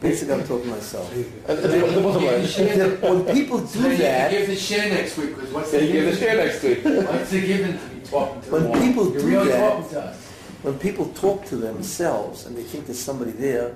Basically, 0.00 0.34
I'm 0.34 0.46
talking 0.46 0.64
to 0.66 0.70
myself. 0.70 1.10
And, 1.12 1.24
and 1.48 1.58
the, 1.58 1.68
the 1.68 2.00
bottom 2.02 2.24
line. 2.24 2.42
The- 2.42 2.98
when 3.00 3.34
people 3.34 3.58
do 3.60 3.66
So 3.66 3.88
that, 3.96 4.30
give 4.30 4.46
the 4.46 4.56
share 4.56 4.88
next 4.90 5.16
week, 5.16 5.34
because 5.34 5.50
what's 5.52 5.72
Yeah, 5.72 5.80
the 5.80 5.86
you 5.86 5.92
give 5.94 6.04
the 6.04 6.16
share 6.16 6.36
next 6.36 6.62
week. 6.62 6.84
What's 6.84 7.30
the 7.30 7.40
given 7.40 7.78
to 7.78 7.86
be 7.88 8.00
talking 8.06 8.42
to 8.42 8.50
When 8.50 8.62
the 8.64 8.68
wall? 8.68 8.80
people 8.80 9.04
You're 9.12 9.20
do 9.22 9.26
really 9.26 9.48
that- 9.48 9.70
talking 9.72 9.90
to 9.90 10.00
us. 10.04 10.16
when 10.62 10.78
people 10.78 11.06
talk 11.14 11.46
to 11.46 11.56
themselves 11.56 12.46
and 12.46 12.56
they 12.56 12.62
think 12.62 12.86
there's 12.86 12.98
somebody 13.00 13.32
there, 13.32 13.74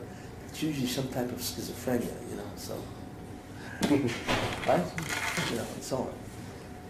it's 0.48 0.62
usually 0.62 0.86
some 0.86 1.08
type 1.08 1.32
of 1.32 1.38
schizophrenia, 1.38 2.12
you 2.30 2.36
know, 2.36 2.50
so. 2.56 2.74
right? 4.68 4.84
You 5.50 5.56
know, 5.56 5.66
and 5.74 5.82
so 5.82 5.96
on. 5.96 6.12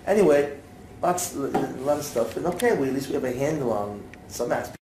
Anyway, 0.07 0.59
lots, 1.01 1.37
uh, 1.37 1.51
a 1.51 1.81
lot 1.83 1.99
of 1.99 2.05
stuff. 2.05 2.37
And 2.37 2.47
okay, 2.47 2.77
we, 2.77 2.89
at 2.89 2.95
least 2.95 3.09
we 3.09 3.15
have 3.15 3.25
a 3.25 3.33
handle 3.33 3.73
on 3.73 4.03
some 4.29 4.51
aspects. 4.53 4.82